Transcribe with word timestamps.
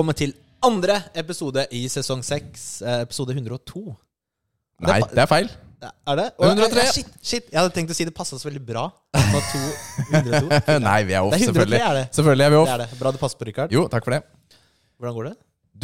Velkommen 0.00 0.16
til 0.16 0.30
andre 0.64 0.94
episode 1.20 1.60
i 1.76 1.82
sesong 1.92 2.22
6, 2.24 2.60
eh, 2.88 3.02
episode 3.04 3.34
102. 3.36 3.80
Nei, 4.80 4.94
det 5.12 5.20
er 5.20 5.28
feil. 5.28 5.50
Er 6.08 6.16
det? 6.16 6.24
103. 6.40 6.80
eh, 6.80 6.92
Shit, 6.94 7.10
shit, 7.20 7.50
jeg 7.52 7.58
hadde 7.60 7.74
tenkt 7.76 7.92
å 7.92 7.96
si 7.98 8.06
det 8.08 8.14
passa 8.16 8.38
så 8.40 8.48
veldig 8.48 8.62
bra. 8.64 8.86
Det 9.12 9.26
var 9.34 9.44
to, 9.50 9.60
102. 10.08 10.78
Nei, 10.86 10.94
vi 11.04 11.12
er 11.12 11.20
off, 11.20 11.34
Det 11.36 11.42
er 11.42 11.44
103 11.44 11.52
selvfølgelig. 11.52 11.82
er 11.90 11.98
det. 11.98 12.06
Selvfølgelig 12.16 12.46
er 12.46 12.48
vi 12.48 12.56
Det 12.56 12.62
off. 12.62 12.72
er 12.72 12.80
det. 12.80 12.88
Bra 13.02 13.12
det 13.12 13.20
passer 13.20 13.42
på, 13.42 13.48
Rikard. 13.50 13.74
Jo, 13.76 13.82
takk 13.92 14.08
for 14.08 14.16
det. 14.16 14.22
Hvordan 14.96 15.18
går 15.18 15.28
det? 15.28 15.34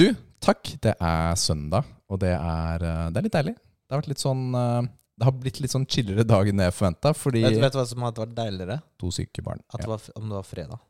Du, 0.00 0.06
takk. 0.48 0.72
Det 0.88 0.94
er 1.10 1.36
søndag, 1.44 1.92
og 2.08 2.22
det 2.24 2.32
er, 2.32 2.86
eh, 2.88 3.04
det 3.12 3.20
er 3.20 3.28
litt 3.28 3.36
deilig. 3.36 3.54
Det 3.60 3.92
har 3.98 4.00
vært 4.00 4.10
litt 4.14 4.24
sånn 4.24 4.46
eh, 4.62 4.80
Det 5.20 5.28
har 5.28 5.36
blitt 5.44 5.60
litt 5.60 5.76
sånn 5.76 5.84
chillere 5.92 6.24
dag 6.24 6.48
enn 6.54 6.64
jeg 6.64 6.72
forventa, 6.78 7.12
Vet, 7.12 7.60
vet 7.60 7.76
du 7.76 7.82
hva 7.82 7.86
som 7.92 8.08
hadde 8.08 8.24
vært 8.24 8.34
deiligere? 8.40 8.80
to 8.96 9.12
syke 9.12 9.44
barn. 9.44 9.60
At 9.68 9.84
det 9.84 9.90
Ja, 9.90 9.92
var, 9.92 10.08
om 10.16 10.32
det 10.32 10.40
var 10.40 10.48
fredag. 10.54 10.80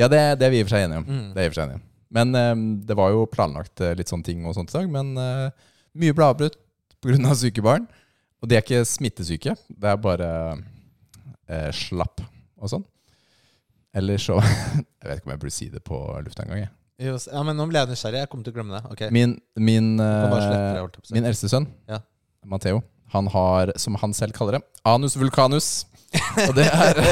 ja 0.00 0.08
det, 0.08 0.24
det 0.40 0.48
er 0.48 0.56
vi 0.56 0.64
i 0.64 0.64
og 0.64 0.68
for 0.72 0.78
seg 0.78 0.88
enige 0.88 1.04
om. 1.04 1.08
Mm. 1.12 1.28
Det 1.36 1.44
er 1.44 1.44
i 1.44 1.52
for 1.52 1.60
seg 1.60 1.68
enige 1.68 1.82
om. 1.82 1.86
Men 2.14 2.34
eh, 2.34 2.54
det 2.88 2.96
var 2.98 3.12
jo 3.14 3.26
planlagt 3.30 3.82
eh, 3.84 3.94
litt 3.98 4.10
sånne 4.10 4.26
ting 4.26 4.44
og 4.48 4.56
sånt 4.56 4.72
i 4.72 4.78
dag, 4.80 4.90
men 4.90 5.12
eh, 5.20 5.70
mye 6.00 6.16
ble 6.16 6.26
avbrutt 6.26 6.58
pga. 7.00 7.34
syke 7.38 7.62
barn. 7.64 7.86
Og 8.40 8.48
de 8.48 8.56
er 8.56 8.64
ikke 8.64 8.84
smittesyke, 8.88 9.54
det 9.68 9.88
er 9.90 10.00
bare 10.00 10.28
eh, 11.50 11.70
slapp 11.76 12.22
og 12.60 12.72
sånn. 12.72 12.84
Eller 13.96 14.20
så 14.22 14.36
Jeg 15.00 15.08
vet 15.08 15.18
ikke 15.18 15.28
om 15.28 15.34
jeg 15.34 15.42
burde 15.42 15.54
si 15.56 15.68
det 15.72 15.82
på 15.86 15.98
lufta 16.24 16.44
engang. 16.46 16.68
Ja, 17.00 17.42
men 17.46 17.56
nå 17.56 17.64
ble 17.70 17.80
jeg 17.80 17.88
nysgjerrig. 17.94 18.20
Jeg 18.22 18.28
kommer 18.30 18.44
til 18.44 18.52
å 18.52 18.56
glemme 18.58 18.76
det. 18.76 18.82
Okay. 18.92 19.12
Min, 19.14 19.38
min, 19.56 19.94
det, 19.96 20.08
eh, 20.44 20.98
min 21.16 21.28
eldste 21.30 21.48
sønn, 21.52 21.68
Ja. 21.88 22.02
Matteo, 22.48 22.82
han 23.12 23.26
har, 23.32 23.72
som 23.80 23.96
han 24.00 24.14
selv 24.16 24.32
kaller 24.36 24.58
det, 24.58 24.60
anus 24.88 25.16
vulcanus. 25.20 25.70
Og 26.48 26.54
det 26.56 26.64
er 26.66 26.98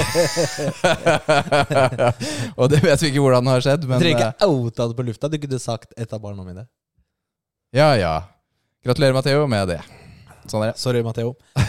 Og 2.58 2.66
det 2.72 2.80
vet 2.82 3.02
vi 3.02 3.06
ikke 3.12 3.20
hvordan 3.22 3.44
det 3.46 3.52
har 3.54 3.62
skjedd, 3.64 3.82
Du 3.84 3.88
men 3.90 4.00
trenger 4.02 4.24
eh, 4.24 4.28
ikke 4.34 4.46
outa 4.48 4.82
det 4.90 4.96
på 4.98 5.04
lufta. 5.06 5.28
Du 5.30 5.36
kunne 5.42 5.60
sagt 5.62 5.90
et 5.96 6.12
av 6.14 6.20
barna 6.22 6.42
mine. 6.46 6.64
ja, 7.74 7.90
ja. 7.98 8.14
Gratulerer, 8.84 9.14
Matteo, 9.14 9.46
med 9.50 9.68
det. 9.70 9.80
Sånn 10.48 10.62
er 10.64 10.68
det. 10.72 10.78
Sorry, 10.80 11.02
Matheo. 11.06 11.34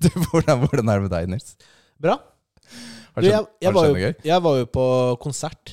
Hvordan, 0.00 0.62
hvordan 0.64 0.88
er 0.88 0.94
det 0.96 1.02
med 1.04 1.10
deg, 1.12 1.26
Nils? 1.28 1.48
Bra. 2.00 2.14
Har 3.14 3.20
Du, 3.20 3.26
jeg, 3.26 3.34
skjedd, 3.34 3.46
jeg, 3.60 3.68
har 3.68 3.74
det 3.74 3.80
skjedd 3.82 3.92
noe 3.92 4.00
gøy? 4.00 4.14
jeg 4.30 4.38
var 4.46 4.54
jo 4.60 4.64
på 4.72 4.84
konsert 5.20 5.64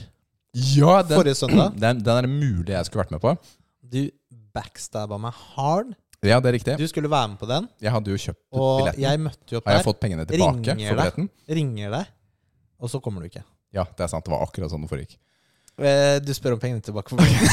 Ja, 0.76 0.94
den, 1.06 1.16
forrige 1.16 1.36
søndag. 1.39 1.67
den, 1.84 1.95
den 2.04 2.14
er 2.17 2.22
det 2.28 2.32
mulig 2.34 2.73
jeg 2.73 2.86
skulle 2.89 3.04
vært 3.06 3.14
med 3.16 3.22
på. 3.23 3.32
Du 3.88 4.02
backstabba 4.58 5.16
meg 5.22 5.34
hard. 5.56 5.89
Ja, 6.26 6.40
det 6.42 6.50
er 6.50 6.54
riktig. 6.58 6.73
Du 6.80 6.88
skulle 6.90 7.10
være 7.12 7.28
med 7.30 7.38
på 7.38 7.46
den, 7.50 7.68
Jeg 7.82 7.92
hadde 7.94 8.10
jo 8.10 8.16
kjøpt 8.18 8.40
og 8.52 8.78
billetten. 8.82 9.02
jeg 9.04 9.20
møtte 9.22 9.52
jo 9.54 9.58
opp 9.60 9.66
der. 9.66 9.72
Har 9.72 9.78
jeg 9.78 9.86
fått 9.86 10.00
pengene 10.02 10.26
tilbake 10.26 10.73
Ringer 10.73 10.90
for 10.90 10.96
deg. 11.04 11.14
Ringer 11.60 11.90
deg, 11.94 12.06
og 12.82 12.90
så 12.90 13.00
kommer 13.02 13.22
du 13.22 13.28
ikke. 13.30 13.44
Ja, 13.73 13.84
det 13.86 14.00
er 14.04 14.08
sant. 14.08 14.26
Det 14.26 14.32
var 14.34 14.42
akkurat 14.48 14.72
sånn 14.73 14.82
det 14.82 14.90
foregikk. 14.90 15.18
Eh, 15.78 16.18
Du 16.26 16.34
spør 16.34 16.54
om 16.56 16.60
pengene 16.60 16.82
tilbake. 16.82 17.10
For 17.14 17.22
meg. 17.22 17.38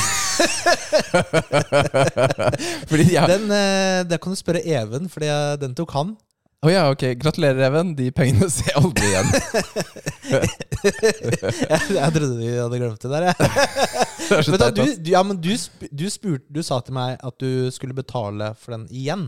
Den, 3.28 3.50
eh, 3.52 4.04
det 4.08 4.16
kan 4.22 4.32
du 4.32 4.36
spørre 4.38 4.62
Even, 4.64 5.08
for 5.12 5.20
den 5.60 5.74
tok 5.76 5.90
han. 5.92 6.16
Å 6.64 6.70
ja, 6.72 6.84
ok. 6.88 7.02
Gratulerer, 7.20 7.60
Even. 7.66 7.92
De 7.98 8.08
pengene 8.14 8.48
ser 8.52 8.70
jeg 8.70 8.80
aldri 8.80 9.10
igjen. 9.10 9.28
jeg, 11.68 11.80
jeg 11.92 12.14
trodde 12.16 12.30
du 12.38 12.44
hadde 12.48 12.80
glemt 12.80 13.04
det 13.04 13.10
der. 13.12 13.26
Jeg. 13.28 13.34
Men 14.50 14.60
da, 14.62 14.70
du, 14.72 14.82
du, 14.96 15.10
ja, 15.12 15.20
men 15.26 15.36
du, 15.44 15.50
du, 15.92 16.04
spurte, 16.08 16.46
du 16.48 16.62
sa 16.64 16.78
til 16.80 16.96
meg 16.96 17.18
at 17.20 17.36
du 17.42 17.68
skulle 17.74 17.96
betale 17.96 18.54
for 18.56 18.72
den 18.72 18.86
igjen. 18.88 19.26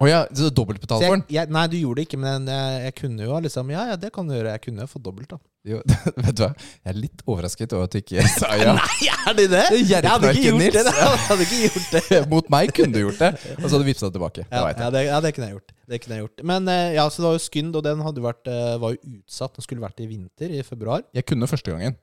Å 0.00 0.06
ja, 0.08 0.20
så 0.32 0.48
du 0.48 0.54
dobbeltbetalte 0.56 1.04
for 1.04 1.18
den? 1.18 1.22
jeg, 1.28 1.50
nei, 1.52 1.62
du 1.68 1.74
gjorde 1.76 2.00
det 2.00 2.04
ikke, 2.08 2.18
men 2.22 2.46
jeg, 2.48 2.76
jeg 2.86 2.94
kunne 3.02 3.26
jo 3.26 3.40
liksom 3.44 3.72
Ja, 3.74 3.82
ja, 3.90 3.96
det 4.00 4.08
kan 4.14 4.28
du 4.30 4.32
gjøre. 4.32 4.54
Jeg 4.56 4.62
kunne 4.64 4.86
jo 4.86 4.88
fått 4.88 5.02
dobbelt, 5.04 5.28
da. 5.34 5.36
Jo, 5.68 5.80
vet 6.24 6.38
du 6.38 6.42
hva? 6.46 6.48
Jeg 6.56 6.88
er 6.94 6.96
litt 6.96 7.20
overrasket 7.26 7.74
over 7.76 7.84
at 7.84 7.92
du 7.92 7.98
ikke 8.00 8.24
sa 8.40 8.54
ja. 8.56 8.72
Nei, 8.78 9.10
er 9.12 9.36
det 9.36 9.46
det? 9.52 9.64
Det 9.74 9.82
Jeg 9.90 10.08
hadde 10.08 10.32
ikke 10.32 10.46
gjort 10.48 10.78
det. 10.78 10.84
Jeg 10.88 11.20
hadde 11.26 11.46
ikke 11.48 11.60
gjort 11.66 11.92
det. 11.98 12.20
Mot 12.32 12.48
meg 12.56 12.72
kunne 12.78 12.96
du 12.96 13.00
gjort 13.02 13.20
det, 13.20 13.30
og 13.58 13.66
så 13.66 13.72
hadde 13.74 13.82
du 13.84 13.90
vippsa 13.90 14.08
det 14.08 14.16
tilbake. 14.16 14.46
Ja, 14.48 14.64
det, 14.64 14.80
ja, 14.80 14.90
det, 14.96 15.04
ja, 15.10 15.20
det 15.26 15.34
kunne 15.36 15.52
gjort. 15.58 15.76
Det 15.92 16.00
kunne 16.00 16.16
jeg 16.16 16.24
gjort. 16.24 16.44
Men 16.48 16.72
eh, 16.72 16.88
ja, 16.96 17.04
så 17.12 17.20
det 17.20 17.28
var 17.28 17.36
jo 17.36 17.44
Skynd, 17.50 17.76
og 17.76 17.84
den 17.84 18.04
vært, 18.24 18.48
eh, 18.56 18.74
var 18.80 18.96
jo 18.96 19.16
utsatt. 19.20 19.58
Den 19.58 19.66
skulle 19.68 19.84
vært 19.84 20.00
i 20.00 20.08
vinter, 20.08 20.54
i 20.56 20.64
februar. 20.64 21.04
Jeg 21.12 21.28
kunne 21.28 21.50
første 21.50 21.74
gangen. 21.76 22.00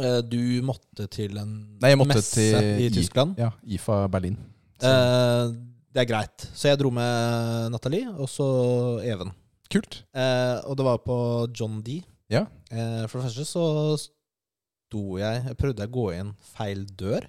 Eh, 0.00 0.18
Du 0.26 0.40
måtte 0.66 1.06
til 1.12 1.36
en 1.38 1.52
Nei, 1.78 1.92
jeg 1.94 2.00
måtte 2.02 2.16
messe 2.18 2.34
til 2.34 2.82
i 2.82 2.90
Tyskland. 2.98 3.38
Ja, 3.38 3.52
IFA 3.78 4.08
Berlin. 4.10 4.40
Så, 4.82 4.90
Eh, 4.90 5.52
Det 5.92 6.00
er 6.02 6.08
greit. 6.08 6.46
Så 6.56 6.70
jeg 6.70 6.80
dro 6.80 6.90
med 6.94 7.72
Nathalie, 7.74 8.08
og 8.16 8.28
så 8.30 8.46
Even. 9.04 9.32
kult. 9.72 10.02
Eh, 10.16 10.58
og 10.68 10.76
det 10.76 10.84
var 10.86 10.98
på 11.04 11.16
John 11.52 11.80
D. 11.84 12.00
Ja. 12.32 12.46
Eh, 12.70 13.04
for 13.08 13.20
det 13.20 13.28
første 13.28 13.44
så 13.48 13.64
sto 14.00 15.18
jeg 15.20 15.44
Jeg 15.46 15.56
prøvde 15.60 15.86
å 15.88 15.92
gå 15.92 16.06
inn 16.16 16.32
feil 16.54 16.86
dør. 16.86 17.26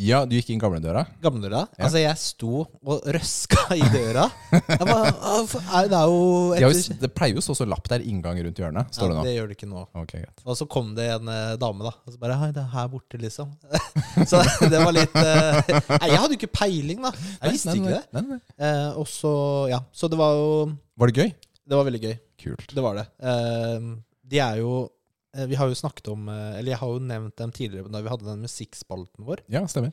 Ja, 0.00 0.22
du 0.24 0.32
gikk 0.36 0.48
inn 0.54 0.60
gamledøra. 0.62 1.02
Gamledøra. 1.20 1.64
Ja. 1.76 1.84
Altså, 1.84 1.98
jeg 2.00 2.16
sto 2.22 2.60
og 2.62 3.02
røska 3.04 3.64
i 3.76 3.82
døra. 3.92 4.28
Jeg 4.54 4.86
bare, 4.86 5.10
«Ah, 5.20 5.42
for- 5.50 5.60
er- 5.76 5.88
det 5.90 5.98
er 5.98 6.06
jo 6.06 6.54
etter- 6.70 7.00
det 7.02 7.10
pleier 7.14 7.34
jo 7.34 7.40
å 7.42 7.44
stå 7.44 7.56
så 7.58 7.66
lapp 7.68 7.88
der 7.90 8.00
inngang 8.00 8.38
rundt 8.40 8.56
hjørnet, 8.56 8.94
står 8.94 9.08
det 9.10 9.16
ja, 9.16 9.18
nå. 9.18 9.24
det 9.26 9.34
gjør 9.34 9.48
det 9.50 9.56
ikke 9.58 9.68
nå. 9.68 9.82
Ok, 10.00 10.12
greit. 10.14 10.40
Og 10.46 10.56
så 10.56 10.66
kom 10.70 10.94
det 10.94 11.08
en 11.18 11.28
eh, 11.28 11.56
dame, 11.60 11.84
da. 11.84 11.92
Og 12.06 12.14
så 12.14 12.18
bare 12.22 12.38
Hei, 12.40 12.50
det 12.52 12.62
er 12.62 12.70
her 12.72 12.88
borte, 12.88 13.18
liksom. 13.20 13.50
så 14.30 14.40
det 14.70 14.80
var 14.80 14.92
litt 14.96 15.14
eh, 15.20 15.60
Nei, 15.98 16.08
jeg 16.14 16.20
hadde 16.22 16.32
jo 16.32 16.38
ikke 16.40 16.52
peiling, 16.54 17.02
da. 17.02 17.12
Jeg 17.42 17.52
visste 17.58 17.74
Nei, 17.74 17.76
ikke 17.82 17.98
det. 17.98 18.04
nei, 18.14 18.22
nei. 18.30 18.40
Eh, 18.56 18.88
og 18.96 19.06
så 19.10 19.34
Ja. 19.74 19.82
Så 19.92 20.08
det 20.08 20.16
var 20.22 20.32
jo 20.38 20.72
Var 20.96 21.10
det 21.12 21.16
gøy? 21.18 21.34
Det 21.66 21.76
var 21.76 21.84
veldig 21.90 22.00
gøy. 22.06 22.16
Kult. 22.40 22.66
Det 22.72 22.82
var 22.82 22.94
det. 23.02 23.06
Eh, 23.20 23.90
de 24.30 24.38
er 24.40 24.56
jo 24.62 24.88
Vi 25.30 25.54
har 25.54 25.70
jo 25.70 25.76
snakket 25.78 26.08
om 26.10 26.24
eh, 26.26 26.58
Eller 26.58 26.72
jeg 26.72 26.80
har 26.80 26.90
jo 26.90 27.02
nevnt 27.06 27.36
dem 27.38 27.52
tidligere 27.54 27.92
da 27.92 28.00
vi 28.02 28.10
hadde 28.10 28.26
den 28.26 28.42
musikkspalten 28.42 29.26
vår. 29.28 29.44
Ja, 29.52 29.62
stemmer. 29.70 29.92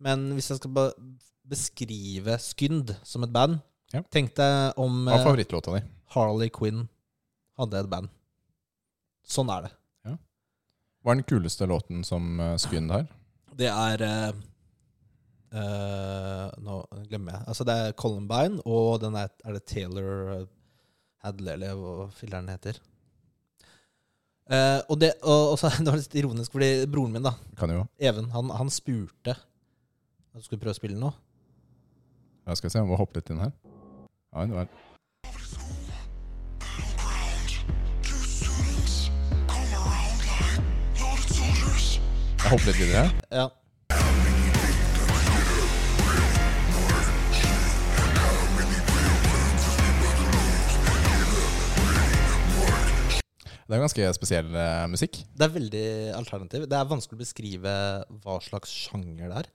Men 0.00 0.30
hvis 0.36 0.50
jeg 0.52 0.60
skal 0.60 0.94
beskrive 1.50 2.36
Skynd 2.40 2.94
som 3.04 3.24
et 3.26 3.32
band 3.34 3.60
Ja. 3.94 4.04
Tenk 4.12 4.36
deg 4.38 4.78
om 4.78 5.02
Hva 5.08 5.16
er 5.16 5.22
eh, 5.22 5.26
favorittlåta 5.26 5.76
di? 5.78 5.82
Harley 6.14 6.52
Quinn 6.52 6.84
hadde 7.60 7.80
et 7.80 7.88
band. 7.90 8.12
Sånn 9.26 9.50
er 9.52 9.66
det. 9.66 9.72
Hva 11.00 11.14
er 11.14 11.20
den 11.20 11.28
kuleste 11.28 11.64
låten 11.68 12.04
som 12.04 12.36
Skynd 12.60 12.92
har? 12.92 13.06
Det 13.56 13.68
er 13.68 14.02
uh, 14.04 14.32
eh, 15.56 16.46
Nå 16.64 16.78
glemmer 17.08 17.36
jeg. 17.36 17.46
Altså, 17.48 17.66
det 17.68 17.76
er 17.76 17.96
Columbine, 17.98 18.60
og 18.64 19.00
den 19.02 19.18
er, 19.18 19.32
er 19.44 19.56
det 19.56 19.66
Taylor 19.68 20.32
eh, 20.36 20.46
Hadley, 21.24 21.54
eller 21.56 21.76
hva 21.78 22.08
filleren 22.16 22.50
heter. 22.52 22.80
Eh, 24.50 24.80
og 24.90 24.98
det, 24.98 25.12
og, 25.22 25.52
og 25.52 25.58
så, 25.60 25.70
det 25.78 25.86
var 25.86 26.00
litt 26.00 26.14
ironisk, 26.18 26.50
fordi 26.56 26.70
broren 26.90 27.14
min, 27.14 27.22
da, 27.22 27.36
Kan 27.58 27.70
jo 27.70 27.84
Even, 28.02 28.30
han, 28.34 28.50
han 28.50 28.70
spurte 28.72 29.36
at 29.36 30.38
du 30.38 30.46
skulle 30.46 30.62
prøve 30.62 30.74
å 30.74 30.78
spille 30.78 30.98
nå. 30.98 31.10
Ja, 32.46 32.54
skal 32.54 32.68
vi 32.68 32.72
se, 32.72 32.78
jeg 32.80 32.88
må 32.88 32.98
hoppe 32.98 33.18
litt 33.18 33.30
inn 33.30 33.42
her. 33.42 33.54
Ja, 34.34 34.46
det 34.46 34.54
var 34.54 34.70
Jeg 42.40 42.48
hopper 42.54 42.70
litt 42.70 42.78
videre. 42.80 43.02
Ja. 43.30 43.46
Det 53.70 53.76
er 53.78 53.84
ganske 53.84 54.08
spesiell 54.16 54.48
uh, 54.50 54.84
musikk. 54.90 55.20
Det 55.38 55.46
er 55.46 55.52
veldig 55.54 55.84
alternativ. 56.18 56.64
Det 56.68 56.76
er 56.78 56.88
vanskelig 56.90 57.16
å 57.18 57.22
beskrive 57.22 57.74
hva 58.24 58.38
slags 58.42 58.72
sjanger 58.88 59.30
det 59.30 59.42
er. 59.44 59.50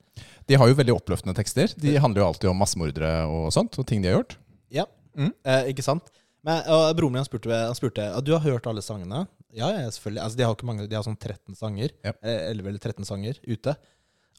De 0.48 0.60
har 0.62 0.72
jo 0.72 0.78
veldig 0.80 0.96
oppløftende 0.96 1.36
tekster. 1.36 1.74
De 1.84 1.98
handler 2.00 2.24
jo 2.24 2.28
alltid 2.30 2.50
om 2.54 2.62
massemordere 2.64 3.12
og 3.28 3.50
sånt, 3.56 3.76
og 3.82 3.88
ting 3.90 4.02
de 4.06 4.12
har 4.14 4.22
gjort. 4.22 4.38
Ja, 4.72 4.86
Mm. 5.16 5.30
eh, 5.48 5.70
ikke 5.72 5.84
sant? 5.84 6.10
Men 6.44 6.64
og 6.68 6.90
Broren 6.98 7.14
min 7.14 7.22
han 7.24 7.26
spurte, 7.28 7.48
han 7.50 7.74
spurte 7.78 8.04
Du 8.26 8.34
har 8.36 8.42
hørt 8.44 8.66
alle 8.68 8.82
sangene? 8.84 9.22
Ja, 9.56 9.70
ja, 9.72 9.86
selvfølgelig. 9.90 10.22
Altså, 10.22 10.38
de 10.38 10.44
har 10.44 10.56
ikke 10.58 10.68
mange, 10.68 10.88
de 10.92 10.96
har 10.98 11.04
sånn 11.06 11.16
13 11.18 11.56
sanger. 11.56 11.94
Ja. 12.04 12.12
Eh, 12.22 12.50
11 12.52 12.68
eller 12.68 12.80
13 12.84 13.06
sanger 13.08 13.40
ute. 13.48 13.76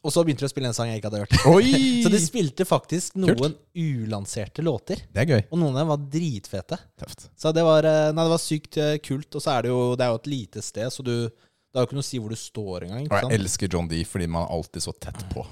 Og 0.05 0.13
så 0.13 0.21
begynte 0.23 0.45
de 0.45 0.47
å 0.47 0.51
spille 0.51 0.69
en 0.69 0.75
sang 0.77 0.91
jeg 0.91 1.01
ikke 1.01 1.09
hadde 1.09 1.23
hørt. 1.23 1.35
Oi! 1.49 1.71
Så 2.05 2.11
de 2.13 2.19
spilte 2.21 2.67
faktisk 2.69 3.15
noen 3.17 3.33
Kult. 3.39 3.57
ulanserte 3.73 4.61
låter. 4.63 5.01
Det 5.11 5.23
er 5.23 5.31
gøy. 5.33 5.41
Og 5.49 5.57
noen 5.59 5.73
av 5.73 5.81
dem 5.81 5.89
var 5.89 6.03
dritfete. 6.13 6.77
Tøft. 7.01 7.25
Så 7.35 7.51
det 7.55 7.63
var, 7.65 7.87
eh, 7.89 8.11
nei, 8.13 8.25
det 8.27 8.33
var 8.35 8.43
sykt 8.43 8.77
eh, 8.79 8.93
kult. 9.03 9.27
Og 9.33 9.43
så 9.43 9.55
er 9.55 9.65
det 9.65 9.71
jo 9.73 9.79
Det 9.97 10.05
er 10.05 10.13
jo 10.13 10.19
et 10.21 10.29
lite 10.31 10.63
sted, 10.63 10.93
så 10.93 11.03
du 11.03 11.15
Det 11.27 11.81
er 11.81 11.83
jo 11.83 11.89
ikke 11.89 11.97
noe 11.97 12.05
å 12.05 12.09
si 12.11 12.21
hvor 12.21 12.31
du 12.31 12.39
står 12.39 12.85
engang. 12.87 13.09
Og 13.09 13.17
jeg 13.25 13.39
elsker 13.41 13.73
John 13.73 13.89
D 13.89 14.03
fordi 14.07 14.29
man 14.31 14.45
er 14.45 14.53
alltid 14.55 14.85
så 14.85 14.93
tett 15.01 15.25
på. 15.33 15.43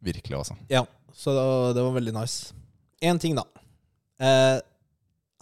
Virkelig, 0.00 0.38
altså. 0.40 0.56
Ja, 0.72 0.82
så 1.12 1.36
det 1.36 1.44
var, 1.52 1.72
det 1.76 1.84
var 1.84 1.94
veldig 2.00 2.16
nice. 2.16 2.56
Én 3.04 3.20
ting, 3.20 3.36
da. 3.36 3.44
Eh, 4.20 4.58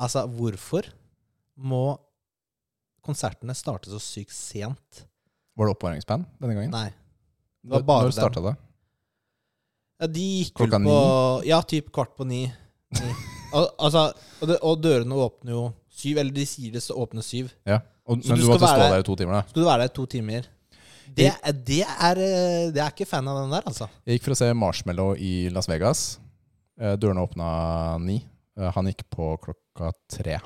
altså, 0.03 0.27
hvorfor 0.35 0.91
må 1.59 1.85
konsertene 3.07 3.55
starte 3.57 3.91
så 3.91 4.03
sykt 4.03 4.35
sent? 4.35 5.05
Var 5.59 5.67
det 5.71 5.75
oppvarmingsband 5.79 6.27
denne 6.43 6.59
gangen? 6.59 6.75
Nei. 6.75 6.91
Det 7.65 7.73
var 7.75 7.83
bare 7.89 8.05
Når 8.09 8.15
starta 8.17 8.41
det? 8.45 8.55
Ja, 10.01 10.07
de 10.15 10.25
gikk 10.45 10.61
vel 10.61 10.69
Klokka 10.71 10.79
på 10.87 10.99
Ja, 11.49 11.59
typ 11.67 11.91
kvart 11.95 12.13
på 12.17 12.27
ni. 12.29 12.45
ni. 12.95 13.11
Al 13.57 13.67
altså, 13.81 14.03
og, 14.43 14.49
det, 14.51 14.59
og 14.63 14.81
dørene 14.85 15.17
åpner 15.25 15.55
jo 15.57 15.63
syv, 15.99 16.19
eller 16.21 16.33
de 16.37 16.45
sier 16.47 16.73
det 16.77 16.83
så 16.85 16.95
åpner 17.01 17.25
syv. 17.25 17.49
Ja. 17.67 17.81
Og, 18.07 18.21
men 18.23 18.39
du 18.39 18.45
du, 18.45 18.49
måtte 18.53 18.69
stå 18.69 18.77
der- 18.79 18.93
der 18.95 19.03
i 19.03 19.07
to 19.09 19.17
timer, 19.17 19.33
da? 19.41 19.43
Skulle 19.49 19.65
du 19.65 19.69
være 19.71 19.83
der 19.87 19.91
i 19.91 19.97
to 19.97 20.07
timer? 20.07 20.47
Det, 21.17 21.33
det, 21.67 21.81
er, 21.89 22.19
eh, 22.21 22.71
det 22.71 22.83
er 22.85 22.93
ikke 22.93 23.07
fan 23.09 23.27
av 23.29 23.39
den 23.43 23.51
der, 23.57 23.65
altså. 23.67 23.89
Jeg 24.07 24.19
gikk 24.19 24.27
for 24.29 24.37
å 24.37 24.39
se 24.39 24.49
Marshmallow 24.55 25.15
i 25.17 25.49
Las 25.51 25.67
Vegas. 25.69 26.03
Eh, 26.79 26.95
Dørene 27.01 27.25
åpna 27.25 27.49
ni. 28.05 28.19
Eh, 28.61 28.69
Han 28.77 28.87
gikk 28.93 29.07
på 29.11 29.33
klokka 29.43 29.91
tre. 30.13 30.37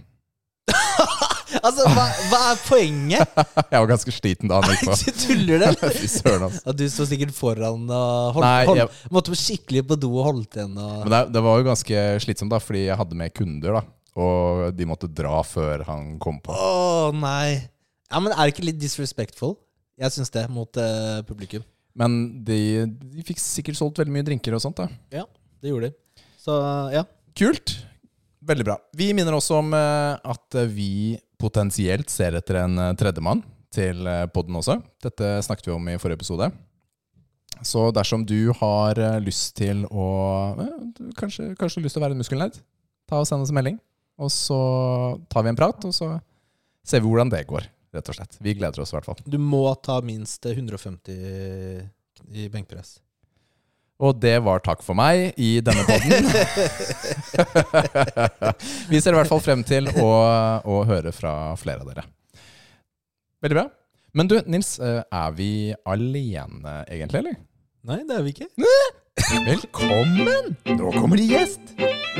Altså, 1.62 1.84
hva, 1.94 2.04
hva 2.26 2.38
er 2.50 2.60
poenget? 2.66 3.34
Jeg 3.72 3.78
var 3.84 3.88
ganske 3.92 4.12
sliten 4.14 4.50
da 4.50 4.58
han 4.58 4.72
gikk 4.72 4.88
på. 4.88 4.96
Du 4.98 5.18
tuller 5.22 5.62
det? 5.62 5.70
Fy 6.00 6.08
søren, 6.10 6.46
altså. 6.48 6.62
Ja, 6.66 6.74
du 6.74 6.84
sto 6.90 7.06
sikkert 7.06 7.34
foran 7.36 7.84
og 7.86 8.38
holdt, 8.38 8.46
Nei, 8.46 8.62
holdt, 8.66 8.96
måtte 9.14 9.38
skikkelig 9.38 9.84
på 9.92 9.98
do 10.02 10.10
og 10.16 10.26
holdt 10.32 10.58
igjen. 10.58 10.74
Og... 10.74 10.96
Men 11.04 11.14
det, 11.14 11.20
det 11.36 11.42
var 11.46 11.60
jo 11.60 11.68
ganske 11.70 12.02
slitsomt, 12.24 12.50
da, 12.54 12.58
fordi 12.62 12.86
jeg 12.88 12.98
hadde 12.98 13.20
med 13.22 13.34
kunder. 13.38 13.78
da 13.78 13.84
Og 14.18 14.64
de 14.74 14.88
måtte 14.90 15.10
dra 15.22 15.38
før 15.46 15.86
han 15.86 16.16
kom 16.22 16.42
på. 16.42 16.56
Å 16.56 17.12
nei. 17.14 17.60
Ja, 18.10 18.18
men 18.18 18.34
Er 18.34 18.42
det 18.42 18.56
ikke 18.56 18.66
litt 18.66 18.82
disrespectful? 18.82 19.54
Jeg 20.02 20.16
syns 20.16 20.34
det, 20.34 20.48
mot 20.50 20.82
eh, 20.82 21.22
publikum. 21.28 21.62
Men 21.94 22.42
de, 22.42 22.58
de 22.90 23.24
fikk 23.28 23.38
sikkert 23.38 23.78
solgt 23.78 24.00
veldig 24.02 24.14
mye 24.18 24.26
drinker 24.26 24.56
og 24.56 24.64
sånt. 24.64 24.82
da 24.82 24.88
Ja, 25.20 25.26
det 25.62 25.70
gjorde 25.70 25.92
de. 25.92 26.24
Så 26.42 26.58
ja. 26.90 27.06
Kult. 27.38 27.76
Veldig 28.42 28.64
bra. 28.66 28.80
Vi 28.98 29.12
minner 29.14 29.36
også 29.36 29.60
om 29.60 29.70
eh, 29.78 30.32
at 30.34 30.62
vi 30.74 31.20
potensielt 31.42 32.12
ser 32.12 32.36
etter 32.38 32.62
en 32.62 32.78
eh, 32.78 32.94
tredjemann 32.98 33.42
til 33.72 34.06
eh, 34.08 34.26
podden 34.32 34.58
også. 34.60 34.78
Dette 35.02 35.34
snakket 35.46 35.70
vi 35.70 35.74
om 35.74 35.90
i 35.90 35.98
forrige 36.00 36.20
episode. 36.20 36.50
Så 37.62 37.90
dersom 37.94 38.24
du 38.26 38.52
har 38.58 38.98
eh, 38.98 39.20
lyst 39.22 39.56
til 39.58 39.84
å 39.90 40.06
Kanskje, 41.18 41.52
kanskje 41.58 41.82
lyst 41.84 41.96
til 41.96 42.02
å 42.02 42.06
være 42.06 42.16
en 42.16 42.22
muskelnerd, 42.22 42.58
ta 43.10 43.20
og 43.20 43.28
send 43.28 43.44
oss 43.44 43.52
en 43.52 43.58
melding. 43.58 43.78
Og 44.22 44.30
så 44.32 44.58
tar 45.32 45.44
vi 45.44 45.52
en 45.52 45.58
prat, 45.58 45.86
og 45.88 45.94
så 45.96 46.14
ser 46.86 47.02
vi 47.02 47.08
hvordan 47.10 47.32
det 47.32 47.42
går, 47.48 47.66
rett 47.96 48.10
og 48.12 48.16
slett. 48.16 48.36
Vi 48.44 48.54
gleder 48.58 48.82
oss 48.82 48.92
i 48.92 48.96
hvert 48.96 49.08
fall. 49.08 49.22
Du 49.24 49.38
må 49.40 49.64
ta 49.82 49.98
minst 50.04 50.46
150 50.46 51.16
i 52.32 52.46
benkpress. 52.52 53.00
Og 54.02 54.16
det 54.18 54.34
var 54.42 54.62
takk 54.66 54.80
for 54.82 54.98
meg 54.98 55.36
i 55.38 55.60
denne 55.62 55.84
podden. 55.86 56.26
Vi 58.90 58.98
ser 58.98 59.14
i 59.14 59.18
hvert 59.20 59.30
fall 59.30 59.42
frem 59.44 59.62
til 59.66 59.86
å, 59.94 60.08
å 60.66 60.80
høre 60.88 61.12
fra 61.14 61.54
flere 61.60 61.84
av 61.84 61.92
dere. 61.92 62.04
Veldig 63.42 63.58
bra. 63.60 63.66
Men 64.12 64.28
du, 64.28 64.34
Nils, 64.50 64.74
eh, 64.82 65.00
er 65.06 65.30
vi 65.32 65.72
alene 65.88 66.82
egentlig, 66.84 67.22
eller? 67.22 67.38
Nei, 67.88 68.02
det 68.04 68.18
er 68.18 68.26
vi 68.26 68.34
ikke. 68.34 68.48
Velkommen! 69.46 70.52
Nå 70.68 70.90
kommer 70.98 71.16
det 71.16 71.30
gjest. 71.30 71.72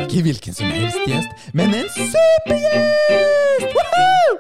Ikke 0.07 0.23
hvilken 0.25 0.57
som 0.57 0.71
helst 0.73 1.03
gjest, 1.05 1.51
men 1.53 1.75
en 1.77 1.91
supergjest! 1.93 3.67
Woohoo! 3.77 4.39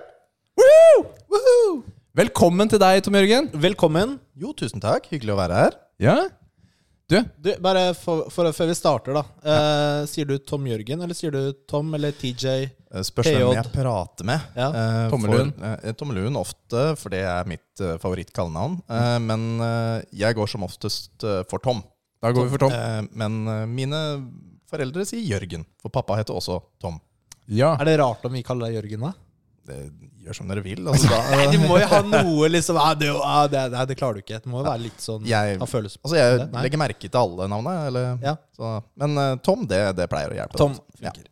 Woohoo! 0.63 1.03
Woohoo! 1.35 1.75
Velkommen 2.23 2.73
til 2.73 2.81
deg, 2.81 3.03
Tom 3.05 3.19
Jørgen. 3.21 3.51
Velkommen. 3.53 4.17
Jo, 4.39 4.55
tusen 4.57 4.81
takk. 4.81 5.11
Hyggelig 5.13 5.37
å 5.37 5.41
være 5.43 5.61
her. 5.67 5.77
Ja? 6.03 6.17
Du, 7.13 7.19
Du, 7.45 7.51
bare 7.63 7.83
for, 7.99 8.27
for, 8.33 8.49
Før 8.57 8.71
vi 8.71 8.77
starter, 8.79 9.17
da. 9.19 9.23
Eh, 9.45 10.03
sier 10.11 10.29
du 10.29 10.37
Tom 10.49 10.65
Jørgen, 10.71 11.03
eller 11.05 11.17
sier 11.19 11.35
du 11.35 11.53
Tom 11.69 11.93
eller 11.99 12.15
TJ? 12.17 12.47
Eh, 12.93 13.05
Spørs 13.05 13.29
hvem 13.31 13.53
jeg 13.59 13.73
prater 13.75 14.29
med. 14.29 14.47
Ja. 14.57 14.69
Eh, 14.73 15.07
Tommelun. 15.13 15.53
For, 15.59 15.81
eh, 15.83 15.97
Tommelun 16.01 16.39
ofte, 16.41 16.85
for 17.01 17.13
det 17.15 17.23
er 17.29 17.49
mitt 17.51 17.83
uh, 17.85 17.95
favorittkallenavn. 18.03 18.79
Mm. 18.89 19.29
men 19.29 19.47
eh, 19.69 19.97
jeg 20.25 20.39
går 20.39 20.51
som 20.51 20.65
oftest 20.67 21.25
eh, 21.29 21.43
for 21.51 21.63
Tom. 21.65 21.83
da 22.23 22.33
går 22.33 22.49
vi 22.49 22.55
for 22.57 22.65
Tom. 22.67 22.73
Eh, 22.77 23.03
men 23.23 23.41
eh, 23.49 23.65
mine 23.69 24.03
foreldre 24.73 25.05
sier 25.09 25.25
Jørgen, 25.35 25.67
for 25.83 25.93
pappa 25.93 26.17
heter 26.21 26.37
også 26.39 26.61
Tom. 26.81 26.97
Ja. 27.53 27.75
Er 27.81 27.91
det 27.91 27.99
rart 28.01 28.25
om 28.25 28.33
vi 28.33 28.45
kaller 28.47 28.71
deg 28.71 28.79
Jørgen, 28.81 29.09
da? 29.11 29.13
Det, 29.69 29.77
gjør 30.25 30.37
som 30.39 30.51
dere 30.51 30.63
vil. 30.65 30.83
Altså, 30.93 31.09
da, 31.11 31.21
Nei, 31.37 31.47
du 31.53 31.59
må 31.63 31.79
jo 31.81 31.89
ha 31.91 32.01
noe 32.07 32.51
liksom 32.51 32.79
ah, 32.81 32.93
det, 32.99 33.11
ah, 33.15 33.45
det, 33.51 33.63
det 33.91 33.97
klarer 33.99 34.19
du 34.19 34.25
ikke. 34.25 34.41
Det 34.43 34.51
må 34.51 34.63
jo 34.63 34.67
være 34.69 34.85
litt 34.85 35.03
sånn 35.03 35.27
jeg, 35.29 35.59
altså, 35.63 36.17
jeg 36.19 36.49
legger 36.55 36.83
merke 36.83 37.09
til 37.09 37.21
alle 37.23 37.49
navnene. 37.53 37.89
Eller, 37.91 38.09
Ja. 38.25 38.37
så, 38.59 38.77
men 39.03 39.19
eh, 39.23 39.35
Tom, 39.47 39.67
det, 39.71 39.83
det 39.99 40.09
pleier 40.13 40.35
å 40.35 40.39
hjelpe. 40.41 40.61
Tom 40.61 40.77
altså. 40.77 41.03
Ja. 41.03 41.13
funker. 41.15 41.29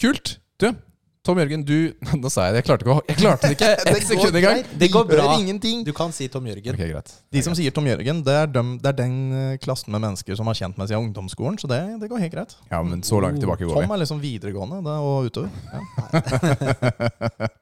Kult. 0.00 0.36
Du, 0.60 0.70
Tom 1.20 1.36
Jørgen, 1.36 1.64
du 1.68 1.92
Nå 2.22 2.30
sa 2.32 2.46
jeg 2.48 2.54
det. 2.54 2.62
Jeg 2.62 2.66
klarte, 2.70 2.86
ikke 2.86 3.12
jeg 3.12 3.18
klarte 3.20 3.48
det 3.50 3.56
ikke 3.58 3.70
ett 3.92 4.06
sekund 4.08 4.38
engang. 4.40 4.62
Det 4.80 4.88
går 4.92 5.04
bra. 5.10 5.26
Ingenting. 5.36 5.82
Du 5.84 5.92
kan 5.96 6.14
si 6.16 6.28
Tom 6.32 6.46
Jørgen. 6.48 6.74
Okay, 6.74 6.88
greit. 6.94 7.12
De 7.32 7.42
som 7.44 7.56
sier 7.56 7.74
Tom 7.76 7.88
Jørgen, 7.90 8.22
det 8.24 8.36
er, 8.42 8.48
dem, 8.54 8.74
det 8.80 8.88
er 8.92 8.96
den 9.02 9.16
eh, 9.36 9.54
klassen 9.60 9.92
med 9.92 10.00
mennesker 10.06 10.38
som 10.38 10.48
har 10.48 10.56
kjent 10.56 10.80
meg 10.80 10.88
siden 10.88 11.10
ungdomsskolen. 11.10 11.60
Så 11.60 11.68
det, 11.70 11.80
det 12.00 12.08
går 12.08 12.24
helt 12.24 12.34
greit. 12.38 12.56
Ja, 12.72 12.80
men 12.86 13.04
så 13.06 13.20
langt 13.20 13.40
tilbake 13.42 13.66
går 13.66 13.74
vi. 13.76 13.84
Tom 13.84 13.96
er 13.96 14.02
liksom 14.04 14.22
videregående 14.22 14.80
da, 14.86 14.96
og 15.04 15.28
utover. 15.30 15.50
Ja. 15.72 17.48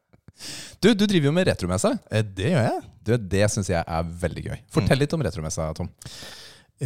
Du, 0.79 0.93
du 0.95 1.03
driver 1.03 1.27
jo 1.27 1.33
med 1.35 1.49
retromesse. 1.49 1.91
Eh, 2.15 2.23
Det 2.23 2.53
gjør 2.53 2.63
jeg. 2.69 2.83
Du, 3.03 3.17
det 3.19 3.49
syns 3.51 3.73
jeg 3.73 3.83
er 3.83 4.11
veldig 4.23 4.45
gøy. 4.45 4.61
Fortell 4.71 5.01
litt 5.03 5.15
om 5.17 5.25
retromessa, 5.27 5.67
Tom. 5.75 5.89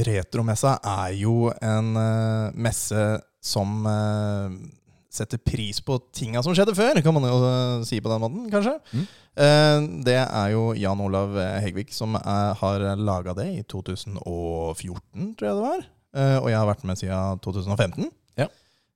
Retromessa 0.09 0.79
er 0.89 1.19
jo 1.21 1.51
en 1.61 1.91
uh, 1.99 2.49
messe 2.57 3.03
som 3.45 3.83
eh, 3.91 4.55
setter 5.13 5.41
pris 5.45 5.83
på 5.85 5.99
tinga 6.17 6.41
som 6.45 6.55
skjedde 6.57 6.75
før, 6.77 7.01
kan 7.05 7.17
man 7.17 7.29
jo 7.29 7.41
eh, 7.45 7.87
si 7.89 8.01
på 8.01 8.09
den 8.13 8.23
måten, 8.23 8.47
kanskje. 8.53 8.79
Mm. 8.93 9.09
Eh, 9.45 9.89
det 10.09 10.19
er 10.23 10.53
jo 10.55 10.71
Jan 10.79 11.03
Olav 11.05 11.37
Hegvik 11.65 11.93
som 11.93 12.17
er, 12.21 12.55
har 12.61 12.87
laga 13.01 13.37
det 13.37 13.51
i 13.59 13.67
2014, 13.69 15.35
tror 15.37 15.51
jeg 15.51 15.59
det 15.61 15.67
var. 15.67 15.85
Eh, 16.13 16.39
og 16.41 16.51
jeg 16.51 16.59
har 16.61 16.69
vært 16.69 16.85
med 16.89 17.01
siden 17.01 17.41
2015. 17.45 18.11
Ja. 18.41 18.49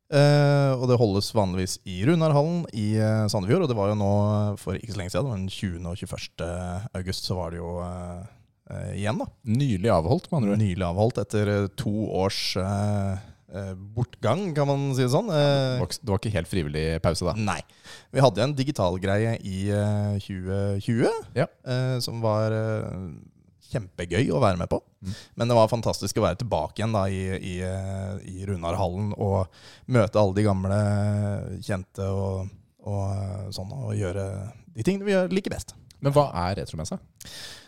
Eh, 0.06 0.72
og 0.76 0.86
det 0.90 0.98
holdes 1.00 1.32
vanligvis 1.34 1.78
i 1.88 2.02
Runarhallen 2.06 2.64
i 2.76 2.88
eh, 3.00 3.26
Sandefjord. 3.32 3.66
Og 3.66 3.72
det 3.72 3.78
var 3.78 3.92
jo 3.92 4.00
nå 4.00 4.12
for 4.60 4.78
ikke 4.78 4.94
så 4.94 5.00
lenge 5.00 5.14
siden, 5.14 5.30
men 5.32 5.46
den 5.46 5.52
20. 5.52 5.88
og 5.90 6.02
21. 6.02 6.50
august, 7.00 7.28
så 7.28 7.38
var 7.38 7.54
det 7.54 7.62
jo 7.62 7.72
eh, 7.84 8.26
eh, 8.70 8.92
igjen, 9.00 9.22
da. 9.22 9.30
Nylig 9.48 9.92
avholdt, 9.96 10.28
med 10.30 10.40
andre 10.40 10.52
ord. 10.54 10.62
Nylig 10.64 10.86
avholdt 10.90 11.22
etter 11.24 11.52
eh, 11.54 11.70
to 11.80 11.94
års 12.20 12.42
eh, 12.60 12.66
eh, 12.66 13.32
bortgang, 13.94 14.48
kan 14.56 14.66
man 14.66 14.88
si 14.96 15.02
det 15.04 15.12
sånn. 15.12 15.28
Det 15.30 15.38
Eh, 15.38 15.78
var, 15.80 15.88
det 15.94 16.10
var 16.10 16.18
ikke 16.20 16.32
helt 16.34 16.50
frivillig 16.50 16.84
pause, 17.04 17.24
da. 17.28 17.34
nei. 17.38 17.60
Vi 18.12 18.20
hadde 18.24 18.42
en 18.42 18.54
digital 18.58 18.98
greie 18.98 19.36
i 19.46 19.68
eh, 19.70 20.18
2020 20.18 21.08
Ja. 21.38 21.46
eh, 21.64 21.98
som 22.02 22.20
var 22.24 22.50
eh, 22.52 22.90
kjempegøy 23.70 24.28
å 24.34 24.40
være 24.42 24.58
med 24.60 24.68
på. 24.70 24.80
Mm. 25.02 25.14
Men 25.36 25.48
det 25.50 25.56
var 25.58 25.68
fantastisk 25.70 26.18
å 26.18 26.22
være 26.26 26.38
tilbake 26.42 26.78
igjen 26.80 26.92
da 26.94 27.06
i, 27.10 27.22
i, 27.38 27.54
eh, 27.66 28.12
i 28.30 28.46
Runarhallen 28.46 29.12
og 29.16 29.46
møte 29.90 30.18
alle 30.20 30.34
de 30.38 30.44
gamle 30.46 30.80
kjente 31.66 32.06
og, 32.06 32.48
og 32.86 33.04
eh, 33.10 33.50
sånn, 33.54 33.72
og 33.74 33.94
gjøre 33.98 34.26
de 34.76 34.82
tingene 34.86 35.06
vi 35.08 35.14
gjør 35.16 35.32
liker 35.34 35.54
best. 35.54 35.74
Men 36.04 36.12
hva 36.14 36.28
er 36.46 36.58
retromessa? 36.60 36.98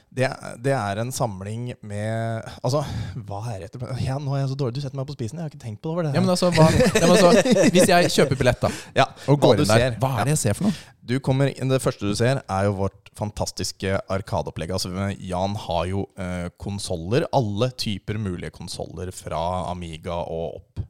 Det, 0.08 0.28
det 0.64 0.72
er 0.72 0.98
en 1.02 1.10
samling 1.12 1.74
med 1.84 2.46
Altså, 2.64 2.80
hva 3.28 3.42
er 3.52 3.66
det? 3.66 3.80
Ja, 4.00 4.16
nå 4.22 4.32
er 4.34 4.40
jeg 4.42 4.52
så 4.54 4.56
dårlig. 4.58 4.78
Du 4.78 4.84
setter 4.84 4.96
meg 4.98 5.08
på 5.10 5.16
spisen. 5.18 5.38
Jeg 5.38 5.44
har 5.46 5.52
ikke 5.52 5.60
tenkt 5.66 5.82
på 5.84 5.92
det. 6.00 6.14
Ja, 6.16 6.22
men 6.24 6.32
altså, 6.32 6.48
hva, 6.54 6.68
ja, 6.72 7.02
men 7.02 7.12
altså, 7.12 7.68
hvis 7.74 7.90
jeg 7.90 8.12
kjøper 8.16 8.40
billett, 8.40 8.62
da, 8.64 8.70
Ja, 8.96 9.08
og 9.28 9.40
går 9.42 9.60
inn 9.62 9.68
der, 9.68 9.84
ser. 9.84 9.98
hva 10.00 10.14
er 10.16 10.28
det 10.30 10.34
jeg 10.36 10.42
ser 10.46 10.58
for 10.58 10.70
noe? 10.70 10.94
Du 11.08 11.14
kommer 11.24 11.52
Det 11.52 11.80
første 11.84 12.08
du 12.08 12.16
ser, 12.16 12.40
er 12.44 12.68
jo 12.68 12.74
vårt 12.80 13.12
fantastiske 13.18 13.98
arkadeopplegg. 14.12 14.72
Altså, 14.76 14.92
Jan 15.24 15.56
har 15.68 15.88
jo 15.90 16.06
eh, 16.20 16.48
konsoller. 16.60 17.26
Alle 17.36 17.70
typer 17.76 18.20
mulige 18.20 18.52
konsoller 18.54 19.12
fra 19.14 19.42
Amiga 19.72 20.22
og 20.24 20.62
opp. 20.62 20.87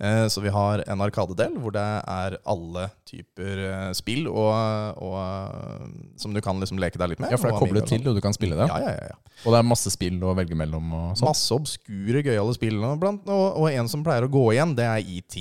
Eh, 0.00 0.26
så 0.32 0.40
vi 0.40 0.48
har 0.48 0.80
en 0.88 1.02
arkadedel 1.04 1.56
hvor 1.60 1.74
det 1.74 1.84
er 1.84 2.36
alle 2.48 2.86
typer 3.08 3.64
eh, 3.68 3.88
spill 3.96 4.28
og, 4.30 4.48
og, 4.96 5.16
eh, 5.20 5.88
som 6.20 6.32
du 6.34 6.40
kan 6.44 6.60
liksom 6.62 6.80
leke 6.80 7.00
deg 7.00 7.12
litt 7.12 7.22
med. 7.22 7.34
Ja, 7.34 7.40
for 7.40 7.50
det 7.50 7.56
er 7.58 7.64
koblet 7.66 7.90
til, 7.90 8.06
og 8.08 8.16
du 8.16 8.22
kan 8.24 8.36
spille 8.36 8.56
det. 8.56 8.68
Ja, 8.70 8.78
ja, 8.80 8.94
ja, 8.96 9.10
ja. 9.12 9.40
Og 9.44 9.52
det 9.54 9.60
er 9.60 9.68
masse 9.68 9.92
spill 9.92 10.20
å 10.24 10.34
velge 10.36 10.56
mellom 10.58 10.94
og 10.96 11.18
sånn. 11.18 11.28
Masse 11.28 11.56
obskure, 11.56 12.24
gøyale 12.24 12.56
spill. 12.56 12.80
Og, 12.80 12.96
blant, 13.02 13.28
og, 13.28 13.60
og 13.60 13.68
en 13.72 13.92
som 13.92 14.04
pleier 14.06 14.26
å 14.26 14.32
gå 14.32 14.46
igjen, 14.54 14.74
det 14.78 14.88
er 14.88 15.12
ET. 15.18 15.38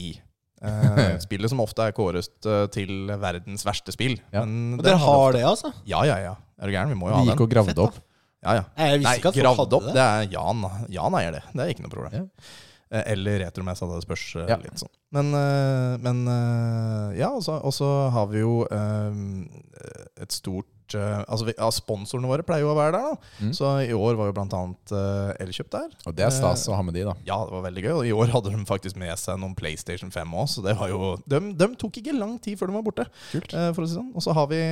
Eh, 0.60 1.16
spillet 1.26 1.52
som 1.52 1.64
ofte 1.64 1.88
er 1.88 1.96
kåret 1.96 2.52
til 2.76 3.12
verdens 3.24 3.64
verste 3.68 3.96
spill. 3.96 4.20
Ja. 4.36 4.44
Men 4.44 4.80
Og 4.82 4.86
dere 4.86 5.00
har 5.06 5.36
det, 5.38 5.48
altså? 5.48 5.74
Ja, 5.88 6.04
ja, 6.08 6.20
ja. 6.28 6.38
Er 6.60 6.68
du 6.68 6.76
gæren? 6.76 6.92
Vi 6.92 7.00
må 7.00 7.08
jo 7.08 7.16
ha 7.16 7.24
Vi 7.24 7.32
gikk 7.32 7.48
og 7.48 7.52
gravde 7.56 7.76
Fett, 7.76 7.86
opp. 7.88 8.06
Ja, 8.40 8.56
ja. 8.56 8.64
Jeg 8.80 9.00
visste 9.02 9.10
Nei, 9.10 9.20
ikke 9.20 9.32
at 9.32 9.38
folk 9.40 9.62
hadde 9.64 9.78
opp, 9.80 9.88
det. 9.90 9.94
det 9.96 10.04
er 10.08 10.34
Jan. 10.36 10.66
Jan 10.92 11.16
eier 11.20 11.36
det. 11.36 11.46
Det 11.54 11.64
er 11.64 11.72
ikke 11.74 11.86
noe 11.86 11.94
problem. 11.94 12.20
Ja. 12.20 12.58
Eh, 12.92 13.12
Eller 13.14 13.40
retromessa, 13.44 13.86
det 13.86 14.02
spørs 14.06 14.26
eh, 14.36 14.48
Ja. 14.50 14.58
litt 14.58 14.82
sånn. 14.82 14.90
Men, 15.12 15.34
eh, 15.34 15.98
men 16.02 16.26
ja, 17.18 17.30
og 17.30 17.44
så- 17.44 18.10
har 18.12 18.28
vi 18.28 18.40
jo 18.40 18.66
et 20.18 20.32
stort 20.32 20.66
Altså, 20.90 21.46
vi, 21.46 21.54
ja, 21.56 21.70
Sponsorene 21.70 22.26
våre 22.26 22.42
pleier 22.42 22.62
jo 22.62 22.72
å 22.74 22.76
være 22.76 22.94
der, 22.94 23.12
da. 23.14 23.46
Mm. 23.46 23.52
Så 23.54 23.88
i 23.88 23.94
år 23.94 24.16
var 24.18 24.32
jo 24.32 24.42
annet 24.42 24.92
uh, 24.92 25.34
Elkjøp 25.40 25.70
der. 25.70 25.92
Og 26.08 26.16
det 26.16 26.26
er 26.26 26.32
stas 26.32 26.68
å 26.68 26.74
ha 26.74 26.82
med 26.82 26.96
de, 26.96 27.04
da. 27.04 27.14
Ja, 27.28 27.46
det 27.46 27.54
var 27.54 27.62
veldig 27.62 27.84
gøy. 27.84 27.94
Og 27.94 28.06
i 28.08 28.12
år 28.12 28.32
hadde 28.34 28.50
de 28.50 28.66
faktisk 28.66 28.96
med 28.98 29.14
seg 29.16 29.38
noen 29.38 29.54
PlayStation 29.54 30.10
5 30.10 30.34
òg, 30.34 30.48
så 30.50 30.64
det 30.66 30.76
var 30.80 30.90
jo 30.90 31.16
de, 31.28 31.54
de 31.54 31.68
tok 31.76 32.02
ikke 32.02 32.18
lang 32.18 32.40
tid 32.40 32.58
før 32.58 32.72
de 32.74 32.74
var 32.74 32.82
borte. 32.82 33.06
Kult. 33.30 33.52
for 33.76 33.84
å 33.84 33.88
si 33.88 33.94
sånn. 34.00 34.10
Og 34.16 34.26
så 34.26 34.34
har 34.34 34.48
vi 34.50 34.64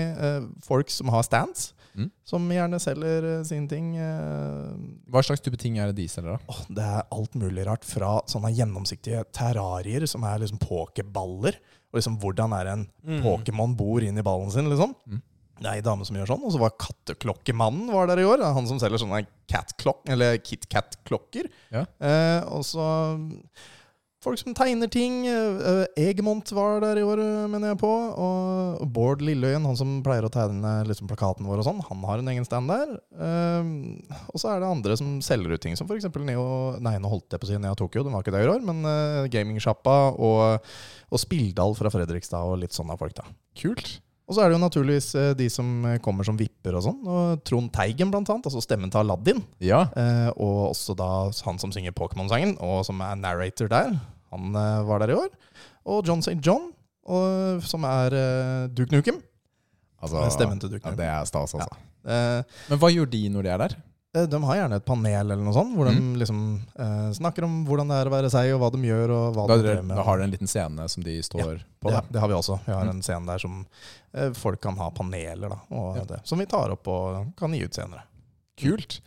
folk 0.66 0.90
som 0.90 1.08
har 1.14 1.22
stands, 1.22 1.74
Mm. 1.98 2.12
som 2.30 2.44
gjerne 2.54 2.77
selger 2.80 3.25
eh, 3.39 3.44
sine 3.44 3.68
ting. 3.68 3.96
eh, 3.98 4.75
Hva 5.10 5.24
slags 5.25 5.42
type 5.42 5.58
ting 5.58 5.80
er 5.82 5.89
det 5.89 5.96
de 6.04 6.08
selger, 6.08 6.38
da? 6.38 6.54
Oh, 6.54 6.60
det 6.70 6.84
er 6.86 7.08
alt 7.12 7.34
mulig 7.42 7.66
rart. 7.66 7.84
Fra 7.89 8.20
sånne 8.30 8.51
gjennomsiktige 8.54 9.24
terrarier 9.34 10.06
som 10.08 10.24
er 10.30 10.44
liksom 10.44 10.60
pokerballer. 10.62 11.58
Og 11.89 11.98
liksom 11.98 12.20
hvordan 12.22 12.54
er 12.60 12.68
en 12.75 12.86
Mm. 13.08 13.24
Pokémon 13.24 13.74
bor 13.75 14.04
inn 14.04 14.18
i 14.18 14.22
ballen 14.22 14.51
sin, 14.51 14.70
liksom. 14.70 14.94
Mm. 15.08 15.22
Det 15.58 15.66
er 15.66 15.77
ei 15.80 15.82
dame 15.82 16.06
som 16.06 16.16
gjør 16.16 16.27
sånn. 16.30 16.44
Og 16.46 16.51
så 16.54 16.60
var 16.62 16.75
Katteklokkemannen 16.77 17.89
var 17.92 18.06
der 18.12 18.20
i 18.22 18.25
år. 18.30 18.44
Han 18.54 18.68
som 18.70 18.77
selger 18.77 19.00
sånne 19.01 19.24
cat-klokk, 19.50 20.04
eller 20.13 20.38
KitKat-klokker. 20.38 21.48
Ja. 21.74 21.86
Eh, 22.00 22.44
og 22.51 22.62
så 22.68 22.86
folk 24.28 24.42
som 24.42 24.56
tegner 24.58 24.90
ting. 24.92 25.22
Egmont 25.28 25.96
Egemont 25.98 26.52
var 26.56 26.82
der 26.84 27.00
i 27.00 27.06
år, 27.06 27.22
eh, 27.24 27.48
mener 27.50 27.72
jeg 27.72 27.80
på. 27.82 27.92
Og 27.92 28.84
Bård 28.94 29.24
Lilleøyen, 29.24 29.66
han 29.66 29.78
som 29.80 30.02
pleier 30.04 30.28
å 30.28 30.32
tegne 30.34 30.86
liksom, 30.88 31.08
plakaten 31.10 31.48
vår 31.48 31.62
og 31.64 31.68
sånn, 31.68 31.84
han 31.88 32.04
har 32.10 32.20
en 32.20 32.32
egen 32.34 32.48
stand 32.48 32.72
der. 32.72 32.98
Eh, 33.16 33.70
og 34.34 34.42
så 34.42 34.52
er 34.52 34.62
det 34.62 34.72
andre 34.72 34.98
som 35.00 35.20
selger 35.26 35.56
ut 35.56 35.64
ting, 35.64 35.78
som 35.80 35.88
f.eks. 35.88 36.10
Neo 36.28 36.48
Nei, 36.84 36.98
nå 37.00 37.12
holdt 37.12 37.32
jeg 37.32 37.42
på 37.42 37.48
å 37.48 37.52
si 37.52 37.62
Neo 37.62 37.78
Tokyo, 37.78 38.04
den 38.04 38.16
var 38.16 38.26
ikke 38.26 38.36
der 38.36 38.48
i 38.48 38.52
år, 38.52 38.66
men 38.66 38.84
Gamingsjappa 39.32 39.96
og, 40.18 40.68
og 41.12 41.22
Spilldal 41.22 41.78
fra 41.78 41.94
Fredrikstad 41.94 42.44
og 42.44 42.60
litt 42.64 42.76
sånne 42.76 42.98
folk, 43.00 43.16
da. 43.18 43.26
Kult. 43.58 43.98
Og 44.28 44.36
så 44.36 44.44
er 44.44 44.52
det 44.52 44.58
jo 44.58 44.64
naturligvis 44.66 45.08
eh, 45.16 45.34
de 45.40 45.48
som 45.52 45.68
eh, 45.88 46.00
kommer 46.04 46.28
som 46.28 46.36
vipper 46.40 46.76
og 46.76 46.84
sånn. 46.84 47.00
Og 47.08 47.44
Trond 47.48 47.72
Teigen, 47.72 48.12
blant 48.12 48.28
annet, 48.34 48.50
altså 48.50 48.64
stemmen 48.64 48.92
til 48.92 49.00
Aladdin. 49.06 49.40
Ja. 49.64 49.86
Eh, 49.96 50.30
og 50.36 50.74
også 50.74 50.98
da 51.00 51.10
han 51.48 51.62
som 51.62 51.72
synger 51.72 51.96
Pokémon-sangen, 51.96 52.58
og 52.60 52.84
som 52.88 53.00
er 53.06 53.16
narrator 53.22 53.72
der. 53.72 53.96
Han 54.32 54.56
eh, 54.56 54.82
var 54.90 55.00
der 55.04 55.14
i 55.14 55.18
år. 55.18 55.30
Og 55.88 56.06
John 56.06 56.20
St. 56.26 56.40
John, 56.44 56.72
og, 57.08 57.62
som 57.64 57.86
er 57.88 58.12
uh, 58.14 58.68
Duke 58.76 58.92
Nukem. 58.92 59.22
Altså, 60.04 60.26
Stemmen 60.30 60.60
til 60.60 60.70
Duke 60.74 60.84
ja, 60.84 60.92
Nukem. 60.92 60.98
det 61.00 61.06
er 61.10 61.26
stas, 61.30 61.54
altså. 61.56 61.78
Eh, 62.08 62.42
Men 62.70 62.80
hva 62.82 62.90
gjør 62.94 63.08
de 63.10 63.22
når 63.34 63.44
de 63.48 63.50
er 63.54 63.62
der? 63.64 63.76
Uh, 64.18 64.26
de 64.28 64.40
har 64.44 64.56
gjerne 64.60 64.78
et 64.82 64.86
panel 64.88 65.32
eller 65.32 65.44
noe 65.44 65.54
sånt, 65.56 65.72
hvor 65.78 65.88
Mm. 65.90 65.96
de 66.14 66.20
liksom 66.22 66.42
uh, 66.80 67.10
snakker 67.16 67.44
om 67.48 67.56
hvordan 67.68 67.88
det 67.92 67.98
er 68.02 68.10
å 68.12 68.14
være 68.14 68.30
seg, 68.34 68.52
og 68.56 68.60
hva 68.62 68.70
de 68.76 68.84
gjør, 68.84 69.14
og 69.16 69.36
hva 69.38 69.48
Da, 69.48 69.58
de 69.64 69.76
med. 69.82 69.96
da 69.96 70.04
har 70.04 70.18
dere 70.20 70.28
en 70.28 70.36
liten 70.36 70.48
scene 70.52 70.90
som 70.92 71.04
de 71.08 71.16
står 71.24 71.64
på? 71.80 71.88
det, 71.90 71.96
Da. 71.96 72.02
det 72.12 72.20
har 72.20 72.28
vi 72.28 72.34
også. 72.38 72.60
Vi 72.68 72.74
har 72.76 72.84
Mm. 72.86 72.90
en 72.98 73.02
scene 73.08 73.26
der 73.32 73.40
som 73.40 73.66
folk 74.36 74.62
kan 74.62 74.76
ha 74.78 74.90
paneler, 74.92 75.50
da, 75.50 75.60
og 75.72 75.96
Ja. 75.98 76.04
det, 76.04 76.22
som 76.28 76.40
vi 76.40 76.46
tar 76.46 76.72
opp 76.76 76.88
og 76.88 77.34
kan 77.38 77.52
gi 77.54 77.64
ut 77.64 77.74
senere. 77.74 78.04
Kult. 78.58 79.00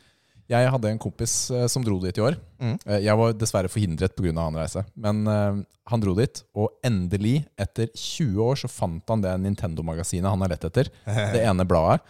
Jeg 0.51 0.71
hadde 0.75 0.91
en 0.91 0.99
kompis 0.99 1.35
eh, 1.55 1.67
som 1.71 1.85
dro 1.87 2.01
dit 2.03 2.17
i 2.19 2.23
år. 2.27 2.37
Mm. 2.59 2.73
Eh, 2.87 3.01
Jeg 3.07 3.17
var 3.21 3.33
dessverre 3.39 3.71
forhindret 3.71 4.17
pga. 4.19 4.33
han 4.35 4.57
reise, 4.59 4.83
men 4.99 5.21
uh, 5.31 5.61
han 5.91 6.01
dro 6.03 6.15
dit. 6.19 6.43
Og 6.59 6.73
endelig, 6.85 7.45
etter 7.59 7.87
20 7.95 8.41
år, 8.43 8.57
så 8.59 8.69
fant 8.71 9.05
han 9.09 9.23
det 9.23 9.37
Nintendo-magasinet 9.45 10.27
han 10.31 10.41
har 10.43 10.51
lett 10.51 10.65
etter. 10.67 10.91
Det 11.35 11.45
ene 11.47 11.67
bladet 11.67 12.01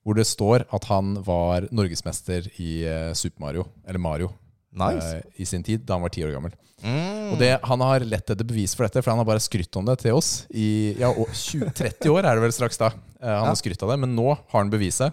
hvor 0.00 0.16
det 0.16 0.24
står 0.24 0.62
at 0.72 0.86
han 0.88 1.18
var 1.26 1.66
norgesmester 1.76 2.46
i 2.56 2.70
Super 3.12 3.42
Mario, 3.44 3.66
eller 3.86 4.00
Mario, 4.00 4.30
Nice. 4.72 5.18
uh, 5.20 5.20
i 5.36 5.44
sin 5.44 5.62
tid, 5.66 5.82
da 5.84 5.98
han 5.98 6.02
var 6.06 6.08
ti 6.14 6.22
år 6.24 6.32
gammel. 6.32 6.54
Mm. 6.80 7.34
Og 7.34 7.38
det, 7.42 7.50
Han 7.68 7.82
har 7.84 8.00
lett 8.08 8.30
etter 8.32 8.46
bevis 8.48 8.72
for 8.74 8.86
dette, 8.88 9.02
for 9.04 9.12
han 9.12 9.20
har 9.20 9.28
bare 9.28 9.42
skrytt 9.44 9.76
om 9.76 9.84
det 9.84 9.98
til 10.00 10.16
oss. 10.16 10.46
I 10.56 10.96
ja, 10.96 11.12
20, 11.12 11.68
30 11.76 12.08
år 12.16 12.24
er 12.24 12.38
det 12.40 12.46
vel 12.46 12.54
straks 12.56 12.80
da. 12.80 12.88
Han 13.20 13.28
Ja. 13.28 13.44
har 13.50 13.58
skrytt 13.60 13.82
av 13.84 13.92
det, 13.92 13.98
men 14.00 14.16
nå 14.16 14.30
har 14.32 14.56
han 14.62 14.72
beviset 14.72 15.12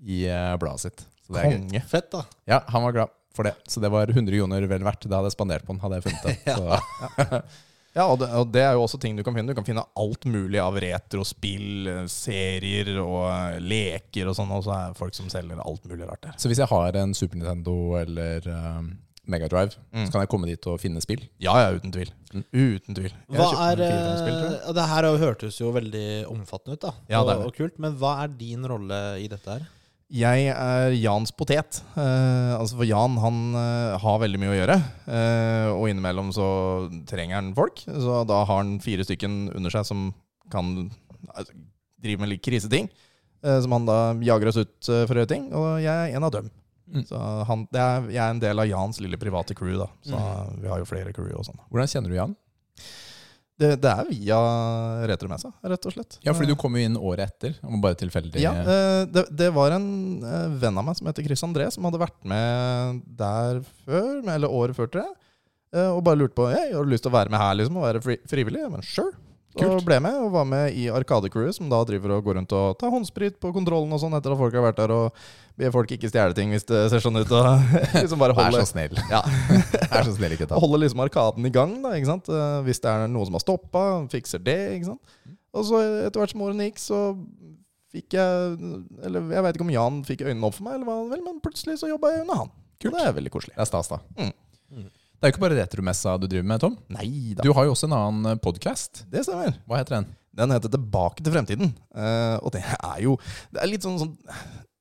i 0.00 0.24
bladet 0.56 0.80
sitt. 0.88 1.04
Så 1.26 1.34
det 1.36 1.42
er 1.46 1.58
gøy. 1.76 1.82
Fett, 1.88 2.08
da. 2.12 2.24
Ja, 2.50 2.62
han 2.68 2.82
var 2.86 2.92
glad 2.96 3.12
for 3.32 3.46
det. 3.48 3.54
Så 3.70 3.80
det 3.80 3.88
var 3.94 4.10
100 4.12 4.34
joner 4.36 4.66
vel 4.68 4.82
verdt. 4.84 5.06
Det 5.08 5.14
hadde 5.14 5.30
jeg 5.30 5.36
spandert 5.38 5.64
på 5.66 5.72
han, 5.76 5.80
hadde 5.84 6.00
jeg 6.00 6.08
funnet 6.08 6.24
det. 6.26 6.56
Så, 6.58 7.42
Ja, 7.92 8.06
og 8.08 8.22
det, 8.22 8.30
og 8.32 8.46
det 8.48 8.62
er 8.64 8.72
jo 8.72 8.86
også 8.86 8.96
ting 8.96 9.18
du 9.18 9.20
kan 9.26 9.34
finne. 9.36 9.52
Du 9.52 9.58
kan 9.58 9.66
finne 9.66 9.82
alt 10.00 10.22
mulig 10.24 10.56
av 10.62 10.78
retrospill, 10.80 11.88
eh, 11.92 12.06
serier 12.08 12.88
og 13.02 13.26
eh, 13.28 13.58
leker 13.60 14.30
og 14.30 14.36
sånn. 14.38 14.52
Og 14.56 14.62
så 14.64 14.72
er 14.72 14.86
det 14.94 15.00
folk 15.00 15.16
som 15.18 15.28
selger 15.32 15.60
alt 15.60 15.84
mulig 15.90 16.06
rart 16.08 16.22
der. 16.24 16.38
så 16.40 16.48
hvis 16.48 16.62
jeg 16.62 16.70
har 16.72 16.96
en 17.02 17.12
Super 17.12 17.36
Nintendo 17.42 17.74
eller 18.00 18.48
um, 18.48 18.88
Megadrive, 19.28 19.76
Mm. 19.92 20.06
så 20.06 20.14
kan 20.14 20.22
jeg 20.24 20.30
komme 20.32 20.48
dit 20.48 20.66
og 20.72 20.80
finne 20.80 21.02
spill. 21.04 21.20
Ja, 21.44 21.52
ja, 21.60 21.68
uten 21.76 21.92
tvil. 21.92 22.08
Mm. 22.32 22.44
Uten 22.48 22.96
tvil. 22.96 23.12
Jeg 23.12 23.36
Hva 23.38 23.50
er 23.68 23.82
eh, 23.84 24.72
Det 24.72 24.88
her 24.88 25.10
hørtes 25.20 25.60
jo 25.60 25.68
veldig 25.76 26.06
omfattende 26.32 26.78
ut, 26.78 26.86
da. 26.88 26.94
Ja, 27.12 27.20
og, 27.20 27.28
det 27.28 27.34
er 27.36 27.42
det. 27.44 27.46
og 27.52 27.60
kult. 27.60 27.76
Men 27.78 28.00
hva 28.00 28.14
er 28.24 28.32
din 28.40 28.64
rolle 28.72 29.02
i 29.20 29.28
dette 29.30 29.52
her? 29.58 29.68
Jeg 30.12 30.48
er 30.52 30.92
Jans 31.00 31.32
potet. 31.32 31.78
Eh, 31.96 32.52
altså 32.58 32.76
For 32.76 32.84
Jan 32.88 33.14
han 33.22 33.38
eh, 33.56 33.94
har 34.02 34.18
veldig 34.20 34.40
mye 34.42 34.52
å 34.52 34.58
gjøre. 34.58 34.76
Eh, 35.08 35.68
og 35.72 35.86
innimellom 35.88 36.28
så 36.36 36.46
trenger 37.08 37.38
han 37.38 37.52
folk. 37.56 37.80
Så 37.86 38.18
da 38.28 38.42
har 38.44 38.60
han 38.60 38.74
fire 38.84 39.06
stykken 39.08 39.46
under 39.56 39.72
seg 39.72 39.86
som 39.88 40.10
kan 40.52 40.90
altså, 41.32 41.54
drive 42.04 42.20
med 42.20 42.34
litt 42.34 42.44
kriseting. 42.44 42.90
Eh, 43.42 43.56
som 43.64 43.72
han 43.78 43.88
da 43.88 43.98
jager 44.20 44.52
oss 44.52 44.60
ut 44.60 44.90
eh, 44.92 45.06
for 45.08 45.16
å 45.16 45.22
gjøre 45.22 45.32
ting. 45.32 45.48
Og 45.56 45.70
jeg 45.80 45.92
er 46.12 46.12
en 46.18 46.28
av 46.28 46.34
dem. 46.36 46.52
Mm. 46.92 47.06
Så 47.08 47.16
han, 47.48 47.64
det 47.72 47.80
er, 47.80 48.08
jeg 48.12 48.20
er 48.26 48.34
en 48.36 48.42
del 48.44 48.60
av 48.66 48.68
Jans 48.68 49.00
lille 49.00 49.16
private 49.16 49.56
crew. 49.56 49.78
da 49.80 49.88
Så 50.04 50.12
Mm. 50.18 50.60
vi 50.60 50.68
har 50.74 50.82
jo 50.82 50.90
flere 50.92 51.16
crew 51.16 51.32
og 51.40 51.46
sånn. 51.48 51.56
Hvordan 51.72 51.88
kjenner 51.88 52.12
du 52.12 52.18
Jan? 52.20 52.36
Det, 53.62 53.70
det 53.84 53.90
er 53.92 54.08
via 54.10 54.38
retromessa, 55.08 55.52
rett 55.70 55.86
og 55.88 55.94
slett. 55.94 56.18
Ja, 56.26 56.34
fordi 56.34 56.50
du 56.50 56.56
kom 56.58 56.74
jo 56.78 56.82
inn 56.88 56.96
året 56.98 57.30
etter. 57.30 57.56
Om 57.62 57.80
bare 57.84 57.98
tilfeldig 58.00 58.42
Ja, 58.42 58.52
eh, 58.62 59.02
det, 59.14 59.26
det 59.38 59.50
var 59.54 59.76
en 59.76 59.86
eh, 60.26 60.48
venn 60.62 60.80
av 60.80 60.86
meg 60.88 60.98
som 60.98 61.06
heter 61.10 61.26
Chris 61.26 61.44
André, 61.46 61.68
som 61.74 61.86
hadde 61.86 62.00
vært 62.02 62.18
med 62.26 63.02
der 63.22 63.62
før, 63.86 64.22
eller 64.34 64.50
året 64.62 64.78
før, 64.78 64.90
tror 64.92 65.04
jeg. 65.06 65.14
eh, 65.78 65.90
Og 65.92 66.02
bare 66.06 66.18
lurte 66.24 66.34
på 66.40 66.48
hey, 66.50 66.72
har 66.74 66.82
du 66.82 66.90
lyst 66.92 67.06
til 67.06 67.12
å 67.12 67.18
være 67.20 67.30
med 67.34 67.40
her 67.44 67.54
liksom, 67.60 67.78
og 67.78 67.86
være 67.86 68.02
fri, 68.04 68.18
frivillig. 68.34 68.64
Men 68.72 68.82
sure. 68.86 69.14
Og 69.60 69.82
ble 69.84 69.98
med, 70.00 70.14
og 70.16 70.30
var 70.32 70.46
med 70.48 70.72
i 70.80 70.86
Arkadecrewet, 70.88 71.52
som 71.58 71.68
da 71.68 71.82
driver 71.84 72.14
og 72.16 72.24
går 72.24 72.38
rundt 72.38 72.52
og 72.56 72.78
tar 72.80 72.92
håndsprit 72.94 73.34
på 73.42 73.50
kontrollen 73.52 73.92
og 73.92 74.00
sånn 74.00 74.14
etter 74.16 74.32
at 74.32 74.40
folk 74.40 74.54
har 74.56 74.64
vært 74.64 74.78
der, 74.80 74.94
og 74.96 75.18
ber 75.60 75.74
folk 75.74 75.90
ikke 75.92 76.08
stjele 76.08 76.32
ting 76.36 76.54
hvis 76.54 76.64
det 76.70 76.80
ser 76.88 77.02
sånn 77.04 77.20
ut. 77.20 77.28
Og 77.36 77.74
liksom 78.02 78.22
bare 78.22 78.32
Vær 78.38 78.48
holde, 78.48 78.62
så 78.64 78.72
snill. 78.72 78.96
ja, 79.12 79.20
Vær 79.92 80.08
så 80.08 80.14
snill, 80.16 80.36
ikke 80.38 80.48
ta. 80.48 80.56
holde 80.62 80.80
liksom 80.80 81.04
Arkaden 81.04 81.44
i 81.48 81.52
gang, 81.52 81.74
da, 81.84 81.92
ikke 81.98 82.08
sant? 82.14 82.30
Eh, 82.32 82.58
Hvis 82.64 82.80
det 82.80 82.92
er 82.94 83.04
noe 83.12 83.28
som 83.28 83.36
har 83.36 83.44
stoppa, 83.44 83.84
fikser 84.14 84.40
det, 84.40 84.58
ikke 84.78 84.94
sant. 84.94 85.18
Og 85.52 85.66
så 85.68 85.82
etter 86.08 86.22
hvert 86.22 86.32
som 86.32 86.46
årene 86.48 86.70
gikk, 86.70 86.80
så 86.80 87.02
fikk 87.92 88.14
jeg 88.16 88.54
Eller 89.04 89.34
jeg 89.36 89.44
veit 89.44 89.58
ikke 89.58 89.66
om 89.66 89.74
Jan 89.74 89.98
fikk 90.08 90.22
øynene 90.24 90.48
opp 90.48 90.56
for 90.56 90.64
meg, 90.64 90.78
eller 90.80 90.88
hva 90.88 91.20
men 91.26 91.42
plutselig 91.44 91.76
så 91.82 91.90
jobba 91.92 92.14
jeg 92.14 92.24
under 92.24 92.40
han. 92.46 92.54
Kult. 92.80 92.96
Det 92.96 93.04
er 93.04 93.12
veldig 93.20 93.30
koselig. 93.34 93.52
Det 93.58 93.62
er 93.66 93.68
stas, 93.68 93.92
da. 93.92 94.00
Mm. 94.16 94.32
Det 95.22 95.28
er 95.28 95.30
jo 95.30 95.36
ikke 95.36 95.44
bare 95.44 95.56
retromessa 95.60 96.16
du 96.18 96.24
driver 96.26 96.46
med, 96.50 96.58
Tom. 96.64 96.72
Nei 96.90 97.36
da. 97.38 97.44
Du 97.46 97.52
har 97.54 97.68
jo 97.68 97.76
også 97.76 97.86
en 97.86 97.92
annen 97.94 98.40
podkast. 98.42 99.04
Det 99.06 99.20
stemmer. 99.22 99.54
Hva 99.70 99.78
heter 99.78 100.00
den? 100.00 100.08
Den 100.34 100.50
heter 100.50 100.72
Tilbake 100.72 101.22
til 101.22 101.30
fremtiden. 101.30 101.68
Uh, 101.94 102.42
og 102.42 102.50
det 102.56 102.64
er 102.66 102.96
jo 103.04 103.12
Det 103.54 103.60
er 103.62 103.70
litt 103.70 103.86
sånn, 103.86 104.00
sånn 104.00 104.16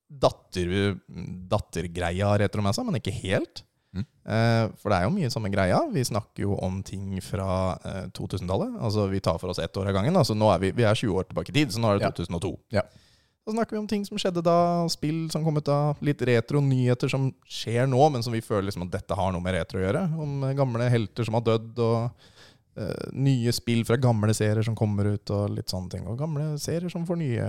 datter, 0.10 0.96
dattergreia 1.52 2.32
retromessa, 2.42 2.82
men 2.88 2.98
ikke 2.98 3.14
helt. 3.20 3.62
Mm. 3.94 4.08
Uh, 4.26 4.66
for 4.82 4.90
det 4.90 4.98
er 4.98 5.06
jo 5.06 5.14
mye 5.14 5.30
samme 5.30 5.54
greia. 5.54 5.78
Vi 5.94 6.08
snakker 6.10 6.48
jo 6.48 6.58
om 6.58 6.82
ting 6.90 7.22
fra 7.22 7.78
uh, 7.86 8.08
2000-tallet. 8.18 8.82
Altså 8.82 9.06
Vi 9.14 9.22
tar 9.22 9.38
for 9.38 9.54
oss 9.54 9.62
ett 9.62 9.78
år 9.78 9.92
av 9.94 10.00
gangen. 10.00 10.18
Altså 10.18 10.34
nå 10.34 10.50
er 10.56 10.66
vi, 10.66 10.74
vi 10.82 10.90
er 10.90 10.98
20 10.98 11.22
år 11.22 11.30
tilbake 11.30 11.54
i 11.54 11.60
tid, 11.62 11.78
så 11.78 11.86
nå 11.86 11.94
er 11.94 12.02
det 12.02 12.10
Ja. 12.10 12.16
2002. 12.18 12.56
Ja. 12.80 12.88
Så 13.42 13.56
snakker 13.56 13.74
vi 13.74 13.80
om 13.82 13.88
ting 13.90 14.04
som 14.06 14.20
skjedde 14.22 14.44
da, 14.46 14.86
spill 14.94 15.24
som 15.34 15.42
kom 15.42 15.58
ut 15.58 15.66
da, 15.66 15.96
litt 16.06 16.20
retro-nyheter 16.30 17.10
som 17.10 17.32
skjer 17.50 17.88
nå, 17.90 18.02
men 18.14 18.22
som 18.22 18.36
vi 18.36 18.44
føler 18.46 18.68
liksom 18.68 18.86
at 18.86 18.92
dette 19.00 19.18
har 19.18 19.32
noe 19.34 19.42
med 19.42 19.56
retro 19.56 19.80
å 19.80 19.82
gjøre. 19.82 20.04
Om 20.22 20.44
eh, 20.46 20.58
gamle 20.60 20.90
helter 20.94 21.26
som 21.26 21.40
har 21.40 21.48
dødd, 21.48 21.82
og 21.82 22.28
uh, 22.78 23.08
nye 23.18 23.54
spill 23.58 23.82
fra 23.88 23.98
gamle 24.02 24.36
serier 24.38 24.62
som 24.68 24.78
kommer 24.78 25.10
ut, 25.16 25.34
og 25.34 25.56
litt 25.56 25.74
sånne 25.74 25.90
ting. 25.96 26.06
Og 26.06 26.20
gamle 26.22 26.52
serier 26.62 26.94
som 26.94 27.08
får 27.10 27.18
nye, 27.24 27.48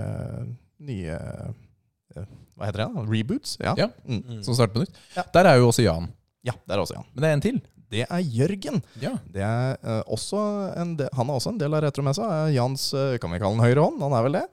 nye 0.89 1.19
uh, 1.19 2.25
Hva 2.57 2.71
heter 2.71 2.87
det? 2.87 3.05
Reboots? 3.13 3.53
Ja. 3.61 3.75
Ja. 3.77 3.91
Mm. 4.07 4.23
Mm. 4.23 4.41
Som 4.49 4.57
starter 4.57 4.79
på 4.79 4.87
nytt. 4.87 4.97
Ja. 5.13 5.27
Der 5.37 5.51
er 5.51 5.61
jo 5.61 5.69
også 5.69 5.85
Jan. 5.85 6.09
ja, 6.41 6.57
der 6.65 6.79
er 6.79 6.87
også 6.87 6.97
Jan. 6.97 7.07
Men 7.13 7.21
det 7.21 7.29
er 7.29 7.37
en 7.37 7.45
til. 7.45 7.61
Det 7.93 8.09
er 8.09 8.25
Jørgen. 8.33 8.81
Ja. 8.97 9.13
Det 9.29 9.45
er 9.45 9.77
uh, 9.85 10.01
også 10.09 10.41
en 10.81 10.97
del, 10.97 11.13
han 11.13 11.29
er 11.29 11.37
også 11.37 11.53
en 11.53 11.61
del 11.61 11.77
av 11.77 11.85
Retromessa. 11.85 12.33
Jans 12.49 12.89
kan 13.21 13.29
vi 13.29 13.37
kalle 13.37 13.53
han 13.59 13.67
høyre 13.69 13.85
hånd? 13.85 14.01
Han 14.01 14.17
er 14.17 14.29
vel 14.31 14.41
det. 14.41 14.47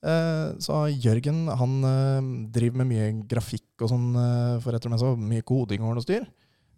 Eh, 0.00 0.52
så 0.64 0.86
Jørgen 0.88 1.44
han 1.60 1.72
eh, 1.84 2.28
driver 2.54 2.80
med 2.80 2.88
mye 2.88 3.08
grafikk 3.28 3.84
og 3.84 3.90
sånn 3.92 4.06
eh, 4.16 4.54
for 4.64 4.74
Retromessa. 4.74 5.12
så 5.12 5.30
Mye 5.32 5.44
koding 5.46 5.84
og 5.84 6.00
styr. 6.04 6.24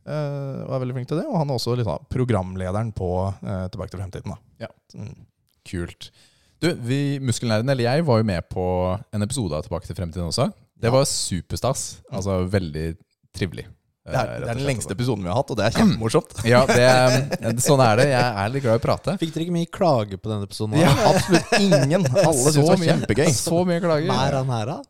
Og 0.03 0.73
er 0.75 0.81
veldig 0.83 0.97
flink 0.97 1.11
til 1.13 1.21
det. 1.21 1.29
Og 1.31 1.39
han 1.39 1.51
er 1.51 1.59
også 1.59 1.77
sånn 1.79 2.09
programlederen 2.11 2.91
på 2.97 3.09
Tilbake 3.39 3.93
til 3.93 4.01
fremtiden. 4.01 4.35
Da. 4.35 4.67
Ja. 4.67 4.71
Mm. 4.99 5.13
Kult. 5.69 6.09
Du, 6.63 6.73
vi 6.83 7.21
Muskelnerdene, 7.23 7.71
eller 7.75 7.87
jeg, 7.87 8.07
var 8.09 8.19
jo 8.19 8.27
med 8.27 8.49
på 8.51 8.65
en 9.15 9.23
episode 9.23 9.55
av 9.55 9.63
Tilbake 9.67 9.87
til 9.87 9.99
fremtiden 9.99 10.27
også. 10.27 10.49
Det 10.83 10.91
var 10.91 11.07
superstas. 11.07 12.03
Altså 12.11 12.41
veldig 12.51 12.89
trivelig. 13.31 13.69
Det, 14.03 14.17
er, 14.19 14.31
eh, 14.33 14.39
det 14.43 14.49
er 14.51 14.59
den 14.59 14.67
lengste 14.67 14.95
episoden 14.97 15.23
vi 15.23 15.31
har 15.31 15.37
hatt, 15.39 15.51
og 15.55 15.59
det 15.61 15.67
er 15.69 15.77
kjempemorsomt. 15.77 16.33
Ja, 16.53 16.63
det, 16.67 16.87
sånn 17.63 17.83
er 17.85 18.01
det. 18.01 18.07
Jeg 18.11 18.31
er 18.43 18.49
litt 18.51 18.65
glad 18.65 18.79
i 18.79 18.81
å 18.81 18.83
prate. 18.83 19.15
Fikk 19.21 19.35
dere 19.35 19.45
ikke 19.47 19.55
mye 19.55 19.69
klage 19.71 20.19
på 20.19 20.33
denne 20.33 20.49
episoden? 20.49 20.81
Ja, 20.81 20.91
absolutt 21.13 21.53
ingen. 21.61 22.09
Alle 22.27 22.33
syntes 22.35 22.57
det 22.59 22.65
var 22.67 22.83
kjempegøy. 22.89 23.29
Så 23.37 23.63
mye 23.69 23.83
klager. 23.85 24.11
Mer 24.11 24.41
enn 24.41 24.51
her, 24.57 24.73
da? 24.73 24.81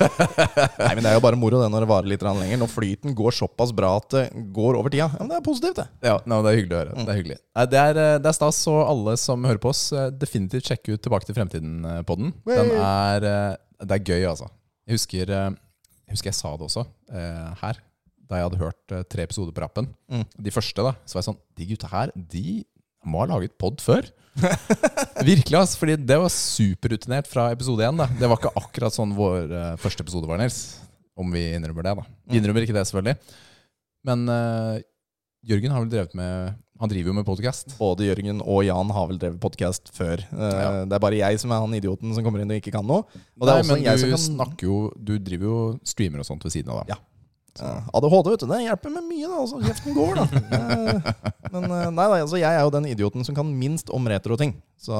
Nei, 0.00 0.94
men 0.96 1.02
Det 1.04 1.10
er 1.10 1.16
jo 1.18 1.22
bare 1.24 1.36
moro 1.36 1.58
det 1.60 1.68
når 1.72 1.84
det 1.84 1.88
varer 1.90 2.10
litt 2.12 2.22
lenger. 2.24 2.60
Når 2.60 2.70
flyten 2.72 3.16
går 3.16 3.36
såpass 3.36 3.72
bra 3.76 3.94
at 4.00 4.08
det 4.14 4.22
går 4.56 4.78
over 4.80 4.92
tida. 4.92 5.08
Ja, 5.08 5.10
men 5.18 5.32
Det 5.32 5.38
er 5.40 5.44
positivt, 5.48 5.80
det. 5.80 5.88
Ja, 6.12 6.16
no, 6.28 6.40
Det 6.44 6.52
er 6.52 6.60
hyggelig 6.60 6.76
å 6.76 6.82
høre. 6.84 6.94
Det 7.00 7.12
er 7.14 7.20
hyggelig. 7.22 7.38
Det 7.72 7.82
er, 7.82 8.00
eh, 8.04 8.14
det 8.20 8.30
er 8.32 8.36
stas, 8.36 8.60
og 8.72 8.80
alle 8.84 9.16
som 9.20 9.44
hører 9.48 9.60
på 9.62 9.72
oss, 9.72 9.82
eh, 9.92 10.08
definitivt 10.12 10.68
sjekk 10.70 10.92
ut 10.94 11.02
Tilbake 11.04 11.28
til 11.28 11.36
fremtiden-podden. 11.40 12.32
Den 12.48 12.72
er 12.76 13.28
Det 13.80 13.96
er 13.96 14.04
gøy, 14.04 14.24
altså. 14.28 14.50
Jeg 14.88 14.98
husker 14.98 15.30
jeg, 15.32 15.54
husker 16.10 16.28
jeg 16.32 16.36
sa 16.36 16.50
det 16.58 16.66
også 16.66 16.82
eh, 17.14 17.54
her, 17.62 17.78
da 18.30 18.38
jeg 18.38 18.46
hadde 18.46 18.60
hørt 18.60 18.94
eh, 18.94 19.06
tre 19.10 19.26
episoder 19.26 19.54
på 19.54 19.64
rappen. 19.64 19.88
Mm. 20.10 20.22
De 20.46 20.52
første, 20.54 20.86
da. 20.86 20.94
Så 21.02 21.16
var 21.16 21.24
jeg 21.24 21.32
sånn 21.32 21.40
De 21.58 21.66
gutta 21.72 21.90
her, 21.90 22.12
de 22.14 22.60
må 23.08 23.22
ha 23.22 23.30
laget 23.32 23.56
pod 23.58 23.80
før. 23.82 24.06
Virkelig, 25.30 25.56
altså. 25.56 25.80
Fordi 25.80 25.96
det 25.98 26.18
var 26.20 26.32
superrutinert 26.34 27.30
fra 27.30 27.48
episode 27.54 27.86
én. 27.86 28.04
Det 28.20 28.30
var 28.30 28.38
ikke 28.38 28.54
akkurat 28.60 28.94
sånn 28.94 29.16
vår 29.16 29.50
uh, 29.50 29.74
første 29.80 30.04
episode 30.04 30.30
var, 30.30 30.40
Nils. 30.40 30.78
Om 31.18 31.32
vi 31.34 31.48
innrømmer 31.56 31.88
det, 31.88 31.96
da. 31.98 32.06
Vi 32.30 32.40
innrømmer 32.40 32.66
ikke 32.66 32.76
det, 32.76 32.86
selvfølgelig. 32.88 33.16
Men 34.06 34.26
uh, 34.30 34.78
Jørgen 35.48 35.72
har 35.72 35.82
vel 35.82 35.90
drevet 35.92 36.14
med 36.16 36.54
Han 36.80 36.92
driver 36.92 37.10
jo 37.10 37.16
med 37.16 37.26
podcast. 37.28 37.74
Både 37.80 38.06
Jørgen 38.06 38.44
og 38.44 38.62
Jan 38.68 38.92
har 38.96 39.10
vel 39.10 39.20
drevet 39.20 39.40
podkast 39.42 39.90
før. 39.96 40.22
Ja. 40.30 40.84
Det 40.88 40.96
er 40.96 41.02
bare 41.02 41.18
jeg 41.18 41.40
som 41.42 41.52
er 41.52 41.64
han 41.64 41.76
idioten 41.76 42.14
som 42.16 42.24
kommer 42.24 42.44
inn 42.44 42.52
og 42.52 42.60
ikke 42.60 42.72
kan 42.76 42.86
noe. 42.86 43.04
Nei, 43.34 43.48
er 43.48 43.64
også 43.64 43.74
men 43.74 43.84
jeg 43.84 44.04
du 44.04 44.16
som 44.20 44.40
kan 44.40 44.54
jo 44.64 44.78
Du 44.96 45.16
driver 45.20 45.48
jo 45.50 45.58
streamer 45.88 46.22
og 46.22 46.28
sånt 46.28 46.44
ved 46.44 46.54
siden 46.56 46.72
av, 46.72 46.84
da. 46.84 46.96
Ja. 46.96 47.00
Eh, 47.58 47.88
ADHD, 47.98 48.28
vet 48.30 48.42
du. 48.44 48.46
Det 48.50 48.58
hjelper 48.62 48.92
med 48.94 49.04
mye, 49.08 49.26
da. 49.26 49.38
Altså, 49.42 49.58
kjeften 49.64 49.96
går, 49.96 50.20
da. 50.20 50.26
Eh, 51.50 51.56
Men 51.56 51.64
eh, 51.74 51.88
nei 51.90 52.04
da, 52.06 52.18
altså, 52.22 52.38
jeg 52.38 52.46
er 52.54 52.62
jo 52.62 52.70
den 52.70 52.84
idioten 52.86 53.24
som 53.26 53.34
kan 53.34 53.48
minst 53.58 53.88
om 53.90 54.04
retro-ting. 54.06 54.52
Så 54.78 54.94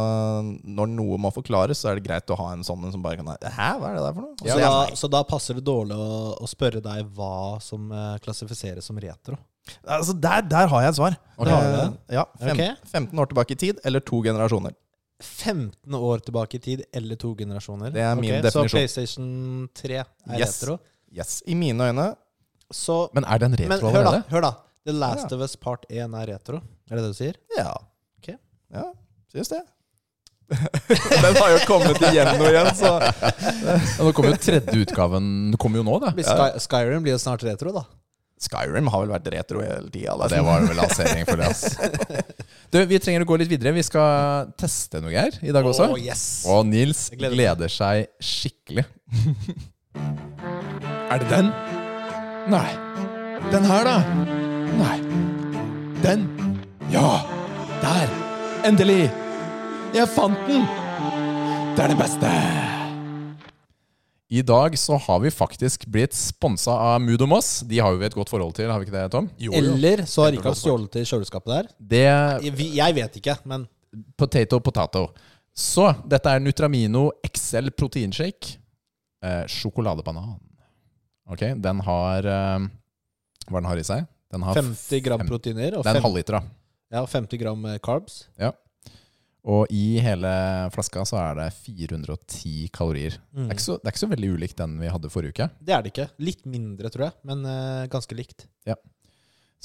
når 0.67 0.91
noe 0.97 1.19
må 1.23 1.31
forklares, 1.33 1.79
så 1.79 1.93
er 1.93 2.01
det 2.01 2.05
greit 2.09 2.33
å 2.35 2.39
ha 2.41 2.49
en 2.57 2.65
sånn 2.67 2.89
som 2.91 3.03
bare 3.05 3.21
kan 3.21 3.29
Hæ, 3.39 3.69
hva 3.79 3.93
er 3.93 3.95
det 4.01 4.03
der 4.09 4.17
for 4.17 4.25
noe? 4.27 4.35
Er 4.43 4.59
da, 4.59 4.73
jeg- 4.89 4.99
så 4.99 5.11
da 5.15 5.23
passer 5.31 5.55
det 5.61 5.65
dårlig 5.69 5.95
å, 5.95 6.11
å 6.43 6.49
spørre 6.51 6.83
deg 6.83 7.07
hva 7.15 7.61
som 7.63 7.87
eh, 7.95 8.19
klassifiseres 8.25 8.85
som 8.91 8.99
retro. 8.99 9.39
altså, 9.87 10.13
der, 10.19 10.43
der 10.51 10.67
har 10.73 10.83
jeg 10.83 10.91
et 10.97 10.99
svar. 10.99 11.17
Ok. 11.39 11.47
Eh, 11.47 11.55
Har 11.55 11.63
du 11.71 11.77
det? 11.79 12.17
Ja, 12.19 12.25
fem, 12.43 12.57
okay. 12.57 12.75
15 12.99 13.23
år 13.23 13.31
tilbake 13.31 13.55
i 13.55 13.61
tid, 13.63 13.81
eller 13.87 14.01
to 14.03 14.19
generasjoner. 14.27 14.75
15 15.21 15.95
år 15.95 16.23
tilbake 16.25 16.57
i 16.57 16.63
tid 16.65 16.83
eller 16.97 17.17
to 17.21 17.35
generasjoner. 17.37 17.93
Det 17.93 18.01
er 18.03 18.15
min 18.17 18.31
okay, 18.33 18.43
definisjon. 18.47 18.69
Så 18.73 18.77
PlayStation 18.79 19.69
3 19.77 19.99
er 20.01 20.39
Yes. 20.41 20.63
retro. 20.63 20.79
Yes, 21.13 21.43
I 21.47 21.55
mine 21.59 21.91
øyne 21.91 22.07
Så, 22.71 23.09
Men 23.17 23.25
er 23.27 23.39
den 23.43 23.57
retro 23.59 23.69
men 23.91 23.97
hør 23.97 24.05
da, 24.07 24.23
hør 24.31 24.45
da. 24.47 24.53
The 24.87 24.93
Last 24.97 25.27
Ja. 25.31 25.37
of 25.37 25.43
Us 25.45 25.57
Part 25.61 25.85
1 25.91 26.15
er 26.15 26.27
retro. 26.35 26.61
Er 26.91 26.97
det 26.97 27.03
det 27.05 27.11
du 27.13 27.19
sier? 27.19 27.37
Ja. 27.59 27.73
Ok. 28.21 28.33
Ja, 28.73 28.87
syns 29.35 29.51
det. 29.53 29.61
Den 30.51 31.37
har 31.37 31.51
jo 31.53 31.59
kommet 31.69 32.01
igjen 32.09 32.27
og 32.41 32.49
igjen, 32.49 32.71
så 32.75 32.97
Ja, 32.99 33.77
nå 34.03 34.11
kommer 34.17 34.33
jo 34.33 34.41
tredje 34.43 34.81
utgaven 34.83 35.55
kommer 35.63 35.79
jo 35.79 35.85
nå, 35.87 35.99
da. 36.03 36.11
Sky, 36.17 36.49
Skyrim 36.65 37.05
blir 37.07 37.15
jo 37.15 37.21
snart 37.23 37.45
retro, 37.47 37.71
da. 37.77 37.85
Skyrim 38.41 38.89
har 38.91 39.05
vel 39.05 39.13
vært 39.13 39.29
retro 39.35 39.61
hele 39.63 39.91
tida. 39.93 40.15
Ja, 40.17 40.29
det 40.33 40.41
var 40.47 40.65
vel 40.65 40.79
lansering 40.81 41.27
for 41.29 41.43
det. 41.43 41.51
ass. 41.53 41.77
Du, 42.71 42.79
Vi 42.87 43.01
trenger 43.03 43.25
å 43.25 43.27
gå 43.27 43.35
litt 43.41 43.51
videre. 43.51 43.73
Vi 43.75 43.83
skal 43.83 44.53
teste 44.59 45.01
noe 45.03 45.11
her 45.11 45.35
i 45.43 45.51
dag 45.55 45.67
også. 45.67 45.89
Oh, 45.91 45.99
yes! 45.99 46.45
Og 46.47 46.63
Nils 46.71 47.09
gleder 47.11 47.35
gleder 47.35 47.73
seg 47.75 48.07
skikkelig. 48.23 48.87
er 51.11 51.19
det 51.19 51.29
den? 51.35 51.51
Nei. 52.51 52.71
Den 53.53 53.63
her, 53.63 53.85
da? 53.87 53.99
Nei. 54.75 54.97
Den? 56.03 56.25
Ja! 56.91 57.21
Der! 57.79 58.11
Endelig! 58.67 59.05
Jeg 59.95 60.09
fant 60.11 60.41
den! 60.49 60.67
Det 61.77 61.85
er 61.85 61.93
det 61.93 61.99
beste! 62.01 62.33
I 64.31 64.43
dag 64.47 64.75
så 64.79 64.99
har 65.07 65.23
vi 65.23 65.31
faktisk 65.31 65.87
blitt 65.91 66.15
sponsa 66.19 66.75
av 66.75 66.99
Mood 67.03 67.23
og 67.23 67.31
Moss. 67.37 67.53
De 67.67 67.79
har 67.83 67.95
jo 67.95 68.03
vi 68.03 68.11
et 68.11 68.19
godt 68.19 68.35
forhold 68.35 68.59
til, 68.59 68.67
har 68.71 68.83
vi 68.83 68.89
ikke 68.89 68.99
det, 68.99 69.07
Tom? 69.15 69.31
Eller 69.39 70.05
så 70.11 70.27
har 70.27 70.35
Rikard 70.35 70.59
stjålet 70.59 70.91
til 70.99 71.07
kjøleskapet 71.07 71.55
der. 71.55 71.73
Det 71.79 72.05
jeg 72.67 72.99
vet 72.99 73.23
ikke, 73.23 73.39
men 73.47 73.71
Potato, 74.19 74.59
potato. 74.63 75.07
Så 75.55 75.87
dette 76.03 76.31
er 76.35 76.43
Nutramino 76.43 77.09
XL 77.27 77.71
proteinshake. 77.79 78.57
Eh, 79.23 79.43
sjokoladebanan. 79.51 80.39
Ok, 81.31 81.45
den 81.63 81.81
har 81.87 82.27
eh, 82.27 82.65
Hva 83.51 83.61
den 83.61 83.69
har 83.71 83.79
i 83.81 83.85
seg? 83.87 84.07
Den 84.31 84.43
har 84.47 84.55
50 84.59 85.01
gram 85.03 85.19
fem- 85.23 85.31
proteiner 85.31 85.77
og 85.79 85.85
Det 85.87 85.91
er 85.93 85.99
en 86.01 86.05
halvliter, 86.07 86.37
da. 86.39 86.43
ja, 86.99 87.05
50 87.07 87.39
gram 87.41 87.65
carbs. 87.83 88.25
carbs. 88.39 88.59
Og 89.41 89.71
i 89.73 89.97
hele 90.05 90.31
flaska 90.75 91.01
så 91.09 91.17
er 91.17 91.39
det 91.39 91.47
410 91.65 92.69
kalorier. 92.77 93.15
Det, 93.33 93.47
er 93.47 93.55
ikke 93.57 93.65
så, 93.65 93.77
det 93.81 93.89
er 93.89 93.95
ikke 93.95 94.03
så 94.03 94.09
veldig 94.11 94.31
ulikt 94.37 94.59
den 94.61 94.75
vi 94.83 94.91
hadde 94.93 95.09
forrige 95.11 95.33
uke. 95.33 95.47
Det 95.65 95.73
er 95.73 95.81
det 95.87 95.93
ikke. 95.95 96.07
Litt 96.21 96.43
mindre, 96.45 96.91
tror 96.93 97.07
jeg, 97.07 97.15
men 97.25 97.47
uh, 97.49 97.87
ganske 97.91 98.19
likt. 98.19 98.45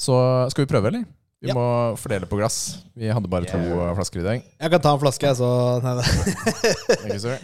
Så 0.00 0.16
skal 0.52 0.64
vi 0.64 0.70
prøve, 0.72 0.88
eller? 0.90 1.04
Vi 1.44 1.50
Ja. 1.52 1.54
må 1.54 1.66
fordele 2.00 2.24
på 2.26 2.38
glass. 2.40 2.78
Vi 2.96 3.10
hadde 3.12 3.28
bare 3.28 3.44
to 3.44 3.60
flasker 4.00 4.20
i 4.20 4.24
dag. 4.24 4.42
Jeg 4.64 4.70
kan 4.72 4.80
ta 4.80 4.94
en 4.96 5.02
flaske, 5.04 5.28
jeg, 5.28 5.36
så 5.36 5.50
nei, 5.84 5.92
nei. 6.00 6.08
Thank 6.96 7.12
you, 7.12 7.20
sir. 7.20 7.38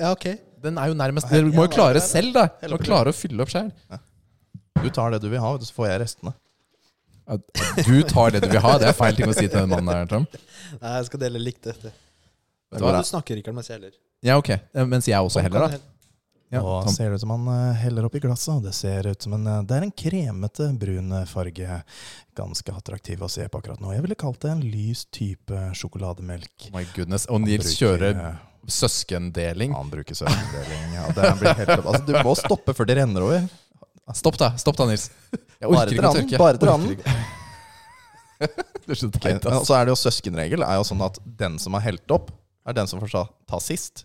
Ja, 0.00 0.10
ok. 0.16 0.26
Den 0.64 0.80
er 0.80 0.90
jo 0.90 0.96
nærmest 0.98 1.30
Dere 1.30 1.50
må 1.52 1.66
jo 1.66 1.72
klare 1.76 2.00
selv, 2.04 2.32
da. 2.36 2.48
Du 2.62 2.74
må 2.74 2.80
klare 2.82 3.12
å 3.12 3.16
fylle 3.16 3.44
opp 3.44 3.52
sjøl. 3.52 3.70
Du 4.80 4.88
tar 4.92 5.14
det 5.14 5.20
du 5.24 5.28
vil 5.32 5.40
ha, 5.40 5.54
og 5.56 5.64
så 5.64 5.76
får 5.76 5.90
jeg 5.90 6.02
restene. 6.04 6.34
Du 7.84 7.96
tar 8.08 8.34
det 8.34 8.44
du 8.44 8.50
vil 8.50 8.60
ha. 8.64 8.76
Det 8.80 8.90
er 8.90 8.96
feil 8.96 9.16
ting 9.16 9.30
å 9.30 9.36
si 9.36 9.46
til 9.46 9.56
den 9.56 9.70
mannen 9.72 9.92
der, 9.92 10.10
Tom. 10.10 10.26
Nei, 10.80 10.96
jeg 10.98 11.08
skal 11.08 11.22
dele 11.24 11.40
likt. 11.40 11.62
Dette. 11.64 11.92
Vet 12.74 12.82
du 12.82 12.86
hva? 12.86 12.98
du 12.98 13.08
snakker, 13.08 13.38
Rikard, 13.38 13.56
mens 13.56 13.70
jeg 13.70 13.78
heller. 13.78 13.96
Ja, 14.24 14.38
ok. 14.40 14.54
Mens 14.88 15.08
jeg 15.08 15.20
også 15.20 15.44
heller, 15.44 15.68
da. 15.68 15.82
Ja, 16.52 16.60
og 16.62 16.84
Tom. 16.86 16.94
ser 16.94 17.10
det 17.10 17.18
ut 17.18 17.24
som 17.24 17.32
han 17.34 17.46
eh, 17.50 17.78
heller 17.82 18.06
oppi 18.06 18.20
glasset. 18.22 18.62
Det 18.62 18.74
ser 18.76 19.08
ut 19.08 19.26
som 19.26 19.34
en 19.34 19.46
eh, 19.50 19.62
Det 19.66 19.76
er 19.76 19.86
en 19.86 19.94
kremete 20.04 20.68
brun 20.78 21.14
eh, 21.16 21.26
farge. 21.26 21.78
Ganske 22.38 22.74
attraktiv 22.76 23.24
å 23.24 23.30
se 23.32 23.46
på 23.48 23.60
akkurat 23.60 23.82
nå. 23.82 23.94
Jeg 23.96 24.04
ville 24.04 24.18
kalt 24.18 24.42
det 24.44 24.52
en 24.52 24.62
lys 24.62 25.06
type 25.14 25.62
sjokolademelk. 25.78 26.68
Oh 26.68 26.76
my 26.76 26.84
goodness. 26.94 27.26
Og 27.32 27.42
Nils 27.46 27.74
kjører 27.78 28.20
søskendeling. 28.70 29.74
Han 29.76 29.90
bruker 29.92 30.16
søskendeling. 30.16 30.94
Ja, 30.96 31.06
det 31.16 31.30
blir 31.40 31.60
helt 31.60 31.74
altså, 31.76 32.02
Du 32.06 32.14
må 32.24 32.34
stoppe 32.38 32.74
før 32.76 32.88
det 32.88 32.98
renner 33.00 33.26
over. 33.26 33.46
Stopp, 34.14 34.36
da. 34.40 34.50
Stopp 34.60 34.76
da, 34.76 34.86
Nils. 34.90 35.08
Jeg 35.32 35.70
orker 35.70 35.94
ikke 35.94 36.08
å 36.10 36.14
tørke. 36.18 36.40
bare 36.40 36.60
tranen. 36.60 36.90
ikke. 36.96 37.14
Det 38.84 38.92
er 38.92 38.98
så 39.00 39.08
teit, 39.14 39.44
men 39.46 39.54
ass. 39.56 39.68
så 39.68 39.76
er 39.78 39.86
det 39.86 39.94
jo 39.94 39.96
søskenregel 39.96 40.64
er 40.66 40.76
jo 40.76 40.84
sånn 40.84 41.00
at 41.06 41.16
den 41.38 41.54
som 41.62 41.76
har 41.78 41.84
helt 41.86 42.12
opp, 42.12 42.28
er 42.68 42.76
den 42.76 42.90
som 42.90 43.00
får 43.00 43.14
ta, 43.14 43.60
sist. 43.62 44.04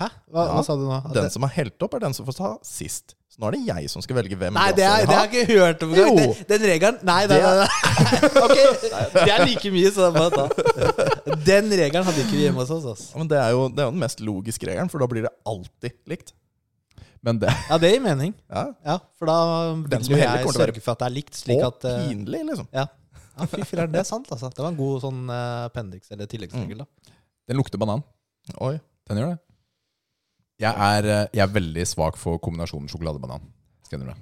Hæ? 0.00 0.08
Hva, 0.32 0.46
Ja, 0.46 0.54
hva 0.56 0.62
sa 0.64 0.76
du 0.78 0.86
nå? 0.86 0.96
Den 1.12 1.28
som 1.34 1.44
har 1.44 1.52
helt 1.58 1.84
opp, 1.84 1.96
er 1.98 2.06
den 2.06 2.16
som 2.16 2.24
får 2.24 2.38
ta 2.38 2.52
sist. 2.64 3.16
Så 3.34 3.42
nå 3.42 3.48
er 3.48 3.56
det 3.56 3.64
jeg 3.66 3.88
som 3.90 4.02
skal 4.04 4.14
velge 4.20 4.36
hvem 4.38 4.54
Nei, 4.54 4.68
det, 4.78 4.84
er, 4.86 5.08
det 5.08 5.14
har 5.16 5.24
jeg 5.26 5.42
ikke 5.42 5.56
hørt 5.58 5.80
om. 5.82 5.94
Jo. 5.98 6.04
Den, 6.14 6.34
den 6.52 6.66
regelen 6.70 7.00
Nei, 7.02 7.16
nei, 7.26 7.38
nei. 7.42 7.64
nei. 7.64 7.70
Ok, 8.44 8.60
det 9.16 9.24
er 9.24 9.42
like 9.42 9.72
mye, 9.74 9.90
så 9.90 10.04
det 10.04 10.06
er 10.06 10.14
bare 10.14 10.28
å 10.28 10.34
ta. 10.36 11.38
Den 11.48 11.72
regelen 11.74 12.06
hadde 12.06 12.22
ikke 12.22 12.36
vi 12.36 12.44
hjemme 12.44 12.62
hos 12.62 12.70
oss. 12.76 12.86
ass. 12.92 13.02
Ja, 13.10 13.18
men 13.18 13.30
det 13.32 13.40
er, 13.40 13.48
jo, 13.56 13.64
det 13.74 13.82
er 13.82 13.88
jo 13.88 13.94
den 13.96 14.04
mest 14.04 14.22
logiske 14.22 14.68
regelen, 14.68 14.92
for 14.92 15.02
da 15.02 15.08
blir 15.10 15.26
det 15.26 15.32
alltid 15.50 15.96
likt. 16.12 16.30
Men 17.26 17.40
det, 17.42 17.50
Ja, 17.66 17.78
det 17.82 17.90
gir 17.90 18.04
mening. 18.04 18.36
Ja. 18.46 18.62
Ja, 18.86 18.98
For 19.18 19.26
da 19.26 19.38
Den 19.82 20.04
vil 20.04 20.06
som 20.06 20.14
jo 20.14 20.20
jeg 20.20 20.28
å 20.28 20.52
være 20.52 20.60
sørge 20.60 20.84
for 20.84 20.94
at 20.94 21.02
det 21.02 21.08
er 21.08 21.16
likt, 21.16 21.40
slik 21.40 21.58
Og 21.58 21.66
at 21.72 21.88
uh... 21.88 22.04
pinlig, 22.04 22.44
liksom. 22.52 22.68
Ja, 22.76 22.84
ja 23.34 23.48
fy 23.50 23.64
filler'n, 23.66 23.90
det 23.96 24.04
er 24.04 24.06
sant, 24.06 24.30
altså. 24.30 24.52
Det 24.54 24.62
var 24.62 24.70
en 24.70 24.78
god 24.78 25.02
sånn 25.08 25.24
uh, 25.26 25.64
appendix, 25.64 26.06
eller 26.14 26.30
tilleggsregel, 26.30 26.84
da. 26.84 27.18
den 27.50 27.58
lukter 27.58 27.82
banan. 27.82 28.06
Oi. 28.62 28.76
Den 29.10 29.24
gjør 29.24 29.34
det. 29.34 29.40
Jeg 30.62 30.70
er, 30.70 31.06
eh, 31.10 31.26
jeg 31.34 31.42
er 31.42 31.50
veldig 31.50 31.82
svak 31.88 32.16
for 32.20 32.38
kombinasjonen 32.42 32.88
sjokoladebanan. 32.90 33.42
Skal 33.86 34.04
jeg. 34.06 34.14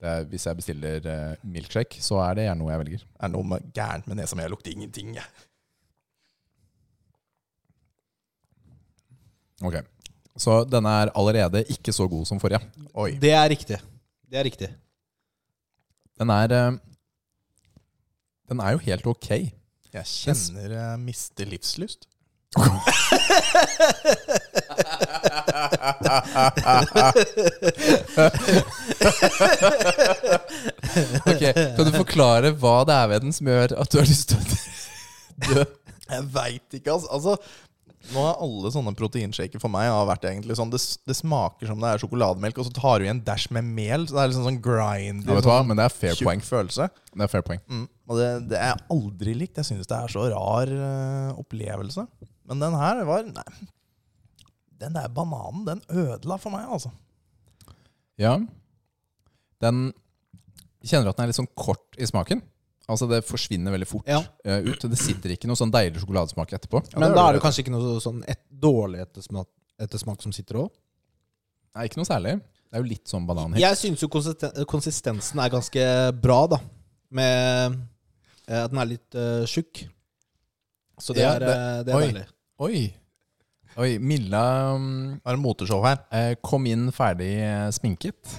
Det 0.00 0.08
er, 0.10 0.24
hvis 0.30 0.46
jeg 0.46 0.56
bestiller 0.58 1.08
eh, 1.10 1.34
milkshake, 1.42 2.02
så 2.04 2.20
er 2.22 2.34
det 2.38 2.44
gjerne 2.46 2.60
noe 2.60 2.70
jeg 2.70 2.80
velger. 2.84 3.02
Det 3.02 3.26
Er 3.26 3.32
noe 3.32 3.44
med 3.54 3.66
gærent 3.74 4.06
med 4.10 4.16
nesa 4.20 4.36
mi? 4.36 4.42
Jeg 4.44 4.52
lukter 4.52 4.70
ingenting, 4.74 5.16
jeg. 5.18 5.26
Ok. 9.64 9.76
Så 10.38 10.60
denne 10.66 10.90
er 11.02 11.12
allerede 11.14 11.64
ikke 11.72 11.92
så 11.94 12.06
god 12.10 12.26
som 12.28 12.40
forrige. 12.42 12.60
Oi. 12.94 13.12
Det 13.22 13.32
er 13.34 13.48
riktig. 13.50 13.78
Det 14.30 14.38
er 14.38 14.44
riktig. 14.46 14.70
Den 16.20 16.30
er 16.30 16.48
eh, 16.54 16.72
Den 18.50 18.60
er 18.60 18.70
jo 18.76 18.84
helt 18.86 19.06
ok. 19.10 19.30
Jeg 19.94 20.06
kjenner 20.10 20.70
jeg 20.78 21.00
mister 21.00 21.44
livslyst. 21.48 22.08
Ok, 31.24 31.42
Kan 31.76 31.86
du 31.88 31.92
forklare 31.94 32.50
hva 32.60 32.84
det 32.88 32.94
er 32.96 33.06
ved 33.10 33.18
den 33.26 33.34
som 33.34 33.46
gjør 33.50 33.68
at 33.80 33.90
du 33.90 33.96
har 34.00 34.08
lyst 34.08 34.26
til 34.32 34.38
å 34.38 34.40
dø? 35.50 35.62
Jeg 36.04 36.22
veit 36.34 36.68
ikke, 36.76 36.90
altså. 36.92 37.08
altså. 37.16 37.32
Nå 38.12 38.20
har 38.20 38.36
alle 38.44 38.68
sånne 38.68 38.92
proteinshaker 38.98 39.56
for 39.62 39.70
meg 39.72 39.86
har 39.88 40.04
vært 40.08 40.26
egentlig 40.28 40.54
sånn 40.58 40.72
Det, 40.72 40.80
det 41.08 41.14
smaker 41.16 41.66
som 41.70 41.78
det 41.80 41.88
er 41.88 42.00
sjokolademelk, 42.02 42.58
og 42.60 42.66
så 42.68 42.72
tar 42.76 42.96
du 43.00 43.04
i 43.06 43.12
en 43.12 43.22
dash 43.24 43.46
med 43.54 43.64
mel. 43.64 44.04
Så 44.04 44.12
det 44.16 44.22
er 44.22 44.28
liksom 44.32 44.48
sånn 44.48 44.64
grind. 44.64 45.20
Ja, 45.24 45.32
vet 45.38 45.46
du 45.46 45.48
hva? 45.48 45.62
Men 45.64 45.76
det 45.80 45.84
er 45.86 45.94
fair 45.94 46.14
poeng. 46.20 46.40
følelse. 46.44 46.84
Det 47.14 47.22
er 47.24 47.30
fair 47.32 47.44
poeng. 47.46 47.60
Mm. 47.64 47.86
Og 48.10 48.14
det, 48.20 48.28
det 48.52 48.58
er 48.60 48.74
aldri 48.92 49.32
likt. 49.38 49.56
Jeg 49.60 49.66
syns 49.70 49.88
det 49.88 49.96
er 49.96 50.08
så 50.12 50.22
rar 50.34 50.66
uh, 50.74 51.30
opplevelse. 51.40 52.02
Men 52.50 52.56
den 52.60 52.74
her 52.76 53.00
var 53.08 53.20
Nei. 53.24 53.48
Den 54.80 54.92
der 54.96 55.08
bananen, 55.08 55.64
den 55.68 55.80
ødela 55.90 56.36
for 56.38 56.50
meg, 56.50 56.66
altså. 56.68 56.90
Ja. 58.18 58.38
Den 59.62 59.92
Kjenner 60.84 61.06
du 61.06 61.10
at 61.14 61.16
den 61.16 61.24
er 61.24 61.30
litt 61.30 61.38
sånn 61.38 61.48
kort 61.56 61.96
i 61.96 62.04
smaken? 62.04 62.42
Altså 62.92 63.06
Det 63.08 63.22
forsvinner 63.24 63.72
veldig 63.72 63.86
fort 63.88 64.06
Ja. 64.10 64.18
eh, 64.44 64.58
ut. 64.66 64.84
og 64.84 64.90
Det 64.92 64.98
sitter 65.00 65.30
ikke 65.32 65.46
noe 65.48 65.56
sånn 65.56 65.72
deilig 65.72 66.02
sjokoladesmak 66.02 66.52
etterpå. 66.52 66.82
Men 67.00 67.14
da 67.16 67.28
er 67.30 67.32
det 67.38 67.40
kanskje 67.42 67.62
ikke 67.64 67.72
noe 67.72 68.00
sånn 68.04 68.22
et, 68.28 68.40
dårlig 68.50 69.00
ettersmak, 69.00 69.48
ettersmak 69.80 70.20
som 70.20 70.32
sitter 70.32 70.54
òg? 70.60 70.70
Nei, 71.74 71.86
ikke 71.88 71.96
noe 71.96 72.04
særlig. 72.10 72.34
Det 72.68 72.76
er 72.76 72.82
jo 72.82 72.88
litt 72.90 73.06
sånn 73.08 73.24
bananhit. 73.26 73.60
Jeg 73.62 73.76
syns 73.80 74.00
jo 74.04 74.08
konsistensen 74.66 75.40
er 75.40 75.48
ganske 75.48 76.20
bra, 76.20 76.46
da. 76.46 76.58
Med 77.10 77.78
eh, 78.46 78.64
at 78.64 78.70
den 78.70 78.78
er 78.82 78.90
litt 78.90 79.14
uh, 79.16 79.46
tjukk. 79.48 79.88
Så 81.00 81.14
det 81.14 81.22
Ja, 81.24 81.32
er, 81.36 81.40
det- 81.40 81.86
det 81.86 81.94
er 81.94 81.96
oi. 81.96 82.04
deilig. 82.12 82.26
Oi. 82.60 82.94
Oi, 83.80 83.96
Milla 83.98 84.42
mm, 84.78 85.20
er 85.26 85.34
en 85.34 85.42
moteshow 85.42 85.82
her. 85.86 85.98
eh, 86.14 86.34
kom 86.44 86.66
inn 86.70 86.90
ferdig 86.94 87.32
eh, 87.42 87.68
sminket. 87.74 88.36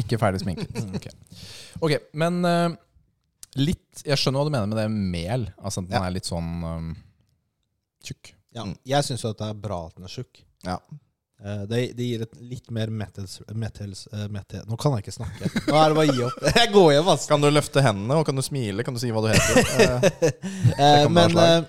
Ikke 0.00 0.18
ferdig 0.18 0.42
sminket. 0.42 0.74
Ok, 0.98 1.06
Ok, 1.84 1.92
men 2.18 2.40
eh, 2.48 2.72
litt 3.60 4.02
Jeg 4.06 4.18
skjønner 4.18 4.40
hva 4.42 4.48
du 4.48 4.54
mener 4.54 4.70
med 4.72 4.78
det 4.80 4.88
mel. 4.90 5.46
Altså 5.62 5.82
at 5.84 5.88
den 5.90 5.98
Ja. 6.00 6.06
er 6.08 6.14
litt 6.16 6.26
sånn 6.26 6.50
um, 6.66 6.88
tjukk. 8.02 8.32
Ja. 8.54 8.64
Mm. 8.66 8.74
Jeg 8.90 9.06
syns 9.06 9.22
jo 9.22 9.30
at 9.34 9.38
det 9.42 9.48
er 9.52 9.60
bra 9.68 9.80
at 9.86 9.94
den 9.98 10.06
er 10.08 10.14
tjukk. 10.16 10.42
Ja. 10.66 10.76
Eh, 11.44 11.62
Det, 11.70 11.80
det 11.98 12.08
gir 12.08 12.22
et 12.26 12.34
litt 12.42 12.70
mer 12.74 12.90
metals, 12.90 13.38
metals, 13.54 14.04
eh, 14.14 14.26
mete, 14.34 14.64
Nå 14.70 14.78
kan 14.80 14.94
jeg 14.98 15.04
ikke 15.06 15.14
snakke. 15.20 15.50
Nå 15.68 15.78
er 15.78 15.94
det 15.94 15.98
bare 16.00 16.08
å 16.08 16.18
gi 16.18 16.26
opp. 16.26 16.42
Jeg 16.58 16.72
går 16.74 16.90
hjem, 16.96 17.12
ass. 17.14 17.26
Kan 17.30 17.42
du 17.46 17.50
løfte 17.54 17.82
hendene, 17.86 18.18
og 18.18 18.26
kan 18.26 18.38
du 18.38 18.42
smile? 18.46 18.82
Kan 18.86 18.98
du 18.98 19.02
si 19.02 19.14
hva 19.14 19.22
du 19.22 19.30
heter? 19.30 19.62
Eh, 20.24 20.30
Eh, 20.74 21.02
kan 21.06 21.12
men 21.14 21.38
eh, 21.38 21.56
eh, 21.60 21.64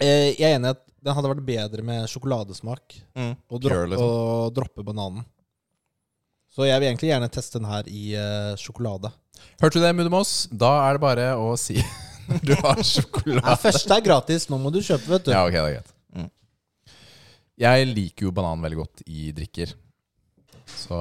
jeg 0.00 0.46
er 0.46 0.56
enig 0.56 0.70
i 0.70 0.74
at 0.74 0.82
den 1.00 1.16
hadde 1.16 1.30
vært 1.32 1.46
bedre 1.46 1.84
med 1.84 2.08
sjokoladesmak. 2.12 2.96
mm. 3.16 3.34
Og, 3.48 3.60
dro 3.62 3.82
liksom. 3.88 4.06
og 4.06 4.54
droppe 4.56 4.84
bananen. 4.84 5.24
Så 6.50 6.66
jeg 6.66 6.82
vil 6.82 6.90
egentlig 6.90 7.12
gjerne 7.12 7.30
teste 7.30 7.60
den 7.60 7.68
her 7.70 7.86
i 7.88 8.10
eh, 8.18 8.54
sjokolade. 8.58 9.12
Hørte 9.62 9.78
du 9.78 9.84
det, 9.84 9.92
Mudemås? 9.96 10.48
Da 10.50 10.72
er 10.88 10.96
det 10.96 11.02
bare 11.04 11.28
å 11.38 11.52
si 11.60 11.76
når 12.30 12.42
du 12.48 12.54
har 12.58 12.80
Nei, 12.80 12.86
sjokolade. 12.88 13.56
første 13.62 13.96
er 13.96 14.04
gratis, 14.04 14.48
nå 14.50 14.58
må 14.60 14.72
du 14.74 14.80
kjøpe, 14.82 15.06
vet 15.12 15.28
du. 15.28 15.30
Ja, 15.34 15.44
ok, 15.46 15.54
det 15.54 15.62
er 15.62 15.76
greit. 15.78 15.94
Mm. 16.16 16.26
Jeg 17.64 17.86
liker 17.92 18.28
jo 18.28 18.34
banan 18.34 18.66
veldig 18.66 18.80
godt 18.82 19.04
i 19.06 19.30
drikker. 19.36 19.76
Så, 20.70 20.96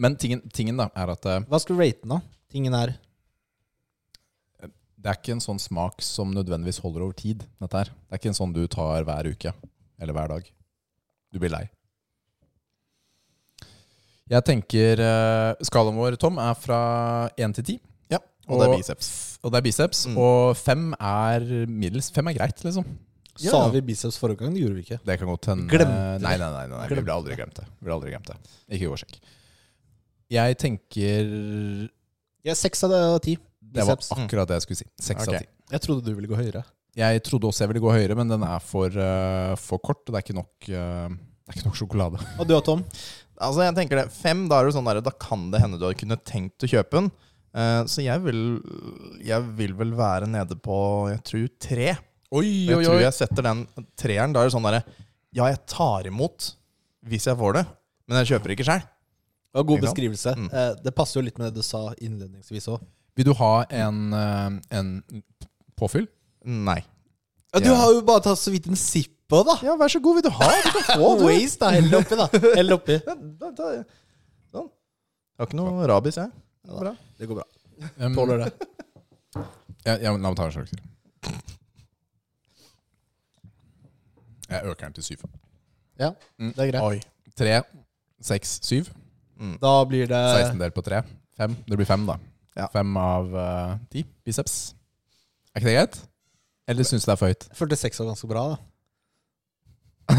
men 0.00 0.16
tingen, 0.20 0.42
tingen 0.54 0.80
da 0.80 0.88
er 0.96 1.12
at 1.14 1.28
eh, 1.28 1.44
Hva 1.48 1.60
skal 1.60 1.76
du 1.76 1.82
rate 1.82 2.02
den, 2.02 2.16
da? 2.16 2.20
Tingen 2.52 2.76
er 2.78 2.96
det 4.96 5.12
er 5.12 5.18
ikke 5.20 5.36
en 5.36 5.44
sånn 5.44 5.60
smak 5.60 6.00
som 6.04 6.32
nødvendigvis 6.34 6.80
holder 6.82 7.04
over 7.06 7.16
tid. 7.18 7.44
Dette 7.62 7.82
her. 7.82 7.90
Det 7.92 8.16
er 8.16 8.20
ikke 8.20 8.32
en 8.32 8.38
sånn 8.38 8.54
du 8.56 8.62
tar 8.70 9.06
hver 9.06 9.28
uke 9.30 9.52
eller 10.00 10.16
hver 10.16 10.32
dag. 10.32 10.48
Du 11.32 11.40
blir 11.42 11.52
lei. 11.52 11.64
Jeg 14.26 14.42
tenker 14.42 14.98
uh, 14.98 15.66
Skalaen 15.66 15.98
vår, 16.00 16.16
Tom, 16.18 16.40
er 16.42 16.56
fra 16.58 16.80
1 17.38 17.54
til 17.60 17.66
10. 17.76 17.82
Ja, 18.16 18.18
og 18.48 18.58
det 18.62 18.66
er 18.66 18.78
biceps. 18.80 19.10
Og 19.44 19.52
det 19.54 19.60
er 19.60 19.66
biceps. 19.68 20.00
Mm. 20.10 20.16
Og 20.18 20.56
fem 20.58 20.88
er 20.98 21.46
middels. 21.70 22.10
Fem 22.14 22.32
er 22.32 22.38
greit, 22.40 22.64
liksom. 22.66 22.88
Ja. 23.36 23.52
Sa 23.52 23.60
vi 23.70 23.82
biceps 23.84 24.16
forrige 24.18 24.40
gang? 24.42 24.56
Det 24.56 24.64
gjorde 24.64 24.78
vi 24.78 24.84
ikke. 24.88 24.98
Det 25.04 25.18
kan 25.20 25.28
godt 25.28 25.50
hende 25.52 25.68
Glemte 25.70 25.96
Nei, 26.24 26.36
nei, 26.38 26.38
nei, 26.40 26.64
nei, 26.72 26.78
nei. 26.80 26.86
vi 26.88 27.04
ble 27.04 27.14
aldri 27.14 27.36
glemt 27.36 27.58
det. 27.58 27.66
Vi 27.78 27.86
ble 27.86 27.94
aldri 27.98 28.14
glemt 28.14 28.30
det. 28.32 28.36
Ikke 28.72 28.88
gå 28.88 28.96
og 28.96 29.02
sjekk. 29.02 29.18
Jeg 30.32 30.56
tenker 30.58 31.28
Ja, 32.46 32.56
Seks 32.58 32.82
av 32.86 32.94
det 32.94 33.02
og 33.12 33.20
ti. 33.26 33.36
Det 33.72 33.84
var 33.86 33.96
Biceps. 33.96 34.12
akkurat 34.14 34.48
det 34.48 34.56
jeg 34.60 34.62
skulle 34.66 34.80
si. 34.82 34.86
Seks 35.00 35.26
av 35.28 35.34
Ok. 35.34 35.40
ti. 35.40 35.46
Jeg 35.72 35.80
trodde 35.82 36.04
du 36.06 36.14
ville 36.14 36.28
gå 36.30 36.36
høyere. 36.38 36.64
Jeg 36.96 37.22
trodde 37.26 37.48
også 37.50 37.64
jeg 37.66 37.68
ville 37.74 37.82
gå 37.84 37.92
høyere, 37.92 38.16
men 38.16 38.28
den 38.28 38.42
er 38.46 38.58
for, 38.60 38.86
eh, 38.88 39.54
for 39.60 39.78
kort. 39.78 40.00
Og 40.06 40.14
det 40.14 40.20
er 40.20 40.24
ikke 40.24 40.38
nok, 40.38 40.68
eh, 40.68 41.08
det 41.12 41.50
er 41.50 41.56
ikke 41.58 41.66
nok 41.66 41.76
sjokolade. 41.80 42.20
Og 42.40 42.46
du 42.48 42.54
og 42.56 42.64
Tom? 42.64 42.84
Altså, 43.38 43.60
jeg 43.66 43.74
tenker 43.76 43.96
det 44.00 44.10
Fem, 44.16 44.46
da 44.48 44.60
er 44.60 44.64
det 44.70 44.74
sånn 44.78 44.86
der, 44.88 45.00
Da 45.04 45.10
kan 45.10 45.50
det 45.50 45.60
hende 45.60 45.78
du 45.78 45.84
hadde 45.84 45.98
kunnet 46.00 46.24
tenkt 46.24 46.64
å 46.64 46.70
kjøpe 46.70 46.90
den. 47.02 47.10
Eh, 47.56 47.82
så 47.84 48.02
jeg 48.04 48.22
vil, 48.24 48.40
jeg 49.24 49.42
vil 49.56 49.74
vel 49.74 49.92
være 49.96 50.26
nede 50.28 50.56
på 50.60 51.10
Jeg 51.12 51.22
tror 51.24 51.48
tre. 51.60 51.98
Oi, 52.32 52.66
jeg 52.66 52.84
tror 52.84 53.00
jeg 53.00 53.12
setter 53.14 53.42
den 53.42 53.66
treeren. 53.96 54.32
Da 54.32 54.40
er 54.40 54.48
det 54.48 54.56
sånn 54.56 54.64
derre 54.66 54.82
Ja, 55.36 55.46
jeg 55.52 55.60
tar 55.66 56.06
imot 56.08 56.54
hvis 57.06 57.26
jeg 57.28 57.36
får 57.38 57.52
det, 57.60 57.66
men 58.08 58.24
jeg 58.24 58.32
kjøper 58.40 58.50
ikke 58.56 58.64
sjøl. 58.66 58.80
Det 58.80 59.54
var 59.60 59.64
god 59.68 59.76
Ikke 59.78 59.86
sant? 59.86 59.94
beskrivelse. 59.94 60.32
Mm. 60.36 60.48
Eh, 60.52 60.74
Det 60.82 60.94
passer 60.96 61.20
jo 61.20 61.24
litt 61.28 61.38
med 61.38 61.46
det 61.52 61.54
du 61.60 61.62
sa 61.62 61.92
innledningsvis 62.00 62.66
òg. 62.72 62.80
Vil 63.16 63.24
du 63.24 63.32
ha 63.38 63.52
en, 63.72 64.00
eh, 64.12 64.78
en 64.78 64.90
påfyll? 65.76 66.06
Nei. 66.44 66.80
Ja, 67.54 67.60
du 67.64 67.70
har 67.74 67.92
jo 67.94 68.02
bare 68.04 68.20
tatt 68.26 68.38
så 68.38 68.52
vidt 68.52 68.66
en 68.68 68.76
sipp 68.76 69.12
på, 69.28 69.40
da. 69.46 69.56
Ja, 69.64 69.74
vær 69.80 69.88
så 69.90 69.98
god, 70.04 70.18
vil 70.20 70.26
du 70.28 70.30
ha? 70.36 70.48
Du 70.62 70.70
kan 70.76 71.00
få. 71.00 71.12
Waste, 71.26 71.58
da. 71.64 71.70
Hell 71.74 71.94
oppi, 71.98 72.18
da. 72.20 72.26
Hell 72.58 72.72
oppi. 72.76 72.98
Da, 73.06 73.14
da, 73.56 73.70
sånn. 74.52 74.68
Jeg 74.68 75.40
har 75.42 75.48
ikke 75.48 75.58
noe 75.58 75.88
rabies, 75.90 76.18
jeg. 76.20 76.30
Det 76.66 76.72
går 76.74 76.84
bra. 76.84 76.92
Det 77.18 77.28
går 77.30 77.40
bra. 77.40 77.46
Um, 78.00 78.14
Tåler 78.16 78.44
det. 78.44 78.52
Ja, 79.86 79.96
ja, 80.00 80.12
la 80.12 80.18
meg 80.30 80.36
ta 80.38 80.46
en 80.48 80.54
sjanse. 80.54 80.76
til. 80.76 80.84
Jeg 84.50 84.62
øker 84.70 84.84
den 84.86 84.92
til 84.96 85.04
syv. 85.04 85.24
Ja, 85.98 86.10
Mm. 86.38 86.52
det 86.54 86.58
er 86.68 86.70
greit. 86.72 86.82
Oi. 86.82 87.00
Tre, 87.36 87.62
seks, 88.22 88.58
syv. 88.62 88.88
Da 89.60 89.72
blir 89.84 90.06
det 90.08 90.22
16 90.36 90.58
delt 90.60 90.74
på 90.74 90.82
tre. 90.86 91.02
Fem. 91.36 91.56
Det 91.68 91.76
blir 91.76 91.86
fem, 91.88 92.06
da. 92.06 92.16
Ja. 92.56 92.68
Fem 92.72 92.96
av 93.00 93.34
eh, 93.36 93.74
ti 93.92 94.04
biceps. 94.24 94.74
Er 95.52 95.60
ikke 95.60 95.68
det 95.68 95.76
greit? 95.76 95.98
Eller 96.66 96.88
syns 96.88 97.04
du 97.04 97.10
det 97.10 97.14
er 97.14 97.20
for 97.20 97.30
høyt? 97.30 97.46
Jeg 97.50 97.58
følte 97.60 97.78
seks 97.78 98.00
var 98.00 98.08
ganske 98.10 98.30
bra, 98.30 98.42
da. 98.54 98.56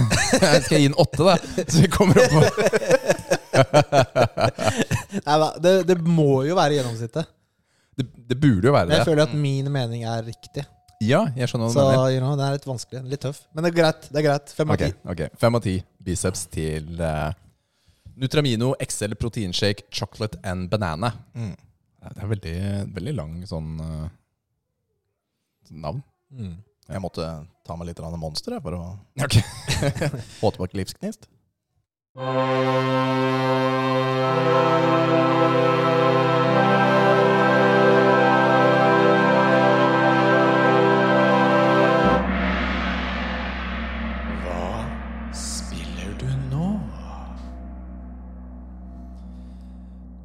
Skal 0.66 0.76
jeg 0.78 0.84
gi 0.84 0.90
den 0.90 1.00
åtte, 1.00 1.24
da? 1.24 1.36
Så 1.64 1.82
vi 1.84 1.90
kommer 1.92 2.20
opp 2.20 2.34
på 2.34 2.42
Nei, 5.18 5.36
da, 5.42 5.48
det, 5.64 5.72
det 5.90 5.96
må 6.04 6.44
jo 6.46 6.58
være 6.58 6.78
gjennomsnittet. 6.78 7.30
Det, 7.98 8.06
det 8.30 8.38
burde 8.38 8.70
jo 8.70 8.74
være 8.76 8.86
det. 8.90 8.94
Men 8.94 9.00
jeg 9.00 9.10
føler 9.10 9.24
at 9.26 9.36
min 9.38 9.72
mening 9.74 10.04
er 10.06 10.26
riktig. 10.28 10.64
Ja, 11.04 11.28
jeg 11.38 11.50
skjønner 11.50 11.70
Så 11.74 11.84
you 12.14 12.22
know, 12.22 12.34
det 12.38 12.46
er 12.46 12.58
litt 12.58 12.68
vanskelig. 12.68 13.04
Litt 13.10 13.22
tøff. 13.26 13.44
Men 13.54 13.66
det 13.66 13.72
er 13.72 13.78
greit. 13.80 14.08
Det 14.10 14.22
er 14.22 14.26
greit. 14.28 14.54
Fem 14.58 14.74
av 14.74 14.82
ti. 14.82 14.90
ok. 15.14 15.24
Fem 15.42 15.58
av 15.58 15.64
ti 15.66 15.76
biceps 16.08 16.46
til 16.54 17.02
uh, 17.02 17.30
Nutramino 18.18 18.74
XL 18.82 19.18
proteinshake 19.20 19.88
chocolate 19.94 20.42
and 20.46 20.70
banana. 20.74 21.14
Mm. 21.38 21.56
Det 22.16 22.24
er 22.24 22.32
veldig, 22.32 22.56
veldig 22.96 23.14
lang 23.18 23.34
sånn 23.50 23.74
uh, 23.82 24.08
navn. 25.72 26.04
Mm. 26.32 26.56
Jeg 26.88 27.04
måtte 27.04 27.26
ta 27.68 27.76
meg 27.76 27.90
litt 27.90 28.00
monster 28.20 28.56
jeg, 28.56 28.64
for 28.64 28.78
å 28.78 28.84
Ok. 29.26 29.40
få 30.40 30.54
tilbake 30.56 30.80
livsgnist. 30.80 31.28
Hva 44.46 44.70
spiller 45.36 46.16
du 46.24 46.32
nå? 46.48 46.72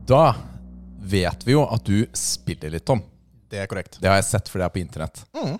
Da 0.06 0.24
vet 1.12 1.44
vi 1.46 1.54
jo 1.54 1.66
at 1.68 1.84
du 1.86 2.06
spiller 2.16 2.72
litt, 2.74 2.86
Tom. 2.88 3.04
Det 3.52 3.60
er 3.60 3.68
korrekt. 3.68 4.00
Det 4.00 4.08
har 4.08 4.16
jeg 4.18 4.30
sett, 4.30 4.48
for 4.48 4.62
det 4.62 4.66
er 4.68 4.74
på 4.74 4.82
internett. 4.82 5.24
Mm. 5.36 5.58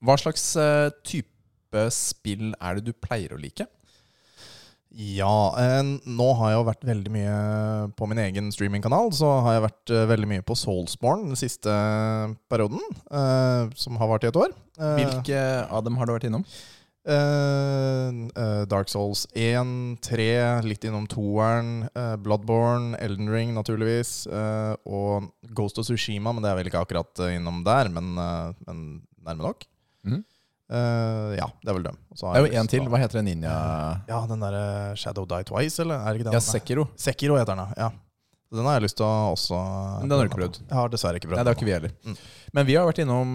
Hva 0.00 0.16
slags 0.16 0.46
uh, 0.56 0.88
type 1.04 1.82
spill 1.92 2.54
er 2.56 2.78
det 2.78 2.88
du 2.88 2.96
pleier 2.96 3.34
å 3.36 3.40
like? 3.40 3.66
Ja, 4.90 5.54
eh, 5.54 5.84
nå 5.86 6.24
har 6.34 6.50
jeg 6.50 6.56
jo 6.56 6.64
vært 6.66 6.86
veldig 6.88 7.10
mye 7.14 7.34
på 7.94 8.08
min 8.10 8.18
egen 8.24 8.48
streamingkanal. 8.50 9.12
Så 9.14 9.28
har 9.44 9.54
jeg 9.54 9.64
vært 9.68 9.92
eh, 9.94 10.08
veldig 10.10 10.30
mye 10.32 10.42
på 10.42 10.56
Soulsborne 10.58 11.28
den 11.30 11.38
siste 11.38 11.70
perioden, 12.50 12.82
eh, 13.06 13.70
som 13.78 14.00
har 14.00 14.10
vart 14.10 14.26
i 14.26 14.30
et 14.32 14.40
år. 14.40 14.50
Eh, 14.80 14.96
Hvilke 14.98 15.44
av 15.70 15.84
dem 15.86 16.00
har 16.00 16.10
du 16.10 16.16
vært 16.16 16.26
innom? 16.26 16.46
Eh, 18.36 18.62
Dark 18.70 18.90
Souls 18.92 19.26
1, 19.38 20.00
3, 20.06 20.26
litt 20.66 20.84
innom 20.88 21.06
toeren, 21.10 21.86
uh, 21.94 22.16
Bloodborne, 22.20 22.98
Elden 23.02 23.30
Ring 23.32 23.54
naturligvis, 23.56 24.26
uh, 24.30 24.74
og 24.86 25.30
Ghost 25.56 25.80
of 25.80 25.86
Tsushima, 25.88 26.32
men 26.34 26.44
det 26.44 26.50
er 26.52 26.58
vel 26.60 26.70
ikke 26.70 26.82
akkurat 26.82 27.22
innom 27.30 27.62
der, 27.66 27.90
men, 27.92 28.12
men 28.66 28.82
nærme 29.22 29.46
nok. 29.46 29.64
Mm. 30.06 30.20
Ja, 30.70 31.48
det 31.64 31.70
er 31.72 31.74
vel 31.74 31.82
dem. 31.88 31.96
Så 32.14 32.28
har 32.28 32.36
Det 32.36 32.44
er 32.44 32.52
jo 32.54 32.60
en 32.60 32.68
til. 32.70 32.84
Hva 32.86 33.00
heter 33.02 33.18
det? 33.18 33.24
Ninja 33.26 33.54
Ja, 34.06 34.20
den 34.30 34.44
derre 34.44 34.92
Shadow 34.94 35.24
Die 35.26 35.42
Twice, 35.48 35.80
eller? 35.82 35.98
Er 35.98 36.14
det 36.14 36.20
ikke 36.20 36.28
den? 36.28 36.36
Ja? 36.36 36.42
Sekiro. 36.46 36.84
Sekiro 36.94 37.38
heter 37.40 37.58
den, 37.58 37.72
ja. 37.74 37.88
Den 38.54 38.68
har 38.68 38.76
jeg 38.78 38.84
lyst 38.84 38.98
til 39.00 39.06
å 39.06 39.32
også 39.32 39.58
Men 39.98 40.12
den 40.12 40.14
har 40.14 40.28
du 40.28 40.30
ikke 40.30 40.38
prøvd? 40.44 40.60
Jeg 40.62 40.76
har 40.78 40.92
dessverre 40.92 41.18
ikke 41.18 41.32
prøvd 41.32 41.40
Nei, 41.40 41.46
det 41.48 41.50
har 41.50 41.58
ikke 41.58 41.66
vi 41.66 41.74
heller. 41.74 41.96
Mm. 42.06 42.16
Men 42.54 42.68
vi 42.70 42.76
har 42.78 42.86
vært 42.86 43.02
innom 43.02 43.34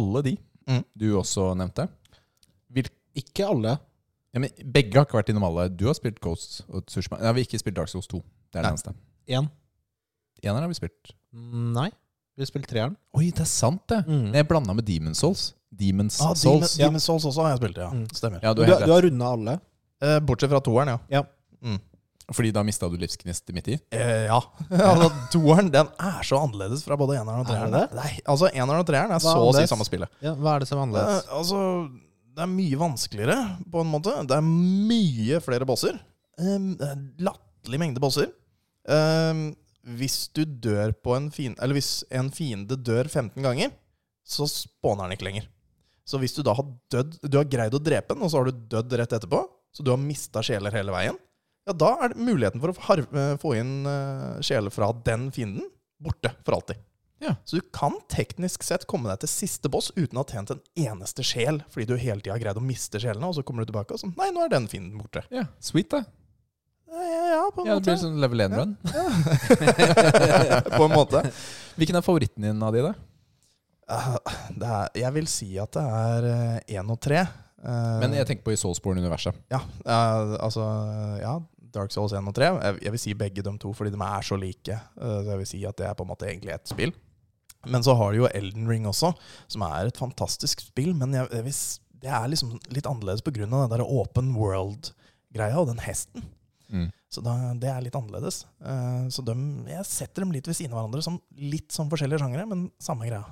alle 0.00 0.24
de 0.26 0.34
Mm. 0.64 0.82
du 0.96 1.10
også 1.18 1.50
nevnte. 1.58 1.84
Vil, 2.72 2.86
Ikke 3.14 3.46
alle. 3.46 3.76
Ja, 4.34 4.40
men 4.42 4.50
begge 4.74 4.98
har 4.98 5.06
ikke 5.06 5.18
vært 5.20 5.30
innom 5.32 5.44
alle. 5.46 5.68
Du 5.70 5.86
har 5.86 5.94
spilt 5.96 6.18
Ghost 6.24 6.62
og 6.68 6.84
Tsushima. 6.90 7.20
Nei, 7.22 7.32
vi 7.36 7.44
har 7.44 7.48
ikke 7.48 7.60
spilt 7.62 7.76
Dark 7.78 7.88
Souls 7.92 8.08
2. 8.10 8.18
Det 8.52 8.58
er 8.58 8.62
det 8.62 8.66
Nei. 8.66 8.72
eneste. 8.74 8.94
Én. 9.30 9.48
Eneren 10.44 10.66
har 10.66 10.72
vi 10.72 10.78
spilt. 10.78 11.14
Nei. 11.32 11.90
Vi 12.36 12.42
har 12.42 12.50
spilt 12.50 12.66
treeren. 12.68 12.96
Oi, 13.14 13.28
det 13.30 13.44
er 13.44 13.50
sant, 13.50 13.84
det! 13.88 14.00
Mm. 14.10 14.32
Jeg 14.34 14.48
blanda 14.50 14.74
med 14.74 14.84
Demon 14.88 15.14
Souls. 15.14 15.52
Demons 15.74 16.20
Ah, 16.20 16.34
Demon, 16.34 16.36
Souls. 16.62 16.76
ja. 16.78 16.88
Demon's 16.88 17.06
Souls 17.06 17.24
også 17.30 17.42
har 17.46 17.54
jeg 17.54 17.62
spilt, 17.62 17.78
ja. 17.82 17.88
Mm. 17.94 18.04
Stemmer. 18.14 18.42
Ja, 18.42 18.52
du 18.54 18.62
Du, 18.62 18.62
er 18.62 18.66
du, 18.66 18.72
helt 18.74 18.90
har 18.90 19.02
rett. 19.02 19.06
runda 19.10 19.30
alle. 19.36 19.54
Eh, 20.02 20.18
bortsett 20.20 20.50
fra 20.50 20.60
toeren, 20.60 20.88
ja. 20.88 20.98
Ja. 21.10 21.22
Mm. 21.62 21.78
Fordi 22.32 22.50
da 22.56 22.62
mista 22.64 22.88
du 22.88 22.96
livsgnist 22.96 23.50
midt 23.52 23.68
i? 23.68 23.78
Eh, 23.92 24.26
ja. 24.26 24.38
altså, 24.70 25.08
toeren 25.34 25.70
den 25.74 25.86
er 26.00 26.22
så 26.26 26.38
annerledes 26.42 26.82
fra 26.86 26.96
både 26.96 27.18
eneren 27.20 27.42
og 27.42 27.46
Er 27.46 27.52
treeren. 27.54 27.72
det 27.74 27.82
det? 27.90 27.98
Nei, 27.98 28.12
altså, 28.26 28.50
eneren 28.54 28.80
og 28.82 28.86
treeren 28.88 29.10
er 29.14 29.18
Hva 29.18 29.20
så 29.20 29.34
å 29.34 29.34
si 29.34 29.44
annerledes? 29.50 29.70
samme 29.74 29.86
spillet. 29.88 30.08
Ja, 30.24 30.34
hva 30.34 30.54
er 30.56 30.64
det 30.64 30.68
som 30.70 30.78
er 30.78 30.82
Eh, 30.82 30.86
annerledes? 30.88 31.28
altså, 31.38 31.58
det 32.34 32.42
er 32.44 32.50
mye 32.50 32.78
vanskeligere, 32.78 33.38
på 33.70 33.82
en 33.82 33.90
måte. 33.90 34.14
Det 34.26 34.36
er 34.36 34.44
mye 34.44 35.40
flere 35.44 35.66
bosser. 35.68 35.98
Um, 36.38 36.72
Latterlig 37.22 37.80
mengde 37.80 38.02
bosser. 38.02 38.32
Um, 38.90 39.52
hvis 39.98 40.26
du 40.34 40.42
dør 40.44 40.92
på 41.04 41.14
en 41.16 41.30
fiende 41.32 41.56
Eller 41.64 41.78
hvis 41.78 42.02
en 42.12 42.26
fiende 42.32 42.76
dør 42.76 43.08
15 43.08 43.44
ganger, 43.44 43.70
så 44.24 44.48
spåner 44.48 45.06
han 45.06 45.14
ikke 45.14 45.28
lenger. 45.28 45.46
Så 46.04 46.20
hvis 46.20 46.34
du 46.36 46.42
da 46.44 46.52
har 46.56 46.66
dødd 46.92 47.14
Du 47.24 47.38
har 47.38 47.48
greid 47.48 47.76
å 47.76 47.80
drepe 47.80 48.12
den, 48.12 48.24
og 48.24 48.32
så 48.32 48.40
har 48.40 48.48
du 48.48 48.64
dødd 48.74 48.96
rett 49.00 49.14
etterpå, 49.16 49.40
så 49.72 49.84
du 49.84 49.92
har 49.92 50.00
mista 50.00 50.42
sjeler 50.44 50.74
hele 50.76 50.92
veien, 50.94 51.16
ja, 51.64 51.72
da 51.72 51.94
er 52.04 52.12
det 52.12 52.20
muligheten 52.20 52.60
for 52.60 52.74
å 52.74 52.96
eh, 53.00 53.36
få 53.40 53.54
inn 53.56 53.86
eh, 53.88 54.40
sjeler 54.44 54.72
fra 54.72 54.90
den 55.06 55.30
fienden 55.32 55.64
borte 56.04 56.34
for 56.44 56.58
alltid. 56.58 56.82
Ja. 57.24 57.34
Så 57.48 57.56
du 57.60 57.64
kan 57.74 57.96
teknisk 58.12 58.62
sett 58.66 58.84
komme 58.90 59.08
deg 59.08 59.22
til 59.24 59.30
siste 59.32 59.70
boss 59.72 59.90
uten 59.96 60.18
å 60.18 60.24
ha 60.24 60.28
tjent 60.28 60.52
en 60.52 60.60
eneste 60.76 61.24
sjel, 61.26 61.62
fordi 61.72 61.86
du 61.88 61.94
hele 61.96 62.20
tida 62.20 62.34
har 62.36 62.42
greid 62.42 62.60
å 62.60 62.64
miste 62.64 63.00
sjelene, 63.00 63.30
og 63.30 63.38
så 63.38 63.44
kommer 63.46 63.64
du 63.64 63.72
tilbake 63.72 63.96
og 63.96 64.02
sånn 64.02 64.12
Nei, 64.18 64.28
nå 64.34 64.44
er 64.44 64.52
den 64.52 64.68
fienden 64.70 65.00
borte. 65.00 65.24
Ja, 65.34 65.46
Sweet, 65.64 65.88
da. 65.94 66.04
Ja, 66.94 67.22
ja 67.32 67.40
på 67.54 67.64
en 67.64 67.70
Ja, 67.72 67.78
det 67.80 67.88
blir 67.88 68.02
sånn 68.04 68.20
level 68.22 68.44
1-run. 68.44 68.76
Ja. 68.92 70.60
på 70.78 70.84
en 70.84 70.94
måte. 70.94 71.24
Hvilken 71.80 71.98
er 71.98 72.06
favoritten 72.06 72.46
din 72.46 72.62
av 72.62 72.76
de, 72.76 72.84
da? 72.90 72.92
Eh, 73.90 74.12
Det 74.60 74.68
er, 74.76 74.92
jeg 75.06 75.16
vil 75.16 75.26
si 75.32 75.48
at 75.60 75.74
det 75.74 75.86
er 76.04 76.28
én 76.78 76.92
og 76.94 77.00
tre. 77.02 77.24
Eh, 77.64 77.96
Men 78.04 78.14
jeg 78.16 78.28
tenker 78.28 78.46
på 78.46 78.54
i 78.54 78.60
Soulsborne-universet. 78.60 79.42
Ja, 79.52 79.62
eh, 79.84 80.36
altså 80.44 80.68
Ja, 81.22 81.38
Dark 81.74 81.90
Souls 81.90 82.12
1 82.14 82.28
og 82.30 82.36
3. 82.36 82.52
Jeg, 82.62 82.78
jeg 82.84 82.94
vil 82.94 83.02
si 83.02 83.14
begge 83.18 83.42
de 83.42 83.56
to, 83.58 83.72
fordi 83.74 83.90
de 83.90 83.98
er 84.06 84.22
så 84.26 84.38
like. 84.38 84.76
Eh, 84.78 85.18
så 85.24 85.32
jeg 85.32 85.40
vil 85.42 85.50
si 85.50 85.64
at 85.66 85.80
det 85.80 85.88
er 85.88 85.96
på 85.98 86.06
en 86.06 86.12
måte 86.12 86.28
egentlig 86.28 86.54
ett 86.54 86.70
spill. 86.70 86.94
Men 87.70 87.84
så 87.86 87.94
har 87.98 88.12
du 88.12 88.22
jo 88.22 88.30
Elden 88.30 88.68
Ring 88.70 88.88
også, 88.90 89.12
som 89.50 89.64
er 89.66 89.90
et 89.90 90.00
fantastisk 90.00 90.64
spill. 90.66 90.92
Men 90.98 91.14
jeg, 91.16 91.30
jeg 91.32 91.56
det 92.04 92.12
er 92.12 92.26
liksom 92.28 92.58
litt 92.74 92.88
annerledes 92.88 93.24
pga. 93.24 93.46
den 93.46 93.70
der 93.72 93.84
open 93.84 94.34
world-greia 94.36 95.56
og 95.60 95.70
den 95.70 95.80
hesten. 95.80 96.26
Mm. 96.68 96.90
Så 97.08 97.22
da, 97.24 97.32
det 97.60 97.70
er 97.70 97.84
litt 97.84 97.96
annerledes. 97.96 98.42
Uh, 98.58 99.06
så 99.12 99.22
de, 99.24 99.36
jeg 99.70 99.88
setter 99.88 100.24
dem 100.24 100.34
litt 100.34 100.48
ved 100.50 100.58
siden 100.58 100.74
av 100.74 100.82
hverandre 100.82 101.04
som 101.06 101.20
litt 101.38 101.72
som 101.72 101.88
forskjellige 101.92 102.20
sjangere, 102.20 102.46
men 102.50 102.66
samme 102.82 103.08
greia. 103.08 103.24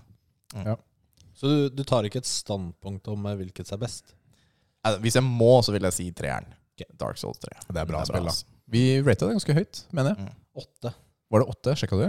Så 1.37 1.49
du, 1.49 1.68
du 1.73 1.85
tar 1.88 2.07
ikke 2.07 2.21
et 2.23 2.29
standpunkt 2.29 3.09
om 3.11 3.25
eh, 3.27 3.38
hvilket 3.40 3.68
som 3.68 3.79
er 3.79 3.87
best? 3.87 4.12
Eh, 4.87 4.99
Hvis 5.03 5.16
jeg 5.18 5.25
må, 5.27 5.55
så 5.64 5.73
vil 5.75 5.88
jeg 5.88 5.97
si 5.97 6.09
treeren. 6.16 6.49
Dark 6.99 7.18
Souls 7.21 7.40
3. 7.42 7.53
Det 7.68 7.79
er 7.79 7.88
bra 7.88 8.03
spill, 8.09 8.27
da. 8.27 8.35
Vi 8.73 8.83
rata 9.05 9.29
det 9.29 9.37
ganske 9.37 9.57
høyt, 9.57 9.81
mener 9.95 10.16
jeg. 10.16 10.35
Åtte. 10.62 10.92
Var 11.33 11.42
det 11.42 11.55
åtte? 11.55 11.75
Sjekka 11.79 11.99
du? 12.01 12.07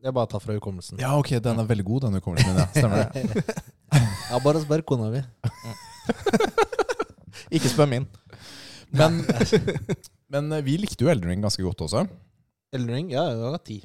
Jeg 0.00 0.16
bare 0.16 0.30
tar 0.32 0.40
fra 0.40 0.56
hukommelsen. 0.56 1.00
Ja, 1.02 1.12
ok, 1.20 1.34
den 1.44 1.60
er 1.60 1.66
veldig 1.68 1.84
god, 1.84 2.06
den 2.06 2.16
hukommelsen 2.16 2.54
min. 2.54 2.60
Ja. 2.62 2.68
Stemmer 2.72 3.10
det. 3.12 3.56
ja, 4.30 4.40
bare 4.40 4.62
spør 4.64 4.84
kona 4.88 5.10
mi. 5.12 5.20
Ikke 7.56 7.68
spør 7.68 7.88
min. 7.90 8.06
Men, 8.96 9.20
men 10.32 10.52
eh, 10.56 10.64
vi 10.66 10.78
likte 10.80 11.04
jo 11.04 11.10
Eldring 11.12 11.44
ganske 11.44 11.62
godt 11.64 11.84
også. 11.86 12.06
Eldring? 12.74 13.10
Ja, 13.12 13.26
jeg 13.28 13.42
hadde 13.44 13.62
ti. 13.66 13.78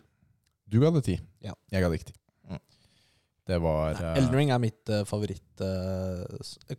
Du 0.71 0.80
hadde 0.86 1.04
ti. 1.06 1.17
Ja. 1.43 1.54
Jeg 1.73 1.84
hadde 1.84 1.93
det 1.93 2.01
ikke 2.01 2.13
ti. 2.13 2.17
Mm. 2.47 2.62
Det 3.51 3.60
var 3.65 3.99
eh, 3.99 4.19
Eldring 4.21 4.54
er 4.56 4.62
mitt 4.62 4.93
uh, 4.93 5.04
favoritt 5.10 5.65
uh, 5.65 6.23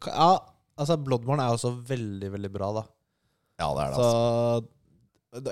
Ja, 0.08 0.30
altså 0.78 0.96
Bloodborne 0.96 1.44
er 1.44 1.54
også 1.54 1.74
veldig, 1.86 2.32
veldig 2.38 2.52
bra, 2.54 2.72
da. 2.80 2.86
Ja, 3.60 3.68
det 3.76 3.84
er 3.84 3.92
det. 3.92 4.00
Altså. 4.00 4.72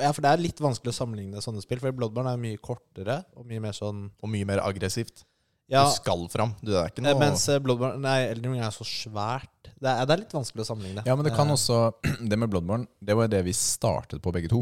Ja, 0.00 0.10
for 0.16 0.24
det 0.24 0.30
er 0.32 0.42
litt 0.42 0.60
vanskelig 0.62 0.92
å 0.94 0.96
sammenligne 0.96 1.42
sånne 1.44 1.62
spill. 1.64 1.80
For 1.82 1.94
Bloodborne 1.96 2.32
er 2.34 2.40
mye 2.40 2.60
kortere 2.62 3.20
og 3.36 3.46
mye 3.48 3.62
mer 3.64 3.76
sånn 3.76 4.06
Og 4.22 4.30
mye 4.32 4.46
mer 4.48 4.62
aggressivt. 4.64 5.24
Ja, 5.72 5.86
Du 5.88 5.94
skal 5.96 6.26
fram. 6.28 6.52
Du, 6.60 6.70
det 6.72 6.76
er 6.80 6.90
ikke 6.92 7.00
eh, 7.00 7.06
noe 7.08 7.20
mens 7.22 7.46
eh, 7.48 7.60
Bloodborne 7.64 7.96
Nei, 8.04 8.18
Elden 8.28 8.52
Ring 8.52 8.64
er 8.64 8.72
så 8.74 8.84
svært. 8.84 9.70
Det 9.80 9.88
er, 9.88 10.04
det 10.04 10.12
er 10.16 10.22
litt 10.22 10.34
vanskelig 10.36 10.64
å 10.64 10.68
sammenligne. 10.68 11.04
Ja, 11.08 11.16
men 11.16 11.24
det 11.24 11.32
kan 11.36 11.48
Eh, 11.48 11.56
også 11.56 11.78
Det 12.30 12.38
med 12.40 12.52
Bloodborne, 12.52 12.88
det 13.00 13.16
var 13.16 13.30
det 13.32 13.40
vi 13.46 13.54
startet 13.56 14.20
på 14.24 14.32
begge 14.34 14.50
to. 14.52 14.60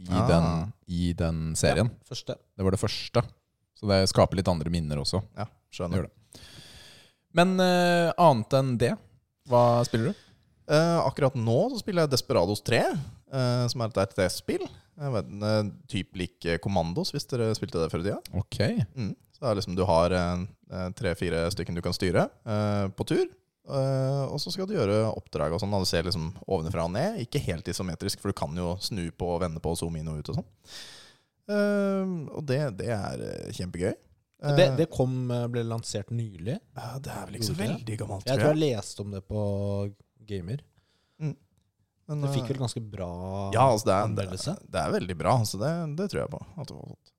I, 0.00 0.08
Ah. 0.16 0.26
den, 0.30 0.72
i 0.88 1.12
den 1.12 1.40
serien. 1.58 1.90
Ja, 1.92 2.08
første. 2.08 2.38
Det 2.56 2.64
var 2.64 2.72
det 2.72 2.80
første. 2.80 3.22
Så 3.76 3.88
det 3.90 3.98
skaper 4.08 4.38
litt 4.38 4.48
andre 4.48 4.70
minner 4.72 5.02
også. 5.02 5.20
Ja, 5.36 5.44
skjønner. 5.74 6.06
det. 6.06 6.40
Men 7.36 7.52
uh, 7.60 8.08
annet 8.16 8.56
enn 8.58 8.70
det, 8.80 8.94
hva 9.50 9.82
spiller 9.84 10.10
du? 10.14 10.22
Eh, 10.70 10.98
akkurat 11.02 11.34
nå 11.34 11.56
så 11.72 11.80
spiller 11.80 12.04
jeg 12.06 12.12
Desperados 12.14 12.60
3, 12.62 12.80
uh, 13.34 13.64
som 13.72 13.82
er 13.82 13.90
et 13.90 14.00
RTS-spill. 14.04 14.68
Uh, 15.00 15.18
typ 15.90 16.14
lik 16.20 16.36
Kommandos, 16.38 16.62
Commandos, 16.62 17.12
hvis 17.16 17.26
dere 17.30 17.50
spilte 17.58 17.80
det 17.82 17.90
før 17.90 18.04
i 18.04 18.06
tida. 18.10 18.20
Okay. 18.44 18.84
Mm. 18.94 19.14
Så 19.34 19.42
det 19.42 19.50
er 19.50 19.58
liksom 19.58 19.76
du 19.78 19.84
har 19.88 20.12
tre-fire 20.94 21.46
stykker 21.54 21.74
du 21.74 21.80
kan 21.82 21.94
styre 21.96 22.26
eh, 22.44 22.86
på 22.92 23.06
tur. 23.08 23.22
eh, 23.24 24.24
og 24.28 24.36
så 24.42 24.52
skal 24.52 24.68
du 24.68 24.74
gjøre 24.76 24.98
oppdrag 25.16 25.54
og 25.56 25.62
sånn. 25.62 25.72
Du 25.80 25.88
ser 25.88 26.04
liksom 26.04 26.26
ovenfra 26.44 26.84
og 26.84 26.92
ned. 26.92 27.22
Ikke 27.24 27.40
helt 27.46 27.66
isometrisk, 27.72 28.20
for 28.20 28.30
du 28.30 28.36
kan 28.36 28.52
jo 28.60 28.74
snu 28.84 29.06
på 29.16 29.30
og 29.34 29.40
vende 29.40 29.62
på 29.64 29.72
og 29.72 29.80
zoome 29.80 30.02
inn 30.02 30.10
og 30.12 30.20
ut 30.20 30.28
og 30.34 30.40
sånn. 30.42 30.50
Eh, 31.50 32.12
og 32.36 32.44
det, 32.46 32.60
det 32.82 32.92
er 32.94 33.24
eh, 33.30 33.50
kjempegøy. 33.56 33.94
Eh, 33.96 34.54
Det, 34.60 34.68
det 34.78 34.90
kom, 34.92 35.16
eh, 35.32 35.46
ble 35.52 35.64
lansert 35.66 36.12
nylig. 36.12 36.58
ja, 36.76 36.92
det 37.00 37.10
er 37.16 37.26
vel 37.26 37.40
ikke 37.40 37.48
så 37.50 37.58
veldig 37.58 37.98
gammelt, 38.04 38.28
Jeg 38.28 38.40
tror 38.42 38.52
jeg 38.54 38.62
leste 38.66 39.04
om 39.06 39.10
det 39.16 39.24
på 39.28 39.42
Gamer. 40.30 40.64
Men, 42.10 42.24
Det 42.24 42.32
fikk 42.34 42.48
eh, 42.48 42.50
vel 42.54 42.64
ganske 42.64 42.80
bra 42.82 43.08
Ja, 43.54 43.68
altså 43.70 43.86
det, 43.86 43.94
er, 43.94 44.14
det, 44.18 44.42
er, 44.42 44.60
det 44.66 44.82
er 44.82 44.92
veldig 44.96 45.16
bra. 45.20 45.38
så 45.46 45.60
det, 45.60 45.70
det 46.00 46.10
tror 46.10 46.24
jeg 46.24 46.32
på. 46.32 46.40
At 46.56 46.66
det, 46.66 46.74
var 46.74 46.88
fått. 46.90 47.12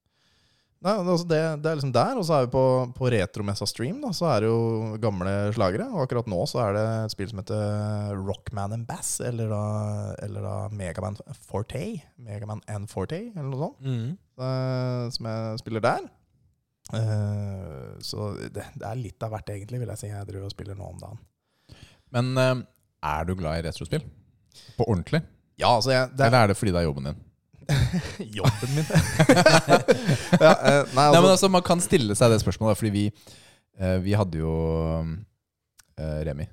Nei, 0.82 0.94
altså 0.98 1.28
det, 1.30 1.40
det 1.62 1.70
er 1.70 1.78
liksom 1.78 1.94
der, 1.94 2.18
og 2.18 2.26
så 2.26 2.36
er 2.36 2.48
vi 2.48 2.50
på, 2.56 2.64
på 2.98 3.10
Retromessa 3.14 3.68
Stream. 3.70 4.00
Da, 4.02 4.10
så 4.18 4.26
er 4.32 4.42
det 4.42 4.50
jo 4.50 4.98
gamle 5.04 5.36
slagere. 5.56 5.86
Og 5.94 6.08
akkurat 6.08 6.28
nå 6.32 6.40
så 6.50 6.64
er 6.64 6.76
det 6.76 6.86
et 7.06 7.14
spill 7.14 7.30
som 7.30 7.40
heter 7.44 8.18
Rockman 8.18 8.74
and 8.76 8.88
Bass, 8.90 9.14
eller 9.24 9.54
da, 9.54 9.62
eller 10.26 10.48
da 10.48 10.56
Megaman 10.74 11.20
Forte. 11.38 11.84
Megaman 12.18 12.66
and 12.66 12.90
Forte, 12.92 13.22
eller 13.30 13.48
noe 13.52 13.62
sånt. 13.62 13.86
Mm. 13.86 14.18
eh, 14.42 15.06
som 15.16 15.32
jeg 15.32 15.62
spiller 15.62 15.86
der. 15.86 16.10
Uh, 16.92 17.94
så 18.04 18.34
det, 18.42 18.66
det 18.74 18.84
er 18.90 19.00
litt 19.00 19.24
av 19.24 19.32
hvert, 19.38 19.54
egentlig, 19.54 19.80
vil 19.86 19.94
jeg 19.94 20.02
si. 20.02 20.12
Jeg 20.12 20.28
driver 20.34 20.50
og 20.50 20.56
spiller 20.58 20.82
nå 20.82 20.90
om 20.90 21.00
dagen. 21.00 21.22
Men 22.12 22.34
eh, 22.42 22.56
er 23.04 23.26
du 23.28 23.36
glad 23.36 23.60
i 23.60 23.68
retrospill? 23.68 24.04
På 24.78 24.86
ordentlig? 24.88 25.22
Ja, 25.62 25.76
altså 25.76 25.92
jeg, 25.94 26.10
det 26.18 26.24
er 26.26 26.32
Eller 26.32 26.44
er 26.44 26.48
det 26.52 26.58
fordi 26.58 26.72
det 26.74 26.80
er 26.82 26.88
jobben 26.90 27.06
din? 27.12 27.20
jobben 28.40 28.74
min. 28.76 28.88
ja, 30.46 30.52
eh, 30.52 30.84
nei, 30.92 30.96
Nei, 30.96 31.06
altså, 31.06 31.22
men 31.22 31.30
altså, 31.32 31.50
Man 31.54 31.64
kan 31.66 31.82
stille 31.84 32.16
seg 32.18 32.34
det 32.34 32.42
spørsmålet, 32.44 32.78
fordi 32.80 32.92
vi, 32.96 33.04
eh, 33.80 33.98
vi 34.04 34.16
hadde 34.18 34.42
jo 34.42 34.54
eh, 35.98 36.20
Remi 36.28 36.48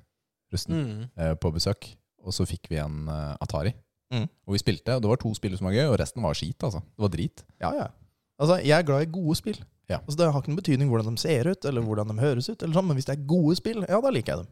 Rusten 0.53 0.79
Mm. 0.79 1.37
på 1.41 1.51
besøk. 1.53 1.91
Og 2.25 2.33
så 2.33 2.45
fikk 2.49 2.71
vi 2.73 2.79
en 2.81 3.09
Atari. 3.41 3.75
Mm. 4.13 4.25
Og 4.49 4.55
vi 4.55 4.61
spilte, 4.63 4.95
og 4.97 5.03
det 5.05 5.09
var 5.11 5.19
to 5.21 5.35
spill 5.37 5.57
som 5.59 5.67
var 5.69 5.75
gøy, 5.77 5.87
og 5.91 5.99
resten 6.01 6.23
var 6.25 6.33
skit. 6.37 6.57
altså. 6.65 6.81
Det 6.81 7.05
var 7.05 7.11
drit. 7.13 7.43
Ja, 7.61 7.73
ja. 7.77 7.87
Altså, 8.41 8.57
jeg 8.65 8.73
er 8.79 8.87
glad 8.89 9.03
i 9.05 9.11
gode 9.13 9.37
spill. 9.37 9.59
Ja. 9.91 9.99
Altså, 9.99 10.17
det 10.17 10.31
har 10.33 10.41
ikke 10.41 10.53
noen 10.53 10.61
betydning 10.63 10.89
hvordan 10.89 11.17
de 11.17 11.21
ser 11.21 11.51
ut, 11.51 11.65
eller 11.69 11.85
hvordan 11.85 12.09
de 12.09 12.17
høres 12.23 12.49
ut, 12.49 12.63
eller 12.63 12.75
sånn, 12.79 12.89
men 12.89 12.97
hvis 12.97 13.09
det 13.09 13.19
er 13.19 13.27
gode 13.29 13.57
spill, 13.61 13.85
ja, 13.89 14.01
da 14.01 14.13
liker 14.15 14.33
jeg 14.35 14.45
dem. 14.45 14.49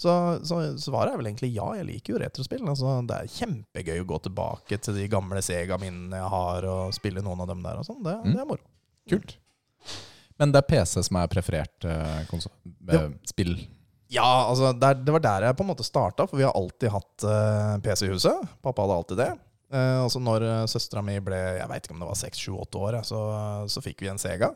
Så, 0.00 0.12
så 0.48 0.58
svaret 0.80 1.12
er 1.12 1.20
vel 1.20 1.28
egentlig 1.28 1.50
ja, 1.52 1.66
jeg 1.76 1.84
liker 1.90 2.14
jo 2.14 2.20
retrospill. 2.22 2.62
Altså, 2.72 2.94
det 3.04 3.18
er 3.18 3.32
kjempegøy 3.34 3.98
å 4.00 4.06
gå 4.08 4.18
tilbake 4.24 4.78
til 4.80 4.96
de 4.96 5.08
gamle 5.12 5.42
Sega-minnene 5.44 6.22
jeg 6.22 6.30
har, 6.32 6.66
og 6.72 6.94
spille 6.96 7.20
noen 7.24 7.42
av 7.44 7.50
dem 7.50 7.60
der 7.66 7.82
og 7.82 7.84
sånn. 7.88 8.00
Det, 8.06 8.14
Mm. 8.24 8.30
det 8.32 8.40
er 8.40 8.48
moro. 8.48 8.64
Kult. 9.10 9.36
Men 10.40 10.54
det 10.54 10.62
er 10.62 10.70
PC 10.70 11.02
som 11.04 11.18
er 11.20 11.28
preferert 11.28 11.84
uh, 11.84 13.12
spill. 13.28 13.58
Ja, 14.10 14.24
altså, 14.48 14.72
der, 14.72 14.96
det 14.96 15.12
var 15.12 15.22
der 15.22 15.46
jeg 15.50 15.58
på 15.58 15.66
en 15.66 15.70
måte 15.70 15.84
starta, 15.86 16.24
for 16.26 16.40
vi 16.40 16.46
har 16.48 16.56
alltid 16.58 16.90
hatt 16.90 17.22
eh, 17.30 17.76
PC 17.84 18.08
i 18.08 18.10
huset. 18.10 18.48
Pappa 18.64 18.82
hadde 18.82 18.96
alltid 18.96 19.20
det. 19.20 19.28
Uh, 19.70 20.00
og 20.02 20.08
så 20.10 20.18
når 20.18 20.42
uh, 20.48 20.64
søstera 20.66 21.04
mi 21.06 21.14
ble 21.22 21.38
jeg 21.60 21.68
vet 21.70 21.84
ikke 21.84 21.94
om 21.94 22.00
det 22.02 22.08
var 22.08 22.18
seks, 22.18 22.40
sju, 22.40 22.56
åtte 22.58 22.80
år, 22.80 22.98
så, 23.06 23.20
så 23.70 23.84
fikk 23.84 24.02
vi 24.02 24.10
en 24.10 24.18
Sega. 24.18 24.50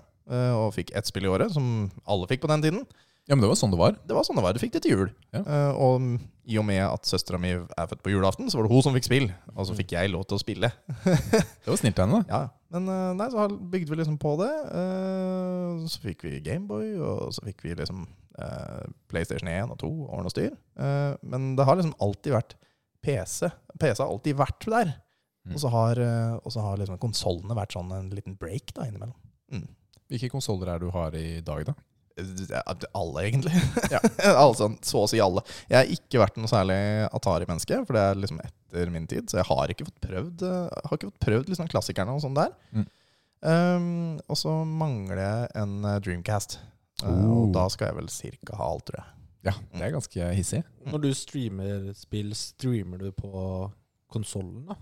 og 0.56 0.70
fikk 0.72 0.90
ett 0.96 1.06
spill 1.06 1.28
i 1.28 1.28
året, 1.28 1.52
som 1.52 1.90
alle 2.08 2.26
fikk 2.26 2.40
på 2.46 2.48
den 2.48 2.64
tiden. 2.64 2.86
Ja, 3.24 3.32
men 3.32 3.40
det 3.40 3.48
var 3.48 3.56
sånn 3.56 3.72
det 3.72 3.80
var. 3.80 3.94
Det 4.04 4.12
var 4.12 4.24
sånn 4.26 4.36
det 4.36 4.44
var. 4.44 4.52
Du 4.52 4.60
fikk 4.60 4.74
det 4.74 4.82
til 4.84 4.98
jul. 4.98 5.12
Ja. 5.32 5.40
Uh, 5.46 5.78
og 5.80 6.08
i 6.44 6.58
og 6.60 6.66
med 6.68 6.82
at 6.84 7.08
søstera 7.08 7.38
mi 7.40 7.54
er 7.56 7.86
født 7.88 8.02
på 8.04 8.12
julaften, 8.12 8.50
så 8.52 8.58
var 8.58 8.66
det 8.66 8.74
hun 8.74 8.84
som 8.84 8.96
fikk 8.96 9.06
spill. 9.06 9.28
Og 9.54 9.68
så 9.68 9.76
fikk 9.78 9.94
jeg 9.96 10.10
lov 10.12 10.26
til 10.28 10.36
å 10.36 10.42
spille. 10.42 10.68
Det 11.64 11.70
var 11.70 11.78
snilt 11.80 12.02
av 12.02 12.10
henne. 12.10 12.20
Ja, 12.28 12.42
Men 12.74 12.90
uh, 12.90 13.14
nei, 13.16 13.30
så 13.32 13.46
bygde 13.48 13.94
vi 13.94 14.00
liksom 14.02 14.18
på 14.20 14.34
det. 14.42 14.50
Uh, 14.68 15.86
så 15.88 16.02
fikk 16.02 16.26
vi 16.26 16.42
Gameboy, 16.44 16.90
og 17.00 17.32
så 17.36 17.46
fikk 17.48 17.64
vi 17.64 17.78
liksom 17.78 18.04
PlayStation 19.06 19.46
1 19.46 19.70
og 19.70 19.76
2, 19.78 19.88
ordn 20.10 20.26
og 20.26 20.32
styr. 20.32 20.56
Men 21.22 21.52
det 21.54 21.68
har 21.68 21.76
liksom 21.78 21.92
alltid 22.02 22.34
vært 22.34 22.56
PC. 23.06 23.46
PC 23.78 24.00
har 24.02 24.08
alltid 24.08 24.34
vært 24.40 24.66
der. 24.66 24.90
Mm. 25.46 25.52
Og 25.52 25.60
så 25.62 25.70
har, 25.70 26.00
har 26.42 26.80
liksom 26.80 26.98
konsollene 26.98 27.54
vært 27.54 27.76
sånn 27.76 27.94
en 27.94 28.08
liten 28.10 28.34
break 28.34 28.74
da 28.74 28.88
innimellom. 28.90 29.14
Hvilke 30.10 30.32
konsoller 30.34 30.72
er 30.72 30.82
det 30.82 30.90
du 30.90 30.96
har 30.96 31.14
i 31.14 31.38
dag, 31.46 31.62
da? 31.70 31.76
Alle, 32.14 33.24
egentlig. 33.24 33.52
altså, 34.44 34.68
så 34.86 35.00
å 35.02 35.08
si 35.10 35.18
alle. 35.22 35.42
Jeg 35.66 35.78
har 35.80 35.94
ikke 35.96 36.20
vært 36.22 36.36
noe 36.38 36.50
særlig 36.50 36.76
Atari-menneske, 37.10 37.80
for 37.88 37.98
det 37.98 38.04
er 38.04 38.20
liksom 38.20 38.38
etter 38.44 38.92
min 38.94 39.08
tid. 39.10 39.26
Så 39.30 39.40
jeg 39.40 39.48
har 39.48 39.72
ikke 39.72 39.88
fått 39.88 40.04
prøvd 40.04 40.44
eh, 40.46 40.76
Har 40.86 40.98
ikke 40.98 41.10
fått 41.10 41.24
prøvd 41.26 41.50
liksom 41.50 41.70
klassikerne 41.72 42.14
og 42.14 42.22
sånn 42.22 42.38
der. 42.38 42.54
Mm. 42.74 42.86
Um, 43.44 43.88
og 44.30 44.38
så 44.40 44.54
mangler 44.64 45.20
jeg 45.20 45.50
en 45.64 45.74
eh, 45.82 45.98
Dreamcast. 46.04 46.60
Oh. 47.02 47.10
og 47.10 47.48
da 47.52 47.64
skal 47.72 47.90
jeg 47.90 47.98
vel 47.98 48.08
cirka 48.12 48.54
ha 48.56 48.68
alt, 48.70 48.84
tror 48.86 49.00
jeg. 49.00 49.08
Ja, 49.44 49.52
det 49.74 49.82
er 49.82 49.92
ganske 49.92 50.28
hissig. 50.38 50.60
Når 50.88 51.00
du 51.02 51.08
streamer 51.18 51.88
spill, 51.98 52.30
streamer 52.38 53.02
du 53.02 53.10
på 53.12 53.32
konsollen, 54.14 54.62
da? 54.70 54.78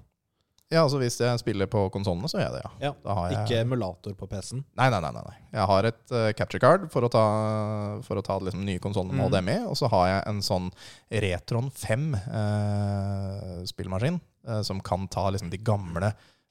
Ja, 0.72 0.82
altså 0.87 0.96
Hvis 1.02 1.18
jeg 1.20 1.38
spiller 1.42 1.66
på 1.68 1.82
konsollene, 1.92 2.28
så 2.32 2.38
gjør 2.40 2.46
jeg 2.48 2.54
det, 2.56 2.62
ja. 2.64 2.70
Ja. 2.88 2.92
Jeg... 3.28 3.37
Ikke 3.42 3.58
emulator 3.61 4.14
på 4.16 4.24
PC-en. 4.30 4.62
Nei, 4.80 4.87
nei, 4.94 5.00
nei, 5.04 5.11
nei. 5.18 5.35
Jeg 5.52 5.66
har 5.68 5.82
et 5.90 6.02
uh, 6.16 6.30
capture 6.38 6.62
card 6.64 6.87
for 6.94 7.04
å 7.04 7.11
ta, 7.12 7.24
for 8.06 8.16
å 8.16 8.24
ta 8.24 8.38
liksom, 8.40 8.64
nye 8.64 8.80
konsoller 8.80 9.12
med 9.12 9.20
Mm. 9.26 9.28
HDMI. 9.35 9.56
Og 9.68 9.76
så 9.76 9.87
har 9.92 10.06
jeg 10.08 10.22
en 10.32 10.40
sånn 10.46 10.70
Retron 11.26 11.68
5-spillmaskin 13.12 14.20
som 14.66 14.80
kan 14.82 15.04
ta 15.08 15.28
liksom, 15.30 15.50
de 15.52 15.58
gamle, 15.62 16.08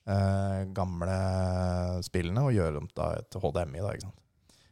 eh, 0.08 0.62
gamle 0.74 1.18
spillene 2.06 2.46
og 2.46 2.54
gjøre 2.56 2.74
dem 2.80 2.88
da 2.96 3.10
til 3.30 3.42
HDMI. 3.44 3.82
Da? 3.84 4.12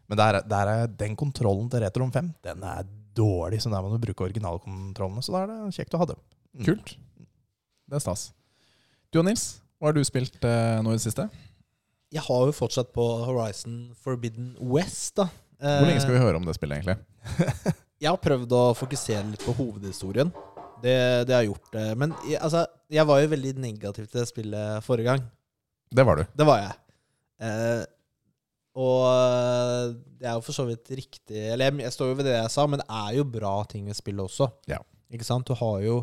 Men 0.09 0.17
der, 0.17 0.33
er- 0.39 0.47
der 0.47 0.67
er 0.75 0.87
den 0.87 1.15
kontrollen 1.19 1.69
til 1.69 1.81
Retron 1.83 2.11
5 2.15 2.33
Den 2.43 2.63
er 2.63 2.83
dårlig, 3.19 3.59
så 3.61 3.69
der 3.73 3.81
må 3.83 3.91
du 3.91 3.99
bruke 4.05 4.23
originalkontrollene. 4.29 5.21
Så 5.25 5.33
da 5.35 5.43
er 5.43 5.47
det 5.51 5.73
kjekt 5.75 5.93
å 5.97 5.99
ha 6.01 6.05
dem. 6.13 6.19
Mm. 6.57 6.65
Kult. 6.65 6.95
Det 7.89 7.95
er 7.97 7.99
stas. 8.05 8.29
Du 9.09 9.21
og 9.21 9.25
Nils, 9.25 9.43
hva 9.79 9.89
har 9.89 9.95
du 9.97 10.03
spilt 10.05 10.43
eh, 10.45 10.79
nå 10.85 10.91
i 10.93 10.97
det 10.99 11.03
siste? 11.07 11.25
Jeg 12.13 12.21
har 12.25 12.43
jo 12.49 12.53
fortsatt 12.53 12.91
på 12.93 13.05
Horizon 13.25 13.89
Forbidden 14.03 14.51
West, 14.73 15.15
da. 15.17 15.27
Hvor 15.59 15.87
lenge 15.89 16.01
skal 16.03 16.15
vi 16.15 16.21
høre 16.21 16.39
om 16.39 16.45
det 16.47 16.55
spillet, 16.55 16.79
egentlig? 16.79 16.95
Jeg 18.03 18.07
har 18.13 18.19
prøvd 18.23 18.53
å 18.55 18.61
fokusere 18.79 19.25
litt 19.27 19.41
på 19.43 19.51
hovedhistorien. 19.57 20.29
Det, 20.79 20.93
det 21.27 21.33
har 21.35 21.41
jeg 21.43 21.49
gjort. 21.49 21.73
eh, 21.75 21.89
Men 21.99 22.13
jeg, 22.23 22.37
altså, 22.39 22.61
jeg 22.95 23.03
var 23.09 23.17
jo 23.19 23.31
veldig 23.33 23.49
negativ 23.59 24.05
til 24.07 24.21
det 24.21 24.29
spillet 24.29 24.85
forrige 24.85 25.09
gang. 25.09 25.25
Det 25.91 26.05
var 26.07 26.21
du. 26.21 26.23
Det 26.39 26.45
var 26.47 26.61
jeg. 26.61 26.77
Eh, 27.43 27.81
og 28.79 29.01
eh, 29.09 29.81
det 30.21 30.29
er 30.29 30.37
jo 30.37 30.45
for 30.45 30.55
så 30.55 30.63
vidt 30.67 30.89
riktig 30.95 31.41
Eller 31.49 31.69
jeg, 31.69 31.75
jeg 31.85 31.93
står 31.95 32.09
jo 32.11 32.15
ved 32.19 32.27
det 32.29 32.33
jeg 32.37 32.51
sa, 32.55 32.65
men 32.71 32.79
det 32.83 32.87
er 33.01 33.13
jo 33.17 33.25
bra 33.35 33.51
ting 33.67 33.91
ved 33.91 33.99
spillet 33.99 34.23
også. 34.31 34.47
Ja. 34.71 34.79
Ikke 35.11 35.27
sant? 35.27 35.49
Du 35.51 35.59
har 35.59 35.83
jo 35.83 35.97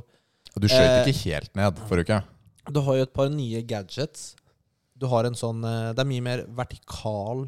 Og 0.53 0.61
du 0.61 0.69
skjøt 0.69 0.85
Eh, 0.85 1.01
ikke 1.09 1.31
helt 1.33 1.57
ned 1.57 1.81
forrige 1.88 2.11
uke. 2.11 2.21
Du 2.72 2.81
har 2.83 2.98
jo 2.98 3.07
et 3.07 3.14
par 3.14 3.31
nye 3.33 3.62
gadgets. 3.66 4.35
Du 4.96 5.07
har 5.12 5.29
en 5.29 5.37
sånn 5.37 5.61
eh, 5.66 5.92
Det 5.92 6.02
er 6.02 6.09
mye 6.09 6.24
mer 6.24 6.42
vertikal 6.57 7.44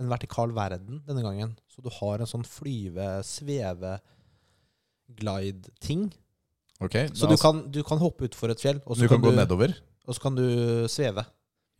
En 0.00 0.08
vertikal 0.08 0.54
verden 0.56 1.02
denne 1.08 1.24
gangen. 1.24 1.52
Så 1.68 1.84
du 1.84 1.90
har 2.00 2.22
en 2.22 2.30
sånn 2.30 2.46
flyve, 2.46 3.18
sveve 3.26 3.98
glide-ting. 5.20 6.06
Ok, 6.80 6.94
Så 7.12 7.28
du 7.28 7.36
kan, 7.36 7.64
du 7.68 7.82
kan 7.84 8.00
hoppe 8.00 8.24
utfor 8.28 8.52
et 8.54 8.62
fjell, 8.62 8.78
og 8.86 8.96
så 8.96 9.04
du 9.04 9.10
kan, 9.10 9.18
kan 9.18 9.26
gå 9.26 9.32
du, 9.34 9.40
nedover? 9.42 9.74
og 10.06 10.16
så 10.16 10.22
kan 10.22 10.38
du 10.38 10.46
sveve. 10.88 11.26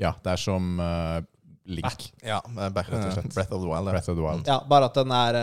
Ja, 0.02 0.10
det 0.20 0.34
er 0.34 0.42
som 0.42 0.66
uh, 0.82 1.22
Link. 1.70 2.10
Ja, 2.20 2.42
back, 2.74 2.90
uh. 2.92 3.06
Breath 3.32 3.54
of 3.54 3.62
the 3.62 3.70
Wild. 3.70 3.88
Breath 3.88 4.10
of 4.12 4.18
the 4.18 4.26
Wild. 4.26 4.50
Ja, 4.50 4.58
bare 4.68 4.90
at 4.90 4.98
den 5.00 5.14
er 5.16 5.38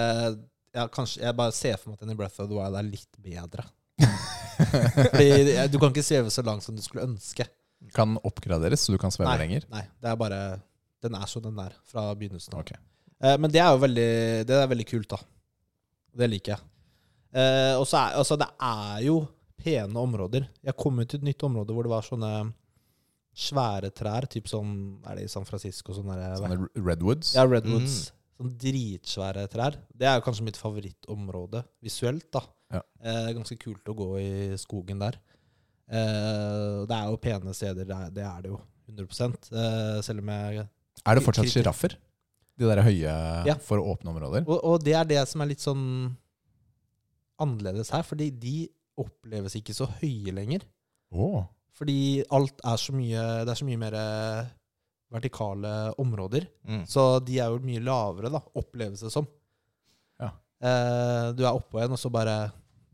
ja, 0.75 0.85
kanskje, 0.93 1.23
Jeg 1.23 1.37
bare 1.37 1.55
ser 1.55 1.77
for 1.79 1.91
meg 1.91 1.97
at 1.97 2.05
den 2.05 2.13
i 2.13 2.19
Breath 2.19 2.43
of 2.43 2.51
the 2.51 2.57
Wild 2.57 2.77
er 2.77 2.85
litt 2.85 3.19
bedre. 3.23 3.65
Fordi 4.57 5.67
Du 5.71 5.77
kan 5.81 5.91
ikke 5.93 6.05
sveve 6.05 6.31
så 6.33 6.43
langt 6.45 6.65
som 6.65 6.75
du 6.77 6.81
skulle 6.85 7.05
ønske. 7.07 7.45
Kan 7.95 8.17
oppgraderes, 8.25 8.83
så 8.87 8.95
du 8.95 8.99
kan 9.01 9.13
sveve 9.13 9.29
Nei. 9.29 9.39
lenger? 9.43 9.67
Nei, 9.73 9.83
det 10.01 10.11
er 10.11 10.17
bare 10.19 10.41
Den 11.03 11.15
er 11.17 11.29
som 11.29 11.43
den 11.45 11.59
er 11.61 11.75
fra 11.87 12.07
begynnelsen 12.17 12.55
av. 12.57 12.63
Ok. 12.65 12.71
Eh, 13.21 13.37
men 13.37 13.51
det 13.53 13.61
er 13.61 13.69
jo 13.73 13.81
veldig 13.83 14.09
Det 14.49 14.55
er 14.57 14.71
veldig 14.73 14.87
kult, 14.89 15.09
da. 15.13 15.19
Det 16.17 16.29
liker 16.31 16.55
jeg. 16.55 16.63
Eh, 17.37 17.73
og 17.77 17.85
så 17.85 17.99
er 18.01 18.17
altså, 18.17 18.37
det 18.41 18.47
er 18.65 19.03
jo 19.05 19.19
pene 19.61 19.99
områder. 20.01 20.47
Jeg 20.65 20.77
kom 20.79 20.97
ut 20.99 21.09
til 21.11 21.19
et 21.21 21.27
nytt 21.29 21.43
område 21.45 21.73
hvor 21.75 21.85
det 21.85 21.91
var 21.93 22.05
sånne 22.05 22.31
svære 23.37 23.91
trær, 23.93 24.25
typ 24.25 24.47
sånn 24.49 24.71
Er 25.05 25.19
det 25.19 25.27
i 25.27 25.29
San 25.29 25.45
Francisco? 25.45 25.93
Sånne 25.93 26.15
der, 26.17 26.37
Sånne 26.41 26.69
redwoods? 26.81 27.35
ja, 27.37 27.45
redwoods. 27.45 28.07
Sånn 28.37 28.53
dritsvære 28.61 29.47
trær. 29.49 29.79
Det 29.97 30.05
er 30.05 30.21
kanskje 30.21 30.45
mitt 30.45 30.59
favorittområde 30.59 31.63
visuelt, 31.83 32.27
da. 32.35 32.43
Ja. 32.77 32.81
Eh, 33.01 33.31
ganske 33.33 33.57
kult 33.61 33.87
å 33.89 33.95
gå 33.97 34.09
i 34.21 34.31
skogen 34.61 35.01
der. 35.01 35.17
Eh, 35.87 36.83
det 36.85 36.97
er 36.97 37.07
jo 37.09 37.19
pene 37.23 37.53
steder, 37.55 37.87
det 37.87 37.95
er 37.97 38.11
det, 38.13 38.25
er 38.27 38.43
det 38.45 38.51
jo. 38.51 38.59
100 38.87 39.03
eh, 39.51 39.97
Selv 40.05 40.21
om 40.23 40.29
jeg 40.31 40.61
Er 40.63 41.17
det 41.17 41.23
fortsatt 41.25 41.49
sjiraffer? 41.51 41.97
De 42.57 42.69
der 42.69 42.81
høye 42.85 43.15
Ja. 43.47 43.55
for 43.59 43.81
åpne 43.83 44.13
områder? 44.13 44.45
Og, 44.47 44.61
og 44.63 44.83
det 44.83 44.95
er 44.95 45.03
det 45.07 45.19
som 45.27 45.41
er 45.43 45.51
litt 45.51 45.63
sånn 45.63 46.15
annerledes 47.41 47.91
her, 47.93 48.05
fordi 48.07 48.29
de 48.31 48.55
oppleves 48.97 49.57
ikke 49.59 49.75
så 49.77 49.85
høye 49.99 50.33
lenger. 50.33 50.63
Oh. 51.13 51.43
Fordi 51.77 52.23
alt 52.33 52.63
er 52.65 52.79
så 52.81 52.91
mye 52.97 53.21
Det 53.45 53.51
er 53.53 53.59
så 53.59 53.65
mye 53.67 53.79
mer 53.79 53.95
vertikale 55.13 55.73
områder. 56.01 56.47
Mm. 56.67 56.83
Så 56.89 57.19
de 57.23 57.39
er 57.39 57.51
jo 57.51 57.63
mye 57.63 57.83
lavere, 57.83 58.31
da, 58.33 58.41
oppleves 58.59 59.03
det 59.05 59.11
som. 59.13 59.27
Ja. 60.19 60.31
Eh, 60.59 61.29
du 61.37 61.45
er 61.45 61.53
oppå 61.53 61.79
igjen, 61.79 61.95
og 61.95 62.01
så 62.01 62.11
bare 62.13 62.39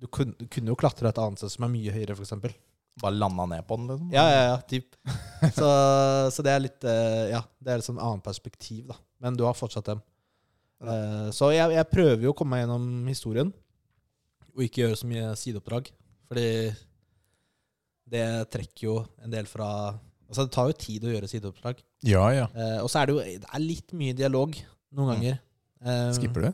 du 0.04 0.10
kun, 0.12 0.34
du 0.38 0.46
kunne 0.52 0.74
jo 0.74 0.78
klatre 0.80 1.10
et 1.10 1.20
annet 1.22 1.40
sted 1.40 1.54
som 1.54 1.66
er 1.66 1.74
mye 1.74 1.94
høyere, 1.96 2.18
f.eks. 2.18 2.36
Bare 3.02 3.18
landa 3.18 3.46
ned 3.50 3.66
på 3.66 3.78
den, 3.80 3.90
liksom? 3.90 4.10
Ja, 4.14 4.26
ja, 4.30 4.42
ja, 4.52 4.58
typ. 4.70 4.98
Så, 5.58 5.68
så 6.32 6.44
det 6.46 6.52
er 6.54 6.62
litt 6.64 6.86
eh, 6.88 7.34
Ja, 7.34 7.42
det 7.60 7.74
er 7.74 7.82
et 7.82 7.86
sånn 7.88 8.00
annet 8.00 8.24
perspektiv, 8.24 8.86
da. 8.88 8.96
Men 9.24 9.36
du 9.36 9.42
har 9.44 9.58
fortsatt 9.58 9.90
dem. 9.90 10.00
Eh, 10.84 11.28
så 11.36 11.50
jeg, 11.52 11.74
jeg 11.76 11.90
prøver 11.92 12.24
jo 12.24 12.32
å 12.32 12.38
komme 12.38 12.56
meg 12.56 12.64
gjennom 12.64 13.10
historien, 13.10 13.50
og 14.54 14.64
ikke 14.64 14.86
gjøre 14.86 15.00
så 15.02 15.10
mye 15.10 15.34
sideoppdrag. 15.40 15.90
Fordi 16.32 16.48
det 18.14 18.26
trekker 18.54 18.86
jo 18.86 18.96
en 19.24 19.34
del 19.34 19.50
fra 19.50 19.68
Altså, 20.34 20.48
det 20.48 20.54
tar 20.56 20.70
jo 20.72 20.78
tid 20.82 21.04
å 21.06 21.12
gjøre 21.14 21.30
sideoppslag. 21.30 21.82
Ja, 22.10 22.24
ja. 22.34 22.48
Eh, 22.58 22.80
og 22.82 22.90
så 22.90 23.04
er 23.04 23.06
det 23.06 23.14
jo 23.14 23.24
det 23.44 23.50
er 23.54 23.62
litt 23.62 23.94
mye 23.94 24.16
dialog 24.18 24.56
noen 24.94 25.06
Mm. 25.06 25.14
ganger. 25.14 25.40
Eh, 25.86 26.12
Skipper 26.18 26.42
du? 26.48 26.52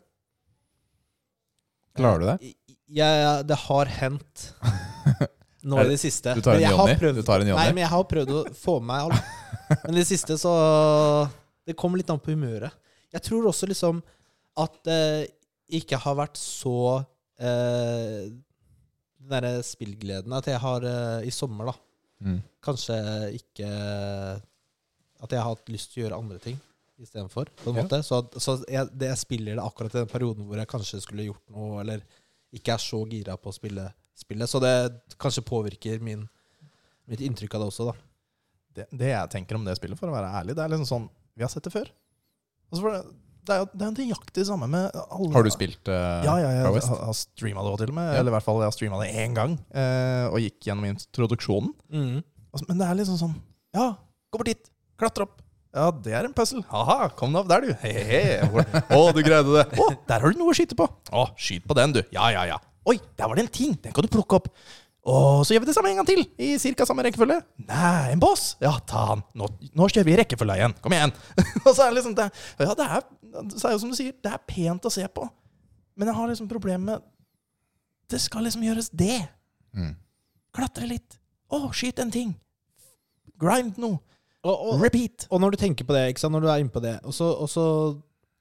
Klarer 2.00 2.20
du 2.20 2.26
det? 2.30 2.54
Ja, 2.89 3.08
ja, 3.22 3.32
det 3.44 3.56
har 3.68 3.86
hendt 4.00 4.46
nå 5.68 5.80
i 5.84 5.88
det- 5.92 6.00
siste. 6.02 6.34
Du 6.36 6.42
tar 6.42 6.56
en 6.60 6.63
Johnny? 6.68 6.96
prøvd- 7.00 7.15
Du 7.15 7.24
tar 7.24 7.39
en 7.44 7.48
Johnny? 7.48 7.63
Nei, 7.63 7.74
men 7.74 7.84
jeg 7.84 7.92
har 7.92 8.04
prøvd 8.04 8.30
å 8.36 8.44
få 8.56 8.80
med 8.82 8.88
meg 8.92 9.08
alt. 9.08 9.36
Men 9.86 9.94
i 9.94 10.00
det 10.02 10.08
siste 10.10 10.34
så 10.42 11.30
Det 11.68 11.76
kommer 11.78 11.98
litt 12.02 12.10
an 12.10 12.18
på 12.20 12.32
humøret. 12.34 12.72
Jeg 13.13 13.22
tror 13.22 13.46
også 13.52 13.68
liksom 13.70 14.00
at 14.58 14.80
det 14.84 15.30
ikke 15.78 16.00
har 16.02 16.15
vært 16.18 16.39
så 16.42 17.06
eh, 17.39 18.32
Den 19.20 19.30
derre 19.30 19.60
spillgleden 19.62 20.34
at 20.34 20.48
jeg 20.50 20.58
har 20.63 20.82
eh, 20.89 21.28
i 21.28 21.30
sommer, 21.30 21.70
da 21.70 21.76
Mm. 22.20 22.42
Kanskje 22.66 22.96
ikke 23.38 23.68
At 25.24 25.32
jeg 25.32 25.40
har 25.40 25.50
hatt 25.54 25.70
lyst 25.72 25.94
til 25.94 26.02
å 26.02 26.06
gjøre 26.08 26.18
andre 26.20 26.40
ting 26.44 26.58
istedenfor. 27.00 27.48
Ja. 27.64 28.02
Så, 28.04 28.18
at- 28.20 28.36
så 28.44 28.58
jeg, 28.68 28.90
det 29.00 29.08
jeg 29.08 29.18
spiller 29.22 29.56
det 29.56 29.64
akkurat 29.64 29.94
i 29.96 30.00
den 30.02 30.08
perioden 30.12 30.46
hvor 30.48 30.60
jeg 30.60 30.68
kanskje 30.68 31.00
skulle 31.04 31.26
gjort 31.30 31.46
noe, 31.56 31.80
eller 31.80 32.02
ikke 32.56 32.74
er 32.76 32.82
så 32.84 33.00
gira 33.08 33.38
på 33.40 33.52
å 33.52 33.56
spille 33.56 33.86
spillet. 34.20 34.50
Så 34.52 34.60
det 34.60 34.74
kanskje 35.18 35.46
påvirker 35.48 36.02
min, 36.04 36.26
mitt 37.08 37.22
inntrykk 37.24 37.56
av 37.56 37.62
det 37.64 37.70
også, 37.72 37.86
da. 37.88 37.96
Det, 38.76 38.86
det 39.00 39.14
jeg 39.14 39.32
tenker 39.32 39.56
om 39.56 39.64
det 39.64 39.78
spillet, 39.80 40.00
for 40.00 40.12
å 40.12 40.16
være 40.18 40.34
ærlig, 40.42 40.56
det 40.60 40.64
er 40.66 40.74
liksom 40.76 40.90
sånn 40.92 41.08
Vi 41.40 41.44
har 41.46 41.50
sett 41.54 41.64
det 41.64 41.72
før. 41.72 41.88
Altså 42.70 42.84
for 42.84 42.92
det, 42.98 43.16
det 43.50 43.56
er 43.56 43.64
jo 43.64 43.68
det 43.74 43.88
er 43.88 43.96
nøyaktig 43.98 44.46
samme 44.48 44.70
med 44.72 44.96
alle 45.02 45.30
Har 45.34 45.46
du 45.46 45.52
spilt 45.54 45.90
uh, 45.92 46.22
Ja, 46.26 46.38
ja, 46.42 46.54
jeg 46.60 46.74
West? 46.76 46.92
har, 46.92 47.02
har 47.10 47.18
streama 47.18 47.66
det 47.66 47.76
til 47.82 47.94
og 47.94 47.98
med. 47.98 48.08
Ja. 48.14 48.22
Eller 48.22 48.32
i 48.32 48.36
hvert 48.38 48.46
fall 48.48 48.62
jeg 48.62 48.70
har 48.70 48.78
streama 48.78 49.02
det 49.02 49.10
én 49.26 49.36
gang. 49.38 49.58
Eh, 49.74 50.26
og 50.30 50.40
gikk 50.44 50.70
gjennom 50.70 50.88
introduksjonen. 50.92 51.74
Mm. 51.90 52.18
men 52.68 52.82
det 52.82 52.88
er 52.88 53.00
liksom 53.02 53.20
sånn 53.20 53.38
Ja, 53.76 53.92
gå 54.30 54.42
bort 54.42 54.52
dit. 54.52 54.72
Klatre 55.00 55.26
opp. 55.28 55.38
Ja, 55.70 55.92
det 55.94 56.14
er 56.18 56.26
en 56.26 56.34
puzzle. 56.34 56.64
Haha, 56.72 57.12
kom 57.18 57.36
deg 57.36 57.44
opp 57.44 57.50
der, 57.52 57.68
du. 57.68 57.74
He-he. 57.84 58.22
Å, 58.98 59.02
du 59.14 59.22
greide 59.22 59.54
det. 59.54 59.66
Å, 59.78 59.90
der 60.10 60.26
har 60.26 60.34
du 60.34 60.40
noe 60.42 60.54
å 60.54 60.58
skyte 60.58 60.78
på. 60.78 60.88
Å, 61.14 61.28
skyt 61.38 61.68
på 61.70 61.78
den, 61.78 61.94
du. 62.00 62.02
Ja, 62.16 62.32
ja, 62.34 62.48
ja. 62.50 62.58
Oi, 62.90 62.98
der 63.20 63.30
var 63.30 63.38
det 63.38 63.46
en 63.46 63.52
ting. 63.54 63.76
Den 63.84 63.94
kan 63.94 64.06
du 64.06 64.10
plukke 64.12 64.40
opp. 64.40 64.50
Å, 65.10 65.19
så 65.45 65.56
gjør 65.56 65.63
vi 65.63 65.69
det 65.69 65.76
samme 65.76 65.92
en 65.92 66.00
gang 66.02 66.08
til. 66.08 66.21
I 66.42 66.50
cirka 66.62 66.86
samme 66.86 67.04
rekkefølge. 67.06 67.40
Nei, 67.69 68.12
en 68.13 68.21
boss. 68.21 68.52
Ja, 68.62 68.75
ta 68.90 69.06
han. 69.13 69.23
Nå, 69.38 69.48
nå 69.73 69.88
kjører 69.90 70.08
vi 70.08 70.17
rekkefølga 70.19 70.58
igjen. 70.60 70.75
Kom 70.84 70.94
igjen. 70.96 71.13
og 71.65 71.71
så 71.71 71.86
er 71.86 71.90
det 71.90 71.98
liksom 71.98 72.17
det, 72.19 72.27
Ja, 72.62 72.75
det 72.77 72.88
er, 72.88 73.08
så 73.56 73.69
er 73.69 73.73
jo 73.75 73.81
som 73.84 73.94
du 73.94 73.98
sier, 73.98 74.13
det 74.13 74.34
er 74.36 74.44
pent 74.50 74.86
å 74.86 74.94
se 74.94 75.06
på. 75.13 75.25
Men 76.00 76.12
jeg 76.12 76.19
har 76.19 76.29
liksom 76.31 76.52
problemer 76.52 76.86
med 76.86 77.08
Det 78.10 78.21
skal 78.21 78.46
liksom 78.48 78.63
gjøres 78.65 78.92
det. 78.96 79.21
Mm. 79.75 79.96
Klatre 80.56 80.88
litt. 80.90 81.17
Å, 81.50 81.65
skyt 81.73 82.02
en 82.04 82.13
ting. 82.13 82.36
Grind 83.42 83.79
noe. 83.81 84.00
Og, 84.40 84.54
og, 84.56 84.77
Repeat. 84.79 85.25
og 85.27 85.42
når 85.44 85.54
du 85.56 85.63
tenker 85.65 85.88
på 85.88 85.96
det, 85.96 86.06
ikke 86.13 86.21
sant? 86.23 86.31
når 86.31 86.46
du 86.46 86.48
er 86.48 86.62
inne 86.63 86.71
på 86.71 86.79
det, 86.79 86.94
og 87.04 87.12
så, 87.12 87.27
og 87.44 87.50
så 87.52 87.65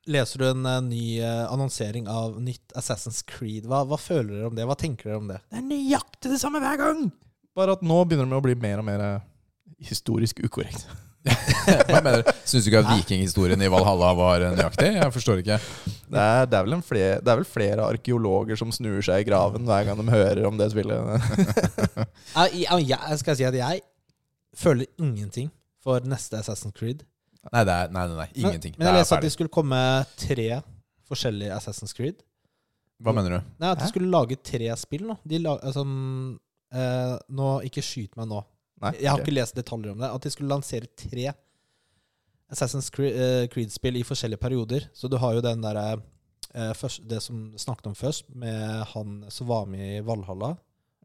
leser 0.08 0.42
du 0.42 0.46
en 0.48 0.66
uh, 0.66 0.78
ny 0.84 1.20
uh, 1.20 1.46
annonsering 1.52 2.08
av 2.10 2.38
nytt 2.42 2.74
Assassin's 2.78 3.20
Creed, 3.28 3.68
hva, 3.68 3.84
hva 3.88 3.98
føler 4.00 4.34
dere 4.34 4.50
om 4.50 4.56
det? 4.56 4.66
Hva 4.68 4.78
tenker 4.78 5.10
dere 5.10 5.20
om 5.20 5.28
det? 5.30 5.40
Det 5.50 5.60
er 5.60 5.66
nøyaktig 5.68 6.32
det 6.32 6.40
samme 6.42 6.62
hver 6.64 6.80
gang. 6.80 7.08
Bare 7.58 7.76
at 7.76 7.84
nå 7.84 7.98
begynner 8.06 8.30
det 8.30 8.38
å 8.38 8.44
bli 8.44 8.54
mer 8.60 8.80
og 8.80 8.86
mer 8.86 9.04
eh, 9.04 9.26
historisk 9.88 10.40
ukorrekt. 10.44 10.86
Hva 11.88 11.98
mener 12.04 12.22
du? 12.22 12.30
Syns 12.46 12.64
du 12.64 12.70
ikke 12.70 12.84
at 12.84 12.92
vikinghistorien 12.92 13.60
i 13.60 13.70
Valhalla 13.72 14.12
var 14.16 14.44
nøyaktig? 14.54 14.92
Jeg 14.94 15.14
forstår 15.16 15.42
ikke. 15.42 15.58
Det 16.08 16.22
er, 16.22 16.46
det, 16.46 16.56
er 16.56 16.68
vel 16.68 16.76
en 16.78 16.84
flere, 16.86 17.18
det 17.20 17.32
er 17.32 17.40
vel 17.42 17.48
flere 17.48 17.88
arkeologer 17.90 18.60
som 18.60 18.70
snur 18.72 19.02
seg 19.04 19.24
i 19.24 19.28
graven 19.28 19.66
hver 19.68 19.88
gang 19.88 19.98
de 19.98 20.06
hører 20.14 20.46
om 20.48 20.60
det 20.60 20.70
spillet. 20.72 20.96
Jeg, 22.38 22.68
jeg, 22.68 22.84
jeg 22.86 23.18
skal 23.18 23.36
si 23.38 23.44
at 23.48 23.56
jeg 23.56 23.80
føler 24.56 24.86
ingenting 25.00 25.48
for 25.82 26.04
neste 26.06 26.38
Assassin's 26.38 26.76
Creed. 26.76 27.02
Nei, 27.52 27.62
er, 27.62 27.92
nei, 27.94 28.04
nei, 28.10 28.16
nei 28.18 28.28
ingenting. 28.34 28.74
Men, 28.76 28.84
men 28.84 28.90
jeg 28.90 29.00
leste 29.00 29.18
at 29.18 29.24
det 29.24 29.32
skulle 29.34 29.52
komme 29.52 29.80
tre 30.20 30.48
forskjellige 31.08 31.54
Assassin's 31.56 31.96
Creed. 31.96 32.20
Hva 33.02 33.14
mener 33.14 33.36
du? 33.36 33.50
Nei, 33.62 33.72
at 33.72 33.80
de 33.80 33.88
skulle 33.90 34.10
lage 34.10 34.38
tre 34.42 34.70
spill 34.80 35.06
nå. 35.08 35.18
De 35.28 35.38
la, 35.40 35.54
altså, 35.62 35.84
eh, 36.74 37.14
nå 37.38 37.50
Ikke 37.68 37.84
skyt 37.84 38.18
meg 38.18 38.30
nå. 38.30 38.40
Nei, 38.82 38.94
Jeg 38.98 39.10
har 39.10 39.22
ikke 39.22 39.34
lest 39.34 39.58
detaljer 39.58 39.94
om 39.94 40.02
det. 40.02 40.10
At 40.10 40.26
de 40.26 40.32
skulle 40.34 40.50
lansere 40.50 40.90
tre 40.98 41.30
Assassin's 42.48 42.88
eh, 43.04 43.46
Creed-spill 43.52 44.00
i 44.00 44.06
forskjellige 44.06 44.40
perioder. 44.42 44.88
Så 44.96 45.10
du 45.10 45.18
har 45.20 45.36
jo 45.36 45.44
den 45.44 45.62
derre 45.62 46.00
eh, 46.54 46.86
Det 47.10 47.20
som 47.22 47.52
snakket 47.58 47.90
om 47.92 47.98
først, 47.98 48.30
med 48.34 48.84
han 48.94 49.20
som 49.30 49.50
var 49.50 49.68
med 49.70 49.98
i 49.98 50.04
Valhalla. 50.04 50.56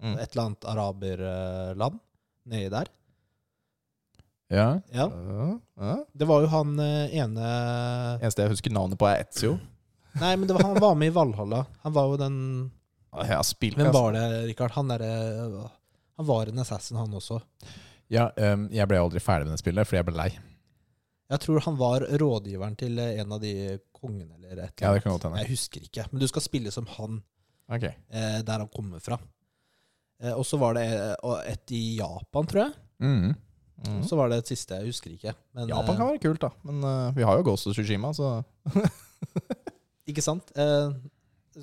Mm. 0.01 0.17
Et 0.17 0.33
eller 0.33 0.45
annet 0.47 0.67
araberland 0.67 1.99
nedi 2.49 2.69
der. 2.73 2.89
Ja. 4.51 4.79
Ja. 4.93 5.07
Ja. 5.79 5.93
Det 6.13 6.25
var 6.29 6.41
jo 6.43 6.47
han 6.51 6.73
eh, 6.79 7.13
ene 7.23 7.45
Eneste 8.21 8.43
jeg 8.45 8.51
husker 8.53 8.73
navnet 8.75 8.99
på, 8.99 9.07
er 9.09 9.23
Etzio. 9.23 9.55
Nei, 10.19 10.35
men 10.37 10.45
det 10.49 10.53
var, 10.57 10.63
han 10.67 10.77
var 10.83 10.95
med 10.99 11.09
i 11.09 11.13
Valhalla. 11.15 11.63
Han 11.81 11.93
var 11.95 12.11
jo 12.11 12.17
den 12.21 12.35
Ja, 13.13 13.23
Jeg 13.25 13.35
har 13.39 13.43
spilt 13.47 13.77
Hvem 13.79 13.93
var 13.95 14.13
det, 14.13 14.25
Rikard? 14.51 14.75
Han 14.75 14.91
derre 14.91 15.09
Han 16.19 16.27
var 16.27 16.51
en 16.51 16.59
assassin, 16.61 16.97
han 16.99 17.13
også. 17.17 17.39
ja 18.13 18.27
ehm, 18.37 18.67
jeg 18.73 18.85
ble 18.91 18.99
aldri 19.01 19.21
ferdig 19.23 19.47
med 19.47 19.55
det 19.55 19.63
spillet 19.63 19.87
fordi 19.89 19.97
jeg 20.01 20.05
ble 20.11 20.17
lei. 20.19 20.31
Jeg 21.33 21.39
tror 21.41 21.63
han 21.65 21.77
var 21.79 22.03
rådgiveren 22.21 22.75
til 22.77 22.99
eh, 23.01 23.15
en 23.23 23.31
av 23.33 23.39
de 23.41 23.53
kongene 23.97 24.35
eller 24.37 24.67
et 24.67 24.83
Ja, 24.83 24.91
det 24.93 25.01
kan 25.01 25.15
godt 25.15 25.23
hende. 25.29 25.39
Jeg 25.41 25.49
husker 25.55 25.81
ikke. 25.87 26.05
Men 26.11 26.21
du 26.21 26.27
skal 26.29 26.45
spille 26.45 26.69
som 26.75 26.85
han 26.99 27.23
Ok. 27.73 27.87
eh, 27.89 28.41
der 28.45 28.59
han 28.61 28.69
kommer 28.69 29.01
fra. 29.01 29.17
Eh, 30.21 30.33
og 30.35 30.45
så 30.45 30.59
var 30.61 30.75
det 30.77 30.83
eh, 30.93 31.15
og 31.25 31.39
et 31.49 31.73
i 31.73 31.81
Japan, 31.97 32.45
tror 32.45 32.65
jeg. 32.67 32.73
Mhm. 33.01 33.33
Mm. 33.87 34.03
Så 34.07 34.17
var 34.19 34.31
det 34.31 34.41
et 34.43 34.51
siste, 34.53 34.77
jeg 34.79 34.91
husker 34.93 35.13
ikke. 35.13 35.33
Men, 35.55 35.71
Japan 35.71 35.97
kan 35.97 36.05
eh, 36.05 36.11
være 36.13 36.21
kult, 36.23 36.43
da. 36.43 36.51
Men 36.67 36.85
uh, 36.85 37.15
vi 37.15 37.25
har 37.27 37.39
jo 37.39 37.47
Ghost 37.49 37.67
of 37.67 37.75
Tsushima, 37.75 38.13
så 38.15 38.37
Ikke 40.09 40.23
sant? 40.23 40.51
Uh, 40.55 40.95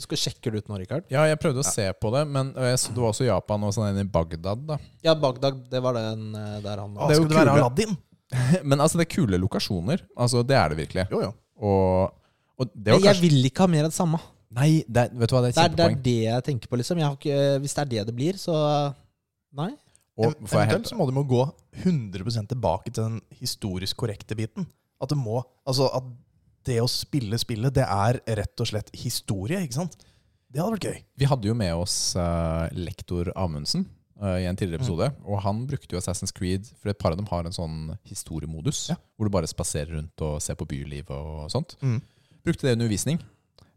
skal 0.00 0.20
sjekke 0.22 0.52
det 0.52 0.62
ut 0.62 0.70
nå, 0.70 0.78
Rikard. 0.80 1.08
Ja, 1.12 1.24
jeg 1.28 1.40
prøvde 1.42 1.64
å 1.64 1.66
se 1.66 1.88
på 1.98 2.12
det, 2.14 2.22
men 2.30 2.52
så, 2.78 2.92
det 2.94 3.02
var 3.02 3.10
også 3.10 3.26
Japan 3.26 3.64
og 3.66 3.72
sånn 3.74 3.88
en 3.90 4.04
i 4.04 4.06
Bagdad, 4.06 4.62
da. 4.68 4.76
Ja, 5.02 5.16
Bagdad, 5.18 5.64
det 5.72 5.82
var 5.82 5.98
den 5.98 6.30
der 6.62 6.84
han 6.84 6.94
var. 6.94 7.10
Det 7.10 7.18
Skal 7.18 7.32
det 7.32 7.40
være. 7.40 7.56
Aladdin? 7.58 7.98
Men 8.70 8.78
altså, 8.78 9.00
det 9.00 9.08
er 9.08 9.14
kule 9.16 9.40
lokasjoner. 9.42 10.04
Altså, 10.14 10.44
det 10.46 10.54
er 10.54 10.72
det 10.72 10.78
virkelig. 10.84 11.06
Jo, 11.10 11.24
jo. 11.26 11.32
Og, 11.60 12.14
og 12.60 12.70
det 12.70 12.94
var 12.94 13.00
jeg 13.00 13.08
kanskje 13.08 13.26
vil 13.26 13.50
ikke 13.50 13.66
ha 13.66 13.72
mer 13.74 13.88
av 13.88 13.92
det 13.92 13.98
samme. 13.98 14.20
Nei, 14.56 14.70
det 14.86 15.06
vet 15.14 15.30
du 15.30 15.36
hva, 15.36 15.44
det 15.44 15.50
er 15.50 15.54
et 15.54 15.60
kjempepoeng. 15.60 15.76
det 15.76 16.00
er 16.00 16.04
det 16.06 16.18
jeg 16.26 16.46
tenker 16.48 16.70
på, 16.70 16.80
liksom. 16.80 17.00
Jeg 17.02 17.06
har 17.06 17.18
ikke, 17.18 17.42
hvis 17.62 17.76
det 17.76 17.82
er 17.82 17.90
det 17.92 18.06
det 18.08 18.16
blir, 18.16 18.38
så 18.40 18.56
Nei. 19.58 19.72
Og 20.20 20.34
Eventuelt 20.44 20.90
så 20.90 20.98
må 20.98 21.06
du 21.08 21.14
må 21.16 21.24
gå 21.28 21.44
100% 21.80 22.50
tilbake 22.50 22.92
til 22.92 23.06
den 23.06 23.20
historisk 23.40 24.02
korrekte 24.02 24.36
biten. 24.36 24.68
At 25.00 25.12
det 25.12 25.18
må 25.18 25.40
Altså 25.64 25.88
at 25.96 26.08
det 26.68 26.76
å 26.82 26.88
spille 26.90 27.38
spillet, 27.40 27.72
det 27.72 27.86
er 27.86 28.18
rett 28.40 28.60
og 28.60 28.68
slett 28.68 28.90
historie, 29.00 29.62
ikke 29.64 29.78
sant? 29.78 29.96
Det 30.50 30.60
hadde 30.60 30.74
vært 30.74 30.88
gøy. 30.90 30.98
Vi 31.22 31.28
hadde 31.30 31.48
jo 31.48 31.54
med 31.56 31.72
oss 31.78 31.94
uh, 32.18 32.66
lektor 32.76 33.30
Amundsen 33.38 33.86
uh, 34.20 34.36
i 34.36 34.48
en 34.50 34.58
tidligere 34.58 34.82
episode. 34.82 35.08
Og 35.24 35.40
han 35.44 35.62
brukte 35.70 35.94
jo 35.94 36.02
Assassin's 36.02 36.34
Creed, 36.36 36.68
for 36.76 36.92
et 36.92 37.00
par 37.00 37.14
av 37.14 37.20
dem 37.20 37.28
har 37.30 37.46
en 37.46 37.54
sånn 37.54 37.94
historiemodus. 38.10 38.88
Ja. 38.92 38.98
Hvor 39.16 39.30
du 39.30 39.34
bare 39.34 39.50
spaserer 39.50 39.94
rundt 39.96 40.26
og 40.26 40.40
ser 40.44 40.58
på 40.60 40.68
bylivet 40.68 41.14
og 41.14 41.46
sånt. 41.54 41.78
Mm. 41.80 42.00
Brukte 42.44 42.66
det 42.66 42.74
under 42.74 42.90
undervisning. 42.90 43.22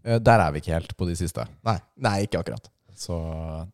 Uh, 0.03 0.17
der 0.19 0.43
er 0.43 0.51
vi 0.51 0.63
ikke 0.63 0.75
helt 0.75 0.97
på 0.99 1.07
de 1.07 1.17
siste. 1.19 1.45
Nei, 1.67 1.77
nei, 2.03 2.17
ikke 2.27 2.41
akkurat. 2.41 2.67
Så 3.03 3.17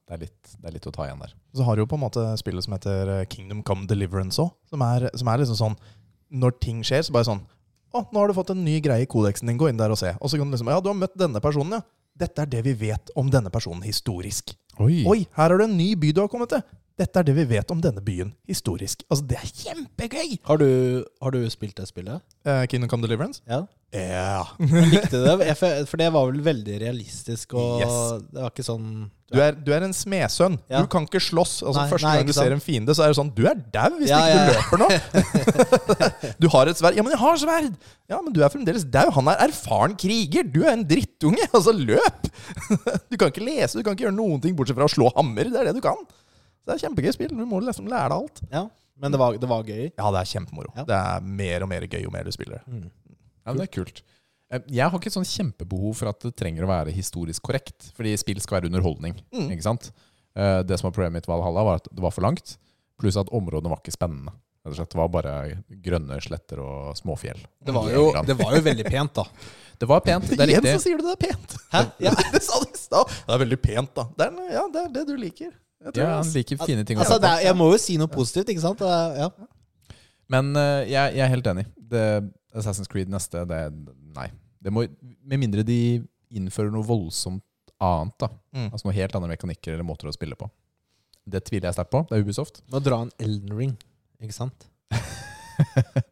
det 0.08 0.16
er 0.16 0.24
litt, 0.26 0.52
det 0.58 0.70
er 0.70 0.76
litt 0.78 0.90
å 0.90 0.94
ta 0.96 1.06
igjen 1.06 1.22
der. 1.22 1.36
Så 1.54 1.66
har 1.68 1.78
du 1.78 1.84
jo 1.84 1.90
på 1.90 2.00
en 2.00 2.06
måte 2.08 2.26
spillet 2.42 2.66
som 2.66 2.74
heter 2.76 3.12
eh, 3.14 3.28
Kingdom 3.30 3.62
Come 3.68 3.86
Deliverance 3.90 4.42
òg. 4.42 4.52
Som, 4.72 4.82
som 5.22 5.32
er 5.32 5.44
liksom 5.44 5.60
sånn 5.60 5.80
Når 6.30 6.58
ting 6.62 6.84
skjer, 6.86 7.06
så 7.06 7.14
bare 7.16 7.28
sånn 7.30 7.46
Å, 7.94 8.04
nå 8.06 8.22
har 8.22 8.30
du 8.30 8.38
fått 8.38 8.52
en 8.54 8.66
ny 8.66 8.78
greie 8.86 9.06
i 9.06 9.10
kodeksen 9.10 9.50
din. 9.50 9.60
Gå 9.62 9.70
inn 9.72 9.80
der 9.80 9.94
og 9.94 10.02
se. 10.02 10.16
Og 10.20 10.32
så 10.32 10.40
kan 10.40 10.50
du 10.50 10.58
liksom 10.58 10.72
Ja, 10.74 10.82
du 10.82 10.92
har 10.92 10.98
møtt 10.98 11.18
denne 11.18 11.42
personen, 11.44 11.80
ja. 11.80 11.86
Dette 12.20 12.44
er 12.44 12.50
det 12.52 12.66
vi 12.66 12.74
vet 12.76 13.14
om 13.18 13.30
denne 13.32 13.52
personen 13.54 13.86
historisk. 13.86 14.52
Oi! 14.80 15.04
Oi, 15.08 15.22
her 15.38 15.54
er 15.54 15.62
det 15.62 15.70
en 15.70 15.78
ny 15.78 15.94
by 16.00 16.12
du 16.16 16.22
har 16.24 16.32
kommet 16.32 16.52
til. 16.52 16.64
Dette 17.00 17.22
er 17.22 17.28
det 17.30 17.36
vi 17.38 17.46
vet 17.48 17.70
om 17.72 17.80
denne 17.80 18.02
byen 18.04 18.34
historisk. 18.50 19.06
Altså, 19.08 19.24
det 19.30 19.38
er 19.40 19.52
kjempegøy! 19.64 20.34
Har 20.50 20.60
du, 20.60 20.68
har 21.24 21.32
du 21.32 21.40
spilt 21.54 21.78
det 21.80 21.86
spillet? 21.88 22.20
Eh, 22.44 22.66
Kingdom 22.68 22.90
Come 22.92 23.06
Deliverance? 23.08 23.40
Ja. 23.48 23.62
Ja. 23.96 24.44
Jeg 24.60 24.90
likte 24.92 25.22
det, 25.24 25.54
for- 25.58 25.98
det 25.98 26.10
var 26.14 26.28
vel 26.30 26.44
veldig 26.46 26.76
realistisk, 26.84 27.56
og 27.58 27.80
Yes. 27.82 27.96
det 28.30 28.44
var 28.44 28.52
ikke 28.52 28.66
sånn 28.68 28.90
Du 29.32 29.40
er, 29.42 29.56
du 29.58 29.72
er 29.74 29.86
en 29.88 29.96
smedsønn. 29.96 30.60
Ja. 30.70 30.84
Du 30.84 30.90
kan 30.92 31.08
ikke 31.08 31.22
slåss. 31.24 31.56
Altså, 31.64 31.80
Nei, 31.80 31.88
første 31.94 32.06
nei, 32.10 32.18
gang 32.20 32.28
du 32.30 32.34
sant. 32.36 32.44
ser 32.50 32.56
en 32.58 32.62
fiende, 32.66 32.94
så 32.98 33.06
er 33.08 33.14
det 33.14 33.18
sånn 33.22 33.32
Du 33.38 33.42
er 33.50 33.58
dau 33.74 33.96
hvis 33.98 34.12
Ja, 34.12 34.20
ikke 34.20 34.30
ja, 34.30 34.36
du 34.36 34.52
ja. 34.52 34.60
løper 34.60 34.84
nå. 34.84 36.36
du 36.44 36.48
har 36.54 36.70
et 36.74 36.80
sverd. 36.84 37.00
Ja, 37.00 37.06
men 37.08 37.16
jeg 37.16 37.22
har 37.24 37.42
sverd! 37.42 37.72
Ja, 38.12 38.20
men 38.26 38.34
du 38.36 38.42
er 38.46 38.52
fremdeles 38.54 38.86
dau. 38.90 39.08
Han 39.18 39.30
er 39.32 39.42
erfaren 39.48 39.96
kriger. 40.02 40.46
Du 40.50 40.62
er 40.68 40.76
en 40.76 40.86
drittunge. 40.90 41.48
Altså, 41.56 41.74
løp! 41.76 42.28
du 43.10 43.18
kan 43.18 43.32
ikke 43.32 43.44
lese, 43.48 43.80
du 43.80 43.84
kan 43.86 43.96
ikke 43.98 44.06
gjøre 44.10 44.18
noen 44.20 44.42
ting 44.44 44.54
bortsett 44.58 44.78
fra 44.78 44.86
å 44.90 44.92
slå 44.92 45.10
hammer. 45.18 45.50
Det 45.50 45.60
er 45.64 45.70
det 45.72 45.78
du 45.80 45.84
kan. 45.86 45.98
Så 46.60 46.70
det 46.70 46.76
er 46.76 46.84
kjempegøy 46.88 47.14
spill. 47.16 47.34
Du 47.34 47.46
må 47.50 47.60
liksom 47.64 47.88
lære 47.90 48.10
deg 48.12 48.18
alt. 48.20 48.42
Ja, 48.52 48.64
men 49.00 49.14
det 49.16 49.20
var, 49.22 49.38
det 49.40 49.50
var 49.50 49.64
gøy. 49.64 49.86
Ja, 49.98 50.10
det 50.12 50.20
er 50.22 50.30
kjempemoro. 50.34 50.74
Ja. 50.76 50.84
Det 50.90 50.98
er 51.00 51.22
mer 51.40 51.64
og 51.66 51.70
mer 51.72 51.86
gøy 51.88 52.02
jo 52.04 52.12
mer 52.14 52.28
du 52.28 52.32
spiller. 52.36 52.62
Mm. 52.68 52.90
Ja, 52.90 53.54
men 53.54 53.62
det 53.62 53.68
er 53.70 53.74
kult. 53.80 54.02
Eh, 54.52 54.62
Jeg 54.68 54.90
har 54.90 55.00
ikke 55.00 55.08
et 55.12 55.16
sånn 55.16 55.28
kjempebehov 55.30 55.96
for 56.02 56.12
at 56.12 56.20
det 56.26 56.34
trenger 56.36 56.66
å 56.66 56.70
være 56.72 56.92
historisk 56.96 57.46
korrekt. 57.48 57.92
Fordi 57.98 58.16
spill 58.20 58.42
skal 58.44 58.60
være 58.60 58.70
underholdning. 58.74 59.16
Mm. 59.34 59.48
Ikke 59.56 59.66
sant? 59.70 59.92
Eh, 60.36 60.62
Det 60.68 60.78
som 60.80 60.90
var 60.90 60.96
problemet 60.98 61.22
mitt 61.22 61.28
med 61.32 61.38
Valhalla, 61.38 61.64
var 61.72 61.80
at 61.84 61.88
det 61.94 62.04
var 62.04 62.12
for 62.16 62.26
langt. 62.28 62.58
Pluss 63.00 63.16
at 63.18 63.32
områdene 63.32 63.72
var 63.72 63.80
ikke 63.82 63.96
spennende. 63.96 64.36
Det 64.70 64.94
var 64.94 65.08
bare 65.10 65.32
grønne 65.82 66.18
sletter 66.22 66.60
og 66.62 66.92
småfjell. 67.00 67.40
Det 67.64 67.74
var, 67.74 67.88
jo, 67.90 68.10
det 68.28 68.36
var 68.38 68.52
jo 68.58 68.60
veldig 68.68 68.86
pent, 68.86 69.14
da. 69.16 69.24
Det 69.80 69.88
var 69.88 70.02
pent. 70.04 70.28
Det 70.28 70.36
er 70.44 70.52
Igjen 70.52 70.66
så 70.66 70.74
riktig. 70.76 70.82
sier 70.84 70.98
du 71.00 71.06
det 71.08 71.14
er 71.16 71.22
pent. 71.30 71.54
Hæ? 71.72 71.82
Ja. 72.04 72.12
det 72.34 72.42
sa 72.44 72.58
du 72.60 72.66
i 72.68 72.78
stad. 72.78 73.14
Det 73.24 73.32
er 73.38 73.40
veldig 73.46 73.58
pent, 73.64 73.94
da. 73.96 74.04
Det 74.20 74.26
er, 74.28 74.50
ja, 74.52 74.64
det 74.74 74.82
er 74.84 74.90
det 74.98 75.04
du 75.08 75.14
liker. 75.16 75.54
Ja, 75.80 76.10
han 76.18 76.28
liker 76.36 76.60
fine 76.60 76.84
ting 76.84 77.00
Altså, 77.00 77.16
er, 77.24 77.46
jeg 77.46 77.56
må 77.56 77.70
jo 77.72 77.78
si 77.80 77.96
noe 78.00 78.12
positivt, 78.12 78.50
ikke 78.52 78.64
sant? 78.64 78.82
Ja. 78.84 79.30
Men 80.30 80.52
uh, 80.58 80.84
jeg, 80.84 81.16
jeg 81.16 81.24
er 81.24 81.32
helt 81.32 81.48
enig. 81.54 81.66
Det, 81.90 82.06
Assassin's 82.58 82.90
Creed 82.92 83.12
neste, 83.12 83.46
det 83.48 83.62
Nei. 84.16 84.28
Det 84.60 84.74
må, 84.76 84.84
med 85.00 85.40
mindre 85.40 85.64
de 85.64 85.80
innfører 86.36 86.74
noe 86.74 86.86
voldsomt 86.86 87.46
annet. 87.80 88.16
da 88.20 88.30
Mm. 88.50 88.72
Altså 88.74 88.88
Noe 88.88 88.96
helt 88.98 89.14
andre 89.14 89.30
mekanikker 89.30 89.76
eller 89.76 89.86
måter 89.86 90.10
å 90.10 90.12
spille 90.16 90.34
på. 90.36 90.48
Det 91.30 91.44
tviler 91.46 91.70
jeg 91.70 91.76
sterkt 91.78 91.92
på. 91.94 92.02
Det 92.10 92.18
er 92.18 92.24
Ubisoft. 92.26 92.64
Må 92.74 92.82
dra 92.82 93.04
en 93.06 93.12
Elden 93.22 93.54
Ring, 93.56 93.76
ikke 94.20 94.36
sant? 94.36 94.66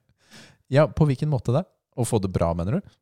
Ja, 0.69 0.83
På 0.91 1.07
hvilken 1.07 1.31
måte 1.31 1.53
det? 1.55 1.63
Å 1.97 2.05
få 2.05 2.19
det 2.21 2.29
bra, 2.29 2.51
mener 2.57 2.77
du? 2.77 2.95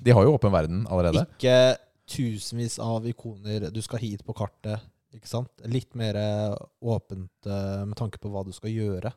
De 0.00 0.14
har 0.14 0.24
jo 0.24 0.32
åpen 0.36 0.52
verden 0.54 0.84
allerede. 0.88 1.26
Ikke 1.36 1.76
tusenvis 2.10 2.78
av 2.80 3.04
ikoner 3.10 3.68
du 3.74 3.80
skal 3.84 4.00
hit 4.02 4.22
på 4.26 4.34
kartet, 4.38 4.80
ikke 5.16 5.30
sant? 5.30 5.50
Litt 5.70 5.96
mer 5.98 6.18
eh, 6.18 6.54
åpent 6.82 7.48
eh, 7.48 7.82
med 7.88 7.98
tanke 7.98 8.20
på 8.22 8.30
hva 8.32 8.44
du 8.46 8.52
skal 8.56 8.72
gjøre. 8.72 9.12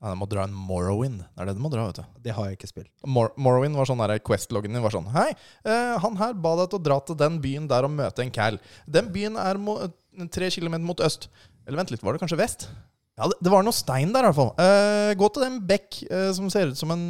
Ja, 0.00 0.14
du 0.14 0.16
må 0.16 0.28
dra 0.30 0.46
en 0.46 0.56
Morrowind. 0.56 1.20
Det 1.20 1.42
er 1.42 1.50
det 1.50 1.58
du 1.58 1.62
må 1.64 1.68
dra, 1.72 1.84
vet 1.90 2.00
du. 2.00 2.20
Det 2.24 2.32
har 2.32 2.48
jeg 2.48 2.56
ikke 2.56 2.70
spilt. 2.70 2.92
Mor 3.04 3.34
Morrowind 3.36 3.76
var 3.76 3.88
sånn 3.88 4.00
der 4.00 4.16
Quest-loggen 4.24 4.72
din 4.72 4.80
var 4.80 4.94
sånn 4.94 5.10
Hei, 5.12 5.28
uh, 5.68 5.98
han 6.00 6.16
her 6.16 6.32
ba 6.40 6.54
deg 6.62 6.70
til 6.72 6.80
å 6.80 6.84
dra 6.86 6.96
til 7.04 7.18
den 7.20 7.36
byen 7.44 7.66
der 7.68 7.84
og 7.84 7.92
møte 7.92 8.24
en 8.24 8.32
cal. 8.32 8.56
Den 8.88 9.10
byen 9.12 9.36
er 9.36 9.60
tre 10.32 10.48
kilometer 10.54 10.86
mot 10.88 11.04
øst. 11.04 11.28
Eller 11.66 11.82
vent 11.82 11.92
litt, 11.92 12.00
var 12.06 12.16
det 12.16 12.22
kanskje 12.22 12.40
vest? 12.40 12.64
Ja, 13.20 13.28
det, 13.28 13.36
det 13.44 13.52
var 13.52 13.66
noe 13.66 13.76
stein 13.76 14.14
der, 14.14 14.24
i 14.24 14.30
hvert 14.30 14.38
fall. 14.38 14.54
Uh, 14.56 15.12
gå 15.20 15.28
til 15.28 15.44
den 15.44 15.58
bekk 15.68 16.00
uh, 16.08 16.30
som 16.36 16.48
ser 16.52 16.72
ut 16.72 16.80
som 16.80 16.94
en 16.94 17.04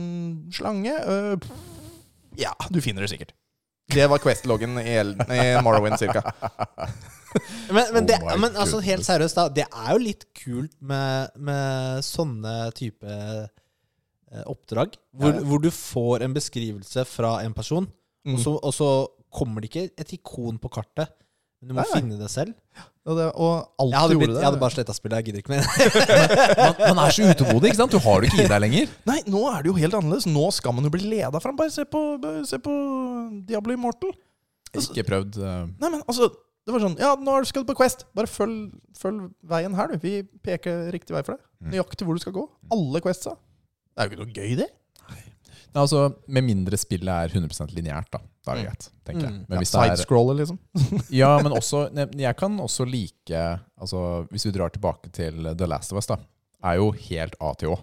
slange. 0.54 0.90
Eh, 0.90 1.52
ja, 2.42 2.50
du 2.74 2.80
finner 2.82 3.06
det 3.06 3.12
sikkert. 3.12 3.36
Det 3.94 4.06
var 4.10 4.18
Quest-loggen 4.22 4.78
i, 4.82 4.96
i 4.96 5.46
Morrowind, 5.64 5.98
cirka. 5.98 6.22
Men, 7.70 7.84
men, 7.94 8.06
det, 8.08 8.16
Oh 8.26 8.34
men 8.42 8.56
altså, 8.58 8.80
helt 8.82 9.06
seriøst, 9.06 9.36
da. 9.38 9.44
Det 9.54 9.62
er 9.70 9.90
jo 9.94 10.00
litt 10.02 10.24
kult 10.34 10.72
med, 10.82 11.30
med 11.38 12.02
sånne 12.02 12.54
type 12.74 13.06
eh, 13.06 14.42
oppdrag. 14.50 14.96
Hvor, 15.14 15.36
Ja. 15.36 15.44
hvor 15.46 15.62
du 15.62 15.68
får 15.70 16.24
en 16.26 16.34
beskrivelse 16.34 17.04
fra 17.06 17.36
en 17.44 17.54
person, 17.54 17.86
Mm. 18.26 18.34
og, 18.34 18.40
så, 18.42 18.52
og 18.60 18.74
så 18.76 18.88
kommer 19.32 19.62
det 19.62 19.70
ikke 19.70 19.86
et 20.02 20.10
ikon 20.18 20.58
på 20.60 20.68
kartet. 20.74 21.08
Men 21.60 21.68
du 21.68 21.74
må 21.76 21.82
Nei, 21.82 21.88
nei. 21.90 21.98
finne 22.00 22.16
det 22.16 22.28
selv. 22.32 22.54
Og, 23.04 23.16
det, 23.18 23.26
og 23.36 23.52
alt 23.82 23.92
Jeg 23.92 24.00
hadde, 24.00 24.14
du 24.14 24.20
blitt, 24.20 24.28
gjorde 24.30 24.40
jeg 24.40 24.46
hadde 24.48 24.60
bare 24.62 24.74
sletta 24.74 24.94
spillet. 24.96 25.20
Jeg 25.20 25.26
gidder 25.28 25.42
ikke 25.42 25.52
mer. 25.52 25.64
Man, 26.60 26.78
man 26.96 27.00
er 27.02 27.14
så 27.16 27.26
utålmodig, 27.28 27.70
ikke 27.72 27.80
sant? 27.80 27.92
Du 27.96 28.00
har 28.04 28.20
det 28.22 28.30
ikke 28.30 28.44
i 28.44 28.50
deg 28.52 28.62
lenger. 28.64 28.94
Nei, 29.10 29.16
nå 29.28 29.42
er 29.50 29.64
det 29.64 29.70
jo 29.70 29.74
helt 29.80 29.96
annerledes. 29.98 30.28
Nå 30.30 30.44
skal 30.56 30.76
man 30.76 30.86
jo 30.88 30.92
bli 30.94 31.02
leda 31.10 31.40
fram. 31.42 31.56
Bare 31.58 31.72
se 31.74 31.84
på, 31.88 32.00
se 32.48 32.60
på 32.64 32.76
Diablo 33.48 33.76
Immortal. 33.76 34.14
Ikke 34.78 35.04
prøvd. 35.08 35.40
uh... 35.42 35.66
Nei, 35.82 35.90
men 35.90 36.00
altså 36.04 36.28
Det 36.30 36.70
var 36.70 36.82
sånn 36.84 36.92
Ja, 37.00 37.14
nå 37.18 37.34
skal 37.48 37.64
du 37.64 37.70
på 37.72 37.76
Quest. 37.80 38.04
Bare 38.16 38.30
følg, 38.30 38.70
følg 39.00 39.28
veien 39.52 39.74
her, 39.76 39.92
du. 39.92 40.00
Vi 40.04 40.20
peker 40.46 40.86
riktig 40.94 41.16
vei 41.16 41.24
for 41.26 41.36
deg. 41.36 41.44
Mm. 41.60 41.72
Nøyaktig 41.74 42.06
hvor 42.08 42.16
du 42.16 42.22
skal 42.22 42.36
gå. 42.36 42.44
Alle 42.76 43.02
Questsa. 43.04 43.34
Det 43.36 44.04
er 44.04 44.08
jo 44.08 44.14
ikke 44.14 44.22
noe 44.24 44.36
gøy, 44.36 44.52
det. 44.62 44.68
Nei, 45.10 45.22
altså, 45.82 46.06
Med 46.30 46.46
mindre 46.46 46.78
spillet 46.80 47.10
er 47.10 47.34
100 47.36 47.74
lineært, 47.76 48.12
da. 48.14 48.22
Da 48.46 48.52
er 48.52 48.56
det 48.56 48.62
Mm. 48.64 48.68
greit, 48.70 48.84
tenker 49.04 49.20
jeg. 49.26 49.32
Mm. 49.32 49.40
Men 49.48 49.56
Ja, 49.56 49.60
hvis 49.60 49.70
det 49.74 49.80
er 49.80 49.90
Sidescroller, 49.96 50.36
liksom. 50.38 50.58
Ja, 51.20 51.30
men 51.42 51.52
også 51.52 51.80
ne- 51.92 52.08
Jeg 52.18 52.36
kan 52.36 52.56
også 52.58 52.86
like 52.88 53.60
Altså, 53.80 54.26
Hvis 54.30 54.44
vi 54.46 54.52
drar 54.56 54.70
tilbake 54.72 55.10
til 55.12 55.42
The 55.56 55.66
Last 55.66 55.92
of 55.92 55.98
Us, 56.00 56.06
da, 56.06 56.16
er 56.64 56.74
jo 56.80 56.90
helt 56.92 57.34
A 57.40 57.52
til 57.54 57.68
Å. 57.74 57.78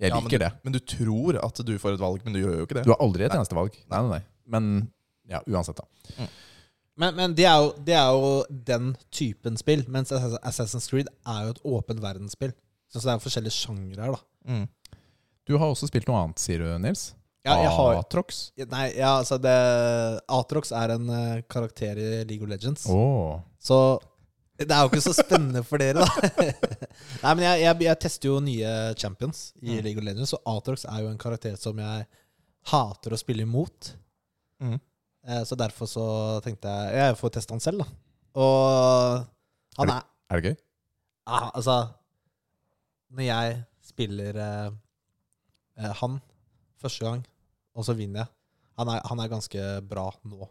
Jeg 0.00 0.10
Ja, 0.10 0.14
men 0.20 0.24
liker 0.28 0.38
det. 0.38 0.52
Men 0.64 0.72
du 0.72 0.78
tror 0.80 1.38
at 1.44 1.54
du 1.66 1.72
får 1.78 1.94
et 1.94 2.00
valg, 2.00 2.24
men 2.24 2.32
du 2.34 2.40
gjør 2.40 2.58
jo 2.58 2.66
ikke 2.66 2.74
det. 2.78 2.84
Du 2.84 2.90
har 2.90 2.98
aldri 3.02 3.24
et 3.24 3.32
eneste 3.34 3.54
valg. 3.54 3.74
Nei, 3.90 4.02
nei, 4.02 4.08
nei. 4.18 4.22
Men 4.46 4.92
ja, 5.28 5.40
uansett, 5.46 5.76
da. 5.76 6.26
Men, 6.96 7.14
men 7.14 7.34
det, 7.34 7.44
er 7.46 7.58
jo, 7.62 7.72
det 7.84 7.94
er 7.94 8.10
jo 8.10 8.44
den 8.48 8.96
typen 9.14 9.56
spill. 9.58 9.84
Mens 9.88 10.10
Assassin's 10.10 10.88
Creed 10.90 11.06
er 11.26 11.44
jo 11.46 11.50
et 11.54 11.62
åpen 11.64 12.00
verdensspill. 12.02 12.52
Så 12.90 13.02
det 13.02 13.12
er 13.12 13.18
forskjellige 13.22 13.54
sjangre 13.54 14.00
her, 14.06 14.14
da. 14.16 14.22
Mm. 14.48 14.68
Du 15.46 15.56
har 15.58 15.66
også 15.70 15.86
spilt 15.90 16.06
noe 16.08 16.22
annet, 16.24 16.38
sier 16.42 16.58
du, 16.62 16.70
Nils? 16.78 17.14
Atrox? 17.98 18.38
nei, 18.70 18.84
ja, 18.98 19.14
altså 19.18 19.38
det 19.42 19.54
Atrox 20.28 20.72
er 20.76 20.94
en 20.96 21.08
eh, 21.10 21.40
karakter 21.50 21.98
i 21.98 22.08
League 22.28 22.42
of 22.44 22.50
Legends. 22.50 22.86
Oh. 22.92 23.40
Så 23.60 23.78
det 24.58 24.70
er 24.74 24.82
jo 24.82 24.90
ikke 24.90 25.04
så 25.04 25.12
spennende 25.14 25.62
for 25.62 25.78
dere, 25.78 26.02
da. 26.02 26.30
Nei, 27.22 27.32
men 27.38 27.44
jeg, 27.44 27.60
jeg, 27.62 27.78
jeg 27.86 27.98
tester 28.02 28.28
jo 28.32 28.40
nye 28.42 28.72
champions 28.98 29.52
i 29.62 29.76
Mm. 29.78 29.82
League 29.86 30.00
of 30.02 30.06
Legends, 30.08 30.32
og 30.34 30.42
Atrox 30.56 30.84
er 30.90 31.04
jo 31.04 31.12
en 31.12 31.18
karakter 31.20 31.54
som 31.60 31.78
jeg 31.78 32.06
hater 32.72 33.14
å 33.14 33.20
spille 33.20 33.46
imot. 33.46 33.92
Mm. 34.62 34.80
Eh, 35.28 35.42
Så 35.46 35.54
derfor 35.58 35.86
så 35.86 36.04
tenkte 36.42 36.66
jeg 36.72 36.96
Jeg 36.98 37.16
får 37.20 37.30
teste 37.36 37.54
han 37.54 37.62
selv, 37.62 37.84
da. 37.84 37.86
Og 38.38 39.26
han 39.78 39.90
er 39.94 40.02
Er 40.30 40.40
det 40.42 40.50
gøy? 40.50 40.56
ah, 41.26 41.50
Altså 41.54 41.76
Når 43.14 43.22
jeg 43.28 43.56
spiller 43.86 44.36
eh, 44.42 44.70
eh, 45.78 45.92
han 46.02 46.18
første 46.82 47.04
gang, 47.06 47.22
og 47.78 47.86
så 47.86 47.94
vinner 47.94 48.24
jeg 48.24 48.28
Han 48.78 48.90
er, 48.92 49.00
han 49.08 49.20
er 49.22 49.30
ganske 49.30 49.62
bra 49.90 50.08
nå. 50.30 50.48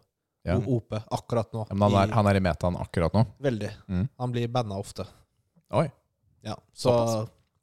Ja. 0.47 0.55
OP 0.63 0.93
akkurat 1.11 1.51
nå. 1.55 1.65
Men 1.73 1.81
han 1.89 1.95
er, 2.01 2.09
I- 2.11 2.15
han 2.15 2.27
er 2.31 2.39
i 2.39 2.43
metaen 2.43 2.75
akkurat 2.79 3.13
nå. 3.15 3.25
Veldig. 3.43 3.69
Mm. 3.91 4.05
Han 4.19 4.31
blir 4.35 4.47
banna 4.51 4.77
ofte. 4.79 5.03
Oi. 5.75 5.85
Ja, 6.47 6.55
så 6.75 6.93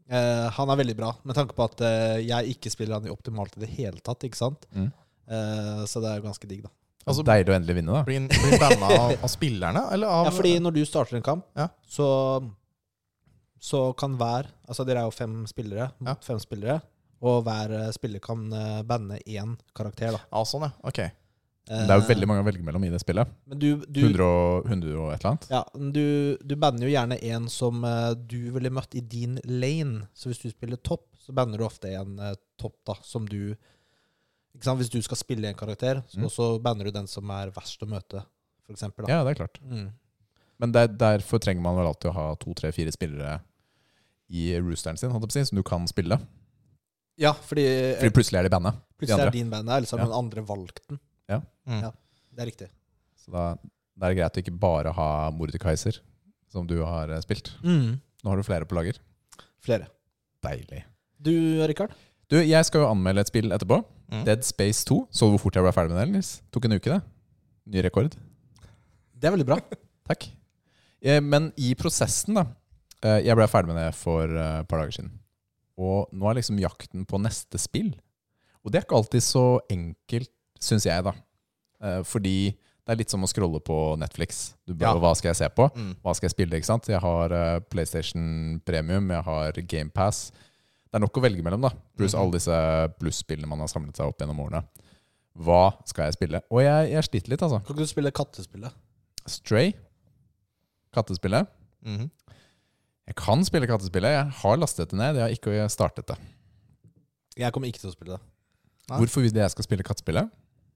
eh, 0.08 0.48
han 0.56 0.72
er 0.72 0.80
veldig 0.80 0.96
bra, 0.98 1.10
med 1.24 1.36
tanke 1.38 1.56
på 1.56 1.64
at 1.64 1.80
eh, 1.84 2.18
jeg 2.28 2.56
ikke 2.56 2.72
spiller 2.72 2.98
han 2.98 3.06
i 3.08 3.12
optimalt 3.12 3.56
i 3.56 3.62
det 3.64 3.70
hele 3.76 4.00
tatt. 4.04 4.24
ikke 4.28 4.36
sant? 4.40 4.66
Mm. 4.76 4.88
Eh, 5.28 5.84
så 5.88 6.00
det 6.04 6.10
er 6.14 6.20
jo 6.20 6.26
ganske 6.28 6.48
digg, 6.50 6.64
da. 6.66 6.72
Altså, 7.04 7.24
Deilig 7.28 7.52
å 7.52 7.56
endelig 7.58 7.76
vinne, 7.78 7.92
da. 7.92 8.02
Blir 8.08 8.20
han 8.20 8.60
banna 8.64 8.88
av, 8.98 9.14
av 9.24 9.32
spillerne, 9.32 9.86
eller 9.92 10.08
av 10.18 10.28
Ja, 10.30 10.34
fordi 10.36 10.54
når 10.64 10.76
du 10.78 10.82
starter 10.88 11.16
en 11.20 11.24
kamp, 11.24 11.44
Ja. 11.60 11.68
så, 11.84 12.08
så 13.60 13.86
kan 13.96 14.16
hver 14.20 14.48
Altså 14.68 14.84
dere 14.88 15.02
er 15.04 15.08
jo 15.08 15.12
fem 15.16 15.42
spillere 15.48 15.90
mot 16.00 16.08
Ja. 16.08 16.14
fem 16.24 16.40
spillere, 16.40 16.80
og 17.24 17.42
hver 17.46 17.72
eh, 17.80 17.90
spiller 17.96 18.20
kan 18.24 18.46
eh, 18.52 18.80
banne 18.86 19.18
én 19.24 19.54
karakter, 19.76 20.12
da. 20.18 20.20
Ja, 20.30 20.42
sånn, 20.48 20.66
ja. 20.68 20.74
Ok. 20.84 20.98
Eh, 21.04 21.12
Det 21.88 21.94
er 21.94 22.00
jo 22.02 22.08
veldig 22.10 22.26
mange 22.28 22.42
å 22.44 22.46
velge 22.50 22.64
mellom 22.66 22.84
i 22.84 22.90
det 22.92 22.98
spillet. 23.00 23.30
Men 23.48 23.60
du, 23.62 23.68
du, 23.88 24.00
100 24.04 24.26
og, 24.28 24.66
100 24.68 24.96
og 25.00 25.12
et 25.14 25.22
eller 25.22 25.30
annet. 25.30 25.46
ja, 25.54 25.62
du, 25.96 26.02
du 26.44 26.54
banner 26.60 26.84
jo 26.84 26.92
gjerne 26.92 27.16
en 27.30 27.46
som 27.52 27.80
eh, 27.88 28.10
du 28.20 28.36
ville 28.52 28.72
møtt 28.76 28.94
i 29.00 29.00
din 29.00 29.38
lane. 29.48 30.04
Så 30.12 30.28
hvis 30.28 30.42
du 30.44 30.50
spiller 30.52 30.76
topp, 30.84 31.06
så 31.24 31.32
banner 31.32 31.56
du 31.62 31.64
ofte 31.64 31.88
en 31.96 32.18
eh, 32.20 32.34
topp 32.60 32.76
da, 32.90 32.98
som 33.06 33.24
du 33.30 33.54
ikke 34.54 34.68
sant? 34.68 34.78
Hvis 34.82 34.92
du 34.92 35.00
skal 35.02 35.18
spille 35.18 35.48
en 35.50 35.56
karakter, 35.58 36.02
så, 36.12 36.20
Mm. 36.20 36.28
så 36.30 36.50
banner 36.62 36.84
du 36.86 36.92
den 36.94 37.08
som 37.10 37.30
er 37.34 37.48
verst 37.56 37.80
å 37.82 37.88
møte, 37.90 38.20
for 38.66 38.76
eksempel. 38.76 39.06
Da. 39.08 39.16
Ja, 39.16 39.24
det 39.26 39.32
er 39.34 39.40
klart. 39.46 39.58
Mm. 39.64 39.88
Men 40.62 40.70
der, 40.76 40.86
derfor 40.86 41.40
trenger 41.42 41.64
man 41.64 41.74
vel 41.80 41.88
alltid 41.90 42.12
å 42.12 42.14
ha 42.14 42.26
to, 42.38 42.52
tre, 42.54 42.70
fire 42.76 42.92
spillere 42.94 43.40
i 44.30 44.52
roosteren 44.60 44.96
sin, 45.00 45.10
som 45.10 45.58
du 45.58 45.62
kan 45.66 45.88
spille. 45.90 46.20
Ja, 47.20 47.32
fordi, 47.32 47.64
eh, 47.66 47.96
Fordi 48.00 48.14
plutselig 48.16 48.38
er 48.40 48.42
det 48.48 48.50
bandet. 48.54 48.74
plutselig 48.98 49.20
de 49.22 49.26
er 49.26 49.30
din 49.38 49.50
band 49.50 49.68
der, 49.68 49.76
eller 49.76 49.86
så 49.86 49.96
har 49.98 50.04
Ja. 50.04 50.10
noen 50.10 50.18
andre 50.24 50.42
valgt 50.46 50.80
den. 50.88 50.98
Mm. 51.28 51.80
Ja. 51.80 51.90
Det 52.34 52.42
er 52.42 52.46
riktig. 52.50 52.68
Så 53.16 53.30
da, 53.32 53.56
da 53.96 54.06
er 54.06 54.14
det 54.14 54.18
greit 54.20 54.36
å 54.36 54.42
ikke 54.42 54.58
bare 54.60 54.92
ha 54.92 55.30
Mordekaiser, 55.30 55.98
som 56.52 56.66
du 56.66 56.82
har 56.84 57.08
eh, 57.10 57.20
spilt. 57.24 57.52
Mm. 57.62 58.00
Nå 58.24 58.28
har 58.30 58.36
du 58.36 58.42
flere 58.42 58.66
på 58.66 58.74
lager. 58.76 58.98
Flere. 59.64 59.86
Deilig. 60.44 60.82
Du, 61.20 61.32
Rikard? 61.66 61.92
Du, 62.28 62.36
jeg 62.40 62.64
skal 62.66 62.80
jo 62.82 62.90
anmelde 62.90 63.20
et 63.20 63.28
spill 63.30 63.50
etterpå. 63.52 63.84
Mm. 64.10 64.24
Dead 64.26 64.44
Space 64.44 64.84
2. 64.84 65.08
Så 65.10 65.26
du 65.28 65.36
hvor 65.36 65.40
fort 65.46 65.54
jeg 65.56 65.64
ble 65.64 65.72
ferdig 65.72 65.92
med 65.94 66.00
det? 66.02 66.12
Nils? 66.12 66.42
Tok 66.52 66.64
en 66.66 66.72
uke, 66.76 66.90
det. 66.92 67.02
Ny 67.72 67.82
rekord. 67.86 68.14
Det 69.16 69.28
er 69.28 69.32
veldig 69.36 69.46
bra. 69.48 69.58
Takk. 70.08 70.26
Eh, 71.00 71.20
Men 71.20 71.52
i 71.56 71.74
prosessen, 71.74 72.34
da 72.36 72.44
eh, 73.02 73.20
Jeg 73.24 73.36
ble 73.36 73.46
ferdig 73.48 73.72
med 73.72 73.80
det 73.80 73.94
for 73.96 74.24
et 74.28 74.68
par 74.68 74.82
dager 74.82 74.92
siden. 74.98 75.12
Og 75.78 76.08
nå 76.14 76.28
er 76.30 76.34
liksom 76.38 76.58
jakten 76.62 77.04
på 77.06 77.18
neste 77.22 77.58
spill. 77.58 77.94
Og 78.64 78.70
det 78.72 78.78
er 78.80 78.86
ikke 78.86 78.96
alltid 79.00 79.22
så 79.26 79.60
enkelt, 79.70 80.30
syns 80.62 80.86
jeg, 80.86 81.02
da. 81.04 81.12
Eh, 81.82 82.02
Fordi 82.06 82.36
det 82.84 82.92
er 82.92 82.96
litt 83.00 83.10
som 83.10 83.22
å 83.24 83.28
scrolle 83.28 83.60
på 83.64 83.96
Netflix. 83.98 84.54
Du 84.66 84.74
bør, 84.74 84.86
Ja. 84.94 84.94
Hva 85.00 85.14
skal 85.16 85.30
jeg 85.32 85.36
se 85.36 85.48
på? 85.48 85.68
Mm. 85.74 85.94
Hva 86.04 86.14
skal 86.14 86.28
jeg 86.28 86.34
spille? 86.36 86.56
ikke 86.56 86.66
sant? 86.70 86.86
Jeg 86.88 87.00
har 87.00 87.32
eh, 87.32 87.60
PlayStation 87.60 88.60
Premium, 88.64 89.08
jeg 89.10 89.24
har 89.24 89.52
GamePass. 89.52 90.30
Det 90.30 90.94
er 91.00 91.00
nok 91.00 91.16
å 91.18 91.22
velge 91.24 91.42
mellom, 91.42 91.60
da. 91.62 91.70
Pluss 91.98 92.14
Mhm. 92.14 92.20
alle 92.20 92.32
disse 92.32 92.58
plusspillene 93.00 93.48
man 93.48 93.58
har 93.58 93.66
samlet 93.68 93.96
seg 93.96 94.06
opp 94.06 94.18
gjennom 94.18 94.38
årene. 94.38 94.62
Hva 95.36 95.74
skal 95.84 96.04
jeg 96.06 96.14
spille? 96.14 96.40
Og 96.50 96.60
jeg, 96.62 96.92
jeg 96.92 97.02
sliter 97.08 97.28
litt, 97.30 97.40
altså. 97.42 97.58
Kan 97.66 97.74
ikke 97.74 97.82
du 97.82 97.86
spille 97.90 98.12
kattespillet? 98.12 98.72
Stray. 99.26 99.72
Kattespillet. 100.94 101.48
Mhm. 101.84 102.10
Jeg 103.11 103.16
kan 103.20 103.42
spille 103.44 103.68
kattespillet. 103.68 104.14
Jeg 104.16 104.30
har 104.40 104.57
lastet 104.61 104.90
det 104.92 104.96
ned. 104.98 105.18
Jeg 105.20 105.26
har 105.26 105.34
ikke 105.36 105.66
startet 105.72 106.07
det. 106.09 106.16
Jeg 107.36 107.52
kommer 107.52 107.68
ikke 107.68 107.82
til 107.82 107.90
å 107.90 107.94
spille 107.96 108.16
det. 108.16 108.22
Nei. 108.90 108.98
Hvorfor 109.02 109.24
vil 109.24 109.32
jeg 109.40 109.52
skal 109.52 109.66
spille 109.66 109.84
kattespillet? 109.86 110.30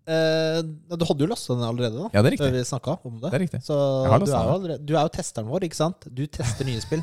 Eh, 0.08 0.58
du 0.64 1.04
hadde 1.04 1.20
jo 1.24 1.28
lasta 1.28 1.52
den 1.56 1.64
allerede, 1.68 1.98
da. 2.00 2.08
Ja, 2.14 2.22
det 2.24 2.30
er 2.30 2.34
riktig. 2.38 2.52
vi 2.54 2.62
om 3.04 3.18
det. 3.20 3.28
Det 3.32 3.36
er 3.38 3.42
riktig. 3.44 3.60
Så 3.66 3.76
du 3.76 4.08
er, 4.08 4.24
jo 4.24 4.54
allerede, 4.56 4.86
du 4.88 4.94
er 4.96 5.02
jo 5.04 5.12
testeren 5.12 5.48
vår, 5.52 5.66
ikke 5.68 5.76
sant? 5.76 6.06
Du 6.16 6.22
tester 6.26 6.64
nye 6.68 6.80
spill. 6.80 7.02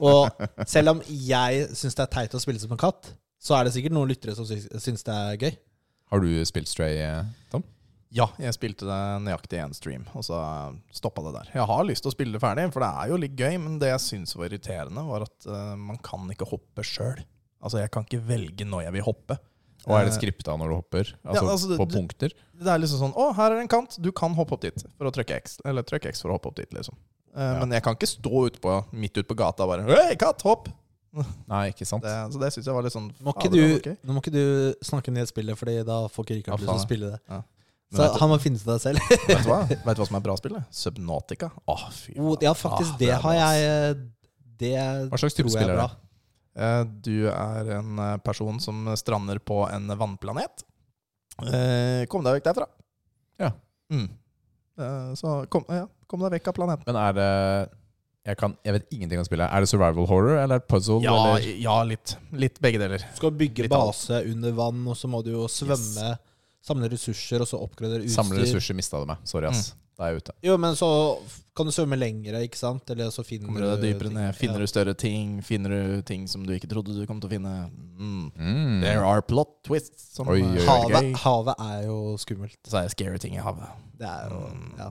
Og 0.00 0.30
selv 0.68 0.94
om 0.94 1.02
jeg 1.06 1.66
syns 1.76 1.96
det 1.98 2.06
er 2.06 2.12
teit 2.14 2.36
å 2.36 2.40
spille 2.40 2.60
som 2.62 2.72
en 2.72 2.80
katt, 2.80 3.10
så 3.36 3.58
er 3.58 3.68
det 3.68 3.74
sikkert 3.76 3.92
noen 3.92 4.08
lyttere 4.08 4.32
som 4.36 4.48
sy- 4.48 4.64
syns 4.80 5.04
det 5.04 5.12
er 5.16 5.36
gøy. 5.44 5.58
Har 6.12 6.22
du 6.24 6.30
spilt 6.48 6.70
Stray, 6.72 6.96
eh, 7.04 7.28
Tom? 7.52 7.64
Ja, 8.14 8.28
jeg 8.38 8.54
spilte 8.54 8.86
det 8.86 8.98
nøyaktig 9.24 9.58
i 9.58 9.62
én 9.64 9.74
stream, 9.74 10.04
og 10.14 10.22
så 10.24 10.38
stoppa 10.94 11.24
det 11.26 11.32
der. 11.34 11.48
Jeg 11.56 11.66
har 11.66 11.82
lyst 11.88 12.04
til 12.04 12.12
å 12.12 12.14
spille 12.14 12.36
det 12.36 12.40
ferdig, 12.40 12.68
for 12.72 12.84
det 12.84 12.90
er 13.02 13.10
jo 13.10 13.18
litt 13.18 13.34
gøy, 13.36 13.56
men 13.58 13.78
det 13.82 13.88
jeg 13.90 14.00
syns 14.04 14.36
var 14.38 14.46
irriterende, 14.46 15.02
var 15.08 15.24
at 15.26 15.48
uh, 15.50 15.74
man 15.76 15.98
kan 16.06 16.28
ikke 16.30 16.46
hoppe 16.48 16.84
sjøl. 16.86 17.18
Altså, 17.60 17.80
jeg 17.82 17.90
kan 17.90 18.06
ikke 18.06 18.22
velge 18.28 18.64
når 18.68 18.86
jeg 18.86 18.92
vil 18.98 19.06
hoppe. 19.08 19.38
Og 19.86 19.94
er 19.94 20.06
det 20.06 20.12
Eh, 20.14 20.18
skripta 20.18 20.54
når 20.58 20.70
du 20.70 20.74
hopper? 20.78 21.10
Altså, 21.24 21.42
Ja, 21.44 21.50
altså, 21.50 21.68
det- 21.70 21.78
på 21.78 21.86
punkter? 21.90 22.32
Det 22.56 22.66
er 22.72 22.78
liksom 22.78 22.98
sånn 23.04 23.14
Å, 23.14 23.34
her 23.36 23.52
er 23.52 23.60
en 23.60 23.68
kant. 23.68 23.98
Du 24.02 24.10
kan 24.12 24.34
hoppe 24.34 24.52
opp 24.56 24.60
dit 24.62 24.82
for 24.98 25.06
å 25.06 25.12
trykke 25.14 25.36
X. 25.42 25.60
Eller 25.64 25.82
trykke 25.86 26.08
X 26.10 26.22
for 26.22 26.30
å 26.30 26.38
hoppe 26.38 26.48
opp 26.50 26.56
dit, 26.56 26.70
liksom. 26.74 26.94
Uh, 27.36 27.40
Ja. 27.42 27.60
Men 27.60 27.70
jeg 27.70 27.82
kan 27.84 27.94
ikke 27.94 28.08
stå 28.08 28.46
ut 28.46 28.60
på, 28.60 28.72
midt 28.92 29.18
ute 29.18 29.28
på 29.28 29.36
gata 29.36 29.62
og 29.66 29.68
bare 29.74 29.84
Hei, 29.86 30.14
katt, 30.16 30.42
hopp! 30.42 30.68
Nei, 31.48 31.70
ikke 31.72 31.86
sant? 31.86 32.02
Det, 32.02 32.14
så 32.32 32.38
det 32.40 32.52
syns 32.52 32.66
jeg 32.66 32.74
var 32.74 32.82
litt 32.86 32.92
sånn 32.92 33.10
Må 33.24 33.32
ikke 33.34 33.48
fader, 33.50 33.56
du, 33.56 33.76
okay. 33.78 33.96
nå 34.04 34.12
må 34.16 34.20
ikke 34.22 34.32
du 34.34 34.74
snakke 34.84 35.12
ned 35.14 35.28
spillet, 35.30 35.56
Fordi 35.56 35.76
da 35.86 36.00
får 36.12 36.24
ikke 36.26 36.36
Rikard 36.40 36.60
lyst 36.60 36.68
til 36.70 36.80
å 36.80 36.86
spille 36.86 37.10
det. 37.14 37.20
Ja. 37.30 37.42
Så 37.94 38.02
du- 38.02 38.18
han 38.18 38.28
må 38.32 38.36
finne 38.42 38.58
det 38.58 38.80
selv. 38.82 38.98
Vet 39.28 39.44
du 39.44 39.50
hva 39.50 39.60
Vet 39.68 39.84
du 39.84 40.00
hva 40.02 40.06
som 40.08 40.16
er 40.18 40.24
bra 40.24 40.34
spill? 40.36 40.56
Subnautica. 40.74 41.50
Åh, 41.70 41.84
fy 41.94 42.16
Oh, 42.18 42.34
ja, 42.42 42.52
faktisk, 42.54 42.94
Ah, 42.94 42.98
det 42.98 43.06
det 43.12 43.20
har 43.22 43.34
jeg 43.34 43.96
Det 44.58 44.72
Hva 45.12 45.18
slags 45.20 45.34
tror 45.38 45.50
jeg 45.52 45.68
er 45.68 45.76
bra. 45.76 45.90
Eh, 46.56 46.84
Du 47.04 47.28
er 47.28 47.70
en 47.78 47.98
eh, 47.98 48.16
person 48.24 48.58
som 48.60 48.86
strander 48.96 49.38
på 49.38 49.60
en 49.70 49.86
vannplanet. 50.00 50.64
Eh, 51.44 52.06
Kom 52.10 52.24
deg 52.24 52.38
vekk 52.40 52.46
derfra. 52.50 52.66
Ja. 53.38 53.50
Mm. 53.92 54.06
Eh, 54.78 55.14
Så 55.14 55.46
kom, 55.52 55.64
ja, 55.68 55.86
kom 56.08 56.20
deg 56.24 56.38
vekk 56.38 56.48
av 56.48 56.54
planeten. 56.58 56.84
Men 56.88 56.96
er 57.02 57.12
det 57.18 57.30
jeg, 58.26 58.36
kan, 58.40 58.56
jeg 58.66 58.74
vet 58.74 58.88
ingenting 58.96 59.20
om 59.22 59.26
spillet. 59.28 59.46
Er 59.52 59.62
det 59.62 59.68
survival 59.70 60.06
horror 60.10 60.40
eller 60.42 60.58
puzzle? 60.58 60.98
Ja, 61.04 61.14
eller? 61.36 61.44
ja 61.62 61.76
litt. 61.86 62.16
Litt 62.34 62.56
begge 62.64 62.80
deler. 62.82 62.98
Du 62.98 63.20
skal 63.20 63.30
bygge 63.38 63.68
Litt 63.68 63.72
alt. 63.76 63.92
base 63.94 64.24
under 64.32 64.56
vann, 64.56 64.80
og 64.90 64.96
så 64.98 65.06
må 65.12 65.20
du 65.22 65.30
jo 65.36 65.44
svømme, 65.46 66.16
samle 66.66 66.88
ressurser, 66.92 67.40
og 67.44 67.48
så 67.48 67.60
oppgradere 67.62 68.02
utstyr. 68.04 68.16
Samle 68.18 68.42
ressurser 68.42 68.74
mista 68.78 68.98
du 69.00 69.06
meg. 69.06 69.18
Sorry, 69.24 69.46
ass. 69.48 69.72
Mm. 69.72 69.82
Da 69.96 70.04
er 70.04 70.10
jeg 70.12 70.20
ute. 70.26 70.32
Jo, 70.44 70.56
men 70.60 70.74
så 70.76 70.88
kan 71.56 71.64
du 71.64 71.72
svømme 71.72 71.96
lengre, 71.96 72.42
ikke 72.44 72.58
sant? 72.60 72.90
Eller 72.92 73.08
så 73.14 73.22
finner 73.24 73.46
Kommer 73.48 73.62
du 73.64 73.68
deg 73.80 73.94
dypere 73.94 74.10
ned, 74.12 74.34
finner 74.36 74.60
Ja. 74.60 74.66
du 74.66 74.66
større 74.68 74.92
ting, 74.94 75.38
finner 75.40 75.72
du 75.72 76.02
ting 76.04 76.26
som 76.28 76.42
du 76.44 76.52
ikke 76.52 76.68
trodde 76.68 76.92
du 76.92 77.06
kom 77.08 77.18
til 77.22 77.30
å 77.30 77.32
finne. 77.32 77.54
Mm. 77.96 78.26
Mm. 78.36 78.82
There 78.82 79.06
are 79.08 79.22
plot 79.24 79.54
twists. 79.64 80.10
Som 80.18 80.28
Oi, 80.28 80.42
eh, 80.42 80.50
oi, 80.50 80.58
er 80.58 80.66
Havet, 80.68 81.16
havet 81.22 81.54
er 81.64 81.86
jo 81.86 81.96
skummelt. 82.20 82.58
Så 82.68 82.76
er 82.76 82.82
det 82.90 82.92
scary 82.92 83.16
ting 83.18 83.38
i 83.38 83.40
havet. 83.40 83.72
Det 83.96 84.06
er 84.06 84.28
jo 84.28 84.42
Mm. 84.52 84.78
ja. 84.78 84.90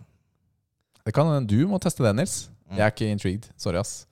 Det 1.05 1.13
kan, 1.13 1.45
du 1.45 1.67
må 1.67 1.77
teste 1.79 2.01
det, 2.01 2.15
Nils. 2.15 2.49
Mm. 2.71 2.77
Jeg 2.77 2.81
er 2.87 2.91
ikke 2.91 3.11
intrigued. 3.13 3.49
Sorry, 3.57 3.77
ass. 3.77 4.07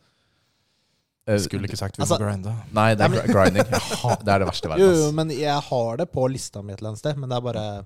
Eh, 1.26 1.38
Skulle 1.40 1.70
ikke 1.70 1.78
sagt 1.80 1.96
vi 1.98 2.04
Altså- 2.04 2.18
må 2.20 2.26
grinde. 2.28 2.52
Nei, 2.76 2.90
det 3.00 3.06
er 3.08 3.28
grinding. 3.32 3.64
Har, 4.04 4.18
Det 4.20 4.28
er 4.34 4.40
det 4.44 4.48
verste 4.50 4.68
i 4.68 4.72
verden. 4.74 4.84
jo, 4.84 5.06
jo, 5.06 5.12
men 5.16 5.30
jeg 5.32 5.56
har 5.70 5.98
det 5.98 6.08
på 6.12 6.26
lista 6.30 6.62
mi 6.62 6.74
et 6.74 6.80
eller 6.82 6.90
annet 6.94 7.00
sted. 7.00 7.18
Men 7.18 7.30
det 7.32 7.38
er 7.38 7.42
bare 7.48 7.86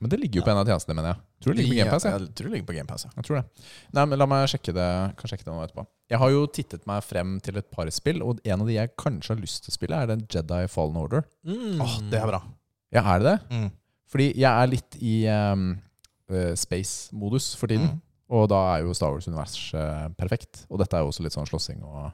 Men 0.00 0.10
det 0.12 0.18
ligger 0.20 0.38
jo 0.40 0.44
på 0.46 0.50
en 0.52 0.58
av 0.60 0.66
tjenestene, 0.68 0.94
mener 0.94 1.08
jeg. 1.14 1.18
Tror 1.42 1.54
det 1.54 1.62
ligger 1.64 1.72
på 1.72 1.78
GamePass. 1.80 2.04
Jeg. 2.04 2.12
jeg 2.20 2.34
tror 2.38 2.44
det 2.46 2.52
ligger 2.52 2.66
på 2.68 2.76
GamePass. 2.76 3.04
Ja. 3.04 3.10
jeg 3.16 3.24
tror 3.24 3.36
det. 3.40 3.64
Nei, 3.96 4.04
men 4.04 4.18
La 4.20 4.26
meg 4.30 4.44
sjekke 4.52 4.74
det 4.76 4.90
Kan 5.18 5.30
sjekke 5.32 5.44
det 5.48 5.54
nå 5.54 5.62
etterpå. 5.64 5.86
Jeg 6.12 6.18
har 6.22 6.30
jo 6.30 6.44
tittet 6.46 6.86
meg 6.86 7.02
frem 7.02 7.32
til 7.40 7.56
et 7.58 7.70
par 7.70 7.90
spill, 7.90 8.22
og 8.22 8.38
en 8.44 8.60
av 8.60 8.66
de 8.68 8.74
jeg 8.76 8.92
kanskje 9.00 9.34
har 9.34 9.40
lyst 9.42 9.64
til 9.64 9.72
å 9.72 9.76
spille, 9.78 9.96
er 10.02 10.06
den 10.12 10.22
Jedi 10.28 10.60
Fallen 10.68 10.96
Order. 10.96 11.24
mm. 11.44 11.80
Åh, 11.82 11.96
det 12.12 12.20
er 12.20 12.26
bra. 12.30 12.42
Ja, 12.92 13.02
er 13.14 13.18
det 13.18 13.26
det? 13.32 13.38
Mm. 13.50 13.70
Fordi 14.08 14.28
jeg 14.36 14.48
er 14.62 14.70
litt 14.70 14.96
i 15.02 15.16
um, 15.28 15.66
eh, 16.30 16.54
space-modus 16.56 17.50
for 17.56 17.66
tiden. 17.68 17.90
Mm. 17.98 18.00
Og 18.30 18.46
da 18.52 18.60
er 18.76 18.84
jo 18.84 18.94
Star 18.94 19.10
Wars-univers 19.12 19.58
perfekt. 20.16 20.66
Og 20.70 20.78
dette 20.80 20.94
er 20.96 21.00
jo 21.04 21.08
også 21.10 21.24
litt 21.24 21.32
sånn 21.36 21.48
slåssing 21.48 21.82
og 21.82 22.12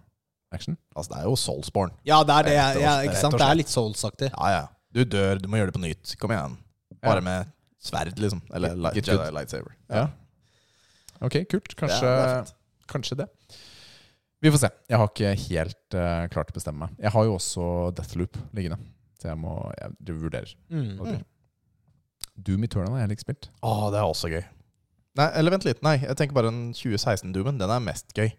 action. 0.57 0.79
Altså, 0.95 1.13
det 1.13 1.21
er 1.21 1.29
jo 1.29 1.37
Soulsborne. 1.41 1.95
Ja, 2.09 2.23
det 2.27 2.37
er 2.39 2.49
det. 2.49 2.55
Rett 2.59 2.81
Ja, 2.83 2.95
ikke 3.07 3.21
sant? 3.21 3.37
Det 3.39 3.47
er 3.47 3.59
litt 3.59 3.73
Souls-aktig. 3.73 4.31
Ja, 4.33 4.51
ja. 4.55 4.65
Du 4.95 5.03
dør, 5.05 5.41
du 5.43 5.49
må 5.51 5.59
gjøre 5.59 5.73
det 5.73 5.77
på 5.77 5.83
nytt. 5.83 6.15
Kom 6.21 6.35
igjen. 6.35 6.57
Ja. 6.95 7.01
Bare 7.09 7.25
med 7.27 7.53
sverd, 7.83 8.19
liksom. 8.21 8.43
Eller 8.55 8.77
light, 8.79 8.99
Jedi 9.01 9.17
good. 9.17 9.35
lightsaber. 9.37 9.77
Ja. 9.91 10.09
Ok, 11.25 11.41
kult. 11.51 11.77
Kanskje 11.79 12.11
det. 12.11 12.55
Kanskje 12.91 13.19
det. 13.23 13.29
Vi 14.45 14.51
får 14.53 14.61
se. 14.67 14.71
Jeg 14.93 15.01
har 15.01 15.09
ikke 15.09 15.31
helt 15.47 15.97
uh, 15.97 16.25
klart 16.33 16.51
å 16.53 16.57
bestemme 16.57 16.85
meg. 16.85 16.99
Jeg 17.01 17.15
har 17.15 17.29
jo 17.29 17.37
også 17.39 17.69
Deathloop 17.97 18.37
liggende, 18.57 18.77
så 19.21 19.31
jeg 19.31 19.41
må 19.41 19.55
jeg 19.79 19.97
driver 20.01 20.27
vurderer. 20.27 20.53
Mm. 20.69 20.91
Okay. 21.01 21.23
Doom 22.35 22.67
Eternal 22.67 22.97
har 22.97 23.07
jeg 23.07 23.17
ikke 23.17 23.29
spilt. 23.29 23.49
Å, 23.65 23.73
det 23.95 24.03
er 24.03 24.09
også 24.11 24.31
gøy. 24.33 24.43
Nei, 25.19 25.29
eller 25.39 25.55
vent 25.55 25.65
litt. 25.65 25.81
Nei, 25.87 25.95
jeg 26.03 26.19
tenker 26.19 26.37
bare 26.37 26.51
den 26.51 26.73
2016-doomen. 26.75 27.61
Den 27.61 27.71
er 27.71 27.83
mest 27.85 28.11
gøy. 28.19 28.33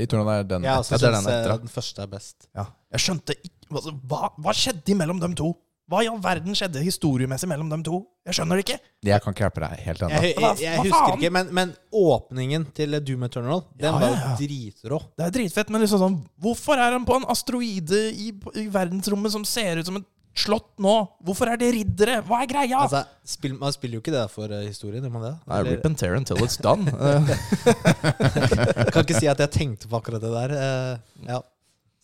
Eternal 0.00 0.30
er 0.38 0.46
den 0.48 0.64
Jeg 0.64 0.78
også 0.80 0.94
Ja, 0.94 0.98
det 0.98 1.08
jeg 1.08 1.12
syns 1.18 1.26
den 1.26 1.34
etter, 1.34 1.58
den 1.66 1.68
første 1.74 2.02
er 2.02 2.08
best. 2.12 2.48
Ja. 2.56 2.64
Jeg 2.92 3.04
skjønte 3.04 3.36
ikke 3.36 3.76
altså, 3.76 3.92
hva, 4.08 4.32
hva 4.38 4.54
skjedde 4.56 4.96
mellom 4.96 5.20
dem 5.20 5.34
to? 5.38 5.52
Hva 5.90 6.00
i 6.04 6.08
all 6.08 6.20
verden 6.22 6.54
skjedde 6.56 6.80
historiemessig 6.80 7.48
mellom 7.50 7.68
dem 7.68 7.82
to? 7.84 7.98
Jeg 8.24 8.38
skjønner 8.38 8.56
det 8.56 8.62
ikke. 8.64 8.76
Jeg 9.04 9.20
kan 9.20 9.34
ikke 9.34 9.42
hjelpe 9.44 9.62
deg 9.64 9.80
helt 9.82 10.04
ennå. 10.06 10.20
Jeg, 10.22 10.34
jeg, 10.38 10.58
jeg 10.62 10.84
husker 10.86 11.16
ikke, 11.18 11.30
men, 11.34 11.50
men 11.58 11.72
åpningen 11.92 12.64
til 12.76 12.96
Doom 13.02 13.26
Eternal, 13.26 13.64
den 13.74 13.88
Ja, 13.88 13.92
var 13.98 14.06
jo 14.06 14.14
ja. 14.14 14.30
dritrå. 14.38 15.00
Det 15.18 15.26
er 15.26 15.34
dritfett, 15.34 15.72
men 15.74 15.82
liksom 15.84 16.00
sånn 16.00 16.16
Hvorfor 16.40 16.80
er 16.80 16.94
han 16.96 17.04
på 17.08 17.18
en 17.18 17.26
asteroide 17.34 18.04
i, 18.14 18.30
i 18.62 18.66
verdensrommet 18.72 19.34
som 19.34 19.44
ser 19.44 19.82
ut 19.82 19.90
som 19.90 19.98
et 20.00 20.06
slott 20.34 20.70
nå? 20.82 20.94
Hvorfor 21.26 21.50
er 21.52 21.56
det 21.60 21.70
riddere? 21.74 22.20
Hva 22.26 22.40
er 22.42 22.48
greia? 22.50 22.78
Altså, 22.84 23.02
spill, 23.28 23.54
man 23.60 23.72
spiller 23.74 23.98
jo 23.98 24.02
ikke 24.04 24.14
det 24.14 24.24
for 24.32 24.46
uh, 24.52 24.62
historien, 24.64 25.04
gjør 25.04 25.12
man 25.16 25.26
det? 25.28 25.34
Nei, 25.46 25.58
Eller- 25.60 25.76
rip 25.76 25.86
and 25.90 25.98
tear 26.00 26.14
until 26.18 26.36
it's 26.44 26.58
done. 26.62 26.84
Kan 28.92 29.02
ikke 29.04 29.20
si 29.20 29.28
at 29.30 29.40
jeg 29.44 29.50
tenkte 29.54 29.90
på 29.92 29.96
akkurat 30.00 30.22
det 30.24 30.32
der. 30.32 30.50
Uh, 30.56 31.28
ja, 31.28 31.38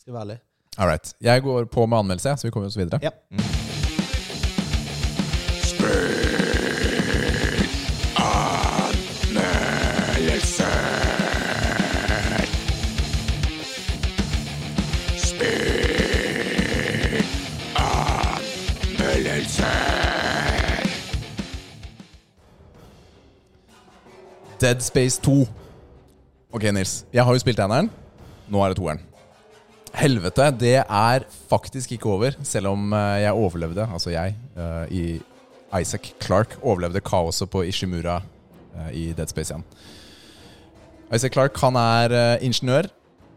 skal 0.02 0.14
være 0.14 0.22
ærlig. 0.28 0.38
All 0.78 0.88
right. 0.92 1.06
Jeg 1.20 1.42
går 1.42 1.66
på 1.74 1.86
med 1.86 1.98
anmeldelse, 2.04 2.36
så 2.38 2.46
vi 2.46 2.50
kommer 2.54 2.68
oss 2.70 2.78
videre. 2.78 3.00
Ja. 3.02 3.10
Dead 24.58 24.82
Space 24.82 25.20
2. 25.22 25.46
Ok, 26.50 26.64
Nils. 26.74 27.04
Jeg 27.14 27.22
har 27.22 27.34
jo 27.34 27.42
spilt 27.42 27.60
eneren. 27.62 27.86
Nå 28.50 28.62
er 28.64 28.72
det 28.72 28.78
toeren. 28.80 29.04
Helvete, 29.94 30.48
det 30.58 30.76
er 30.82 31.26
faktisk 31.48 31.94
ikke 31.94 32.10
over, 32.10 32.34
selv 32.44 32.72
om 32.74 32.92
eh, 32.92 33.22
jeg 33.22 33.38
overlevde, 33.38 33.86
altså 33.86 34.12
jeg, 34.12 34.34
eh, 34.58 34.90
i 34.92 35.80
Isaac 35.80 36.10
Clark, 36.20 36.58
overlevde 36.60 37.00
kaoset 37.00 37.48
på 37.50 37.62
Ishimura 37.70 38.18
eh, 38.18 38.90
i 38.92 39.04
Dead 39.16 39.30
Space 39.30 39.54
1. 39.54 39.64
Isaac 41.16 41.32
Clark 41.32 41.56
han 41.62 41.78
er 41.80 42.42
ingeniør, 42.44 42.90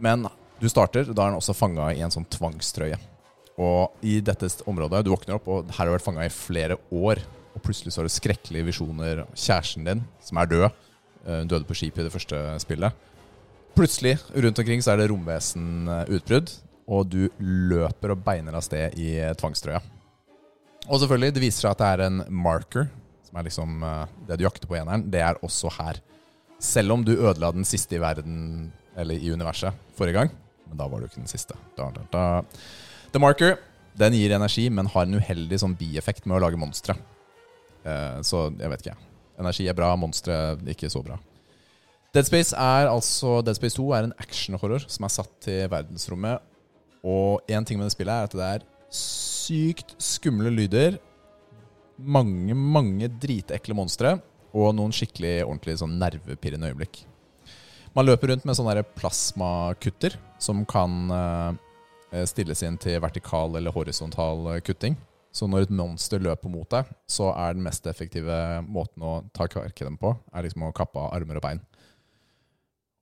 men 0.03 0.27
du 0.59 0.67
starter, 0.69 1.07
da 1.07 1.23
er 1.23 1.31
han 1.31 1.39
også 1.39 1.55
fanga 1.55 1.93
i 1.95 2.03
en 2.03 2.11
sånn 2.11 2.27
tvangstrøye. 2.33 2.99
Og 3.61 4.03
i 4.03 4.19
dette 4.25 4.49
området, 4.67 5.05
du 5.05 5.13
våkner 5.13 5.37
opp, 5.37 5.47
og 5.47 5.69
her 5.69 5.85
har 5.85 5.91
du 5.91 5.95
vært 5.95 6.09
fanga 6.09 6.25
i 6.25 6.33
flere 6.33 6.81
år. 6.91 7.21
Og 7.55 7.63
plutselig 7.63 7.93
så 7.93 8.01
har 8.01 8.09
du 8.09 8.13
skrekkelige 8.13 8.67
visjoner. 8.71 9.23
Kjæresten 9.35 9.87
din, 9.87 10.03
som 10.23 10.39
er 10.41 10.51
død, 10.51 10.69
hun 11.25 11.49
døde 11.49 11.67
på 11.67 11.77
skipet 11.77 12.03
i 12.03 12.07
det 12.07 12.13
første 12.13 12.37
spillet. 12.63 13.07
Plutselig, 13.75 14.17
rundt 14.35 14.59
omkring, 14.59 14.81
så 14.83 14.93
er 14.93 14.99
det 14.99 15.09
romvesenutbrudd, 15.11 16.51
og 16.91 17.07
du 17.07 17.21
løper 17.39 18.11
og 18.11 18.23
beiner 18.25 18.57
av 18.57 18.65
sted 18.65 18.97
i 18.99 19.13
eh, 19.15 19.35
tvangstrøya. 19.39 19.79
Og 20.89 20.99
selvfølgelig, 20.99 21.35
det 21.37 21.43
viser 21.43 21.63
seg 21.63 21.71
at 21.71 21.81
det 21.81 21.89
er 21.93 22.03
en 22.09 22.23
marker, 22.43 22.89
som 23.27 23.39
er 23.39 23.47
liksom 23.47 23.85
eh, 23.87 24.15
det 24.27 24.39
du 24.41 24.43
jakter 24.43 24.67
på 24.67 24.75
i 24.75 24.81
eneren. 24.81 25.05
Det 25.13 25.21
er 25.23 25.39
også 25.45 25.71
her. 25.77 26.01
Selv 26.61 26.97
om 26.97 27.05
du 27.07 27.13
ødela 27.15 27.53
den 27.55 27.67
siste 27.67 27.95
i 27.95 28.01
verden, 28.03 28.71
eller 28.99 29.15
i 29.15 29.31
universet, 29.31 29.77
forrige 29.95 30.19
gang. 30.19 30.33
Men 30.67 30.81
da 30.81 30.89
var 30.91 30.99
du 30.99 31.07
ikke 31.07 31.21
den 31.21 31.31
siste. 31.31 31.55
Da, 31.77 31.87
da, 31.95 32.03
da. 32.11 32.25
The 33.13 33.21
Marker 33.23 33.55
den 33.99 34.15
gir 34.15 34.35
energi, 34.35 34.67
men 34.71 34.89
har 34.91 35.07
en 35.07 35.19
uheldig 35.19 35.61
sånn 35.63 35.77
bieffekt 35.79 36.27
med 36.27 36.37
å 36.37 36.43
lage 36.43 36.59
monstre. 36.59 36.97
Eh, 37.87 38.19
så 38.27 38.49
jeg 38.51 38.71
vet 38.71 38.85
ikke. 38.85 38.99
Energi 39.39 39.67
er 39.69 39.77
bra, 39.77 39.93
monstre 39.99 40.57
ikke 40.69 40.89
så 40.91 41.03
bra. 41.05 41.19
Dead 42.11 42.27
Space 42.27 42.55
er 42.57 42.89
altså 42.91 43.39
Dead 43.45 43.55
Space 43.55 43.77
2 43.77 43.85
er 43.95 44.09
en 44.09 44.17
actionhorror 44.19 44.83
som 44.91 45.07
er 45.07 45.13
satt 45.13 45.31
til 45.45 45.69
verdensrommet. 45.71 46.43
Og 47.07 47.39
én 47.49 47.65
ting 47.65 47.79
med 47.79 47.87
det 47.87 47.95
spillet 47.95 48.11
er 48.13 48.27
at 48.27 48.35
det 48.35 48.49
er 48.49 48.65
sykt 48.91 49.95
skumle 50.01 50.51
lyder. 50.53 50.99
Mange, 51.97 52.55
mange 52.55 53.07
dritekle 53.21 53.77
monstre. 53.77 54.17
Og 54.51 54.73
noen 54.75 54.91
skikkelig 54.91 55.45
ordentlig 55.45 55.77
sånn 55.79 55.95
nervepirrende 56.01 56.73
øyeblikk. 56.73 57.05
Man 57.95 58.07
løper 58.07 58.31
rundt 58.31 58.45
med 58.47 58.55
sånne 58.55 58.83
plasmakutter 58.95 60.17
som 60.39 60.65
kan 60.67 61.11
eh, 61.15 62.25
stilles 62.27 62.63
inn 62.67 62.77
til 62.79 62.99
vertikal 63.03 63.55
eller 63.59 63.75
horisontal 63.75 64.45
eh, 64.53 64.61
kutting. 64.63 64.99
Så 65.31 65.47
når 65.47 65.63
et 65.65 65.73
monster 65.75 66.19
løper 66.19 66.51
mot 66.51 66.67
deg, 66.73 66.89
så 67.07 67.29
er 67.31 67.53
den 67.55 67.63
mest 67.63 67.85
effektive 67.87 68.35
måten 68.67 69.03
å 69.07 69.13
ta 69.31 69.47
kverke 69.47 69.85
dem 69.87 69.95
på, 70.01 70.11
er 70.35 70.43
liksom 70.43 70.65
å 70.67 70.73
kappe 70.75 70.99
av 70.99 71.13
armer 71.15 71.39
og 71.39 71.45
bein. 71.45 71.61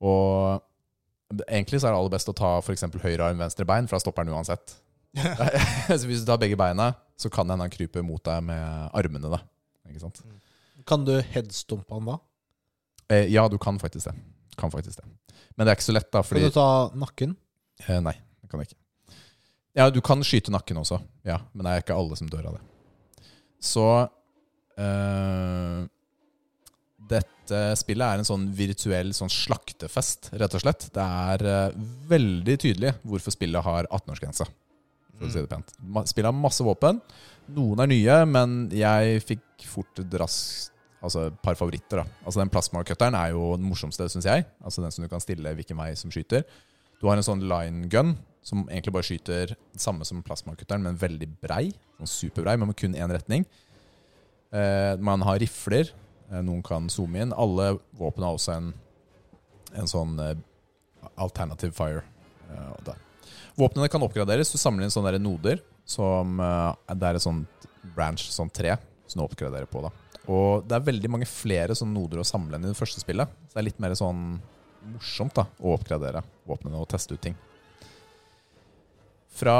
Og 0.00 1.42
egentlig 1.48 1.80
så 1.80 1.88
er 1.88 1.94
det 1.94 1.98
aller 2.00 2.14
best 2.14 2.30
å 2.30 2.36
ta 2.36 2.52
f.eks. 2.62 2.86
høyre 3.02 3.26
arm, 3.26 3.40
venstre 3.42 3.66
bein, 3.68 3.88
for 3.90 3.98
da 3.98 4.04
stopper 4.04 4.26
den 4.26 4.34
uansett. 4.36 4.76
så 5.90 6.04
hvis 6.06 6.22
du 6.22 6.28
tar 6.30 6.38
begge 6.40 6.58
beina, 6.58 6.92
så 7.18 7.30
kan 7.32 7.50
hende 7.50 7.66
han 7.66 7.72
kryper 7.74 8.04
mot 8.06 8.22
deg 8.24 8.44
med 8.46 8.94
armene. 8.96 9.30
da. 9.32 9.42
Ikke 9.90 10.04
sant? 10.06 10.22
Kan 10.88 11.04
du 11.06 11.16
headstumpe 11.34 11.98
han 11.98 12.08
da? 12.12 12.18
Eh, 13.10 13.26
ja, 13.34 13.48
du 13.50 13.58
kan 13.58 13.78
faktisk 13.82 14.06
det. 14.06 14.14
Kan 14.60 14.70
faktisk 14.72 15.02
det. 15.02 15.08
Men 15.58 15.66
det 15.66 15.72
er 15.72 15.78
ikke 15.80 15.88
så 15.90 15.96
lett, 15.98 16.10
da, 16.14 16.22
Kan 16.22 16.46
du 16.46 16.54
ta 16.54 16.68
nakken? 16.94 17.34
eh, 17.88 17.98
Nei, 18.00 18.14
det 18.40 18.50
kan 18.50 18.62
jeg 18.62 18.70
ikke. 18.70 18.80
Ja, 19.78 19.86
du 19.90 20.00
kan 20.02 20.22
skyte 20.26 20.50
nakken 20.50 20.80
også, 20.80 20.98
ja, 21.26 21.38
men 21.54 21.64
det 21.66 21.72
er 21.76 21.82
ikke 21.84 21.96
alle 21.98 22.16
som 22.18 22.28
dør 22.30 22.48
av 22.50 22.56
det. 22.58 23.26
Så 23.62 23.84
eh, 24.80 25.82
Dette 27.10 27.60
spillet 27.80 28.06
er 28.06 28.20
en 28.22 28.26
sånn 28.28 28.48
virtuell 28.54 29.12
sånn 29.16 29.30
slaktefest, 29.32 30.30
rett 30.38 30.54
og 30.54 30.62
slett. 30.62 30.88
Det 30.94 31.04
er 31.04 31.44
eh, 31.50 31.78
veldig 32.10 32.56
tydelig 32.62 32.92
hvorfor 33.02 33.34
spillet 33.34 33.66
har 33.66 33.88
18-årsgrense, 33.90 34.48
Mm. 35.20 35.28
si 35.28 35.42
Spillet 36.08 36.24
har 36.30 36.32
masse 36.32 36.64
våpen. 36.64 36.96
Noen 37.52 37.82
er 37.84 37.88
nye, 37.90 38.14
men 38.24 38.70
jeg 38.72 39.20
fikk 39.20 39.66
fort 39.68 40.00
raskt 40.16 40.70
Altså 41.02 41.26
et 41.28 41.36
par 41.42 41.54
favoritter. 41.56 41.96
da 42.00 42.04
Altså 42.24 42.40
Den 42.40 42.48
plasmakutteren 42.52 43.14
er 43.14 43.30
jo 43.32 43.56
den 43.56 43.64
morsomste, 43.68 44.08
syns 44.08 44.24
jeg. 44.24 44.46
Altså 44.64 44.82
Den 44.82 44.90
som 44.92 45.04
du 45.04 45.08
kan 45.08 45.20
stille 45.20 45.52
hvilken 45.56 45.76
vei 45.76 45.94
som 45.96 46.10
skyter. 46.10 46.44
Du 47.00 47.08
har 47.08 47.16
en 47.16 47.24
sånn 47.24 47.46
line 47.48 47.88
gun 47.92 48.14
som 48.44 48.66
egentlig 48.68 48.92
bare 48.94 49.06
skyter 49.06 49.54
det 49.54 49.80
samme 49.80 50.04
som 50.08 50.22
plasmakutteren, 50.24 50.84
men 50.84 50.98
veldig 51.00 51.28
brei. 51.42 51.70
Sånn 51.98 52.10
superbrei, 52.10 52.56
men 52.60 52.70
med 52.70 52.78
kun 52.80 52.96
én 52.96 53.12
retning. 53.12 53.46
Eh, 54.52 54.96
man 55.00 55.24
har 55.24 55.40
rifler. 55.40 55.92
Eh, 56.30 56.40
noen 56.44 56.62
kan 56.66 56.88
zoome 56.92 57.22
inn. 57.22 57.34
Alle 57.36 57.74
våpen 57.96 58.24
har 58.26 58.36
også 58.36 58.56
en, 58.56 58.72
en 59.76 59.90
sånn 59.90 60.16
eh, 60.24 60.36
alternative 61.20 61.76
fire. 61.76 62.04
Eh. 62.50 62.94
Våpnene 63.60 63.90
kan 63.92 64.04
oppgraderes. 64.04 64.52
Du 64.52 64.60
samler 64.60 64.86
inn 64.86 64.94
sånne 64.94 65.14
der 65.14 65.22
noder. 65.22 65.64
Som, 65.88 66.40
eh, 66.40 66.94
det 66.94 67.08
er 67.08 67.18
et 67.18 67.26
sånt 67.26 67.68
branch, 67.96 68.28
sånn 68.32 68.52
tre, 68.52 68.76
som 69.08 69.20
du 69.20 69.26
oppgraderer 69.26 69.68
på. 69.70 69.82
da 69.84 69.92
Og 70.28 70.68
det 70.68 70.76
er 70.76 70.88
veldig 70.88 71.10
mange 71.16 71.28
flere 71.28 71.76
sånne 71.76 71.96
noder 71.96 72.20
å 72.20 72.28
samle 72.28 72.56
enn 72.56 72.68
i 72.68 72.72
det 72.72 72.78
første 72.78 73.02
spillet. 73.02 73.28
Så 73.48 73.56
det 73.56 73.62
er 73.62 73.70
litt 73.70 73.82
mer 73.82 73.96
sånn 73.98 74.40
morsomt 74.86 75.36
da 75.36 75.46
å 75.60 75.74
oppgradere 75.76 76.22
våpnene 76.48 76.80
og 76.80 76.88
teste 76.90 77.16
ut 77.16 77.22
ting. 77.22 77.36
Fra 79.40 79.56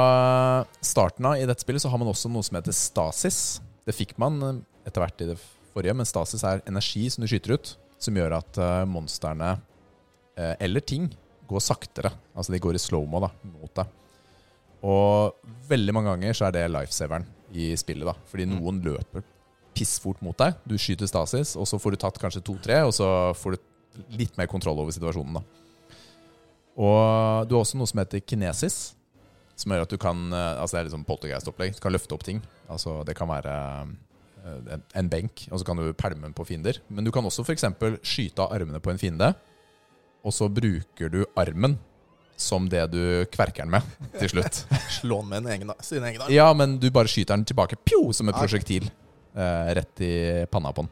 starten 0.83 1.25
av 1.25 1.39
i 1.39 1.47
dette 1.47 1.63
spillet 1.63 1.81
så 1.81 1.89
har 1.89 2.01
man 2.01 2.11
også 2.11 2.29
noe 2.29 2.45
som 2.45 2.57
heter 2.59 2.75
stasis. 2.75 3.61
Det 3.87 3.95
fikk 3.95 4.13
man 4.21 4.37
eh, 4.45 4.59
etter 4.85 5.03
hvert 5.03 5.23
i 5.23 5.31
det 5.31 5.37
forrige, 5.71 5.95
men 5.97 6.09
stasis 6.09 6.43
er 6.45 6.63
energi 6.69 7.07
som 7.09 7.23
du 7.23 7.29
skyter 7.31 7.55
ut, 7.55 7.73
som 8.01 8.17
gjør 8.17 8.37
at 8.41 8.59
eh, 8.61 8.83
monstrene 8.89 9.55
eh, 10.35 10.53
eller 10.59 10.85
ting 10.85 11.09
går 11.49 11.63
saktere. 11.63 12.13
Altså 12.35 12.53
de 12.53 12.61
går 12.61 12.77
i 12.77 12.83
slow-mo 12.83 13.23
da, 13.23 13.31
mot 13.47 13.73
deg. 13.79 13.97
Og 14.81 15.49
veldig 15.69 15.95
mange 15.95 16.13
ganger 16.13 16.37
så 16.37 16.47
er 16.47 16.55
det 16.55 16.69
lifesaveren 16.73 17.27
i 17.53 17.71
spillet, 17.77 18.07
da. 18.07 18.15
Fordi 18.29 18.47
noen 18.49 18.79
løper 18.85 19.25
pissfort 19.77 20.21
mot 20.25 20.37
deg. 20.37 20.57
Du 20.67 20.77
skyter 20.79 21.09
stasis, 21.09 21.55
og 21.59 21.67
så 21.69 21.79
får 21.79 21.95
du 21.95 22.01
tatt 22.01 22.19
kanskje 22.21 22.43
to-tre, 22.45 22.81
og 22.87 22.93
så 22.95 23.07
får 23.37 23.55
du 23.55 23.67
litt 24.15 24.37
mer 24.39 24.49
kontroll 24.51 24.79
over 24.81 24.95
situasjonen, 24.95 25.39
da. 25.39 25.43
Og 26.81 27.47
du 27.49 27.55
har 27.57 27.65
også 27.65 27.77
noe 27.79 27.89
som 27.89 27.99
heter 28.01 28.23
kinesis, 28.23 28.93
som 29.59 29.73
gjør 29.73 29.83
at 29.85 29.91
du 29.91 29.99
kan 30.01 30.31
eh, 30.33 30.61
Altså 30.61 30.77
det 30.77 30.79
er 30.79 30.87
liksom 30.87 31.03
poltergeist-opplegg. 31.05 31.75
Du 31.75 31.81
kan 31.83 31.93
løfte 31.93 32.15
opp 32.15 32.23
ting. 32.25 32.39
Altså 32.71 33.01
Det 33.05 33.13
kan 33.17 33.29
være 33.29 33.53
eh, 33.83 34.73
en, 34.77 34.83
en 35.03 35.11
benk, 35.11 35.45
og 35.51 35.59
så 35.61 35.67
kan 35.67 35.77
du 35.77 35.91
pælme 35.93 36.23
den 36.23 36.33
på 36.37 36.47
fiender. 36.47 36.79
Men 36.89 37.05
du 37.05 37.11
kan 37.13 37.27
også 37.27 37.45
f.eks. 37.45 37.67
skyte 38.01 38.41
av 38.41 38.55
armene 38.55 38.81
på 38.81 38.93
en 38.93 39.01
fiende, 39.01 39.33
og 40.23 40.33
så 40.33 40.47
bruker 40.49 41.11
du 41.11 41.23
armen 41.35 41.77
som 42.41 42.65
det 42.71 42.87
du 42.89 43.01
kverker 43.29 43.67
den 43.67 43.75
med 43.75 43.85
til 44.21 44.31
slutt. 44.33 44.63
Slå 44.89 45.19
den 45.21 45.29
med 45.29 45.43
en 45.43 45.51
egen, 45.53 45.75
sin 45.85 46.07
egen 46.07 46.23
arm. 46.23 46.33
Ja, 46.33 46.47
men 46.57 46.79
du 46.81 46.87
bare 46.93 47.11
skyter 47.11 47.35
den 47.35 47.45
tilbake 47.45 47.77
pjo, 47.85 48.07
som 48.17 48.31
et 48.31 48.39
prosjektil. 48.39 48.87
Eh, 49.35 49.69
rett 49.77 50.01
i 50.01 50.13
panna 50.51 50.73
på 50.73 50.87
den. 50.87 50.91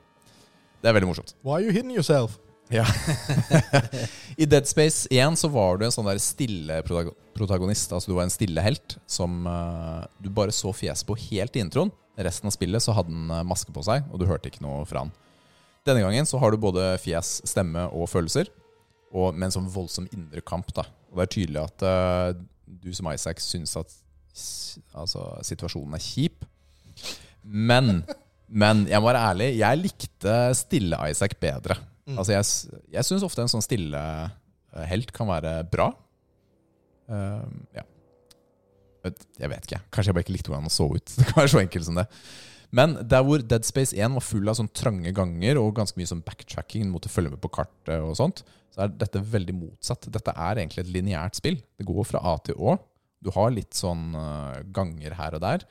Det 0.79 0.91
er 0.91 0.95
veldig 0.95 1.09
morsomt. 1.09 1.33
Why 1.43 1.57
are 1.57 1.65
you 1.65 1.73
hitting 1.73 1.95
yourself? 1.95 2.37
Ja. 2.69 2.85
I 4.37 4.45
Dead 4.45 4.67
Space 4.69 5.07
1 5.11 5.39
så 5.41 5.49
var 5.49 5.79
du 5.79 5.87
en 5.87 5.93
sånn 5.93 6.07
der 6.07 6.19
stille 6.21 6.81
protagonist. 6.85 7.91
Altså 7.91 8.11
du 8.11 8.15
var 8.15 8.27
en 8.27 8.33
stille 8.33 8.63
helt 8.63 8.97
som 9.09 9.41
uh, 9.49 10.05
du 10.21 10.29
bare 10.33 10.53
så 10.55 10.71
fjeset 10.75 11.07
på 11.09 11.17
helt 11.29 11.57
i 11.57 11.63
introen. 11.65 11.91
Resten 12.19 12.49
av 12.49 12.53
spillet 12.53 12.83
så 12.83 12.93
hadde 12.97 13.13
han 13.15 13.29
eh, 13.31 13.45
maske 13.47 13.71
på 13.71 13.79
seg, 13.85 14.03
og 14.11 14.19
du 14.19 14.25
hørte 14.27 14.49
ikke 14.51 14.59
noe 14.65 14.81
fra 14.83 15.05
han. 15.05 15.11
Denne 15.87 16.01
gangen 16.03 16.27
så 16.27 16.35
har 16.41 16.51
du 16.51 16.59
både 16.59 16.97
fjes, 16.99 17.37
stemme 17.47 17.85
og 17.95 18.09
følelser, 18.11 18.49
og 19.15 19.37
med 19.37 19.47
en 19.47 19.53
sånn 19.55 19.69
voldsom 19.71 20.09
indre 20.11 20.43
kamp. 20.43 20.73
da. 20.75 20.83
Og 21.07 21.21
det 21.21 21.23
er 21.25 21.31
tydelig 21.37 21.61
at 21.63 21.85
uh, 21.87 22.41
du 22.67 22.91
som 22.91 23.07
Isaac 23.13 23.39
syns 23.39 23.77
at 23.79 23.95
altså, 24.91 25.29
situasjonen 25.47 25.95
er 25.95 26.03
kjip. 26.03 26.43
Men, 27.41 28.01
men 28.51 28.83
jeg 28.91 28.99
må 28.99 29.13
være 29.13 29.23
ærlig, 29.31 29.49
jeg 29.61 29.81
likte 29.85 30.35
stille 30.59 30.99
Isaac 31.13 31.39
bedre. 31.39 31.79
Altså 32.17 32.33
jeg 32.33 32.79
jeg 32.95 33.07
syns 33.07 33.25
ofte 33.27 33.43
en 33.43 33.51
sånn 33.51 33.65
stille 33.65 33.99
eh, 33.99 34.85
helt 34.89 35.13
kan 35.15 35.29
være 35.29 35.59
bra. 35.69 35.91
Uh, 37.09 37.45
ja. 37.75 37.85
Jeg 39.39 39.49
vet 39.49 39.65
ikke. 39.65 39.81
Kanskje 39.93 40.11
jeg 40.11 40.17
bare 40.17 40.25
ikke 40.27 40.35
likte 40.35 40.51
hvordan 40.51 40.67
han 40.67 40.73
så 40.73 40.89
ut. 40.91 41.13
Det 41.17 41.27
kan 41.29 41.41
være 41.41 41.53
så 41.55 41.61
enkelt 41.63 41.87
som 41.87 41.99
det. 41.99 42.05
Men 42.75 42.93
der 43.09 43.23
hvor 43.25 43.41
Dead 43.41 43.65
Space 43.65 43.97
1 43.97 44.13
var 44.13 44.21
full 44.21 44.49
av 44.51 44.59
sånn 44.59 44.69
trange 44.77 45.13
ganger 45.17 45.57
og 45.57 45.71
ganske 45.79 45.97
mye 45.97 46.09
sånn 46.09 46.21
backtracking, 46.25 46.85
måtte 46.93 47.09
følge 47.09 47.31
med 47.33 47.41
på 47.41 47.49
kartet 47.55 47.95
og 47.97 48.13
sånt, 48.19 48.43
så 48.69 48.83
er 48.85 48.93
dette 48.93 49.23
veldig 49.25 49.55
motsatt. 49.57 50.05
Dette 50.13 50.35
er 50.35 50.61
egentlig 50.61 50.83
et 50.83 50.91
lineært 50.93 51.39
spill. 51.39 51.57
Det 51.79 51.87
går 51.87 52.05
fra 52.05 52.21
A 52.29 52.35
til 52.45 52.59
Å. 52.61 52.75
Du 53.25 53.31
har 53.35 53.49
litt 53.51 53.73
sånn 53.75 54.13
eh, 54.15 54.59
ganger 54.75 55.17
her 55.17 55.39
og 55.39 55.41
der. 55.43 55.65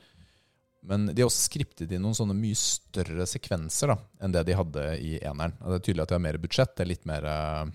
Men 0.86 1.08
de 1.10 1.22
har 1.22 1.28
også 1.28 1.48
skriptet 1.48 1.90
inn 1.90 2.04
noen 2.04 2.16
sånne 2.16 2.36
mye 2.38 2.56
større 2.58 3.26
sekvenser 3.28 3.90
da, 3.90 3.98
enn 4.22 4.34
det 4.34 4.44
de 4.46 4.56
hadde 4.56 4.84
i 5.02 5.16
eneren. 5.18 5.56
Og 5.62 5.72
det 5.72 5.80
er 5.80 5.84
tydelig 5.88 6.04
at 6.04 6.12
de 6.12 6.16
har 6.16 6.24
mer 6.28 6.38
budsjett, 6.42 6.74
det 6.76 6.84
er 6.84 6.92
litt 6.92 7.08
mer 7.08 7.26
eh, 7.28 7.72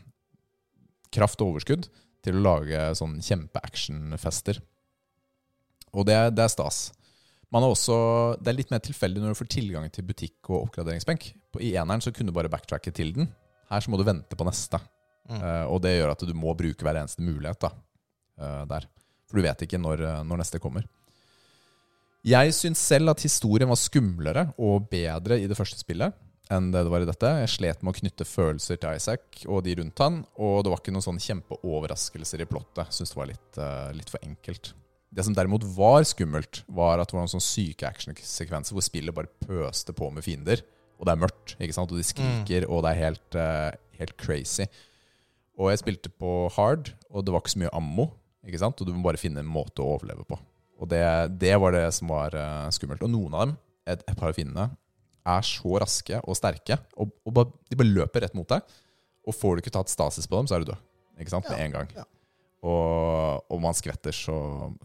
kraft 1.13 1.43
og 1.43 1.53
overskudd 1.53 1.89
til 2.23 2.39
å 2.39 2.43
lage 2.45 2.85
sånn 2.97 3.17
kjempeactionfester. 3.23 4.61
Og 5.93 6.07
det, 6.07 6.17
det 6.33 6.45
er 6.45 6.53
stas. 6.53 6.85
Man 7.53 7.65
er 7.65 7.75
også, 7.75 7.95
det 8.41 8.49
er 8.49 8.57
litt 8.57 8.71
mer 8.73 8.81
tilfeldig 8.81 9.21
når 9.21 9.35
du 9.35 9.39
får 9.43 9.51
tilgang 9.53 9.91
til 9.93 10.07
butikk 10.07 10.49
og 10.49 10.63
oppgraderingsbenk. 10.63 11.27
I 11.61 11.75
eneren 11.77 12.01
så 12.01 12.13
kunne 12.15 12.31
du 12.31 12.37
bare 12.37 12.49
backtracke 12.49 12.93
til 12.95 13.13
den. 13.13 13.29
Her 13.69 13.83
så 13.83 13.91
må 13.93 13.99
du 13.99 14.07
vente 14.07 14.37
på 14.39 14.47
neste. 14.47 14.79
Mm. 15.29 15.37
Uh, 15.37 15.65
og 15.69 15.83
det 15.83 15.93
gjør 15.93 16.15
at 16.15 16.25
du 16.25 16.33
må 16.35 16.55
bruke 16.57 16.83
hver 16.83 16.97
eneste 16.99 17.23
mulighet 17.23 17.61
da, 17.61 17.69
uh, 18.41 18.63
der. 18.71 18.87
For 19.29 19.37
du 19.37 19.45
vet 19.45 19.63
ikke 19.65 19.79
når, 19.81 20.01
eh, 20.05 20.19
når 20.29 20.43
neste 20.43 20.59
kommer. 20.61 20.83
Jeg 22.23 22.53
syns 22.55 22.79
selv 22.79 23.11
at 23.11 23.23
historien 23.25 23.67
var 23.67 23.75
skumlere 23.75 24.45
og 24.55 24.85
bedre 24.87 25.41
i 25.41 25.47
det 25.49 25.57
første 25.59 25.81
spillet 25.81 26.15
enn 26.51 26.69
det 26.71 26.83
det 26.85 26.91
var 26.91 27.03
i 27.03 27.07
dette. 27.07 27.31
Jeg 27.41 27.51
slet 27.51 27.81
med 27.83 27.91
å 27.91 27.97
knytte 27.97 28.27
følelser 28.27 28.79
til 28.79 28.95
Isaac 28.95 29.41
og 29.47 29.63
de 29.65 29.75
rundt 29.79 29.99
han, 30.03 30.21
og 30.39 30.61
det 30.63 30.71
var 30.71 30.79
ikke 30.79 30.93
noen 30.95 31.03
sånne 31.03 31.23
kjempeoverraskelser 31.23 32.43
i 32.43 32.47
plottet. 32.47 32.95
Syns 32.95 33.11
det 33.11 33.19
var 33.19 33.29
litt, 33.31 33.59
uh, 33.59 33.89
litt 33.95 34.11
for 34.11 34.23
enkelt. 34.23 34.71
Det 35.13 35.25
som 35.27 35.35
derimot 35.35 35.65
var 35.75 36.05
skummelt, 36.07 36.63
var 36.71 37.01
at 37.01 37.11
det 37.11 37.17
var 37.17 37.25
noen 37.25 37.33
sånne 37.35 37.45
syke 37.45 37.89
actionsekvenser 37.89 38.77
hvor 38.77 38.85
spillet 38.87 39.15
bare 39.15 39.31
pøste 39.43 39.95
på 39.95 40.07
med 40.13 40.25
fiender, 40.25 40.63
og 40.97 41.07
det 41.07 41.13
er 41.13 41.23
mørkt, 41.25 41.57
ikke 41.59 41.75
sant? 41.75 41.91
og 41.91 41.99
de 41.99 42.07
skriker, 42.07 42.69
og 42.69 42.85
det 42.85 42.93
er 42.93 43.03
helt, 43.03 43.35
uh, 43.35 43.99
helt 43.99 44.15
crazy. 44.21 44.69
Og 45.59 45.73
jeg 45.73 45.83
spilte 45.83 46.13
på 46.15 46.47
hard, 46.55 46.95
og 47.11 47.27
det 47.27 47.35
var 47.35 47.43
ikke 47.43 47.57
så 47.57 47.65
mye 47.65 47.75
ammo, 47.75 48.07
ikke 48.47 48.63
sant? 48.63 48.79
og 48.79 48.87
du 48.87 48.95
må 48.95 49.03
bare 49.09 49.21
finne 49.21 49.43
en 49.43 49.55
måte 49.59 49.83
å 49.83 49.91
overleve 49.97 50.23
på. 50.29 50.39
Og 50.81 50.89
det, 50.91 51.03
det 51.41 51.53
var 51.61 51.75
det 51.75 51.85
som 51.95 52.09
var 52.11 52.35
eh, 52.37 52.69
skummelt. 52.75 53.03
Og 53.05 53.11
noen 53.13 53.35
av 53.35 53.45
dem, 53.47 53.53
et, 53.87 54.01
et 54.09 54.17
par 54.17 54.31
av 54.31 54.37
finnene, 54.37 54.69
er 55.23 55.45
så 55.47 55.77
raske 55.79 56.17
og 56.27 56.35
sterke, 56.35 56.77
og, 56.99 57.13
og 57.23 57.35
bare, 57.35 57.53
de 57.71 57.77
bare 57.79 57.93
løper 57.93 58.25
rett 58.25 58.35
mot 58.35 58.49
deg. 58.49 58.65
Og 59.23 59.37
får 59.37 59.55
du 59.55 59.63
ikke 59.63 59.75
tatt 59.77 59.91
stasis 59.91 60.27
på 60.27 60.35
dem, 60.35 60.49
så 60.49 60.57
er 60.57 60.63
du 60.65 60.73
død. 60.73 60.81
Ikke 61.21 61.31
sant? 61.31 61.47
Med 61.47 61.59
Ja, 61.61 61.67
en 61.67 61.77
gang. 61.77 61.93
ja. 61.95 62.03
Og, 62.63 63.43
og 63.51 63.59
man 63.59 63.75
skvetter 63.75 64.15
så, 64.15 64.35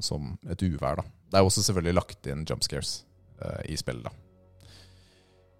som 0.02 0.32
et 0.50 0.62
uvær. 0.66 0.98
da. 0.98 1.04
Det 1.30 1.38
er 1.38 1.46
også 1.46 1.62
selvfølgelig 1.62 1.94
lagt 1.94 2.26
inn 2.30 2.42
jump 2.46 2.64
scares 2.66 3.04
uh, 3.38 3.60
i 3.70 3.76
spillet. 3.78 4.06
da. 4.06 4.72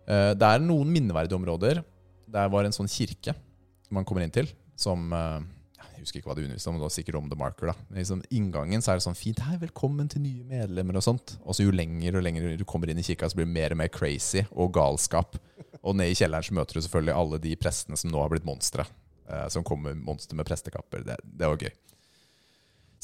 Uh, 0.08 0.32
det 0.34 0.48
er 0.48 0.64
noen 0.64 0.90
minneverdige 0.90 1.38
områder. 1.38 1.82
Der 2.28 2.50
var 2.50 2.66
en 2.66 2.74
sånn 2.74 2.90
kirke 2.90 3.36
man 3.94 4.04
kommer 4.04 4.24
inn 4.26 4.32
til, 4.34 4.50
som 4.76 5.06
eh, 5.16 5.38
Jeg 5.98 6.06
husker 6.06 6.20
ikke 6.20 6.30
hva 6.30 6.34
det 6.38 6.44
underviste 6.46 6.70
om, 6.70 6.76
men 6.76 6.82
det 6.82 6.86
var 6.86 6.94
sikkert 6.94 7.16
om 7.18 7.28
The 7.30 7.36
Marker. 7.38 7.70
da. 7.72 7.74
Men 7.88 7.98
liksom, 7.98 8.20
inngangen 8.30 8.84
så 8.84 8.92
er 8.92 9.00
det 9.00 9.04
sånn 9.08 9.18
fint 9.18 9.40
Hei, 9.42 9.56
velkommen 9.58 10.06
til 10.12 10.22
nye 10.22 10.44
medlemmer 10.46 11.00
og 11.00 11.02
sånt. 11.02 11.34
Og 11.42 11.56
så 11.58 11.66
jo 11.66 11.74
lenger 11.74 12.20
og 12.20 12.22
lenger 12.22 12.54
du 12.60 12.62
kommer 12.68 12.92
inn 12.92 13.00
i 13.02 13.06
kirka, 13.06 13.26
så 13.26 13.34
blir 13.34 13.48
det 13.48 13.56
mer 13.56 13.74
og 13.74 13.80
mer 13.80 13.90
crazy 13.90 14.44
og 14.52 14.70
galskap. 14.76 15.34
Og 15.82 15.98
nede 15.98 16.14
i 16.14 16.18
kjelleren 16.18 16.46
så 16.46 16.54
møter 16.54 16.78
du 16.78 16.84
selvfølgelig 16.84 17.16
alle 17.18 17.42
de 17.42 17.56
prestene 17.58 17.98
som 17.98 18.12
nå 18.14 18.22
har 18.22 18.30
blitt 18.30 18.46
monstre. 18.46 18.86
eh, 19.28 19.48
som 19.48 19.64
kommer 19.66 19.94
monstre 19.94 20.36
med 20.38 20.46
prestekapper. 20.46 21.02
Det, 21.04 21.18
det 21.22 21.50
var 21.50 21.58
gøy. 21.60 21.74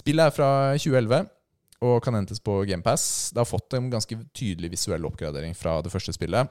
Spillet 0.01 0.31
er 0.31 0.35
fra 0.37 0.49
2011 0.79 1.27
og 1.85 1.99
kan 2.05 2.17
hentes 2.17 2.41
på 2.41 2.63
GamePass. 2.65 3.33
Det 3.35 3.43
har 3.43 3.49
fått 3.49 3.75
en 3.77 3.91
ganske 3.93 4.17
tydelig 4.33 4.71
visuell 4.79 5.05
oppgradering 5.05 5.53
fra 5.59 5.81
det 5.85 5.93
første 5.93 6.15
spillet. 6.17 6.49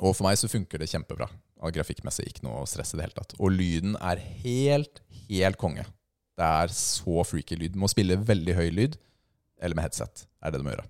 Og 0.00 0.16
for 0.16 0.26
meg 0.26 0.40
så 0.40 0.50
funker 0.50 0.80
det 0.82 0.90
kjempebra. 0.90 1.28
Grafikkmessig 1.74 2.26
ikke 2.28 2.42
noe 2.44 2.64
stress 2.68 2.92
i 2.92 2.98
det 2.98 3.06
hele 3.06 3.16
tatt. 3.16 3.36
Og 3.38 3.54
lyden 3.54 3.94
er 4.02 4.20
helt, 4.42 5.03
helt 5.28 5.60
konge. 5.60 5.84
Det 6.34 6.46
er 6.46 6.72
så 6.74 7.24
freaky 7.26 7.58
lyd. 7.58 7.74
Du 7.74 7.82
må 7.82 7.90
spille 7.90 8.18
veldig 8.18 8.56
høy 8.58 8.68
lyd, 8.74 8.96
eller 9.62 9.78
med 9.78 9.86
headset. 9.86 10.26
er 10.42 10.52
det 10.52 10.60
du 10.60 10.66
må 10.66 10.74
gjøre. 10.74 10.88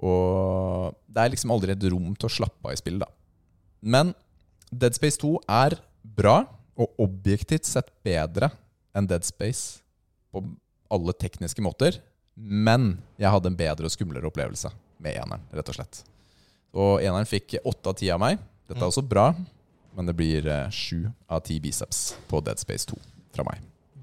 Og 0.00 0.96
det 1.08 1.22
er 1.22 1.32
liksom 1.32 1.52
aldri 1.54 1.74
et 1.74 1.86
rom 1.92 2.14
til 2.16 2.28
å 2.28 2.32
slappe 2.32 2.68
av 2.68 2.74
i 2.74 2.80
spillet, 2.80 3.04
da. 3.04 3.10
Men 3.80 4.12
Dead 4.70 4.96
Space 4.96 5.20
2 5.20 5.34
er 5.48 5.76
bra, 6.02 6.42
og 6.80 7.02
objektivt 7.02 7.68
sett 7.68 7.90
bedre 8.06 8.48
enn 8.96 9.08
Dead 9.08 9.24
Space 9.26 9.82
på 10.32 10.42
alle 10.90 11.12
tekniske 11.12 11.62
måter. 11.64 11.98
Men 12.34 12.94
jeg 13.20 13.32
hadde 13.34 13.50
en 13.50 13.58
bedre 13.58 13.88
og 13.88 13.92
skumlere 13.92 14.28
opplevelse 14.30 14.70
med 15.02 15.18
eneren, 15.20 15.44
rett 15.52 15.72
og 15.72 15.76
slett. 15.76 16.02
Og 16.72 17.02
eneren 17.02 17.28
fikk 17.28 17.58
åtte 17.60 17.92
av 17.92 17.98
ti 18.00 18.08
av 18.12 18.20
meg. 18.22 18.40
Dette 18.70 18.80
er 18.80 18.88
også 18.88 19.04
bra, 19.04 19.30
men 19.96 20.06
det 20.06 20.14
blir 20.18 20.46
eh, 20.48 20.70
sju 20.70 21.10
av 21.28 21.40
ti 21.46 21.60
biceps 21.60 22.14
på 22.30 22.40
Dead 22.44 22.58
Space 22.58 22.86
2 22.90 22.96
fra 23.36 23.44
meg. 23.46 23.56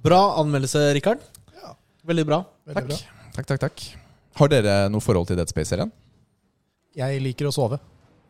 Bra 0.04 0.22
anmeldelse, 0.42 0.80
Rikard. 0.96 1.20
Ja. 1.58 1.70
Veldig 2.08 2.26
bra. 2.30 2.40
Veldig 2.68 2.82
Takk. 2.82 2.88
bra. 2.88 2.98
Takk, 3.38 3.48
takk, 3.54 3.62
takk. 3.68 3.78
Har 4.38 4.48
dere 4.54 4.74
noe 4.94 5.02
forhold 5.02 5.28
til 5.32 5.38
Dead 5.40 5.50
Space-serien? 5.50 5.92
Jeg 6.98 7.22
liker 7.22 7.46
å 7.50 7.52
sove. 7.54 7.78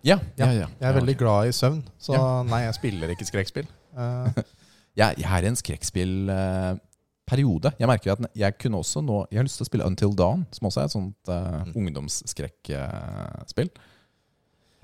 Ja. 0.06 0.18
Ja, 0.40 0.46
ja, 0.52 0.58
ja. 0.64 0.68
Jeg 0.80 0.88
er 0.90 0.94
veldig 1.00 1.16
okay. 1.16 1.24
glad 1.26 1.48
i 1.50 1.52
søvn, 1.56 1.82
så 2.00 2.14
Ja. 2.16 2.22
nei, 2.48 2.62
jeg 2.68 2.74
spiller 2.80 3.08
ikke 3.16 3.28
skrekkspill. 3.32 3.68
Uh. 3.98 4.30
Jeg, 4.98 5.10
jeg 5.18 5.26
er 5.26 5.42
i 5.42 5.48
en 5.50 5.56
skrekkspillperiode. 5.58 7.72
jeg 7.80 7.88
merker 7.90 8.12
at 8.14 8.22
jeg 8.38 8.54
kunne 8.62 8.78
også 8.78 9.02
nå 9.02 9.24
Jeg 9.32 9.38
har 9.40 9.44
lyst 9.48 9.58
til 9.58 9.66
å 9.66 9.70
spille 9.72 9.86
Until 9.90 10.14
Dawn, 10.18 10.44
som 10.54 10.68
også 10.70 10.80
er 10.82 10.86
et 10.86 10.94
sånt 10.94 11.26
uh, 11.34 11.64
Mm. 11.66 11.74
ungdomsskrekkspill. 11.82 13.70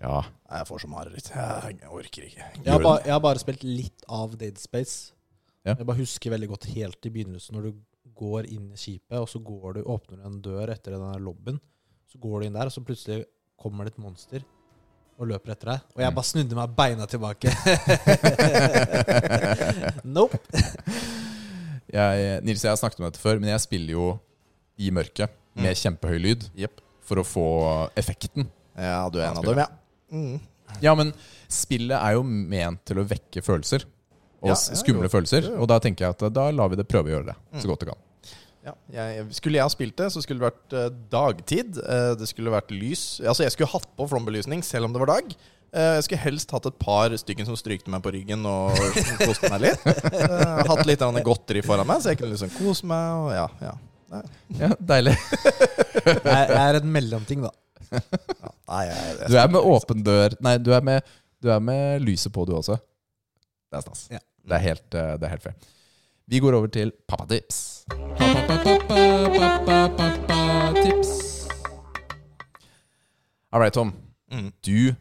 Ja. 0.03 0.19
nei, 0.49 0.59
jeg 0.61 0.67
får 0.69 0.83
så 0.83 0.89
mareritt. 0.91 1.29
Jeg 1.33 1.89
orker 1.89 2.27
ikke. 2.27 2.49
Jeg 2.59 2.69
har, 2.73 2.83
ba, 2.83 2.97
jeg 3.05 3.13
har 3.15 3.23
bare 3.23 3.41
spilt 3.41 3.63
litt 3.65 4.03
av 4.11 4.35
Dead 4.39 4.59
Space. 4.61 5.13
Ja. 5.63 5.77
Jeg 5.79 5.87
bare 5.87 6.01
husker 6.03 6.33
veldig 6.35 6.49
godt 6.51 6.67
helt 6.75 7.07
i 7.07 7.13
begynnelsen, 7.15 7.55
når 7.55 7.69
du 7.71 7.79
går 8.19 8.49
inn 8.51 8.67
i 8.75 8.77
skipet, 8.77 9.15
og 9.17 9.29
så 9.31 9.39
går 9.41 9.79
du, 9.79 9.85
åpner 9.89 10.19
du 10.19 10.27
en 10.27 10.41
dør 10.43 10.73
etter 10.75 10.93
den 10.97 11.23
lobbyen. 11.23 11.61
Så 12.11 12.19
går 12.21 12.43
du 12.43 12.49
inn 12.49 12.57
der, 12.59 12.67
og 12.69 12.75
så 12.75 12.83
plutselig 12.85 13.23
kommer 13.57 13.87
det 13.87 13.95
et 13.95 14.03
monster 14.03 14.43
og 15.17 15.29
løper 15.29 15.53
etter 15.53 15.69
deg. 15.71 15.79
Og 15.95 16.01
jeg 16.03 16.11
Mm. 16.11 16.15
bare 16.17 16.29
snudde 16.29 16.55
meg 16.57 16.75
beina 16.75 17.05
tilbake. 17.07 17.53
nope. 20.17 20.37
Jeg, 21.93 22.41
Nils 22.45 22.63
jeg 22.65 22.71
har 22.73 22.79
snakket 22.79 22.99
om 23.01 23.05
dette 23.07 23.21
før, 23.21 23.39
men 23.41 23.51
jeg 23.53 23.61
spiller 23.63 23.93
jo 23.95 24.07
i 24.81 24.89
mørket 24.93 25.29
med 25.53 25.69
Mm. 25.69 25.77
kjempehøy 25.83 26.17
lyd 26.19 26.47
yep. 26.57 26.81
for 27.05 27.21
å 27.21 27.25
få 27.27 27.45
effekten. 27.95 28.47
Ja, 28.75 29.05
du 29.13 29.19
er 29.21 29.27
en 29.29 29.37
av 29.37 29.45
dem, 29.45 29.57
ja. 29.61 29.67
Mm. 30.13 30.37
Ja, 30.83 30.93
men 30.97 31.11
spillet 31.51 31.97
er 31.97 32.15
jo 32.15 32.23
ment 32.23 32.83
til 32.87 33.01
å 33.01 33.07
vekke 33.09 33.43
følelser. 33.45 33.83
Og 34.43 34.51
Ja, 34.51 34.55
skumle 34.59 35.07
jo. 35.07 35.13
følelser. 35.13 35.51
Og 35.57 35.67
da 35.71 35.77
tenker 35.83 36.05
jeg 36.07 36.15
at 36.17 36.33
da 36.35 36.49
lar 36.51 36.69
vi 36.71 36.79
det 36.79 36.87
prøve 36.91 37.09
å 37.09 37.15
gjøre 37.17 37.31
det 37.31 37.35
så 37.59 37.63
Mm. 37.65 37.69
godt 37.73 37.79
det 37.85 37.89
kan. 37.93 38.01
Ja, 38.63 38.73
jeg, 38.95 39.25
skulle 39.35 39.57
jeg 39.59 39.65
ha 39.65 39.71
spilt 39.73 39.97
det, 39.99 40.05
så 40.13 40.21
skulle 40.23 40.39
det 40.39 40.53
vært 40.53 40.73
eh, 40.79 40.89
dagtid. 41.11 41.77
Eh, 41.83 42.13
det 42.15 42.27
skulle 42.29 42.53
vært 42.53 42.71
lys. 42.71 43.19
Altså, 43.19 43.43
jeg 43.43 43.51
skulle 43.57 43.71
hatt 43.73 43.89
på 43.97 44.07
flombelysning 44.07 44.63
selv 44.63 44.85
om 44.87 44.93
det 44.95 45.01
var 45.03 45.11
dag. 45.19 45.33
Eh, 45.73 45.95
jeg 45.97 46.03
skulle 46.07 46.23
helst 46.23 46.51
hatt 46.55 46.65
et 46.69 46.77
par 46.79 47.09
stykker 47.11 47.45
som 47.49 47.57
strykte 47.59 47.91
meg 47.91 48.03
på 48.05 48.13
ryggen 48.15 48.45
og 48.47 48.71
koste 49.27 49.49
meg 49.51 49.65
litt. 49.65 49.83
Eh, 49.83 50.63
hatt 50.69 50.85
litt 50.87 51.03
godteri 51.27 51.63
foran 51.65 51.87
meg, 51.89 51.99
så 52.05 52.13
jeg 52.13 52.21
kunne 52.21 52.35
liksom 52.37 52.53
kose 52.55 52.87
meg. 52.87 53.09
Og 53.19 53.31
ja, 53.35 53.47
ja. 53.67 53.73
Ja, 54.59 54.69
Deilig. 54.79 55.15
Jeg, 56.03 56.19
jeg 56.23 56.59
er 56.59 56.77
en 56.77 56.89
mellomting, 56.91 57.41
da. 57.45 57.49
Nei, 57.93 58.83
jeg, 58.87 59.15
jeg, 59.19 59.29
Du 59.29 59.37
er 59.37 59.51
med 59.53 59.69
åpen 59.73 60.03
dør 60.05 60.35
Nei, 60.45 60.57
du 60.61 60.71
er 60.75 60.85
med, 60.85 61.13
du 61.43 61.49
er 61.53 61.61
med 61.63 62.03
lyset 62.05 62.33
på, 62.33 62.45
du 62.47 62.55
også. 62.57 62.77
Det 63.69 63.79
er 63.79 63.85
stas. 63.85 64.05
Ja. 64.13 64.21
Det, 64.43 64.57
er 64.57 64.63
helt, 64.67 64.87
eh, 64.93 65.13
det 65.19 65.27
er 65.27 65.33
helt 65.35 65.45
fair. 65.45 65.55
Vi 66.29 66.39
går 66.39 66.55
over 66.55 66.71
til 66.71 66.93
pappatips. 67.07 67.83
Tips. 70.79 71.11
All 73.51 73.61
right, 73.61 73.73
Tom. 73.75 73.93
Mm. 74.31 74.49
Du 74.65 74.95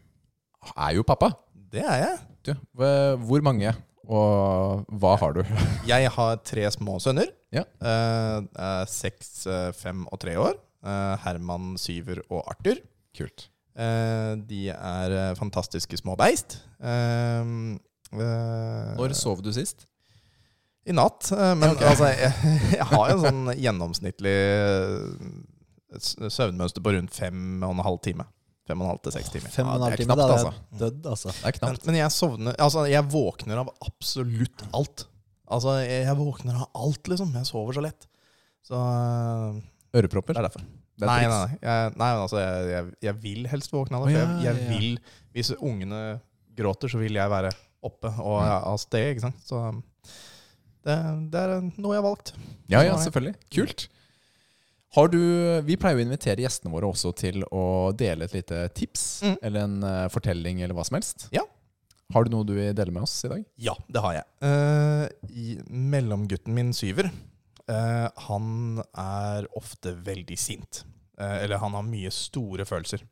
er 0.77 0.91
jo 0.97 1.05
pappa. 1.07 1.31
Det 1.73 1.81
er 1.81 1.97
jeg. 2.03 2.17
du. 2.45 2.53
Hvor 2.75 3.41
mange, 3.45 3.71
og 4.03 4.83
hva 4.99 5.15
har 5.21 5.37
du? 5.37 5.41
Jeg 5.87 6.11
har 6.11 6.35
tre 6.43 6.67
små 6.75 6.99
sønner. 6.99 7.31
Ja. 7.55 7.63
Eh, 7.79 8.37
eh, 8.59 8.83
seks, 8.89 9.45
eh, 9.47 9.71
fem 9.77 10.03
og 10.11 10.19
tre 10.19 10.35
år. 10.39 10.57
Eh, 10.83 11.15
Herman, 11.23 11.77
Syver 11.79 12.19
og 12.29 12.43
Arthur. 12.51 12.81
Kult. 13.15 13.47
Eh, 13.73 14.33
de 14.49 14.67
er 14.73 15.15
eh, 15.15 15.35
fantastiske 15.39 15.97
små 16.01 16.17
beist. 16.19 16.59
Når 18.13 19.15
sov 19.17 19.41
du 19.45 19.51
sist? 19.55 19.87
I 20.83 20.91
natt. 20.91 21.31
Men 21.31 21.71
okay. 21.71 21.87
altså, 21.87 22.11
jeg, 22.11 22.33
jeg 22.79 22.87
har 22.91 23.13
jo 23.13 23.17
sånn 23.23 23.53
gjennomsnittlig 23.55 24.37
søvnmønster 25.93 26.83
på 26.83 26.91
rundt 26.97 27.15
fem 27.15 27.63
og 27.63 27.77
en 27.77 27.85
halv 27.87 28.01
time. 28.03 28.27
Fem 28.67 28.79
og 28.79 28.85
en 28.85 28.93
halv 28.93 29.01
til 29.03 29.15
seks 29.15 29.31
timer. 29.31 29.51
Fem 29.53 29.67
og 29.67 29.75
en 29.77 29.85
halv 29.87 29.97
time, 29.99 30.15
det 30.15 30.23
er 30.23 30.29
knapt, 30.29 30.43
hadde 30.43 30.79
Død, 30.83 31.07
altså. 31.13 31.29
Det 31.31 31.39
er 31.39 31.43
Men, 31.45 31.57
knapt. 31.59 31.85
men 31.87 31.95
jeg 31.99 32.11
sovner 32.15 32.53
Altså, 32.63 32.85
jeg 32.87 33.03
våkner 33.11 33.59
av 33.63 33.71
absolutt 33.83 34.63
alt. 34.71 35.05
Altså, 35.51 35.77
jeg, 35.83 36.05
jeg 36.07 36.15
våkner 36.19 36.59
av 36.63 36.83
alt, 36.83 37.03
liksom. 37.11 37.31
Jeg 37.39 37.47
sover 37.47 37.75
så 37.75 37.83
lett. 37.83 38.07
Så 38.63 38.79
Ørepropper? 39.93 40.33
det 40.35 40.41
er 40.41 40.47
derfor. 40.49 40.65
Det 40.93 41.05
er 41.05 41.09
nei, 41.09 41.21
nei, 41.25 41.39
nei. 41.39 41.57
Jeg, 41.63 41.93
nei, 41.97 42.09
altså, 42.21 42.37
jeg, 42.41 42.67
jeg, 42.73 42.91
jeg 43.07 43.15
vil 43.23 43.47
helst 43.49 43.73
våkne 43.73 43.97
av 43.97 44.05
det. 44.05 44.13
For 44.13 44.19
jeg, 44.19 44.43
jeg 44.45 44.67
vil 44.69 44.99
Hvis 45.33 45.49
ungene 45.57 46.01
gråter, 46.57 46.91
så 46.93 46.99
vil 47.01 47.17
jeg 47.17 47.31
være 47.33 47.49
oppe 47.83 48.11
og 48.21 48.37
av 48.45 48.77
sted, 48.79 49.09
ikke 49.15 49.25
sant. 49.25 49.41
Så 49.43 49.59
det, 50.85 50.95
det 51.33 51.41
er 51.41 51.55
noe 51.65 51.95
jeg 51.95 52.01
har 52.03 52.05
valgt. 52.05 52.33
Ja, 52.71 52.83
ja, 52.85 52.93
selvfølgelig. 53.01 53.33
Kult. 53.55 53.87
Har 54.93 55.09
du, 55.09 55.17
vi 55.65 55.75
pleier 55.81 55.97
å 55.97 56.03
invitere 56.03 56.43
gjestene 56.45 56.69
våre 56.73 56.91
også 56.93 57.09
til 57.17 57.41
å 57.49 57.63
dele 57.97 58.27
et 58.29 58.35
lite 58.37 58.67
tips, 58.77 59.07
Mm. 59.23 59.35
eller 59.41 59.63
en 59.65 59.75
uh, 59.87 60.07
fortelling, 60.13 60.61
eller 60.61 60.75
hva 60.77 60.83
som 60.85 60.97
helst. 60.99 61.27
Ja. 61.33 61.41
Har 62.13 62.27
du 62.27 62.33
noe 62.35 62.45
du 62.45 62.53
vil 62.53 62.75
dele 62.77 62.93
med 62.93 63.05
oss 63.07 63.15
i 63.25 63.31
dag? 63.31 63.41
Ja, 63.57 63.73
det 63.89 64.03
har 64.03 64.17
jeg. 64.19 64.25
Uh, 64.43 65.05
i, 65.33 65.55
mellomgutten 65.65 66.53
min, 66.53 66.69
Syver, 66.77 67.09
eh, 67.69 68.07
han 68.27 68.81
er 68.97 69.47
ofte 69.59 69.95
veldig 70.05 70.39
sint. 70.39 70.83
Eh, 71.19 71.43
eller 71.43 71.61
han 71.61 71.75
har 71.77 71.85
mye 71.85 72.11
store 72.13 72.65
følelser. 72.65 73.03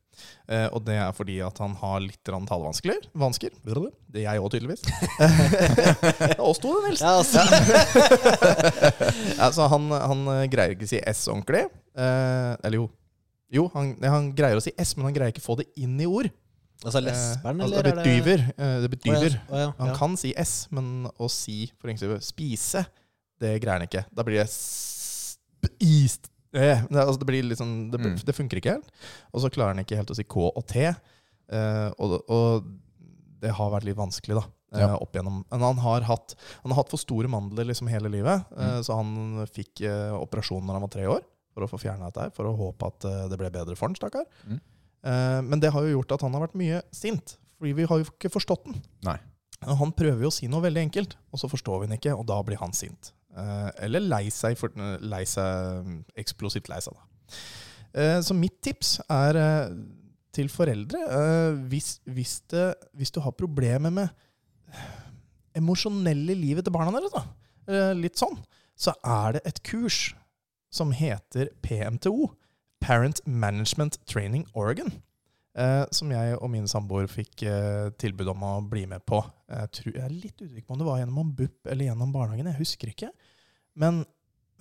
Uh, 0.44 0.68
og 0.74 0.82
det 0.84 0.98
er 1.00 1.12
fordi 1.16 1.38
at 1.44 1.56
han 1.62 1.74
har 1.80 2.02
litt 2.04 2.20
talevansker. 2.26 3.06
Vansker. 3.16 3.54
Det 3.64 4.20
er 4.20 4.26
jeg 4.26 4.42
òg, 4.42 4.50
tydeligvis. 4.52 4.82
Oss 6.50 6.60
to, 6.60 6.74
det, 6.76 6.90
helst. 6.90 7.04
Ja, 7.04 7.14
altså. 7.22 7.40
altså, 9.40 9.68
han, 9.72 9.88
han 9.94 10.26
greier 10.52 10.76
ikke 10.76 10.88
å 10.88 10.92
si 10.92 11.00
S 11.00 11.24
ordentlig. 11.32 11.64
Eh, 11.96 12.52
eller 12.60 12.82
jo. 12.82 12.86
Jo, 13.52 13.66
han, 13.74 13.94
han 14.04 14.30
greier 14.36 14.60
å 14.60 14.64
si 14.64 14.72
S, 14.80 14.94
men 14.96 15.08
han 15.08 15.16
greier 15.16 15.32
ikke 15.32 15.44
å 15.44 15.48
få 15.50 15.58
det 15.60 15.68
inn 15.80 15.96
i 16.00 16.08
ord. 16.08 16.28
altså 16.84 17.02
lesberen, 17.04 17.60
Eh, 17.60 17.64
altså, 17.64 17.80
eller? 17.80 17.88
det 17.88 17.96
betyver. 17.98 18.46
det 18.84 18.90
betyver. 18.96 19.38
Oh, 19.48 19.58
ja. 19.60 19.70
Han 19.80 19.92
ja. 19.92 19.96
kan 19.96 20.16
si 20.20 20.34
S, 20.40 20.54
men 20.72 21.08
å 21.16 21.28
si 21.32 21.58
for 21.78 21.92
eksempel 21.92 22.20
spise, 22.24 22.84
det 23.42 23.56
greier 23.62 23.80
han 23.80 23.86
ikke. 23.88 24.04
Da 24.14 24.24
blir 24.26 24.40
det 24.42 24.48
spist. 24.52 26.28
Eh, 26.54 26.82
det, 26.88 27.00
altså 27.00 27.18
det 27.22 27.28
blir 27.28 27.54
sånn 27.56 27.90
det, 27.92 28.00
Mm. 28.00 28.16
det 28.28 28.34
funker 28.36 28.60
ikke 28.60 28.74
helt. 28.76 28.90
Og 29.32 29.40
så 29.42 29.50
klarer 29.52 29.74
han 29.74 29.84
ikke 29.84 29.96
helt 29.98 30.10
å 30.12 30.16
si 30.18 30.24
K 30.28 30.48
og 30.52 30.66
T. 30.68 30.84
Eh, 30.88 31.88
og, 31.98 32.18
og 32.30 32.66
det 33.42 33.50
har 33.56 33.70
vært 33.72 33.84
litt 33.88 33.96
vanskelig, 33.98 34.36
da. 34.38 34.44
eh, 34.74 34.80
Ja. 34.84 34.96
Opp 34.96 35.12
igjennom. 35.16 35.42
Men 35.50 35.60
han 35.60 35.76
har 35.82 36.00
hatt, 36.08 36.34
han 36.62 36.72
har 36.72 36.82
hatt 36.82 36.90
for 36.92 37.00
store 37.00 37.28
mandler 37.28 37.64
liksom 37.68 37.88
hele 37.90 38.08
livet. 38.12 38.44
eh, 38.56 38.78
Mm. 38.78 38.82
Så 38.84 38.94
han 38.96 39.46
fikk 39.52 39.82
eh, 39.82 40.12
operasjon 40.16 40.62
når 40.64 40.72
han 40.78 40.82
var 40.86 40.92
tre 40.92 41.06
år, 41.06 41.22
for 41.54 41.64
å 41.64 41.68
få 41.70 41.80
fjerna 41.80 42.08
dette 42.10 42.20
her. 42.26 42.30
For 42.36 42.44
å 42.48 42.56
håpe 42.56 42.86
at 42.86 43.00
det 43.30 43.38
ble 43.38 43.50
bedre 43.50 43.76
for 43.76 43.88
han, 43.88 43.94
stakkar. 43.96 44.24
Mm. 44.46 44.60
Men 45.48 45.58
det 45.60 45.72
har 45.74 45.82
jo 45.82 45.98
gjort 45.98 46.12
at 46.14 46.20
han 46.22 46.32
har 46.32 46.46
vært 46.46 46.54
mye 46.54 46.82
sint. 46.94 47.36
Fordi 47.58 47.72
vi 47.74 47.84
har 47.84 47.98
jo 47.98 48.04
ikke 48.06 48.30
forstått 48.30 48.64
den. 48.68 48.76
Nei. 49.02 49.18
Han 49.66 49.90
prøver 49.92 50.22
jo 50.22 50.30
å 50.30 50.34
si 50.34 50.46
noe 50.50 50.62
veldig 50.62 50.82
enkelt, 50.90 51.16
og 51.32 51.38
så 51.42 51.48
forstår 51.50 51.80
vi 51.82 51.86
den 51.88 51.98
ikke, 51.98 52.14
og 52.18 52.24
da 52.26 52.40
blir 52.42 52.56
han 52.58 52.72
sint. 52.72 53.12
Eh, 53.32 53.68
eller 53.86 54.04
lei 54.04 54.26
seg, 54.32 54.58
for, 54.60 54.74
lei 55.00 55.22
seg 55.28 55.88
eksplosivt 56.20 56.68
lei 56.68 56.80
seg, 56.84 56.96
da. 56.96 57.36
Eh, 57.92 58.18
så 58.24 58.36
mitt 58.36 58.58
tips 58.64 58.98
er 59.08 59.38
eh, 59.40 59.76
til 60.32 60.48
foreldre 60.48 60.98
hvis, 61.68 61.98
hvis, 62.08 62.38
det, 62.48 62.70
hvis 62.96 63.10
du 63.12 63.18
har 63.20 63.34
problemer 63.36 63.92
med 63.92 64.78
emosjonelle 65.56 66.32
livet 66.32 66.64
til 66.64 66.72
barna 66.72 66.94
deres, 66.96 67.12
da, 67.12 67.92
litt 67.92 68.16
sånn, 68.16 68.38
så 68.72 68.94
er 69.04 69.36
det 69.36 69.42
et 69.50 69.60
kurs 69.68 69.98
som 70.72 70.94
heter 70.96 71.50
PMTO, 71.60 72.30
Parent 72.80 73.20
Management 73.28 74.00
Training 74.08 74.46
Oregon. 74.56 74.88
Eh, 75.52 75.82
som 75.92 76.08
jeg 76.14 76.36
og 76.38 76.48
min 76.48 76.68
samboer 76.70 77.08
fikk 77.12 77.42
eh, 77.44 77.90
tilbud 78.00 78.30
om 78.32 78.44
å 78.48 78.52
bli 78.64 78.86
med 78.88 79.04
på. 79.04 79.20
Jeg, 79.52 79.72
tror, 79.76 79.94
jeg 79.98 80.04
er 80.06 80.14
litt 80.14 80.38
usikker 80.40 80.64
på 80.64 80.76
om 80.76 80.80
det 80.80 80.88
var 80.88 81.02
gjennom 81.02 81.32
BUP 81.36 81.68
eller 81.68 81.90
gjennom 81.90 82.14
barnehagen. 82.14 82.48
Jeg 82.48 82.62
husker 82.62 82.92
ikke. 82.92 83.10
Men, 83.76 84.00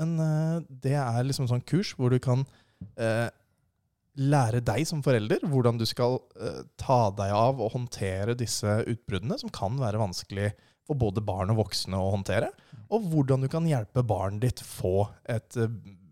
men 0.02 0.18
eh, 0.26 0.58
det 0.84 0.98
er 1.00 1.28
liksom 1.28 1.48
sånn 1.52 1.64
kurs 1.64 1.94
hvor 1.96 2.12
du 2.12 2.20
kan 2.24 2.44
eh, 3.00 3.30
lære 4.20 4.60
deg 4.68 4.84
som 4.90 5.04
forelder 5.06 5.46
hvordan 5.48 5.80
du 5.80 5.86
skal 5.88 6.20
eh, 6.36 6.60
ta 6.82 7.06
deg 7.16 7.32
av 7.36 7.64
og 7.64 7.72
håndtere 7.78 8.36
disse 8.36 8.82
utbruddene, 8.84 9.40
som 9.40 9.54
kan 9.54 9.80
være 9.80 10.02
vanskelig 10.02 10.52
for 10.88 11.00
både 11.00 11.24
barn 11.24 11.54
og 11.54 11.62
voksne 11.64 11.96
å 11.96 12.12
håndtere. 12.18 12.52
Og 12.92 13.08
hvordan 13.14 13.46
du 13.46 13.52
kan 13.52 13.68
hjelpe 13.70 14.04
barnet 14.04 14.44
ditt 14.44 14.64
få 14.66 15.08
et 15.30 15.56
eh, 15.56 15.72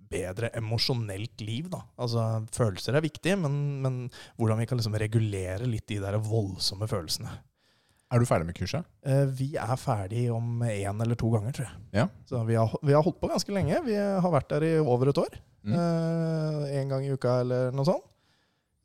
bedre 0.10 0.50
emosjonelt 0.58 1.42
liv. 1.46 1.70
Da. 1.74 1.84
Altså, 2.02 2.24
følelser 2.56 2.98
er 2.98 3.06
viktig, 3.06 3.36
men, 3.42 3.60
men 3.84 4.00
hvordan 4.40 4.60
vi 4.62 4.66
kan 4.70 4.80
liksom 4.82 4.98
regulere 5.00 5.68
litt 5.70 5.88
de 5.92 6.00
der 6.04 6.18
voldsomme 6.24 6.88
følelsene. 6.90 7.32
Er 8.10 8.18
du 8.18 8.26
ferdig 8.26 8.48
med 8.50 8.58
kurset? 8.58 8.88
Eh, 9.06 9.26
vi 9.38 9.52
er 9.62 9.76
ferdig 9.78 10.24
om 10.34 10.64
én 10.66 11.02
eller 11.04 11.14
to 11.20 11.30
ganger, 11.30 11.54
tror 11.54 11.68
jeg. 11.68 11.82
Ja. 11.94 12.08
Så 12.26 12.40
vi 12.48 12.56
har, 12.58 12.72
vi 12.82 12.96
har 12.98 13.04
holdt 13.06 13.20
på 13.22 13.30
ganske 13.30 13.54
lenge. 13.54 13.84
Vi 13.86 13.94
har 14.00 14.32
vært 14.34 14.50
der 14.50 14.66
i 14.66 14.72
over 14.82 15.12
et 15.12 15.20
år. 15.22 15.38
Mm. 15.62 15.76
Eh, 15.78 16.64
en 16.80 16.90
gang 16.96 17.06
i 17.06 17.12
uka 17.14 17.36
eller 17.44 17.70
noe 17.78 17.86
sånt. 17.86 18.08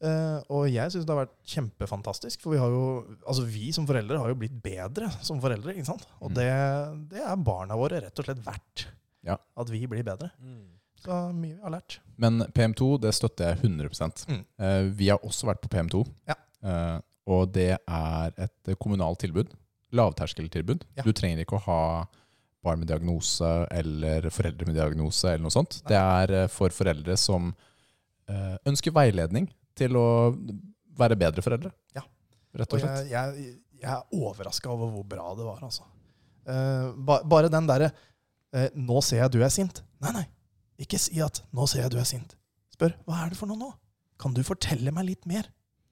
Eh, 0.05 0.37
og 0.53 0.67
jeg 0.69 0.93
syns 0.93 1.07
det 1.09 1.15
har 1.15 1.23
vært 1.23 1.39
kjempefantastisk. 1.49 2.43
For 2.45 2.53
vi 2.53 2.61
har 2.61 2.69
jo, 2.69 2.83
altså 3.25 3.47
vi 3.49 3.71
som 3.73 3.87
foreldre 3.89 4.21
har 4.21 4.29
jo 4.29 4.37
blitt 4.43 4.59
bedre 4.61 5.09
som 5.25 5.41
foreldre. 5.41 5.73
ikke 5.73 5.89
sant? 5.89 6.05
Og 6.21 6.29
Mm. 6.29 6.37
det, 6.37 6.51
det 7.15 7.25
er 7.25 7.41
barna 7.49 7.79
våre 7.81 8.03
rett 8.05 8.19
og 8.21 8.29
slett 8.29 8.45
verdt. 8.45 8.85
Ja. 9.25 9.39
At 9.57 9.71
vi 9.73 9.87
blir 9.89 10.05
bedre. 10.05 10.29
Mm. 10.37 10.74
Så 11.05 11.19
mye 11.37 11.55
vi 11.55 11.61
har 11.63 11.75
lært. 11.75 11.99
Men 12.21 12.45
PM2, 12.57 12.89
det 13.03 13.13
støtter 13.15 13.53
jeg 13.53 13.63
100 13.63 14.27
Mm. 14.29 14.45
Eh, 14.59 14.83
Vi 14.97 15.09
har 15.11 15.19
også 15.19 15.47
vært 15.51 15.61
på 15.65 15.69
PM2. 15.69 16.05
Ja. 16.29 16.37
Eh, 16.65 17.01
og 17.27 17.53
det 17.53 17.79
er 17.89 18.33
et 18.37 18.79
kommunalt 18.79 19.19
tilbud. 19.21 19.53
Lavterskeltilbud. 19.93 20.85
Ja. 20.97 21.03
Du 21.07 21.13
trenger 21.13 21.45
ikke 21.45 21.57
å 21.57 21.65
ha 21.69 22.07
barn 22.65 22.81
med 22.81 22.89
diagnose 22.89 23.49
eller 23.71 24.31
foreldre 24.33 24.67
med 24.67 24.77
diagnose 24.79 25.29
eller 25.29 25.45
noe 25.45 25.55
sånt. 25.55 25.83
Det 25.89 25.97
er 25.99 26.33
eh, 26.45 26.47
for 26.53 26.73
foreldre 26.75 27.17
som 27.21 27.53
eh, 28.29 28.57
ønsker 28.67 28.95
veiledning 28.97 29.51
til 29.77 29.97
å 30.01 30.07
være 30.97 31.19
bedre 31.21 31.45
foreldre. 31.45 31.73
Ja. 31.97 32.05
Rett 32.55 32.73
Og 32.73 32.79
og 32.79 32.85
slett. 32.85 33.11
jeg, 33.11 33.37
jeg, 33.45 33.57
jeg 33.83 33.91
er 33.91 34.05
overraska 34.15 34.71
over 34.71 34.93
hvor 34.95 35.05
bra 35.11 35.35
det 35.37 35.45
var, 35.45 35.61
altså. 35.67 35.85
Uh, 36.45 36.93
ba, 37.01 37.23
bare 37.25 37.49
den 37.49 37.65
derre 37.65 37.87
uh, 38.53 38.67
'Nå 38.77 39.01
ser 39.01 39.23
jeg 39.23 39.33
du 39.33 39.39
er 39.43 39.49
sint'. 39.53 39.81
Nei, 40.05 40.13
nei. 40.13 40.25
Ikke 40.79 40.99
si 40.99 41.21
at 41.21 41.43
'nå 41.53 41.67
ser 41.69 41.83
jeg 41.83 41.91
du 41.91 41.99
er 41.99 42.09
sint'. 42.09 42.35
Spør 42.75 42.95
'hva 43.07 43.25
er 43.27 43.29
det 43.31 43.39
for 43.39 43.47
noe 43.47 43.57
nå'? 43.59 43.75
Kan 44.19 44.35
du 44.35 44.43
fortelle 44.43 44.91
meg 44.93 45.05
litt 45.07 45.27
mer? 45.27 45.45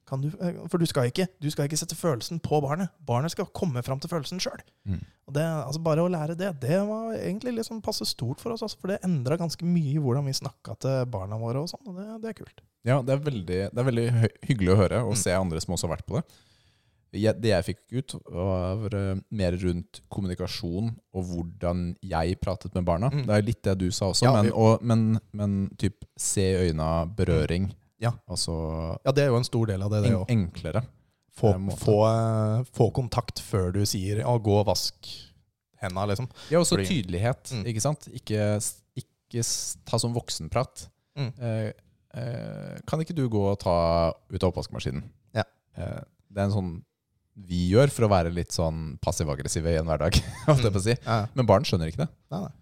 Kan 0.06 0.20
du, 0.20 0.28
eh, 0.40 0.66
for 0.68 0.78
du 0.78 0.84
skal, 0.86 1.04
ikke, 1.08 1.28
du 1.40 1.48
skal 1.50 1.64
ikke 1.68 1.78
sette 1.78 1.94
følelsen 1.96 2.40
på 2.42 2.60
barnet. 2.60 2.90
Barnet 3.06 3.30
skal 3.30 3.46
komme 3.46 3.82
fram 3.82 4.00
til 4.00 4.10
følelsen 4.10 4.40
sjøl. 4.42 4.60
Mm. 4.84 5.00
Altså 5.32 5.80
bare 5.82 6.02
å 6.02 6.10
lære 6.10 6.36
det, 6.36 6.60
det 6.60 6.80
var 6.86 7.14
egentlig 7.14 7.54
liksom 7.54 7.80
passe 7.80 8.04
stort 8.04 8.40
for 8.40 8.52
oss. 8.52 8.62
Altså, 8.62 8.76
for 8.80 8.88
det 8.88 8.98
endra 9.02 9.38
ganske 9.38 9.62
mye 9.64 9.94
i 9.94 9.98
hvordan 10.02 10.26
vi 10.26 10.32
snakka 10.32 10.74
til 10.78 11.06
barna 11.06 11.38
våre. 11.38 11.62
og 11.62 11.68
sånn, 11.70 11.86
og 11.86 11.96
det, 11.96 12.20
det 12.22 12.28
er 12.28 12.44
kult. 12.44 12.60
Ja, 12.84 13.00
det 13.00 13.14
er 13.14 13.24
veldig, 13.30 13.60
det 13.72 13.78
er 13.78 13.88
veldig 13.88 14.30
hyggelig 14.42 14.74
å 14.74 14.76
høre 14.76 15.00
og 15.06 15.12
Mm. 15.14 15.22
se 15.22 15.30
andre 15.32 15.60
som 15.60 15.74
også 15.74 15.88
har 15.88 15.96
vært 15.96 16.06
på 16.06 16.16
det. 16.20 16.24
Det 17.12 17.44
jeg 17.50 17.64
fikk 17.66 17.80
ut, 17.92 18.14
var 18.32 18.94
eh, 18.96 19.18
mer 19.36 19.52
rundt 19.60 20.00
kommunikasjon 20.08 20.86
og 21.12 21.24
hvordan 21.28 21.82
jeg 22.00 22.38
pratet 22.40 22.72
med 22.74 22.86
barna. 22.88 23.10
Mm. 23.12 23.26
Det 23.28 23.34
er 23.36 23.42
litt 23.44 23.62
det 23.68 23.74
du 23.82 23.90
sa 23.92 24.08
også, 24.14 24.24
Ja, 24.24 24.32
men, 24.40 24.52
og, 24.56 24.80
men, 24.82 25.02
men 25.36 25.56
typ 25.76 26.06
se 26.16 26.40
i 26.40 26.70
øynene, 26.70 27.04
berøring. 27.16 27.68
Ja. 28.00 28.14
Altså 28.26 28.54
Ja, 29.04 29.12
det 29.12 29.24
er 29.26 29.28
jo 29.28 29.36
en 29.36 29.44
stor 29.44 29.66
del 29.68 29.82
av 29.84 29.92
det, 29.92 30.02
det 30.06 30.12
en, 30.14 30.24
enklere. 30.32 30.82
Få, 31.36 31.52
eh, 31.52 31.76
få, 31.76 31.98
eh, 32.08 32.64
få 32.72 32.88
kontakt 32.96 33.40
før 33.44 33.72
du 33.76 33.84
sier 33.84 34.24
'å, 34.24 34.38
'gå 34.40 34.54
og 34.60 34.66
vask 34.66 35.06
henda', 35.82 36.06
liksom. 36.08 36.28
Ja, 36.50 36.58
også 36.60 36.76
Fordi- 36.76 36.88
tydelighet, 36.88 37.52
Mm. 37.52 37.64
ikke 37.66 37.80
sant? 37.80 38.08
Ikke, 38.08 38.56
ikke 38.96 39.42
ta 39.84 39.96
sånn 39.98 40.14
voksenprat. 40.14 40.88
Mm. 41.16 41.32
Eh, 41.40 41.72
eh, 42.14 42.78
kan 42.86 43.00
ikke 43.00 43.14
du 43.14 43.28
gå 43.28 43.50
og 43.52 43.58
ta 43.60 44.12
ut 44.30 44.42
av 44.42 44.52
oppvaskmaskinen? 44.52 45.02
Ja. 45.34 45.44
Eh, 45.76 46.00
det 46.30 46.38
er 46.38 46.44
en 46.44 46.50
sånn 46.56 46.82
vi 47.34 47.62
gjør 47.72 47.92
for 47.94 48.06
å 48.06 48.10
være 48.12 48.32
litt 48.34 48.52
sånn 48.52 48.98
passiv-aggressive 49.04 49.72
i 49.72 49.78
en 49.80 49.88
hverdag. 49.88 50.18
å 50.52 50.82
si. 50.84 50.96
Ja. 50.98 51.22
Men 51.38 51.48
barn 51.48 51.64
skjønner 51.68 51.88
ikke 51.92 52.04
det. 52.04 52.10
Nei, 52.34 52.44
nei. 52.44 52.52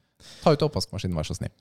Ta 0.44 0.54
ut 0.54 0.64
oppvaskmaskinen, 0.68 1.16
vær 1.16 1.26
så 1.26 1.36
snill. 1.38 1.52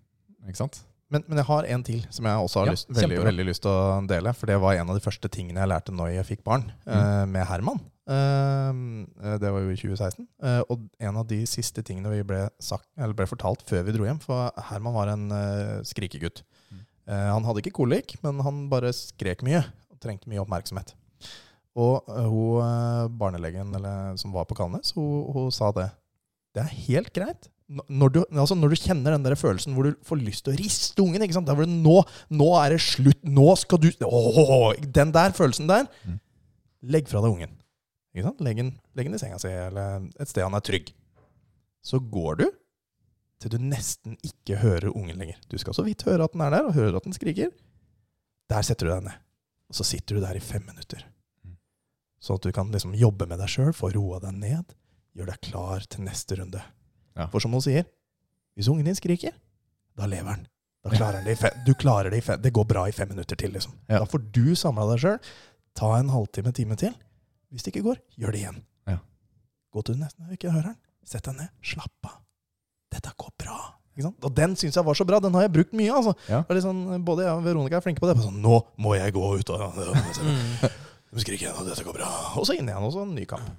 Ikke 0.48 0.62
sant? 0.62 0.82
Men, 1.10 1.24
men 1.26 1.40
jeg 1.42 1.48
har 1.48 1.66
en 1.74 1.84
til 1.86 2.04
som 2.14 2.28
jeg 2.30 2.42
også 2.46 2.62
har 2.62 2.68
Ja, 2.70 2.74
lyst, 2.76 2.90
veldig, 2.94 3.22
veldig 3.26 3.46
lyst 3.48 3.64
til 3.66 3.72
å 3.74 4.02
dele. 4.06 4.34
For 4.38 4.52
det 4.52 4.60
var 4.62 4.78
en 4.78 4.92
av 4.94 5.00
de 5.00 5.02
første 5.02 5.32
tingene 5.34 5.64
jeg 5.64 5.72
lærte 5.72 5.96
når 5.96 6.12
jeg 6.20 6.28
fikk 6.36 6.44
barn, 6.46 6.68
Mm. 6.86 6.94
uh, 6.94 7.24
med 7.34 7.48
Herman. 7.50 7.82
Eh, 8.10 9.38
det 9.42 9.50
var 9.54 9.62
jo 9.64 9.74
i 9.74 9.78
2016. 9.78 10.26
Uh, 10.42 10.62
og 10.74 10.86
en 11.02 11.20
av 11.22 11.28
de 11.30 11.40
siste 11.50 11.84
tingene 11.86 12.12
vi 12.14 12.24
ble, 12.26 12.44
sagt, 12.64 12.88
eller 12.98 13.14
ble 13.18 13.28
fortalt 13.30 13.62
før 13.70 13.84
vi 13.86 13.94
dro 13.96 14.08
hjem 14.08 14.22
For 14.24 14.50
Herman 14.70 14.96
var 14.96 15.12
en 15.14 15.28
eh, 15.36 15.76
skrikegutt. 15.88 16.42
Mm. 16.72 16.82
Eh, 17.10 17.28
han 17.36 17.46
hadde 17.46 17.62
ikke 17.64 17.76
kolik, 17.82 18.16
men 18.26 18.42
han 18.46 18.64
bare 18.72 18.92
skrek 18.96 19.44
mye 19.46 19.62
og 19.90 20.00
trengte 20.02 20.30
mye 20.32 20.42
oppmerksomhet. 20.42 20.96
Og 21.78 22.10
eh, 22.10 22.28
hun 22.30 22.64
eh, 22.66 23.06
barnelegen 23.22 23.74
eller, 23.78 24.18
som 24.22 24.34
var 24.34 24.48
på 24.50 24.58
Kalnes, 24.58 24.94
hun, 24.98 25.30
hun 25.36 25.50
sa 25.54 25.72
det. 25.76 25.90
Det 26.56 26.64
er 26.64 26.78
helt 26.88 27.12
greit. 27.16 27.50
Når 27.70 28.10
du, 28.10 28.24
altså 28.34 28.56
når 28.58 28.74
du 28.74 28.80
kjenner 28.82 29.14
den 29.14 29.26
der 29.28 29.38
følelsen 29.38 29.76
hvor 29.76 29.86
du 29.86 29.98
får 30.06 30.18
lyst 30.24 30.42
til 30.46 30.56
å 30.56 30.58
riste 30.58 31.04
ungen 31.04 31.22
ikke 31.22 31.36
sant? 31.38 31.46
Der 31.46 31.58
hvor 31.58 31.68
det, 31.68 31.76
nå, 31.86 32.00
nå 32.34 32.48
er 32.58 32.74
det 32.74 32.80
slutt. 32.82 33.20
Nå 33.30 33.46
skal 33.62 33.84
du 33.84 33.92
åh, 34.08 34.72
Den 34.82 35.14
der 35.14 35.36
følelsen 35.38 35.70
der. 35.70 35.86
Mm. 36.08 36.18
Legg 36.90 37.12
fra 37.12 37.22
deg 37.22 37.36
ungen. 37.36 37.54
Ikke 38.16 38.26
sant? 38.26 38.42
Legg 38.42 38.58
den, 38.64 38.72
legg 38.98 39.12
den 39.12 39.20
i 39.20 39.22
senga 39.22 39.38
si, 39.42 39.52
eller 39.54 40.10
et 40.18 40.32
sted 40.32 40.42
han 40.48 40.58
er 40.58 40.66
trygg. 40.66 40.90
Så 41.86 42.02
går 42.02 42.42
du 42.42 42.48
til 43.40 43.54
du 43.54 43.62
nesten 43.62 44.18
ikke 44.26 44.58
hører 44.60 44.90
ungen 44.92 45.16
lenger. 45.16 45.38
Du 45.48 45.56
skal 45.62 45.78
så 45.78 45.86
vidt 45.86 46.04
høre 46.10 46.26
at 46.26 46.34
den 46.34 46.44
er 46.44 46.58
der, 46.58 46.66
og 46.68 46.76
høre 46.76 46.98
at 47.00 47.06
den 47.06 47.16
skriker. 47.16 47.54
Der 48.50 48.66
setter 48.66 48.90
du 48.90 48.94
deg 48.96 49.06
ned. 49.06 49.22
Og 49.70 49.78
så 49.78 49.86
sitter 49.88 50.18
du 50.18 50.26
der 50.26 50.36
i 50.36 50.44
fem 50.44 50.66
minutter. 50.66 51.06
Mm. 52.20 52.26
Så 52.28 52.36
at 52.36 52.44
du 52.44 52.52
kan 52.52 52.72
liksom 52.72 52.94
jobbe 53.00 53.26
med 53.32 53.40
deg 53.40 53.48
sjøl, 53.52 53.72
få 53.76 53.90
roa 53.96 54.20
deg 54.20 54.36
ned, 54.36 54.74
gjør 55.16 55.30
deg 55.32 55.40
klar 55.50 55.86
til 55.88 56.04
neste 56.04 56.36
runde. 56.40 56.60
Ja. 57.16 57.28
For 57.32 57.40
som 57.40 57.52
hun 57.56 57.64
sier, 57.64 57.86
hvis 58.60 58.68
ungen 58.72 58.86
din 58.88 58.96
skriker, 58.98 59.32
da 59.96 60.08
lever 60.08 60.34
han. 60.36 60.48
Da 60.84 60.92
klarer 60.94 61.20
den 61.20 61.28
det 61.28 61.38
fem, 61.40 61.56
du 61.66 61.74
klarer 61.76 62.12
det 62.12 62.20
i 62.22 62.24
fem, 62.24 62.40
det 62.44 62.54
går 62.56 62.68
bra 62.68 62.86
i 62.88 62.94
fem 62.96 63.10
minutter 63.12 63.36
til. 63.40 63.52
liksom. 63.56 63.74
Ja. 63.90 64.00
Da 64.00 64.06
får 64.08 64.24
du 64.36 64.56
samla 64.56 64.86
deg 64.94 65.02
sjøl. 65.04 65.18
Ta 65.76 65.94
en 66.00 66.12
halvtime, 66.12 66.52
time 66.56 66.76
til. 66.80 66.94
Hvis 67.52 67.64
det 67.66 67.74
ikke 67.74 67.84
går, 67.88 68.00
gjør 68.20 68.36
det 68.36 68.40
igjen. 68.44 68.62
Ja. 68.88 68.98
Gå 69.76 69.84
til 69.88 70.00
nesten 70.00 70.32
ikke 70.36 70.52
hører 70.54 70.72
den. 70.74 70.80
Sett 71.08 71.26
deg 71.28 71.36
ned. 71.40 71.52
Slapp 71.66 72.08
av. 72.08 72.20
Dette 72.94 73.12
går 73.20 73.32
bra. 73.40 73.60
Og 74.24 74.32
den 74.32 74.54
syns 74.56 74.78
jeg 74.80 74.86
var 74.88 74.96
så 74.96 75.04
bra. 75.08 75.20
Den 75.20 75.34
har 75.36 75.44
jeg 75.48 75.52
brukt 75.58 75.74
mye. 75.76 75.92
altså. 75.92 76.14
Ja. 76.32 76.44
Sånn, 76.64 76.86
både 77.04 77.26
jeg 77.26 77.36
og 77.36 77.44
Veronica 77.44 77.80
er 77.80 77.84
flinke 77.84 78.00
på 78.04 78.08
det. 78.08 78.16
Sånn, 78.24 78.40
Nå 78.44 78.62
må 78.80 78.96
jeg 78.96 79.12
gå 79.16 79.26
ut 79.40 79.50
og 79.56 79.82
Mm. 80.24 80.70
De 81.12 81.24
skriker 81.24 81.48
igjen, 81.48 81.58
at 81.58 81.66
dette 81.72 81.84
går 81.88 81.96
bra. 81.98 82.10
Og 82.38 82.46
så 82.46 82.54
inn 82.58 82.68
igjen, 82.70 82.84
og 82.86 82.92
så 82.94 83.02
en 83.06 83.16
ny 83.18 83.24
kamp. 83.26 83.50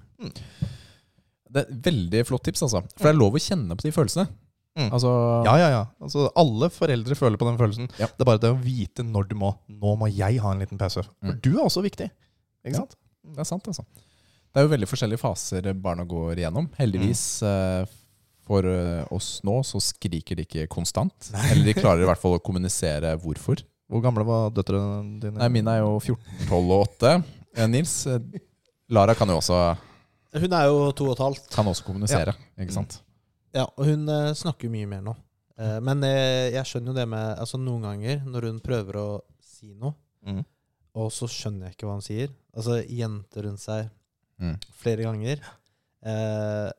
Det 1.50 1.64
er 1.64 1.72
veldig 1.90 2.20
flott 2.28 2.44
tips, 2.46 2.62
altså. 2.62 2.84
For 2.94 3.08
det 3.08 3.14
er 3.14 3.18
lov 3.18 3.34
å 3.34 3.42
kjenne 3.42 3.74
på 3.74 3.82
de 3.88 3.90
følelsene. 3.94 4.28
Mm. 4.78 4.90
Altså, 4.94 5.10
Ja, 5.48 5.54
ja, 5.58 5.68
ja. 5.74 5.80
Altså, 6.00 6.28
alle 6.38 6.68
foreldre 6.70 7.16
føler 7.18 7.36
på 7.40 7.48
den 7.48 7.58
følelsen. 7.58 7.88
Ja. 7.98 8.06
Det 8.06 8.22
er 8.22 8.28
bare 8.28 8.38
det 8.44 8.52
å 8.54 8.60
vite 8.62 9.02
når 9.02 9.26
du 9.32 9.34
må. 9.40 9.50
Nå 9.68 9.96
må 9.98 10.06
jeg 10.14 10.38
ha 10.44 10.52
en 10.54 10.60
liten 10.62 10.78
pause. 10.78 11.02
For 11.02 11.32
Mm. 11.32 11.40
du 11.42 11.50
er 11.58 11.64
også 11.64 11.82
viktig. 11.82 12.06
Ikke 12.64 12.72
Ja. 12.76 12.78
sant? 12.84 12.94
Det 13.24 13.38
er 13.40 13.44
sant, 13.44 13.66
altså. 13.66 13.84
Det 14.52 14.56
er 14.62 14.68
jo 14.68 14.76
veldig 14.76 14.88
forskjellige 14.88 15.18
faser 15.18 15.72
barna 15.74 16.04
går 16.04 16.36
igjennom. 16.38 16.68
Heldigvis 16.78 17.42
Mm. 17.42 17.88
for 18.46 18.62
eh, 18.66 19.04
oss 19.10 19.40
nå 19.44 19.60
så 19.64 19.78
skriker 19.82 20.36
de 20.36 20.44
ikke 20.44 20.68
konstant. 20.68 21.30
Eller 21.50 21.64
de 21.64 21.74
klarer 21.74 22.02
i 22.02 22.06
hvert 22.06 22.18
fall 22.18 22.38
å 22.38 22.42
kommunisere 22.42 23.18
hvorfor. 23.20 23.62
Hvor 23.90 24.00
gamle 24.02 24.24
var 24.24 24.50
døtrene 24.50 25.20
dine? 25.20 25.34
Nei, 25.38 25.48
Mine 25.48 25.66
er 25.68 25.78
jo 25.80 25.98
14, 25.98 26.46
12 26.48 26.70
og 26.70 26.86
8. 27.00 27.24
Eh, 27.56 27.66
Nils, 27.68 28.06
eh, 28.06 28.18
Lara 28.90 29.14
kan 29.14 29.28
jo 29.28 29.36
også, 29.40 29.76
Hun 30.32 30.52
er 30.54 30.66
jo 30.70 30.92
to 30.92 31.06
og 31.10 31.16
et 31.16 31.22
halvt. 31.24 31.48
kan 31.50 31.66
også 31.66 31.84
kommunisere, 31.84 32.34
ikke 32.58 32.72
sant? 32.76 33.00
Ja, 33.54 33.64
og 33.76 33.84
hun 33.86 34.08
eh, 34.08 34.32
snakker 34.38 34.70
mye 34.70 34.86
mer 34.86 35.00
nå. 35.02 35.16
Men 35.84 36.00
jeg 36.00 36.64
skjønner 36.64 36.86
jo 36.88 36.96
det 36.96 37.04
med 37.10 37.36
Altså 37.38 37.58
Noen 37.60 37.82
ganger 37.84 38.22
når 38.24 38.46
hun 38.48 38.60
prøver 38.64 38.96
å 38.96 39.08
si 39.44 39.74
noe, 39.74 39.92
Mm. 40.24 40.42
og 40.94 41.10
så 41.12 41.26
skjønner 41.28 41.66
jeg 41.68 41.76
ikke 41.76 41.86
hva 41.88 41.96
hun 41.98 42.00
sier. 42.04 42.28
Altså 42.56 42.78
jenter 42.88 43.44
hun 43.44 43.56
seg 43.58 43.90
Mm. 44.40 44.56
flere 44.80 45.02
ganger. 45.04 45.40
Eh, 46.02 46.70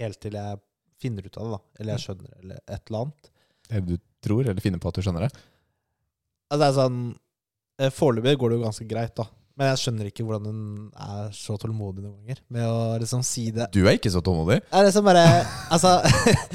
helt 0.00 0.18
til 0.20 0.32
jeg 0.32 0.58
finner 0.98 1.22
ut 1.26 1.36
av 1.38 1.44
det, 1.44 1.52
da. 1.52 1.60
Eller 1.78 1.92
jeg 1.96 2.02
skjønner 2.08 2.38
eller 2.42 2.58
et 2.66 2.82
eller 2.90 2.98
annet. 3.04 3.30
Eller 3.70 3.80
du 3.86 3.96
tror, 4.20 4.40
eller 4.48 4.60
finner 4.60 4.78
på 4.82 4.88
at 4.88 4.94
du 4.94 5.02
skjønner 5.02 5.20
det. 5.28 5.32
Altså, 6.50 6.58
det 6.58 6.68
er 6.68 6.78
sånn 6.80 7.18
Foreløpig 7.92 8.36
går 8.38 8.50
det 8.50 8.58
jo 8.58 8.64
ganske 8.66 8.88
greit, 8.88 9.14
da. 9.14 9.24
Men 9.62 9.68
jeg 9.70 9.78
skjønner 9.78 10.06
ikke 10.08 10.24
hvordan 10.26 10.46
hun 10.48 10.62
er 10.98 11.34
så 11.38 11.54
tålmodig 11.62 12.02
noen 12.02 12.16
ganger 12.18 12.38
med 12.50 12.64
å 12.66 12.78
liksom 12.98 13.20
si 13.22 13.44
det. 13.54 13.68
Du 13.70 13.84
er 13.84 13.94
ikke 13.94 14.10
så 14.10 14.18
tålmodig. 14.24 14.56
Er 14.74 14.88
det 14.88 15.02
bare 15.06 15.22
Altså 15.70 15.92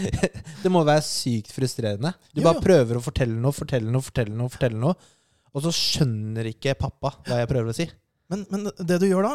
Det 0.64 0.72
må 0.74 0.82
være 0.84 1.06
sykt 1.08 1.54
frustrerende. 1.56 2.12
Du 2.36 2.42
bare 2.44 2.60
prøver 2.60 3.00
å 3.00 3.04
fortelle 3.06 3.38
noe, 3.40 3.56
fortelle 3.56 3.88
noe, 3.88 4.04
fortelle 4.04 4.36
noe, 4.36 4.52
fortelle 4.52 4.82
noe, 4.82 5.08
og 5.56 5.64
så 5.64 5.72
skjønner 5.72 6.52
ikke 6.52 6.76
pappa 6.82 7.14
hva 7.30 7.40
jeg 7.40 7.52
prøver 7.54 7.72
å 7.72 7.78
si. 7.80 7.88
Men, 8.28 8.44
men 8.52 8.68
det 8.76 9.00
du 9.00 9.08
gjør 9.08 9.30
da, 9.30 9.34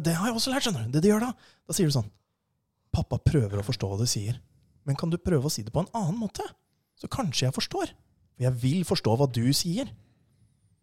det 0.00 0.16
har 0.16 0.30
jeg 0.30 0.40
også 0.40 0.54
lært, 0.54 0.64
skjønner 0.64 0.88
du. 0.88 0.96
Det 0.96 1.04
du 1.04 1.10
gjør 1.10 1.26
da, 1.28 1.34
da 1.68 1.76
sier 1.76 1.92
du 1.92 1.96
sånn 1.98 2.08
Pappa 2.96 3.20
prøver 3.20 3.60
å 3.60 3.66
forstå 3.68 3.86
hva 3.86 4.00
du 4.00 4.08
sier, 4.08 4.40
men 4.88 4.96
kan 4.98 5.12
du 5.12 5.20
prøve 5.20 5.44
å 5.44 5.52
si 5.52 5.60
det 5.62 5.76
på 5.76 5.84
en 5.84 5.92
annen 5.92 6.16
måte? 6.24 6.48
Så 6.96 7.12
kanskje 7.12 7.50
jeg 7.50 7.54
forstår. 7.60 7.92
For 8.32 8.48
jeg 8.48 8.56
vil 8.64 8.80
forstå 8.88 9.12
hva 9.20 9.28
du 9.28 9.44
sier. 9.54 9.92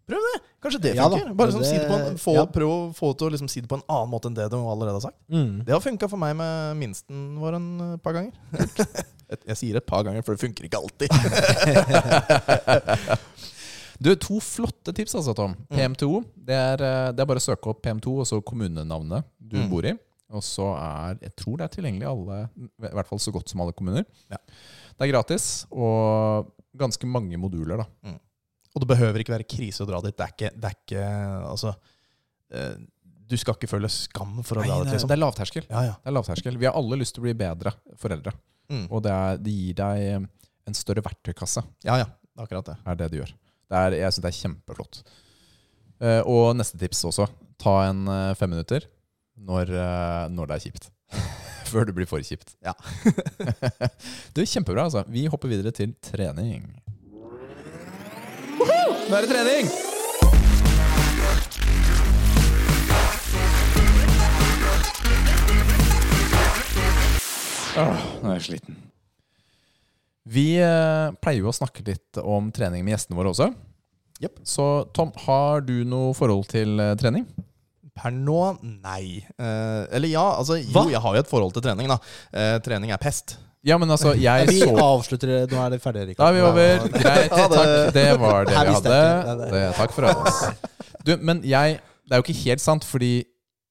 Prøv 0.08 0.22
det! 0.24 0.38
Kanskje 0.64 0.80
det 0.82 0.93
Ja. 0.95 1.03
Bare 1.10 1.51
men 1.51 1.60
det, 1.60 1.66
si 1.68 1.76
det 1.78 1.88
på 1.89 1.93
en, 1.99 2.16
få, 2.18 2.34
ja. 2.38 2.45
Prøv 2.47 2.70
å 2.72 2.78
få 2.95 3.10
til 3.20 3.28
å 3.28 3.32
liksom 3.34 3.49
si 3.51 3.60
det 3.62 3.68
på 3.70 3.76
en 3.78 3.84
annen 3.91 4.10
måte 4.14 4.30
enn 4.32 4.38
det 4.38 4.45
du 4.51 4.55
allerede 4.58 4.95
har 5.01 5.05
sagt. 5.10 5.18
Det 5.30 5.74
har 5.76 5.82
funka 5.84 6.08
for 6.10 6.18
meg 6.22 6.36
med 6.39 6.78
minsten 6.80 7.36
vår 7.41 7.58
en 7.60 7.68
eh, 7.89 7.97
par 8.01 8.14
ganger. 8.18 8.34
Et- 9.28 9.43
jeg 9.51 9.58
sier 9.60 9.76
et 9.76 9.84
par 9.86 10.05
ganger, 10.08 10.24
for 10.24 10.32
det 10.38 10.41
funker 10.45 10.64
ikke 10.70 10.80
alltid. 10.80 11.12
Du, 13.97 14.12
To 14.22 14.36
flotte 14.45 14.93
tips, 14.93 15.16
altså, 15.18 15.34
Tom. 15.34 15.55
Mm. 15.72 15.78
PM2. 15.80 16.08
Det 16.47 16.53
er, 16.55 16.82
eh, 16.86 17.08
det 17.18 17.22
er 17.24 17.30
bare 17.32 17.41
å 17.41 17.47
søke 17.47 17.72
opp 17.72 17.80
PM2 17.82 18.12
og 18.22 18.28
så 18.30 18.38
kommunenavnet 18.45 19.26
du 19.41 19.55
Mm. 19.58 19.70
bor 19.72 19.86
i. 19.89 19.93
Og 20.30 20.43
så 20.43 20.68
er 20.78 21.18
Jeg 21.22 21.32
tror 21.36 21.58
det 21.58 21.64
er 21.66 21.74
tilgjengelig 21.82 22.03
i 22.03 22.12
alle, 22.12 22.49
i 22.62 22.93
hvert 22.93 23.08
fall 23.08 23.18
så 23.20 23.32
godt 23.34 23.49
som 23.49 23.62
alle 23.62 23.74
kommuner. 23.74 24.05
Ja. 24.30 24.38
Det 24.38 25.01
er 25.08 25.12
gratis, 25.12 25.66
og 25.72 26.51
ganske 26.78 27.08
mange 27.10 27.38
moduler, 27.41 27.78
da. 27.78 27.86
Og 28.78 28.84
det 28.84 28.89
behøver 28.91 29.23
ikke 29.23 29.34
være 29.34 29.47
krise 29.49 29.82
å 29.82 29.88
dra 29.89 29.99
dit. 30.05 30.13
Det 30.13 30.25
er 30.28 30.34
ikke, 30.36 30.51
det 30.53 30.69
er 30.69 30.75
ikke 30.78 31.05
Altså 31.49 31.71
eh, 32.53 32.75
Du 33.28 33.34
skal 33.41 33.57
ikke 33.57 33.69
føle 33.71 33.89
skam 33.89 34.36
for 34.45 34.59
å 34.59 34.61
Nei, 34.61 34.69
dra 34.69 34.78
det, 34.78 34.86
dit, 34.86 34.93
liksom. 34.93 35.09
det 35.09 35.15
er 35.17 35.21
lavterskel. 35.23 35.65
Ja, 35.71 35.82
ja. 35.89 35.95
Det 35.97 36.11
er 36.11 36.15
lavterskel. 36.19 36.59
Vi 36.61 36.69
har 36.69 36.78
alle 36.78 36.99
lyst 37.01 37.15
til 37.17 37.23
å 37.23 37.25
bli 37.25 37.34
bedre 37.39 37.73
foreldre. 37.97 38.36
Mm. 38.69 38.84
Og 38.91 39.01
det, 39.01 39.15
er, 39.15 39.41
det 39.41 39.55
gir 39.55 39.80
deg 39.82 40.03
eh, 40.05 40.28
en 40.67 40.78
større 40.78 41.01
verktøykasse, 41.05 41.63
ja, 41.88 41.95
ja. 42.03 42.07
Akkurat 42.38 42.67
det. 42.69 42.75
er 42.86 42.97
det 42.99 43.07
du 43.09 43.17
gjør. 43.17 43.32
Det 43.71 43.80
er, 43.82 43.95
jeg 43.97 44.13
syns 44.13 44.23
det 44.28 44.30
er 44.30 44.38
kjempeflott. 44.38 44.99
Eh, 46.05 46.19
og 46.30 46.51
neste 46.59 46.78
tips 46.78 47.01
også. 47.09 47.25
Ta 47.57 47.73
en 47.88 48.03
fem 48.38 48.51
minutter 48.53 48.86
når, 49.49 49.71
når 50.30 50.51
det 50.51 50.57
er 50.59 50.65
kjipt. 50.67 50.91
Før 51.71 51.88
det 51.89 51.95
blir 51.97 52.07
for 52.09 52.21
kjipt. 52.23 52.53
Ja. 52.63 52.75
du, 54.36 54.43
Kjempebra. 54.45 54.86
altså. 54.86 55.01
Vi 55.11 55.25
hopper 55.32 55.49
videre 55.51 55.73
til 55.75 55.95
trening. 56.03 56.67
Nå 59.08 59.16
er 59.16 59.24
det 59.24 59.30
trening! 59.32 59.68
Åh, 67.78 68.01
nå 68.20 68.34
er 68.34 68.36
jeg 68.36 68.43
sliten. 68.49 68.76
Vi 70.28 70.58
eh, 70.60 71.16
pleier 71.24 71.39
jo 71.39 71.53
å 71.53 71.55
snakke 71.55 71.86
litt 71.88 72.20
om 72.20 72.51
trening 72.51 72.84
med 72.84 72.97
gjestene 72.97 73.16
våre 73.16 73.32
også. 73.32 73.47
Yep. 74.20 74.43
Så 74.43 74.68
Tom, 74.97 75.16
har 75.24 75.64
du 75.64 75.78
noe 75.88 76.12
forhold 76.18 76.49
til 76.51 76.76
eh, 76.84 76.97
trening? 76.99 77.24
Per 77.95 78.12
nå, 78.12 78.41
nei. 78.84 79.22
Eh, 79.24 79.84
eller 79.88 80.12
ja, 80.12 80.26
altså 80.41 80.60
jo, 80.60 80.68
Hva? 80.76 80.89
jeg 80.91 80.99
har 81.05 81.16
jo 81.16 81.24
et 81.24 81.32
forhold 81.32 81.55
til 81.55 81.64
trening, 81.64 81.88
da. 81.95 82.01
Eh, 82.36 82.58
trening 82.66 82.91
er 82.91 82.99
pest. 82.99 83.38
Ja, 83.66 83.78
men 83.82 83.89
altså, 83.91 84.14
jeg 84.14 84.47
Vi 84.51 84.60
så 84.62 84.76
avslutter 84.80 85.28
det. 85.28 85.39
Nå 85.51 85.62
er 85.64 85.74
det 85.74 85.80
ferdig, 85.82 86.03
Rikard. 86.12 86.22
Da 86.22 86.28
er 86.30 86.36
vi 86.38 86.43
over. 86.45 86.86
Greit. 86.93 87.32
Takk. 87.34 87.93
Det 87.95 88.05
var 88.22 88.45
det 88.45 88.53
vi 88.53 88.76
hadde. 88.76 89.49
Det, 89.51 89.64
takk 89.80 89.95
for 89.95 90.12
oss. 90.12 90.43
Du, 91.08 91.16
men 91.22 91.41
jeg 91.47 91.80
Det 92.08 92.16
er 92.16 92.22
jo 92.22 92.24
ikke 92.28 92.39
helt 92.45 92.62
sant, 92.64 92.86
fordi 92.88 93.24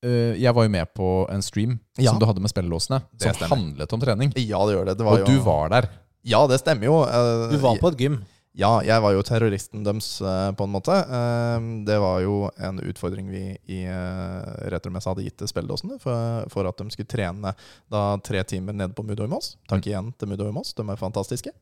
øh, 0.04 0.34
jeg 0.42 0.52
var 0.54 0.66
jo 0.66 0.72
med 0.74 0.90
på 0.96 1.26
en 1.32 1.42
stream 1.42 1.78
Ja. 1.98 2.10
som 2.10 2.18
du 2.20 2.26
hadde 2.28 2.42
med 2.44 2.52
spillelåsene, 2.52 2.98
som 3.22 3.46
handlet 3.48 3.92
om 3.92 4.00
trening. 4.02 4.32
Ja, 4.36 4.60
det 4.68 4.74
gjør 4.76 4.90
det. 4.90 4.98
det 4.98 5.06
var 5.06 5.20
Og 5.22 5.26
du 5.26 5.38
var 5.40 5.68
der. 5.72 5.88
Ja, 6.26 6.42
det 6.50 6.58
stemmer 6.60 6.84
jo. 6.90 6.98
Uh, 7.06 7.46
Du 7.52 7.56
var 7.62 7.78
på 7.80 7.88
et 7.94 7.96
gym. 8.02 8.18
Ja, 8.56 8.78
jeg 8.80 9.02
var 9.04 9.12
jo 9.12 9.24
terroristen 9.26 9.82
deres, 9.84 10.14
eh, 10.24 10.50
på 10.56 10.64
en 10.64 10.72
måte. 10.72 10.94
Eh, 10.96 11.66
Det 11.84 11.98
var 12.00 12.22
jo 12.24 12.50
en 12.56 12.80
utfordring 12.80 13.28
vi 13.28 13.42
i 13.68 13.82
uh, 13.84 14.70
Retromessa 14.72 15.12
hadde 15.12 15.26
gitt 15.26 15.36
til 15.36 15.50
spilledåsene 15.50 15.98
for, 16.00 16.46
for 16.48 16.68
at 16.68 16.80
de 16.80 16.88
skulle 16.90 17.10
trene 17.10 17.52
da 17.92 18.04
tre 18.24 18.42
timer 18.48 18.72
nede 18.72 18.96
på 18.96 19.04
Mudo 19.04 19.24
i 19.24 19.30
Moss. 19.30 19.56
Takk 19.68 19.86
igjen 19.86 20.08
til 20.16 20.32
Mudo 20.32 20.48
i 20.48 20.54
Moss, 20.56 20.72
de 20.72 20.86
er 20.88 20.96
fantastiske. 21.00 21.52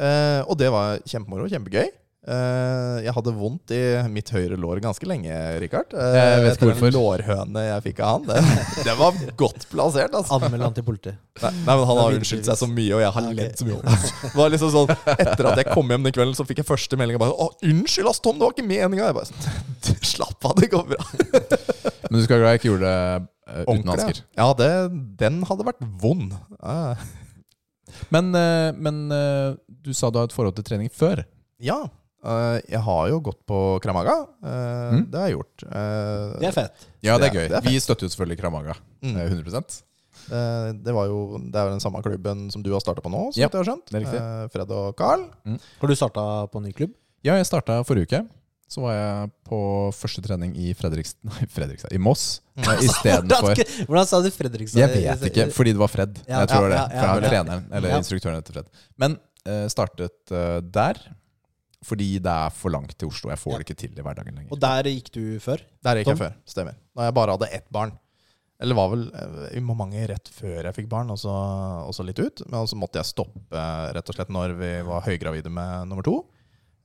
Eh, 0.00 0.40
og 0.48 0.56
det 0.58 0.72
var 0.72 0.96
kjempemoro, 1.04 1.46
kjempegøy. 1.52 1.92
Eh, 2.24 3.02
jeg 3.04 3.12
hadde 3.12 3.32
vondt 3.36 3.72
i 3.76 3.78
mitt 4.08 4.30
høyre 4.32 4.56
lår 4.56 4.78
ganske 4.80 5.04
lenge, 5.04 5.28
Rikard. 5.60 5.90
Eh, 5.92 6.14
Jeg 6.16 6.38
vet 6.40 6.46
ikke 6.46 6.52
etter 6.54 6.70
hvorfor. 6.70 6.94
lårhøne 6.96 7.64
jeg 7.66 7.82
fikk 7.84 7.98
av 8.00 8.14
han. 8.14 8.22
Det, 8.30 8.38
det 8.88 8.94
var 8.96 9.18
godt 9.42 9.66
plassert, 9.68 10.14
altså. 10.16 10.38
Anmeld 10.38 10.64
han 10.64 10.76
til 10.78 10.86
politiet. 10.86 11.18
Nei, 11.42 11.50
nei, 11.66 11.74
men 11.76 11.84
Han 11.90 11.98
har 12.00 12.16
unnskyldt 12.16 12.48
seg 12.48 12.56
så 12.62 12.68
mye, 12.70 12.94
og 12.96 13.02
jeg 13.04 13.10
har 13.16 13.26
Ja, 13.26 13.34
ledd 13.40 13.58
så 13.60 13.66
mye. 13.68 13.96
Det 14.22 14.30
var 14.38 14.54
liksom 14.54 14.70
sånn, 14.72 14.94
Etter 15.18 15.50
at 15.50 15.60
jeg 15.60 15.68
kom 15.74 15.92
hjem 15.92 16.06
den 16.08 16.14
kvelden, 16.16 16.36
så 16.38 16.46
fikk 16.48 16.62
jeg 16.62 16.68
første 16.70 16.96
melding. 17.00 17.18
Bare, 17.20 17.36
å, 17.36 17.50
'Unnskyld, 17.60 18.08
ass, 18.08 18.22
Tom, 18.24 18.38
det 18.40 18.46
var 18.48 18.54
ikke 18.56 18.68
meninga.' 18.70 19.10
Jeg 19.10 19.16
bare 19.18 19.28
sånn, 19.28 20.00
Slapp 20.14 20.48
av, 20.48 20.54
det 20.60 20.70
går 20.72 20.86
bra. 20.94 21.02
Men 22.08 22.16
du 22.20 22.24
skal 22.24 22.38
være 22.38 22.40
glad 22.44 22.54
jeg 22.54 22.60
ikke 22.62 22.70
gjorde 22.70 22.88
det 22.88 23.28
eh, 23.52 23.64
uten 23.68 23.92
hansker. 23.92 24.22
Ja, 24.40 24.48
det, 24.56 24.70
den 25.20 25.42
hadde 25.48 25.66
vært 25.68 25.84
vond. 26.00 26.32
Ja. 26.62 26.96
Men, 28.14 28.32
eh, 28.34 28.70
men 28.74 29.04
eh, 29.12 29.54
du 29.84 29.92
sa 29.94 30.08
du 30.10 30.18
har 30.18 30.26
et 30.28 30.34
forhold 30.34 30.56
til 30.56 30.64
trening 30.66 30.88
før. 30.92 31.22
Ja, 31.62 31.82
eh, 31.84 32.00
jeg 32.24 32.80
har 32.80 33.08
jo 33.10 33.20
gått 33.20 33.40
på 33.46 33.58
Kramaga. 33.84 34.14
eh, 34.42 34.92
Mm. 34.94 35.10
Det 35.10 35.18
har 35.20 35.28
jeg 35.28 35.36
gjort. 35.38 35.64
Eh, 35.68 36.38
Det 36.40 36.48
er 36.48 36.52
fett. 36.52 36.86
Ja, 37.02 37.18
det 37.18 37.28
er 37.28 37.34
gøy. 37.34 37.48
det 37.48 37.56
er. 37.58 37.60
Vi 37.68 37.80
støtter 37.80 38.06
jo 38.06 38.12
selvfølgelig 38.14 38.38
Kramaga. 38.40 38.74
Mm. 39.02 39.16
eh, 39.16 39.28
100 39.28 39.82
Eh, 40.30 40.72
Det 40.72 40.92
var 40.94 41.06
jo 41.06 41.36
Det 41.38 41.54
er 41.54 41.64
jo 41.66 41.70
den 41.76 41.80
samme 41.80 42.00
klubben 42.02 42.50
som 42.50 42.62
du 42.62 42.70
har 42.72 42.80
starta 42.80 43.02
på 43.02 43.10
nå, 43.10 43.32
som 43.34 43.40
Ja, 43.42 43.48
jeg 43.48 43.52
har 43.52 43.64
skjønt. 43.64 43.92
Eh, 43.92 44.48
Fred 44.48 44.70
og 44.70 44.96
Carl. 44.96 45.26
Har 45.44 45.86
du 45.88 45.94
starta 45.94 46.48
på 46.50 46.62
ny 46.62 46.72
klubb? 46.72 46.94
Ja, 47.22 47.34
jeg 47.36 47.44
starta 47.46 47.84
forrige 47.84 48.08
uke. 48.08 48.28
Så 48.66 48.80
var 48.80 48.94
jeg 48.94 49.30
på 49.44 49.92
første 49.92 50.22
trening 50.24 50.56
i 50.56 50.72
Fredrikstad 50.72 51.20
Nei, 51.28 51.46
Fredrikstad. 51.46 51.92
I 51.92 51.98
Moss. 51.98 52.40
Mm. 52.56 52.64
eh, 52.64 52.80
Istedenfor 52.88 53.54
Hvordan 53.86 54.06
sa 54.06 54.22
du 54.22 54.30
Fredrikstad? 54.30 54.80
Jeg 54.80 54.88
vet 55.20 55.28
ikke, 55.28 55.50
fordi 55.52 55.72
det 55.76 55.78
var 55.78 55.88
Fred. 55.92 56.16
Ja, 56.26 56.40
jeg 56.40 56.48
tror 56.48 56.70
ja, 56.70 56.86
det. 56.88 56.96
For 56.96 57.04
ja, 57.04 57.16
er 57.20 57.28
treneren, 57.28 57.66
eller 57.70 57.88
Ja. 57.90 57.98
instruktøren 58.00 58.38
etter 58.40 58.52
Fred. 58.56 58.66
Men 58.96 59.18
uh, 59.46 59.68
startet 59.68 60.32
uh, 60.32 60.60
der 60.64 60.96
fordi 61.84 62.08
det 62.24 62.32
er 62.32 62.50
for 62.54 62.72
langt 62.74 62.96
til 62.98 63.08
Oslo. 63.10 63.30
Jeg 63.32 63.40
får 63.42 63.58
det 63.60 63.66
ikke 63.68 63.78
til 63.84 63.98
i 64.00 64.04
hverdagen 64.06 64.34
lenger. 64.38 64.52
Og 64.54 64.60
der 64.62 64.88
gikk 64.90 65.10
du 65.14 65.22
før? 65.44 65.62
Der 65.84 66.00
gikk 66.00 66.08
Tom? 66.10 66.16
jeg 66.18 66.22
før. 66.24 66.34
Stemmer. 66.54 66.78
Da 66.96 67.08
jeg 67.10 67.14
bare 67.20 67.36
hadde 67.36 67.50
ett 67.52 67.68
barn. 67.74 67.92
Eller 68.62 68.76
var 68.78 68.92
vel 68.92 69.08
eh, 69.18 69.56
i 69.58 69.60
mange 69.66 70.04
rett 70.08 70.28
før 70.32 70.62
jeg 70.68 70.74
fikk 70.76 70.88
barn, 70.88 71.10
og 71.10 71.18
så, 71.20 71.32
litt 72.06 72.20
ut. 72.22 72.44
Men 72.48 72.68
så 72.70 72.78
måtte 72.78 73.00
jeg 73.00 73.10
stoppe 73.10 73.64
rett 73.96 74.08
og 74.12 74.16
slett 74.16 74.30
når 74.32 74.54
vi 74.60 74.70
var 74.86 75.04
høygravide 75.04 75.50
med 75.52 75.88
nummer 75.90 76.06
to. 76.06 76.20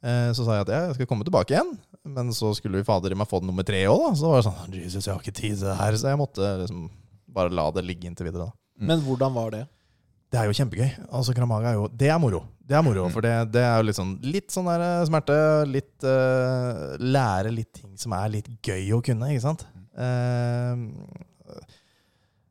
Eh, 0.03 0.31
Så 0.33 0.45
sa 0.47 0.57
jeg 0.57 0.65
at 0.67 0.73
jeg 0.73 0.97
skal 0.97 1.09
komme 1.11 1.27
tilbake 1.27 1.53
igjen. 1.55 1.75
Men 2.09 2.31
så 2.33 2.53
skulle 2.57 2.79
vi 2.81 2.87
fader 2.87 3.11
i 3.13 3.19
meg 3.19 3.29
få 3.29 3.39
den 3.43 3.51
nummer 3.51 3.63
tre 3.67 3.83
òg, 3.91 4.07
da. 4.07 4.13
Så 4.17 4.31
var 4.31 4.41
det 4.41 4.47
sånn 4.49 4.77
Jesus, 4.79 5.05
jeg 5.05 5.13
har 5.13 5.21
ikke 5.21 5.35
tid 5.39 5.57
til 5.59 5.67
det 5.69 5.77
her. 5.77 5.97
Så 5.99 6.09
jeg 6.09 6.19
måtte 6.19 6.53
liksom 6.63 6.87
bare 7.29 7.53
la 7.53 7.67
det 7.75 7.85
ligge 7.85 8.09
inntil 8.09 8.25
videre. 8.31 8.49
da. 8.49 8.85
Men 8.89 9.03
hvordan 9.05 9.35
var 9.35 9.51
det? 9.53 9.65
Det 10.29 10.37
er 10.37 10.45
jo 10.45 10.53
kjempegøy. 10.53 10.89
Altså 11.09 11.33
Kramaga 11.33 11.71
er 11.71 11.77
jo 11.79 11.87
Det 11.89 12.09
er 12.13 12.19
moro. 12.21 12.43
Det 12.69 12.75
er 12.77 12.83
moro, 12.85 13.07
Mm. 13.07 13.13
For 13.15 13.21
det, 13.25 13.31
det 13.53 13.63
er 13.65 13.77
jo 13.79 13.85
litt 13.87 13.97
sånn 13.97 14.11
Litt 14.21 14.51
sånn 14.53 14.67
der 14.69 14.83
eh, 14.85 15.05
smerte. 15.09 15.37
Litt 15.73 16.05
uh, 16.05 16.93
Lære 17.01 17.49
litt 17.55 17.71
ting 17.79 17.95
som 17.97 18.13
er 18.13 18.29
litt 18.35 18.49
gøy 18.61 18.91
å 18.93 19.01
kunne, 19.01 19.31
ikke 19.33 19.41
sant? 19.47 19.65
Uh, 19.97 20.77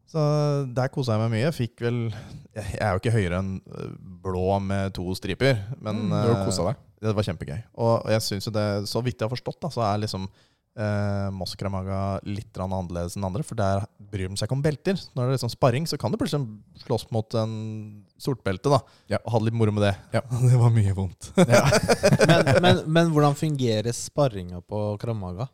så 0.08 0.20
der 0.72 0.88
kosa 0.90 1.14
jeg 1.14 1.22
meg 1.26 1.34
mye. 1.36 1.52
Fikk 1.52 1.82
vel 1.84 1.98
Jeg 2.56 2.78
er 2.80 2.94
jo 2.96 3.00
ikke 3.02 3.12
høyere 3.14 3.38
enn 3.42 3.50
eh, 3.60 3.90
blå 4.24 4.56
med 4.64 4.94
to 4.96 5.04
striper, 5.14 5.60
men 5.84 6.06
Mm, 6.08 6.14
du 6.24 6.30
kosa 6.48 6.64
deg. 6.70 6.78
det 7.04 7.12
var 7.14 7.26
kjempegøy. 7.28 7.58
Og 7.76 7.92
og 8.06 8.10
jeg 8.10 8.22
synes 8.24 8.46
jo 8.48 8.52
det, 8.56 8.66
så 8.88 9.02
vidt 9.04 9.20
jeg 9.20 9.28
har 9.28 9.34
forstått, 9.36 9.60
da, 9.62 9.68
så 9.70 9.84
er 9.86 10.00
liksom 10.02 10.24
eh, 10.78 11.28
Moss 11.34 11.56
Kramaga 11.58 12.20
litt 12.24 12.56
annerledes 12.62 13.16
enn 13.18 13.26
andre. 13.28 13.42
For 13.46 13.58
der 13.58 13.84
bryr 13.98 14.28
de 14.30 14.38
seg 14.38 14.46
ikke 14.48 14.56
om 14.56 14.62
belter. 14.64 14.96
Når 15.12 15.18
det 15.22 15.28
er 15.28 15.36
liksom 15.36 15.52
sparring, 15.52 15.86
så 15.90 15.98
kan 16.00 16.14
du 16.14 16.18
plutselig 16.20 16.46
slåss 16.84 17.08
mot 17.14 17.34
en 17.40 17.52
sortbelte. 18.18 18.70
da 18.72 18.80
Ja. 19.10 19.18
Og 19.24 19.32
ha 19.34 19.38
det 19.42 19.50
litt 19.50 19.58
moro 19.60 19.74
med 19.74 19.84
det. 19.88 19.94
Ja. 20.16 20.22
Det 20.48 20.56
var 20.60 20.70
mye 20.74 20.94
vondt. 20.96 21.32
Men, 22.28 22.52
men, 22.62 22.82
men 22.86 23.10
hvordan 23.14 23.34
fungerer 23.38 23.92
sparringa 23.92 24.60
på 24.62 24.96
Kramaga? 25.00 25.48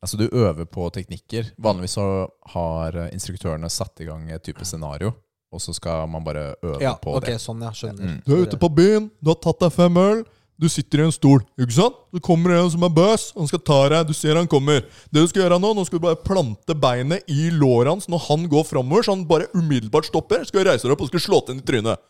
Altså 0.00 0.16
Du 0.16 0.24
øver 0.32 0.64
på 0.64 0.86
teknikker. 0.94 1.50
Vanligvis 1.60 1.98
så 1.98 2.06
har 2.54 2.96
eh, 2.96 3.10
instruktørene 3.12 3.68
satt 3.70 4.00
i 4.00 4.06
gang 4.08 4.30
et 4.32 4.42
type 4.46 4.64
scenario, 4.64 5.12
og 5.52 5.60
så 5.60 5.74
skal 5.76 6.06
man 6.08 6.24
bare 6.24 6.54
øve 6.64 6.78
Ja, 6.80 6.94
på 6.96 7.12
ok, 7.18 7.26
det. 7.26 7.38
sånn, 7.42 7.60
jeg 7.66 7.76
skjønner. 7.76 8.06
Mm. 8.14 8.20
Du 8.24 8.32
er 8.36 8.46
ute 8.46 8.56
på 8.60 8.70
byen, 8.72 9.10
du 9.20 9.28
har 9.34 9.40
tatt 9.44 9.60
deg 9.60 9.74
fem 9.76 9.98
øl. 10.00 10.22
Du 10.60 10.68
sitter 10.68 11.00
i 11.00 11.06
en 11.06 11.14
stol, 11.14 11.40
ikke 11.56 11.72
sant? 11.72 11.96
Så 12.12 12.20
kommer 12.20 12.52
en 12.52 12.68
som 12.68 12.82
er 12.84 12.92
bøs, 12.92 13.30
han 13.32 13.48
skal 13.48 13.62
ta 13.64 13.78
deg. 13.88 14.10
Du 14.10 14.12
ser 14.16 14.36
han 14.36 14.48
kommer. 14.50 14.82
Det 15.08 15.22
du 15.22 15.30
skal 15.30 15.46
gjøre 15.46 15.56
nå, 15.62 15.72
nå 15.72 15.86
skal 15.88 15.96
du 15.96 16.04
bare 16.04 16.20
plante 16.20 16.76
beinet 16.76 17.24
i 17.32 17.48
låret 17.54 17.88
hans 17.94 18.10
når 18.12 18.26
han 18.26 18.44
går 18.52 18.66
framover, 18.68 19.06
så 19.06 19.16
han 19.16 19.24
bare 19.30 19.48
umiddelbart 19.56 20.10
stopper. 20.10 20.44
Skal 20.44 20.66
reise 20.68 20.84
deg 20.84 20.92
opp 20.92 21.06
og 21.06 21.08
skal 21.08 21.24
slå 21.24 21.40
til 21.46 21.56
ham 21.56 21.62
i 21.62 21.68
trynet. 21.70 22.09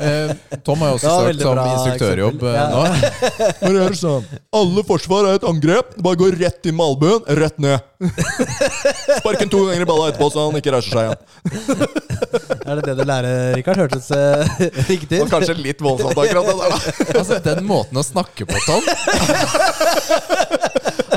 Eh, 0.00 0.30
Tom 0.64 0.80
har 0.80 0.88
jo 0.88 0.94
også 0.96 1.10
Det 1.10 1.34
søkt 1.36 1.42
som 1.44 1.58
instruktørjobb 1.60 2.42
eh, 2.48 2.54
Ja. 2.56 2.64
nå. 2.72 2.82
Bare 3.60 3.72
gjør 3.76 3.96
sånn. 4.00 4.24
Alle 4.56 4.84
forsvar 4.88 5.28
er 5.28 5.34
et 5.38 5.44
angrep. 5.46 5.92
Det 5.96 6.04
bare 6.06 6.18
går 6.22 6.38
rett 6.40 6.66
i 6.70 6.72
malbuen, 6.74 7.20
rett 7.38 7.58
ned. 7.60 7.78
Spark 9.20 9.44
to 9.52 9.60
ganger 9.68 9.84
i 9.84 9.88
balla 9.90 10.08
etterpå, 10.10 10.30
så 10.32 10.46
han 10.46 10.56
ikke 10.60 10.72
reiser 10.74 10.92
seg 10.96 11.02
igjen. 11.04 11.20
Er 12.70 12.78
det 12.78 12.82
det 12.86 12.94
du 13.00 13.04
lærer, 13.08 13.54
Rikard? 13.56 13.78
Hørtes 13.80 14.08
uh, 14.14 14.44
riktig 14.90 15.20
ut? 15.22 15.30
kanskje 15.32 15.54
litt 15.58 15.80
voldsomt 15.82 16.18
akkurat 16.20 16.44
det 16.46 16.56
der. 16.60 16.72
Altså, 17.18 17.38
den 17.44 17.64
måten 17.66 17.96
å 18.00 18.04
snakke 18.06 18.46
på, 18.48 18.56
Tom 18.68 18.82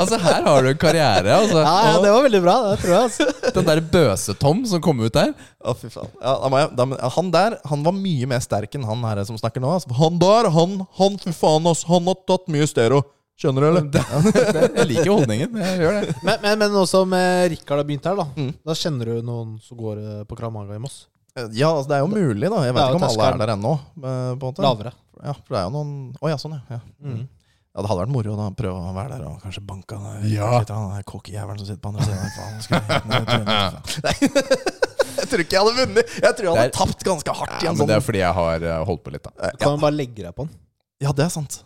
Altså, 0.00 0.18
her 0.20 0.42
har 0.46 0.62
du 0.66 0.68
en 0.70 0.78
karriere. 0.80 1.34
Altså. 1.38 1.60
Ja, 1.62 1.74
ja, 1.88 1.96
det 2.02 2.12
var 2.14 2.22
veldig 2.26 2.40
bra. 2.44 2.54
Det 2.70 2.76
tror 2.82 2.94
jeg. 2.94 3.02
Altså. 3.08 3.26
Den 3.56 3.68
der 3.70 3.80
Bøse-Tom 3.94 4.62
som 4.70 4.82
kom 4.84 5.02
ut 5.04 5.14
der. 5.14 5.32
Å, 5.64 5.74
fy 5.78 5.90
faen. 5.92 6.10
Ja, 6.20 7.10
han 7.16 7.30
der 7.34 7.58
han 7.70 7.84
var 7.86 7.94
mye 7.96 8.28
mer 8.30 8.42
sterk 8.44 8.74
enn 8.78 8.86
han 8.88 9.04
her 9.08 9.22
som 9.28 9.38
snakker 9.40 9.62
nå. 9.64 9.74
Altså. 9.78 9.94
Han 10.00 10.18
der, 10.22 10.50
han, 10.54 10.78
han 11.00 11.18
fy 11.22 11.34
faen, 11.36 11.66
ass, 11.70 11.84
han 11.90 12.10
har 12.10 12.18
tatt 12.28 12.50
mye 12.52 12.66
stero. 12.70 13.02
Skjønner 13.34 13.64
du, 13.64 13.66
eller? 13.72 13.86
Jeg 14.78 14.86
liker 14.92 15.10
holdningen. 15.10 15.56
Jeg 15.58 15.80
gjør 15.82 15.96
det. 15.98 16.12
Men, 16.22 16.36
men, 16.44 16.58
men 16.60 16.70
nå 16.76 16.84
som 16.86 17.10
eh, 17.18 17.48
Rikard 17.50 17.80
har 17.82 17.88
begynt 17.88 18.06
her, 18.06 18.20
da 18.20 18.28
Mm. 18.38 18.52
Da 18.66 18.76
kjenner 18.78 19.10
du 19.10 19.26
noen 19.26 19.56
som 19.62 19.78
går 19.78 19.98
eh, 20.02 20.20
på 20.30 20.38
Kramaga 20.38 20.76
i 20.78 20.82
Moss? 20.82 21.00
Ja, 21.50 21.72
altså, 21.72 21.88
det 21.90 21.96
er 21.96 22.04
jo 22.04 22.12
mulig, 22.12 22.46
da. 22.46 22.60
Jeg 22.62 22.76
vet 22.76 22.84
ikke 22.92 23.00
om 23.00 23.06
alle 23.08 23.26
er 23.26 23.40
der 23.40 23.52
ennå. 23.56 23.72
eh, 23.74 24.04
på 24.04 24.38
en 24.38 24.44
måte. 24.44 24.62
Lavere. 24.62 24.92
Ja, 25.24 25.32
for 25.34 25.54
det 25.56 25.58
er 25.58 25.66
jo 25.66 25.72
noen 25.74 25.90
Å 26.20 26.30
ja, 26.30 26.36
sånn, 26.38 26.54
ja. 26.54 26.76
ja. 26.76 26.80
Mm. 27.02 27.24
Ja, 27.74 27.82
Det 27.82 27.88
hadde 27.90 28.02
vært 28.04 28.12
moro 28.14 28.34
da 28.38 28.44
prøve 28.54 28.78
å 28.78 28.92
være 28.94 29.16
der 29.16 29.22
og 29.26 29.40
kanskje 29.42 29.62
banke 29.66 29.96
han 29.98 30.22
Ja. 30.30 30.46
av 30.60 30.68
han 30.70 30.92
der 30.94 31.02
kokkejævelen 31.10 31.58
som 31.58 31.66
sitter 31.66 31.82
på 31.82 31.90
andre 31.90 32.04
siden. 32.06 32.30
Faen, 32.36 32.60
skal 32.62 32.82
jeg- 32.86 33.04
Nei, 34.04 34.14
jeg 35.18 35.26
tror- 35.28 35.42
ikke 35.42 35.56
jeg 35.56 35.64
hadde 35.64 35.74
vunnet. 35.80 36.12
Jeg 36.22 36.36
tror 36.36 36.44
jeg 36.46 36.54
hadde 36.54 36.64
er- 36.68 36.76
tapt 36.78 37.02
ganske 37.04 37.34
hardt 37.34 37.56
i 37.62 37.64
Ja, 37.66 37.72
men 37.72 37.80
sånn. 37.82 37.88
det 37.90 37.96
er 37.96 38.00
fordi 38.06 38.18
jeg 38.22 38.34
har 38.34 38.62
eh, 38.62 38.84
holdt 38.86 39.02
på 39.02 39.10
litt, 39.12 39.22
da. 39.26 39.50
Du 39.50 39.56
kan 39.58 39.74
jo 39.74 39.82
bare 39.82 39.96
legge 39.98 40.22
deg 40.22 40.34
på 40.36 40.46
den. 40.46 40.54
Ja, 41.02 41.10
det 41.12 41.24
er 41.26 41.30
sant. 41.34 41.62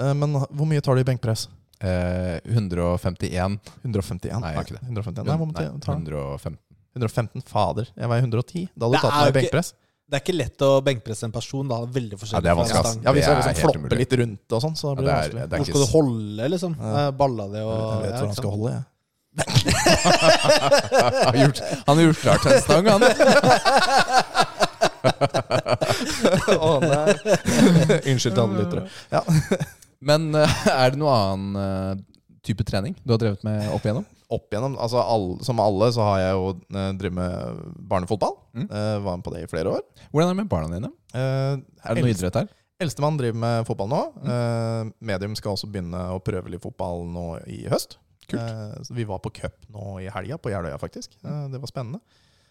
Eh, 0.00 0.14
Men 0.14 0.32
hvor 0.32 0.66
mye 0.66 0.80
tar 0.80 0.94
du 0.96 1.00
i 1.02 1.04
benkpress? 1.04 1.48
Eh, 1.82 2.40
151 2.48 3.60
151? 3.84 4.40
Nei, 4.40 4.52
jeg 4.52 4.56
er 4.56 4.64
ikke 4.64 4.78
det. 4.80 4.82
151. 4.88 5.26
Nei, 5.28 5.36
hvor 5.36 5.46
mye 5.46 5.60
Nei, 5.60 5.78
tar 5.84 5.94
115. 5.94 6.58
115? 6.96 7.42
Fader. 7.46 7.86
Jeg 7.96 8.08
veier 8.08 8.24
110. 8.24 8.68
Da 8.76 8.86
hadde 8.88 8.96
du 8.96 9.04
tatt 9.04 9.12
meg 9.20 9.28
i 9.28 9.36
benkpress. 9.42 9.74
Det 10.10 10.16
er 10.18 10.22
ikke 10.24 10.34
lett 10.34 10.58
å 10.66 10.70
benkpresse 10.82 11.22
en 11.28 11.34
person. 11.34 11.68
da 11.70 11.76
Veldig 11.86 12.16
forskjellig 12.18 12.40
Ja, 12.40 12.42
det 12.42 12.50
er 12.50 12.56
vanskelig, 12.58 12.82
stang. 12.82 13.02
Ja, 13.06 13.10
Hvis 13.14 13.26
jeg 13.28 13.36
liksom 13.38 13.54
flopper 13.60 13.78
umulig. 13.84 13.98
litt 14.00 14.14
rundt 14.20 14.48
og 14.56 14.62
sånn, 14.64 14.76
så 14.80 14.86
blir 14.98 15.06
det 15.06 15.10
det 15.10 15.14
er, 15.14 15.22
det 15.30 15.38
vanskelig. 15.54 15.60
Hvor 15.60 15.66
skal 15.70 15.82
du 15.86 15.88
holde, 15.94 16.42
liksom? 16.54 16.72
Ja. 16.80 16.84
Eh, 17.04 17.10
Balla 17.20 17.44
di 17.52 17.60
og 17.62 17.70
Jeg 17.70 18.00
vet 18.02 18.10
ja, 18.10 18.18
hvor 18.18 18.26
han 18.26 18.38
skal 18.40 18.50
holde, 18.56 18.68
jeg. 18.74 18.82
han, 20.10 21.30
har 21.30 21.38
gjort, 21.44 21.58
han 21.86 21.94
har 21.94 22.04
gjort 22.08 22.20
klart 22.24 22.40
til 22.42 22.50
en 22.50 22.62
stang, 22.66 22.84
han. 22.90 23.02
Å, 26.60 26.70
nei. 26.82 27.14
Unnskyld 28.10 28.34
til 28.34 28.42
alle 28.42 28.56
lyttere. 28.64 28.82
Men 30.10 30.30
eh, 30.38 30.56
er 30.72 30.94
det 30.94 30.98
noe 31.00 31.12
annen 31.14 31.60
eh, 31.60 31.94
type 32.46 32.64
trening 32.66 32.94
du 33.04 33.14
har 33.14 33.20
drevet 33.22 33.42
med 33.46 33.68
opp 33.74 33.84
igjennom? 33.86 34.06
Opp 34.30 34.52
igjennom, 34.52 34.76
altså 34.78 35.00
all, 35.02 35.32
Som 35.42 35.58
alle 35.62 35.88
så 35.94 36.04
har 36.06 36.20
jeg 36.22 36.36
jo 36.38 36.52
uh, 36.54 36.92
drevet 37.00 37.16
med 37.18 37.64
barnefotball. 37.90 38.36
Mm. 38.54 38.68
Eh, 38.68 38.96
var 39.02 39.18
med 39.18 39.26
på 39.26 39.32
det 39.34 39.44
i 39.44 39.50
flere 39.50 39.72
år. 39.74 39.84
Hvordan 40.10 40.30
er 40.30 40.34
det 40.36 40.42
med 40.44 40.50
barna 40.52 40.70
dine? 40.76 40.90
Uh, 41.14 41.58
Er 41.82 41.98
det 41.98 42.04
noe 42.04 42.14
idrett 42.14 42.38
her? 42.38 42.50
Eldstemann 42.80 43.18
driver 43.20 43.36
med 43.42 43.66
fotball 43.68 43.90
nå. 43.92 43.98
Eh, 44.24 44.90
medium 45.04 45.34
skal 45.36 45.52
også 45.52 45.68
begynne 45.68 46.00
å 46.14 46.20
prøve 46.24 46.48
litt 46.52 46.62
fotball 46.64 47.04
nå 47.12 47.26
i 47.52 47.66
høst. 47.68 47.98
Kult. 48.30 48.40
Eh, 48.40 48.94
vi 48.96 49.04
var 49.08 49.20
på 49.20 49.32
cup 49.36 49.58
nå 49.74 49.98
i 50.00 50.08
helga, 50.12 50.38
på 50.40 50.52
Jeløya 50.52 50.78
faktisk. 50.80 51.18
Eh, 51.20 51.42
det 51.52 51.60
var 51.60 51.68
spennende. 51.68 52.00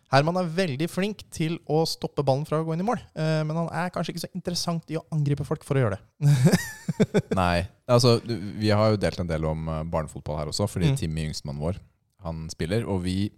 Herman 0.10 0.40
er 0.42 0.48
veldig 0.58 0.88
flink 0.90 1.20
til 1.34 1.60
å 1.70 1.84
stoppe 1.86 2.24
ballen 2.26 2.46
fra 2.50 2.58
å 2.62 2.66
gå 2.66 2.74
inn 2.74 2.82
i 2.82 2.88
mål. 2.88 2.98
eh, 3.14 3.44
men 3.46 3.56
han 3.60 3.68
er 3.70 3.92
kanskje 3.94 4.16
ikke 4.16 4.24
så 4.24 4.32
interessant 4.34 4.90
i 4.90 4.98
å 4.98 5.04
angripe 5.14 5.46
folk 5.46 5.64
for 5.68 5.78
å 5.78 5.84
gjøre 5.84 6.00
det. 6.00 6.30
Nei. 7.38 7.68
Altså, 7.90 8.16
vi 8.26 8.72
har 8.74 8.92
jo 8.96 8.98
delt 9.02 9.20
en 9.22 9.30
del 9.30 9.46
om 9.46 9.68
eh, 9.70 9.84
barnefotball 9.86 10.40
her 10.42 10.50
også, 10.54 10.66
fordi 10.70 10.90
Mm. 10.90 10.98
Timmy, 10.98 11.28
yngstemannen 11.30 11.62
vår, 11.62 11.78
han 12.26 12.48
spiller. 12.50 12.88
Og 12.90 13.04
vi, 13.06 13.30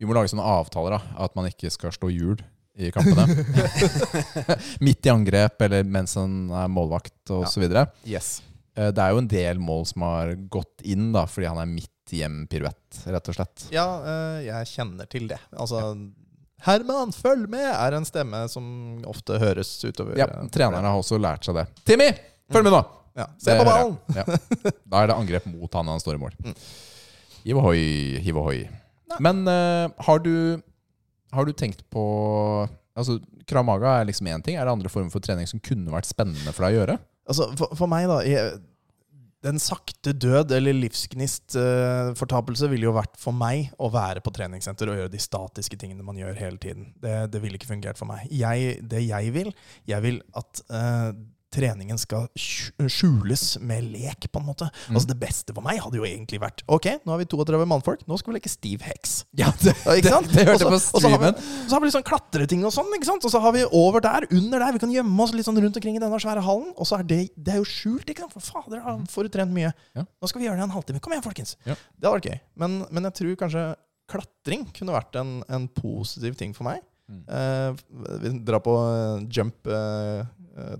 vi 0.00 0.06
må 0.08 0.16
lage 0.16 0.32
sånne 0.32 0.46
avtaler, 0.48 0.96
da. 0.96 1.24
At 1.26 1.36
man 1.36 1.50
ikke 1.50 1.68
skal 1.74 1.92
slå 1.92 2.08
hjul 2.14 2.40
i 2.78 2.88
kampene. 2.94 3.26
Midt 4.86 5.06
i 5.06 5.10
angrep, 5.12 5.60
eller 5.66 5.84
mens 5.84 6.14
han 6.18 6.48
er 6.54 6.68
målvakt 6.72 7.32
og 7.34 7.44
Ja. 7.44 7.50
Yes. 8.06 8.38
Eh, 8.78 8.90
Det 8.94 9.02
er 9.04 9.10
jo 9.12 9.18
en 9.18 9.28
del 9.28 9.58
mål 9.60 9.84
som 9.92 10.02
har 10.08 10.34
gått 10.48 10.84
inn, 10.88 11.10
da, 11.12 11.26
fordi 11.26 11.48
han 11.50 11.58
er 11.58 11.66
midt 11.68 11.92
i 12.16 12.22
en 12.26 12.42
piruett, 12.50 13.02
rett 13.06 13.30
og 13.30 13.36
slett. 13.36 13.66
Ja, 13.74 13.86
eh, 14.02 14.40
jeg 14.48 14.70
kjenner 14.72 15.08
til 15.10 15.28
det. 15.30 15.40
Altså 15.52 15.82
Herman, 16.66 17.12
følg 17.14 17.46
med! 17.50 17.68
er 17.70 17.94
en 17.94 18.06
stemme 18.06 18.40
som 18.50 18.64
ofte 19.06 19.38
høres 19.38 19.70
utover. 19.84 20.16
Ja, 20.18 20.26
eh, 20.26 20.48
Trenerne 20.54 20.90
har 20.90 20.98
også 20.98 21.20
lært 21.20 21.46
seg 21.46 21.60
det. 21.60 21.68
Timmy! 21.86 22.10
Følg 22.50 22.66
med 22.66 22.74
nå! 22.74 22.82
Ja, 23.18 23.26
Se 23.38 23.54
på 23.58 23.66
ballen! 23.66 23.96
Ja. 24.14 24.24
Da 24.88 25.02
er 25.02 25.10
det 25.10 25.18
angrep 25.18 25.46
mot 25.50 25.72
han 25.74 25.86
når 25.86 25.98
han 25.98 26.02
står 26.02 26.18
i 26.18 26.22
mål. 26.22 26.34
Mm. 26.42 26.56
Hiv 27.44 27.60
ohoi, 27.62 27.84
hiv 28.24 28.40
ohoi. 28.40 28.58
Men 29.22 29.44
uh, 29.48 29.86
har, 30.06 30.20
du, 30.22 30.60
har 31.34 31.48
du 31.48 31.54
tenkt 31.56 31.86
på 31.92 32.04
Altså, 32.98 33.20
Krav 33.46 33.62
Maga 33.62 33.92
er 34.00 34.08
liksom 34.08 34.26
én 34.26 34.42
ting. 34.42 34.56
Er 34.58 34.66
det 34.66 34.72
andre 34.74 34.90
former 34.90 35.12
for 35.12 35.22
trening 35.22 35.46
som 35.46 35.60
kunne 35.62 35.92
vært 35.92 36.08
spennende 36.08 36.50
for 36.50 36.66
deg 36.66 36.74
å 36.74 36.80
gjøre? 36.80 36.96
Altså, 37.30 37.46
for, 37.60 37.70
for 37.78 37.90
meg, 37.90 38.08
da 38.10 38.16
jeg, 38.26 38.56
den 39.46 39.60
sakte 39.62 40.12
død 40.18 40.50
eller 40.56 40.74
livsgnistfortapelse 40.74 42.68
ville 42.72 42.88
jo 42.88 42.94
vært 42.96 43.14
for 43.20 43.36
meg 43.36 43.70
å 43.78 43.90
være 43.94 44.22
på 44.24 44.32
treningssenter 44.34 44.90
og 44.90 44.98
gjøre 44.98 45.12
de 45.12 45.20
statiske 45.22 45.78
tingene 45.78 46.06
man 46.06 46.18
gjør 46.18 46.40
hele 46.40 46.58
tiden. 46.62 46.88
Det, 46.98 47.14
det 47.30 47.42
ville 47.44 47.60
ikke 47.60 47.70
fungert 47.70 48.00
for 48.00 48.10
meg. 48.10 48.26
Jeg, 48.34 48.80
det 48.90 49.04
jeg 49.06 49.34
vil, 49.36 49.52
jeg 49.86 50.04
vil 50.04 50.18
at 50.38 50.62
eh, 50.74 51.12
treningen 51.54 51.98
skal 52.00 52.26
skjules 52.36 53.44
med 53.64 53.86
lek, 53.92 54.28
på 54.32 54.40
en 54.40 54.46
måte. 54.48 54.68
Mm. 54.88 54.96
Altså 54.98 55.08
Det 55.08 55.16
beste 55.20 55.54
for 55.56 55.64
meg 55.64 55.80
hadde 55.82 56.00
jo 56.00 56.06
egentlig 56.06 56.40
vært 56.42 56.64
Ok, 56.68 56.88
nå 57.04 57.14
har 57.14 57.22
vi 57.22 57.28
32 57.30 57.68
mannfolk, 57.70 58.04
nå 58.08 58.18
skal 58.20 58.32
vi 58.32 58.38
leke 58.38 58.52
Steve 58.52 58.84
Hex. 58.84 59.22
Ja, 59.38 59.50
det, 59.62 59.74
ikke 60.00 60.12
sant? 60.12 60.30
det 60.34 60.44
hørte 60.48 60.68
også, 60.68 60.92
på 60.92 61.00
streamen. 61.00 61.00
og 61.00 61.02
så 61.02 61.12
har 61.14 61.24
vi-. 61.24 61.66
Så 61.68 61.76
har 61.76 61.84
vi 61.84 61.92
sånn 61.96 62.06
klatreting 62.10 62.64
og 62.68 62.74
sånn, 62.74 62.92
ikke 62.98 63.10
sant? 63.10 63.24
Og 63.24 63.34
så 63.34 63.42
har 63.44 63.56
vi 63.56 63.64
over 63.66 64.04
der, 64.04 64.28
under 64.28 64.64
der, 64.64 64.76
vi 64.76 64.84
kan 64.84 64.94
gjemme 64.94 65.24
oss 65.24 65.34
litt 65.36 65.48
sånn 65.48 65.60
rundt 65.62 65.80
omkring 65.80 65.98
i 65.98 66.02
denne 66.02 66.20
svære 66.22 66.44
hallen. 66.44 66.70
Og 66.76 66.88
så 66.88 67.00
er 67.00 67.08
det, 67.08 67.20
det 67.36 67.56
er 67.56 67.62
jo 67.62 67.68
skjult, 67.68 68.08
ikke 68.08 68.26
sant? 68.26 68.36
For 68.36 68.44
fader, 68.44 68.82
da 68.84 68.96
får 69.10 69.28
du 69.28 69.36
trent 69.38 69.54
mye. 69.54 69.72
Ja. 69.96 70.04
Nå 70.04 70.30
skal 70.30 70.42
vi 70.42 70.48
gjøre 70.48 70.60
det 70.60 70.68
en 70.68 70.76
halvtime. 70.76 71.02
Kom 71.04 71.14
igjen, 71.16 71.26
folkens. 71.26 71.56
Ja. 71.64 71.76
Det 71.76 72.08
hadde 72.08 72.16
vært 72.20 72.30
gøy. 72.32 72.40
Men, 72.62 72.80
men 72.92 73.08
jeg 73.08 73.20
tror 73.20 73.40
kanskje 73.44 73.66
klatring 74.08 74.68
kunne 74.76 74.94
vært 74.94 75.18
en, 75.20 75.40
en 75.52 75.68
positiv 75.72 76.38
ting 76.40 76.54
for 76.56 76.68
meg. 76.68 76.80
Mm. 77.08 77.22
Eh, 77.24 77.76
vi 78.22 78.32
drar 78.44 78.60
på 78.64 78.74
eh, 78.84 79.22
jump 79.32 79.68
eh, 79.72 80.26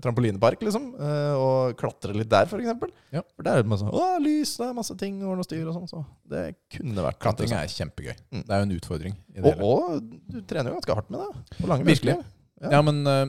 trampolinepark, 0.03 0.61
liksom, 0.65 0.89
eh, 0.99 1.33
og 1.39 1.75
klatre 1.79 2.15
litt 2.15 2.29
der, 2.31 2.47
for 2.51 2.61
eksempel. 2.61 2.91
Ja. 3.15 3.23
For 3.35 3.47
der 3.47 3.59
er 3.59 3.65
det 3.65 3.71
masse, 3.71 3.85
sånn, 3.85 3.95
å, 3.95 4.19
lys, 4.23 4.55
det 4.59 4.67
er 4.67 4.77
masse 4.77 4.95
ting 4.99 5.19
og 5.23 5.39
noe 5.39 5.47
styr 5.47 5.65
og 5.65 5.77
sånn, 5.77 5.89
så 5.91 6.03
det 6.31 6.43
kunne 6.75 7.05
vært 7.05 7.21
Klatring 7.23 7.55
er 7.57 7.71
kjempegøy. 7.73 8.15
Mm. 8.33 8.43
Det 8.43 8.55
er 8.55 8.61
jo 8.61 8.67
en 8.67 8.77
utfordring. 8.77 9.17
I 9.35 9.43
det 9.45 9.55
og, 9.55 9.65
og 9.65 10.07
du 10.29 10.39
trener 10.49 10.71
jo 10.71 10.79
ganske 10.79 10.97
hardt 11.01 11.13
med 11.13 11.25
det. 11.25 11.59
På 11.59 11.71
lange 11.71 11.87
Virkelig. 11.89 12.17
Ja. 12.59 12.73
Ja, 12.75 12.81
men 12.83 13.01
uh, 13.07 13.25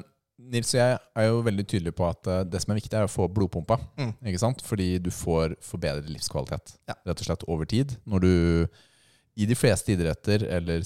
Nils 0.51 0.73
og 0.75 0.81
jeg 0.81 0.99
er 0.99 1.27
jo 1.29 1.43
veldig 1.47 1.65
tydelige 1.71 1.97
på 2.01 2.07
at 2.09 2.31
uh, 2.31 2.41
det 2.49 2.63
som 2.63 2.73
er 2.75 2.81
viktig, 2.81 2.95
er 2.99 3.07
å 3.07 3.13
få 3.13 3.29
blodpumpa. 3.31 3.79
Mm. 4.01 4.15
Ikke 4.33 4.43
sant? 4.43 4.65
Fordi 4.67 4.93
du 5.03 5.11
får 5.15 5.55
forbedret 5.65 6.09
livskvalitet 6.11 6.75
Ja. 6.91 6.97
rett 7.07 7.23
og 7.23 7.29
slett 7.29 7.47
over 7.47 7.69
tid. 7.71 7.95
Når 8.11 8.25
du 8.25 8.33
i 9.41 9.47
de 9.47 9.57
fleste 9.57 9.95
idretter 9.95 10.43
eller 10.51 10.83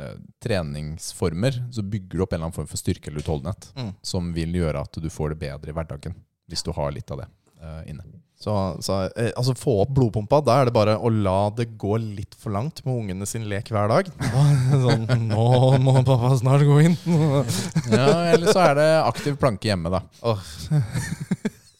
eh, 0.00 0.16
treningsformer 0.42 1.60
så 1.72 1.82
bygger 1.82 2.18
du 2.18 2.22
opp 2.24 2.32
en 2.32 2.38
eller 2.40 2.48
annen 2.50 2.56
form 2.58 2.68
for 2.70 2.80
styrke 2.80 3.08
eller 3.10 3.20
utholdenhet 3.24 3.70
Mm. 3.76 3.92
som 4.02 4.32
vil 4.34 4.52
gjøre 4.60 4.82
at 4.82 5.00
du 5.02 5.08
får 5.10 5.34
det 5.34 5.40
bedre 5.46 5.70
i 5.70 5.74
hverdagen. 5.76 6.14
Hvis 6.48 6.62
du 6.66 6.72
har 6.76 6.90
litt 6.92 7.10
av 7.10 7.22
det 7.24 7.28
eh, 7.62 7.90
inne. 7.90 8.04
Så, 8.44 8.52
så 8.82 8.96
eh, 9.16 9.30
altså 9.38 9.54
få 9.56 9.76
opp 9.84 9.92
blodpumpa, 9.96 10.40
da 10.44 10.58
er 10.60 10.66
det 10.68 10.74
bare 10.76 10.96
å 10.98 11.08
la 11.08 11.48
det 11.56 11.68
gå 11.80 11.94
litt 12.02 12.34
for 12.36 12.52
langt 12.52 12.82
med 12.84 12.92
ungene 12.98 13.24
sin 13.30 13.46
lek 13.48 13.70
hver 13.72 13.88
dag. 13.88 14.10
Sånn, 14.84 15.06
nå 15.30 15.46
må 15.80 15.94
pappa 16.04 16.34
snart 16.36 16.66
gå 16.66 16.80
inn. 16.84 16.96
Ja, 17.94 18.08
Eller 18.34 18.50
så 18.52 18.60
er 18.66 18.74
det 18.80 18.88
aktiv 19.06 19.38
planke 19.40 19.70
hjemme, 19.70 19.88
da. 19.94 20.02
Åh. 20.26 20.42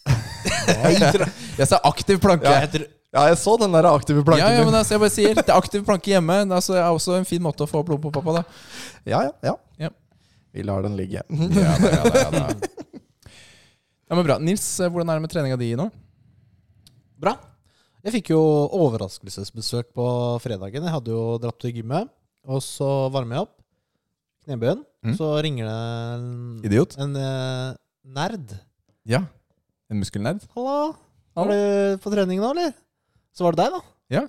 Jeg 1.58 1.66
sa 1.68 1.78
aktiv 1.86 2.18
planke. 2.22 2.48
Ja, 2.48 2.64
jeg, 2.66 2.86
ja, 3.14 3.24
jeg 3.30 3.38
så 3.38 3.54
den 3.60 3.74
der 3.76 3.86
aktive 3.88 4.24
planken 4.26 4.42
Ja, 4.42 4.58
ja, 4.58 4.64
men 4.66 4.74
altså, 4.74 4.96
jeg 4.96 5.02
bare 5.04 5.14
sier 5.14 5.34
Det 5.38 5.46
er 5.46 5.56
aktiv 5.56 5.84
planke 5.86 6.10
hjemme. 6.10 6.40
Det 6.50 6.56
altså- 6.58 6.74
er 6.80 6.88
også 6.90 7.16
en 7.18 7.28
fin 7.28 7.42
måte 7.42 7.62
å 7.64 7.70
få 7.70 7.84
blod 7.86 8.02
på. 8.02 8.10
pappa. 8.14 8.40
da 8.40 8.44
Ja, 9.06 9.22
ja, 9.28 9.32
ja. 9.42 9.54
Ja. 9.86 9.90
Vi 10.54 10.62
lar 10.66 10.82
den 10.82 10.96
ligge. 10.98 11.22
Ja, 11.30 11.78
da, 11.78 11.90
ja, 11.90 12.02
da, 12.04 12.20
ja, 12.20 12.30
da. 12.30 12.68
ja, 14.10 14.14
men 14.14 14.24
bra. 14.26 14.38
Nils, 14.38 14.66
eh, 14.80 14.90
hvordan 14.90 15.10
er 15.10 15.18
det 15.18 15.24
med 15.24 15.32
treninga 15.32 15.58
di 15.58 15.72
nå? 15.78 15.88
Bra. 17.18 17.36
Jeg 18.04 18.12
fikk 18.18 18.30
jo 18.34 18.40
overraskelsesbesøk 18.76 19.94
på 19.96 20.06
fredagen. 20.44 20.84
Jeg 20.84 20.92
hadde 20.92 21.10
jo 21.14 21.38
dratt 21.40 21.58
til 21.62 21.72
gymmet, 21.78 22.10
og 22.46 22.60
så 22.62 23.08
varmer 23.14 23.38
jeg 23.38 23.46
opp. 23.46 23.54
Knebøyen. 24.44 24.82
Mm. 25.04 25.14
Så 25.16 25.30
ringer 25.42 25.64
det 25.70 25.78
en, 26.18 26.28
Idiot? 26.68 26.98
en 27.00 27.16
eh, 27.16 27.70
nerd. 28.04 28.52
Ja. 29.08 29.22
En 29.90 30.02
muskelnerd? 30.02 30.44
Hallo. 30.54 30.94
er 31.40 31.50
du 31.50 32.02
på 32.04 32.12
trening 32.12 32.42
nå, 32.42 32.50
eller? 32.52 32.74
Så 33.34 33.46
var 33.46 33.56
det 33.56 33.64
deg, 33.64 33.74
da. 33.74 33.94
Ja. 34.14 34.24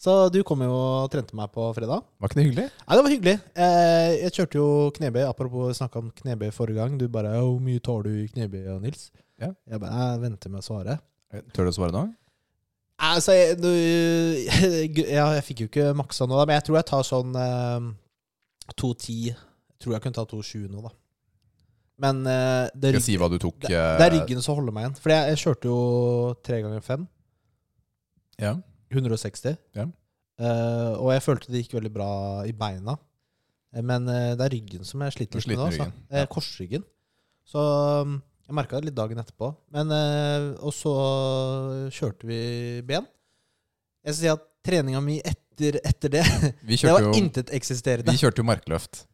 Så 0.00 0.14
du 0.32 0.40
kom 0.48 0.62
jo 0.64 0.72
og 0.72 1.10
trente 1.12 1.36
meg 1.36 1.50
på 1.52 1.66
fredag. 1.76 2.06
Var 2.18 2.30
ikke 2.30 2.38
det 2.38 2.44
hyggelig? 2.46 2.68
Nei, 2.72 2.96
det 2.96 3.02
var 3.04 3.12
hyggelig. 3.12 3.34
Eh, 3.64 4.12
jeg 4.24 4.34
kjørte 4.38 4.56
jo 4.58 4.68
knebøy. 4.96 5.20
Apropos 5.26 5.76
snakka 5.76 6.00
om 6.00 6.08
knebøy 6.22 6.48
forrige 6.56 6.80
gang. 6.80 6.96
Du 6.98 7.04
bare 7.08 7.34
'Hvor 7.36 7.60
mye 7.60 7.82
tar 7.84 8.02
du 8.02 8.10
i 8.10 8.30
knebøy, 8.32 8.80
Nils?' 8.80 9.10
Ja. 9.38 9.52
Jeg 9.68 9.80
bare 9.80 9.92
Jeg 9.92 10.20
venter 10.22 10.50
med 10.50 10.60
å 10.60 10.66
svare. 10.66 10.98
Tør 11.52 11.68
du 11.68 11.70
å 11.70 11.76
svare 11.76 11.92
nå? 11.92 12.08
Altså, 13.00 13.32
jeg, 13.32 13.56
du, 13.60 13.70
ja, 15.18 15.30
jeg 15.36 15.44
fikk 15.44 15.60
jo 15.60 15.68
ikke 15.70 15.92
maksa 15.96 16.26
nå, 16.26 16.40
men 16.44 16.58
jeg 16.58 16.64
tror 16.64 16.76
jeg 16.76 16.88
tar 16.90 17.06
sånn 17.06 17.36
eh, 17.36 17.86
2.10. 18.76 19.30
Jeg 19.30 19.36
tror 19.80 19.94
jeg 19.94 20.02
kunne 20.02 20.18
ta 20.18 20.24
2.20 20.24 20.66
nå, 20.68 20.82
da. 20.88 20.90
Men 22.00 22.24
eh, 22.24 22.66
det, 22.74 22.88
er 22.88 22.96
ryggen, 22.96 23.04
si 23.04 23.16
det, 23.16 23.72
eh, 23.72 23.96
det 24.00 24.04
er 24.08 24.14
ryggen 24.16 24.44
som 24.44 24.56
holder 24.56 24.72
meg 24.72 24.86
igjen. 24.88 25.00
For 25.00 25.12
jeg, 25.12 25.32
jeg 25.32 25.44
kjørte 25.44 25.68
jo 25.68 25.80
tre 26.44 26.60
ganger 26.64 26.84
fem. 26.84 27.08
Ja. 28.40 28.54
160. 28.90 29.56
Ja. 29.76 29.84
Eh, 30.40 30.92
og 30.96 31.12
jeg 31.14 31.22
følte 31.22 31.52
det 31.52 31.60
gikk 31.64 31.76
veldig 31.78 31.92
bra 31.94 32.08
i 32.48 32.52
beina. 32.56 32.96
Eh, 33.74 33.82
Men 33.86 34.08
eh, 34.08 34.32
det 34.34 34.46
er 34.48 34.54
ryggen 34.56 34.84
som 34.88 35.02
jeg 35.04 35.12
sliter 35.18 35.38
Du 35.38 35.44
litt 35.44 35.58
med 35.58 35.58
sliter 35.58 35.60
nå. 35.60 35.68
med 35.68 35.70
Altså. 35.70 35.84
ryggen, 35.90 36.08
Eh, 36.10 36.24
ja. 36.24 36.30
Korsryggen. 36.32 36.84
Så 37.50 37.62
um, 38.06 38.16
jeg 38.46 38.54
merka 38.56 38.78
det 38.80 38.88
litt 38.90 38.96
dagen 38.98 39.18
etterpå. 39.22 39.52
Men, 39.74 39.90
eh, 39.94 40.48
og 40.64 40.72
så 40.74 40.94
kjørte 41.94 42.26
vi 42.30 42.40
ben. 42.86 43.06
Jeg 44.04 44.14
skal 44.14 44.20
si 44.22 44.30
at 44.32 44.46
treninga 44.66 45.00
mi 45.04 45.18
etter, 45.20 45.78
etter 45.84 46.08
det 46.16 46.24
Vi 46.64 46.76
Det 46.80 46.88
var 46.88 47.00
kjørte 47.00 47.04
jo, 47.10 47.12
inteteksisterende. 47.20 48.12
vi 48.14 48.22
kjørte 48.22 48.40
jo 48.42 48.48
markløft. 48.48 49.04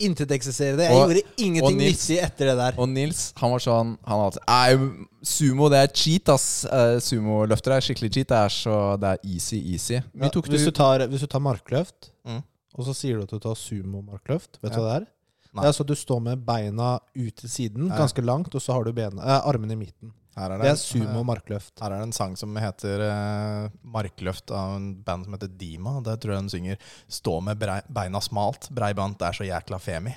Inteteksisterende. 0.00 0.82
Jeg 0.84 0.92
Og- 0.96 1.08
gjorde 1.08 1.22
ingenting 1.38 1.78
Nils- 1.80 2.08
nyttig 2.10 2.18
etter 2.22 2.46
det 2.46 2.56
der. 2.58 2.72
Og 2.78 2.88
Nils 2.88 3.32
han 3.36 3.50
var 3.50 3.58
sånn 3.58 3.98
Han 4.04 4.18
var 4.18 4.30
alltid 4.30 4.42
Nei, 4.48 5.06
sumo 5.22 5.68
det 5.70 5.78
er 5.78 5.92
cheat, 5.94 6.28
ass. 6.28 6.64
Uh, 6.64 6.98
Sumoløfter 6.98 7.72
er 7.76 7.80
skikkelig 7.80 8.12
cheat. 8.12 8.28
Det 8.28 8.36
er 8.38 8.48
så 8.48 8.98
Det 9.00 9.08
er 9.12 9.18
easy, 9.34 9.56
easy. 9.72 9.94
Ja, 9.94 10.28
tok 10.28 10.46
hvis, 10.48 10.64
du 10.64 10.70
du 10.70 10.70
tar, 10.72 10.98
hvis 11.06 11.20
du 11.20 11.26
tar 11.26 11.40
markløft, 11.40 12.10
Mm. 12.26 12.42
og 12.78 12.84
så 12.86 12.94
sier 12.94 13.16
du 13.16 13.22
at 13.22 13.30
du 13.30 13.38
tar 13.38 13.54
sumo-markløft, 13.54 14.58
vet 14.62 14.72
du 14.72 14.78
Ja. 14.80 14.82
hva 14.82 14.98
det 14.98 15.02
er? 15.02 15.06
Nei. 15.54 15.62
Det 15.62 15.68
er 15.68 15.72
så 15.82 15.86
du 15.86 15.94
står 15.94 16.20
med 16.22 16.46
beina 16.46 16.98
ut 17.14 17.36
til 17.36 17.48
siden, 17.50 17.90
ganske 17.90 18.24
langt, 18.24 18.54
og 18.54 18.60
så 18.62 18.72
har 18.72 18.84
du 18.84 18.92
bena, 18.92 19.20
eh, 19.22 19.40
armene 19.46 19.72
i 19.72 19.76
midten. 19.76 20.12
Her 20.36 20.50
er 20.54 20.62
Det 20.62 20.70
er 20.70 20.78
sumo-markløft. 20.80 21.74
Her 21.82 21.92
er 21.92 21.98
det 22.00 22.06
en 22.08 22.12
sang 22.16 22.36
som 22.40 22.54
heter 22.56 23.02
uh, 23.04 23.68
'Markløft' 23.84 24.50
av 24.56 24.76
en 24.78 24.94
band 25.04 25.26
som 25.26 25.34
heter 25.36 25.50
Dima. 25.60 25.98
Der 26.00 26.16
tror 26.16 26.32
jeg 26.34 26.40
den 26.42 26.48
synger 26.54 26.76
'Stå 27.10 27.40
med 27.44 27.58
brei, 27.60 27.80
beina 27.92 28.20
smalt, 28.20 28.70
breibant 28.72 29.20
er 29.22 29.32
så 29.36 29.44
jækla 29.44 29.78
femi'. 29.78 30.14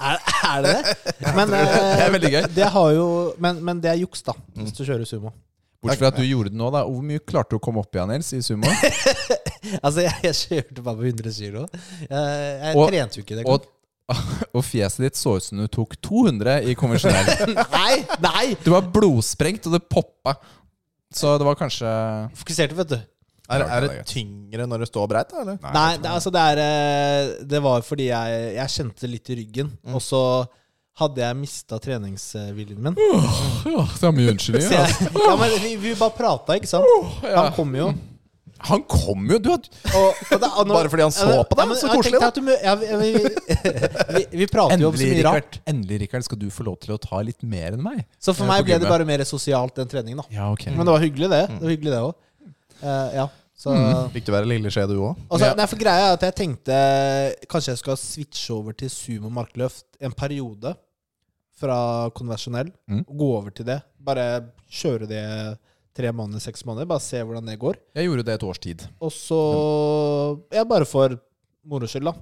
Er, 0.00 0.16
er 0.46 0.62
det 0.62 0.72
det? 0.78 0.96
Men, 1.36 1.50
det 1.50 1.60
er 2.06 2.10
veldig 2.14 2.30
gøy. 2.32 2.42
Det, 2.46 2.54
det 2.54 2.68
har 2.70 2.90
jo, 2.94 3.06
men, 3.38 3.58
men 3.64 3.80
det 3.82 3.90
er 3.90 3.98
juks, 4.04 4.22
da, 4.22 4.32
hvis 4.54 4.70
Mm. 4.70 4.76
du 4.78 4.84
kjører 4.86 5.04
sumo. 5.10 5.32
Bortsett 5.82 5.98
fra 6.00 6.06
at 6.12 6.16
du 6.16 6.22
gjorde 6.26 6.50
det 6.50 6.58
nå, 6.58 6.70
da. 6.74 6.84
Hvor 6.86 7.02
mye 7.06 7.18
klarte 7.22 7.50
du 7.50 7.56
å 7.58 7.62
komme 7.62 7.78
opp 7.82 7.94
igjen, 7.94 8.08
Nils, 8.10 8.32
i 8.32 8.40
sumo? 8.42 8.66
Altså, 9.82 10.00
jeg, 10.06 10.14
jeg 10.22 10.34
kjørte 10.38 10.82
bare 10.86 10.96
på 10.96 11.04
100 11.10 11.32
kilo. 11.34 11.66
Jeg, 12.08 12.08
jeg 12.08 12.76
Og- 12.78 12.88
trente 12.88 13.18
jo 13.18 13.24
ikke 13.26 13.36
det. 13.36 13.44
Og, 13.50 13.66
og 14.56 14.62
fjeset 14.64 15.04
ditt 15.04 15.18
så 15.20 15.34
ut 15.36 15.44
som 15.44 15.58
du 15.60 15.66
tok 15.72 15.96
200 16.04 16.62
i 16.70 16.74
konvensjonell. 16.78 17.28
Nei! 17.78 17.94
Nei! 18.24 18.46
Du 18.64 18.70
var 18.72 18.86
blodsprengt, 18.94 19.66
og 19.68 19.76
det 19.76 19.82
poppa. 19.92 20.36
Så 21.12 21.34
det 21.40 21.46
var 21.48 21.56
kanskje 21.56 21.88
Fokuserte, 22.36 22.76
vet 22.76 22.90
du. 22.92 22.98
Er, 23.48 23.62
er 23.64 23.80
det 23.86 23.88
det 23.94 24.02
tyngre 24.10 24.66
når 24.68 24.82
det 24.84 24.88
står 24.90 25.06
breit, 25.08 25.30
da? 25.32 25.40
eller? 25.40 25.56
Nei, 25.72 25.90
det, 25.96 26.10
altså 26.12 26.28
det 26.34 26.40
er 26.50 26.58
eh, 26.60 27.30
Det 27.48 27.60
var 27.64 27.80
fordi 27.86 28.10
jeg, 28.10 28.42
jeg 28.58 28.74
kjente 28.74 29.08
litt 29.08 29.30
i 29.32 29.38
ryggen, 29.40 29.70
Mm. 29.88 29.94
og 29.96 30.02
så 30.04 30.20
hadde 30.98 31.22
jeg 31.22 31.36
mista 31.38 31.78
treningsviljen 31.80 32.80
min. 32.82 32.96
Ja, 32.98 33.84
det 33.88 34.04
er 34.08 34.12
mye 34.16 34.26
Så 34.28 34.34
unnskyldninger. 34.34 34.72
jeg, 34.74 34.82
Altså. 34.98 35.24
ja, 35.24 35.36
men 35.40 35.54
vi, 35.62 35.70
vi 35.80 35.92
bare 35.96 36.16
prata, 36.18 36.56
ikke 36.58 36.68
sant? 36.68 37.22
Han 37.24 37.52
kom 37.56 37.72
jo. 37.78 37.88
Han 38.66 38.82
kom 38.90 39.26
jo! 39.30 39.38
Du 39.38 39.50
Og, 39.52 39.60
og 39.62 40.40
det, 40.42 40.48
og 40.50 40.66
nå- 40.66 40.74
Bare 40.74 40.90
fordi 40.90 41.02
han 41.06 41.12
så 41.14 41.26
på 41.46 41.56
deg? 41.58 41.68
Ja, 41.68 41.74
Så 41.78 41.90
koselig, 41.92 42.20
da. 42.20 42.30
du 42.34 42.40
ja, 42.50 42.74
vi, 42.74 43.12
vi, 44.16 44.24
vi, 44.42 44.46
prater 44.50 44.80
jo 44.82 44.88
om 44.90 44.96
så 44.96 45.02
Endelig, 45.04 45.18
mye 45.22 45.26
rart. 45.28 45.58
Endelig, 45.70 46.00
Rikard, 46.02 46.24
skal 46.26 46.38
du 46.42 46.48
få 46.50 46.66
lov 46.66 46.78
til 46.82 46.94
å 46.96 46.98
ta 47.02 47.20
litt 47.22 47.42
mer 47.46 47.76
enn 47.76 47.82
meg. 47.84 48.04
Så 48.18 48.34
for 48.34 48.48
meg 48.50 48.64
ble 48.66 48.78
det 48.82 48.88
bare 48.90 49.06
mer 49.08 49.22
sosialt 49.28 49.78
enn 49.78 49.90
trening, 49.90 50.16
da. 50.18 50.26
Ja, 50.34 50.48
okay. 50.52 50.74
Men 50.74 50.86
det 50.88 50.96
var 50.96 51.04
hyggelig, 51.04 51.30
det. 51.30 51.42
Det 51.54 51.60
var 51.62 51.74
hyggelig 51.76 51.94
det 51.94 52.02
òg. 52.08 52.16
ja, 53.14 53.28
så 53.58 53.72
Mm. 53.74 54.10
Fikk 54.14 54.26
du 54.28 54.32
være 54.32 54.46
lille 54.46 54.70
skje, 54.70 54.84
du 54.86 54.98
òg? 55.02 55.16
Altså, 55.30 55.46
Ja. 55.48 55.54
nei, 55.58 55.66
for 55.66 55.76
greia 55.80 56.10
er 56.10 56.12
at 56.18 56.22
jeg 56.28 56.34
tenkte 56.38 56.76
kanskje 57.50 57.72
jeg 57.74 57.78
skal 57.78 57.96
switche 57.98 58.50
over 58.54 58.72
til 58.72 58.88
sumo 58.90 59.30
markløft 59.30 59.84
en 60.00 60.12
periode. 60.12 60.74
Fra 61.58 62.08
konvensjonell. 62.14 62.68
Mm. 62.88 63.00
Og 63.08 63.16
gå 63.18 63.28
over 63.34 63.50
til 63.50 63.66
det. 63.66 63.80
Bare 63.98 64.44
kjøre 64.70 65.08
det 65.10 65.24
tre 65.98 66.12
måneder, 66.14 66.42
seks 66.44 66.62
måneder. 66.68 66.86
Bare 66.90 67.02
se 67.02 67.20
hvordan 67.26 67.48
det 67.50 67.56
går. 67.60 67.78
Jeg 67.98 68.06
gjorde 68.08 68.24
det 68.28 68.36
et 68.38 68.46
års 68.46 68.60
tid. 68.62 68.84
Og 69.02 69.10
så 69.14 69.38
Ja, 70.54 70.62
bare 70.68 70.86
for 70.88 71.16
moro 71.68 71.88
skyld, 71.90 72.06
da. 72.08 72.14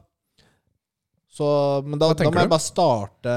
Så, 1.37 1.47
men 1.85 2.01
da, 2.01 2.09
da 2.17 2.25
må 2.31 2.33
jeg 2.41 2.49
du? 2.49 2.55
bare 2.55 2.65
starte 2.65 3.35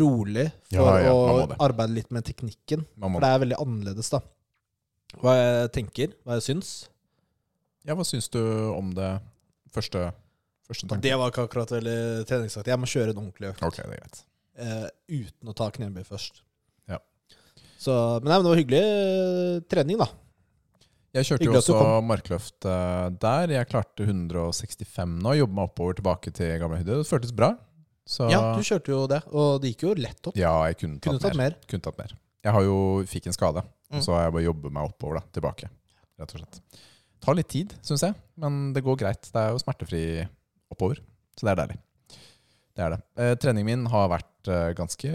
rolig 0.00 0.44
for 0.68 0.86
Ja, 0.86 0.98
ja, 1.08 1.14
å 1.16 1.46
arbeide 1.64 1.96
litt 1.96 2.10
med 2.14 2.26
teknikken. 2.28 2.84
For 3.00 3.24
det 3.24 3.30
er 3.32 3.40
veldig 3.42 3.58
annerledes, 3.64 4.10
da. 4.12 4.20
Hva 5.18 5.32
jeg 5.34 5.70
tenker, 5.74 6.12
hva 6.22 6.36
jeg 6.38 6.44
syns. 6.52 6.74
Ja, 7.88 7.96
Hva 7.96 8.04
syns 8.06 8.28
du 8.30 8.38
om 8.76 8.92
det 8.94 9.08
første, 9.74 10.10
første 10.68 10.86
tanken? 10.86 11.02
Det 11.08 11.16
var 11.18 11.32
ikke 11.32 11.46
akkurat 11.48 11.72
veldig 11.72 11.96
treningsaktig. 12.28 12.70
Jeg 12.74 12.82
må 12.82 12.90
kjøre 12.92 13.14
en 13.16 13.22
ordentlig 13.24 13.50
økt 13.54 13.64
Ok, 13.66 13.80
det 13.80 13.88
er 13.88 14.02
greit. 14.04 14.20
Uh, 14.60 14.86
uten 15.08 15.50
å 15.50 15.56
ta 15.56 15.70
knebøy 15.72 16.04
først. 16.06 16.42
Så, 17.80 17.92
men, 18.20 18.28
nei, 18.28 18.36
men 18.36 18.44
det 18.44 18.50
var 18.52 18.60
hyggelig 18.60 18.82
eh, 18.84 19.60
trening, 19.72 20.00
da. 20.02 20.10
Jeg 21.16 21.26
kjørte 21.26 21.46
jo 21.48 21.54
også 21.58 21.78
markløft 22.06 22.66
eh, 22.70 23.06
der. 23.22 23.54
Jeg 23.56 23.68
klarte 23.70 24.04
165 24.06 25.16
nå. 25.24 25.32
Jobba 25.40 25.56
meg 25.58 25.70
oppover 25.72 25.96
tilbake 25.98 26.32
til 26.36 26.52
gamle 26.60 26.78
høyde. 26.82 27.00
Det 27.00 27.08
føltes 27.08 27.32
bra. 27.34 27.54
Så 28.10 28.28
Ja, 28.30 28.40
du 28.58 28.62
kjørte 28.66 28.92
jo 28.92 29.00
det, 29.10 29.20
og 29.30 29.60
det 29.62 29.72
gikk 29.72 29.84
jo 29.88 29.94
lett 29.98 30.28
opp. 30.30 30.36
ja, 30.38 30.52
jeg 30.68 30.78
kunne 30.80 30.98
tatt, 30.98 31.08
Kunne 31.08 31.22
tatt 31.24 31.36
mer. 31.38 31.54
mer. 31.56 31.68
Kunne 31.70 31.84
tatt 31.88 31.98
mer. 32.00 32.14
Jeg 32.46 32.54
har 32.56 32.64
jo, 32.66 32.76
fikk 33.10 33.26
en 33.30 33.36
skade, 33.36 33.62
Mm. 33.90 34.00
så 34.06 34.12
har 34.14 34.22
jeg 34.28 34.32
bare 34.36 34.44
jobber 34.46 34.70
meg 34.70 34.86
oppover 34.86 35.18
da, 35.18 35.22
tilbake. 35.34 35.66
Rett 36.20 36.34
og 36.34 36.40
slett. 36.40 36.60
Tar 37.20 37.34
litt 37.34 37.48
tid, 37.50 37.72
syns 37.82 38.04
jeg, 38.06 38.14
men 38.38 38.72
det 38.72 38.84
går 38.86 38.96
greit. 39.02 39.26
Det 39.34 39.40
er 39.40 39.50
jo 39.50 39.58
smertefri 39.58 40.02
oppover, 40.70 41.00
så 41.36 41.42
det 41.48 41.50
er 41.52 41.58
deilig. 41.66 41.78
Det 42.78 42.84
er 42.86 42.90
det. 42.94 43.00
Eh, 43.18 43.34
treningen 43.42 43.66
min 43.66 43.86
har 43.90 44.08
vært 44.12 44.46
eh, 44.48 44.70
ganske 44.78 45.10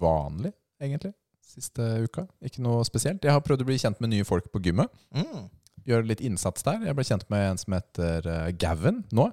vanlig, 0.00 0.52
egentlig, 0.80 1.12
siste 1.56 1.86
uka. 2.06 2.26
Ikke 2.44 2.62
noe 2.64 2.84
spesielt. 2.86 3.24
Jeg 3.24 3.32
har 3.34 3.42
prøvd 3.44 3.64
å 3.64 3.68
bli 3.68 3.78
kjent 3.80 4.00
med 4.04 4.12
nye 4.12 4.26
folk 4.28 4.48
på 4.52 4.60
gymmet. 4.64 4.92
Mm. 5.16 5.48
Gjøre 5.86 6.08
litt 6.10 6.22
innsats 6.26 6.64
der. 6.66 6.82
Jeg 6.86 6.96
ble 6.98 7.04
kjent 7.06 7.26
med 7.32 7.44
en 7.50 7.60
som 7.62 7.76
heter 7.76 8.26
eh, 8.32 8.48
Gavin 8.60 9.02
nå. 9.14 9.28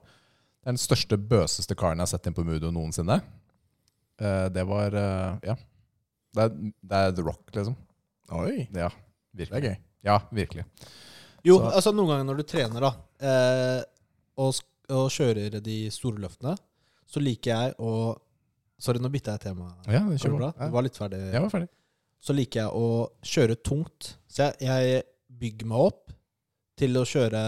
Det 0.63 0.69
er 0.69 0.75
den 0.77 0.79
største, 0.81 1.17
bøseste 1.19 1.75
karen 1.75 1.99
jeg 1.99 2.05
har 2.07 2.11
sett 2.13 2.29
inn 2.29 2.35
på 2.37 2.45
Mudo 2.47 2.69
noensinne. 2.71 3.19
Eh, 4.21 4.47
det 4.55 4.65
var 4.69 4.95
eh, 4.95 5.39
Ja. 5.51 5.55
Det 6.33 6.45
er, 6.47 6.53
det 6.81 6.99
er 6.99 7.11
The 7.13 7.21
Rock, 7.27 7.43
liksom. 7.53 7.75
Oi, 8.33 8.63
Ja, 8.73 8.87
det 9.37 9.49
er 9.53 9.61
gøy. 9.67 9.75
Ja, 10.07 10.15
virkelig. 10.33 10.63
Jo, 11.45 11.59
Så- 11.59 11.71
altså 11.77 11.91
noen 11.93 12.09
ganger 12.09 12.25
når 12.25 12.37
du 12.39 12.43
trener, 12.49 12.81
da, 12.81 12.91
eh, 13.21 13.83
og, 14.41 14.55
og 14.89 15.09
kjører 15.13 15.59
de 15.61 15.75
store 15.93 16.23
løftene, 16.23 16.55
så 17.05 17.21
liker 17.21 17.51
jeg 17.53 17.75
å 17.77 18.17
Sorry, 18.83 18.99
nå 18.99 19.07
bytta 19.13 19.37
jeg 19.37 19.39
tema. 19.45 19.69
Ja, 19.87 20.01
det? 20.09 20.49
Det 20.57 20.71
var 20.73 20.83
litt 20.83 20.97
ferdig. 20.97 21.19
Jeg 21.31 21.39
var 21.45 21.51
ferdig. 21.53 21.69
Så 22.23 22.31
liker 22.35 22.61
jeg 22.63 22.71
å 22.79 23.09
kjøre 23.27 23.57
tungt. 23.59 24.13
Så 24.31 24.45
jeg, 24.47 24.55
jeg 24.63 25.03
bygger 25.43 25.67
meg 25.73 25.81
opp 25.89 26.13
til 26.79 26.95
å 26.95 27.03
kjøre 27.07 27.41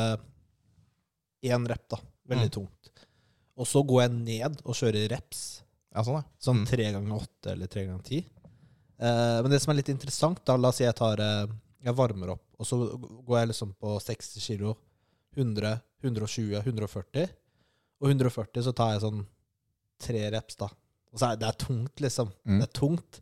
én 1.45 1.68
rep, 1.69 1.85
da. 1.89 1.99
Veldig 2.27 2.49
Mm. 2.49 2.56
tungt. 2.57 2.89
Og 3.57 3.68
så 3.69 3.84
går 3.88 4.02
jeg 4.02 4.11
ned 4.11 4.61
og 4.65 4.76
kjører 4.76 5.07
reps. 5.14 5.61
Ja, 5.95 6.02
sånn, 6.03 6.18
ja. 6.19 6.23
Sånn 6.41 6.57
Mm. 6.64 6.65
tre 6.68 6.91
ganger 6.91 7.22
åtte 7.22 7.52
eller 7.53 7.68
tre 7.68 7.85
ganger 7.85 8.03
ti. 8.03 8.18
Eh, 8.99 9.41
men 9.41 9.49
det 9.52 9.61
som 9.61 9.72
er 9.72 9.77
litt 9.81 9.89
interessant, 9.89 10.43
da, 10.45 10.56
la 10.57 10.69
oss 10.69 10.77
si 10.77 10.84
jeg 10.84 10.95
tar 10.95 11.19
eh, 11.19 11.47
Jeg 11.85 11.93
varmer 11.95 12.31
opp, 12.31 12.41
og 12.57 12.65
så 12.65 12.97
går 12.97 13.38
jeg 13.41 13.47
liksom 13.49 13.76
på 13.80 13.99
60 14.02 14.39
kilo. 14.41 14.76
100, 15.38 15.80
120, 16.03 16.64
140. 16.65 17.30
Og 18.02 18.10
140 18.10 18.64
så 18.64 18.73
tar 18.73 18.93
jeg 18.93 19.02
sånn 19.03 19.26
tre 19.99 20.31
reps, 20.31 20.56
da. 20.56 20.65
Og 21.14 21.19
så 21.19 21.31
er 21.31 21.35
det 21.38 21.47
er 21.47 21.52
tungt, 21.65 21.95
liksom. 22.02 22.31
Mm. 22.43 22.60
Det 22.60 22.68
er 22.69 22.73
tungt. 22.80 23.22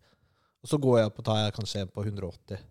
Og 0.63 0.71
så 0.71 0.79
går 0.79 0.99
jeg 1.01 1.09
opp 1.09 1.17
og 1.19 1.25
tar 1.27 1.41
jeg 1.43 1.55
kanskje 1.57 1.81
en 1.83 1.89
på 1.91 2.03
180. 2.05 2.61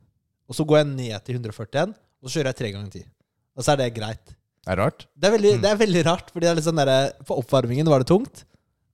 Og 0.49 0.57
så 0.57 0.65
går 0.69 0.81
jeg 0.83 0.89
ned 0.93 1.27
til 1.27 1.37
141, 1.39 1.93
og 2.23 2.29
så 2.31 2.39
kjører 2.39 2.51
jeg 2.53 2.59
tre 2.61 2.71
ganger 2.75 2.93
ti. 2.95 3.03
Og 3.57 3.65
så 3.67 3.73
er 3.75 3.83
det 3.83 3.91
greit. 3.97 4.33
Det 4.63 4.73
er 4.73 4.79
rart. 4.79 5.07
Det 5.19 5.29
er 5.29 5.35
veldig, 5.35 5.53
Mm. 5.57 5.63
det 5.63 5.71
er 5.71 5.77
veldig 5.81 6.03
rart, 6.07 6.31
fordi 6.31 6.47
det 6.47 6.51
er 6.51 6.57
litt 6.59 6.65
sånn 6.69 6.81
der, 6.81 7.13
for 7.29 7.43
oppvarmingen 7.43 7.89
var 7.91 8.01
det 8.01 8.09
tungt, 8.09 8.45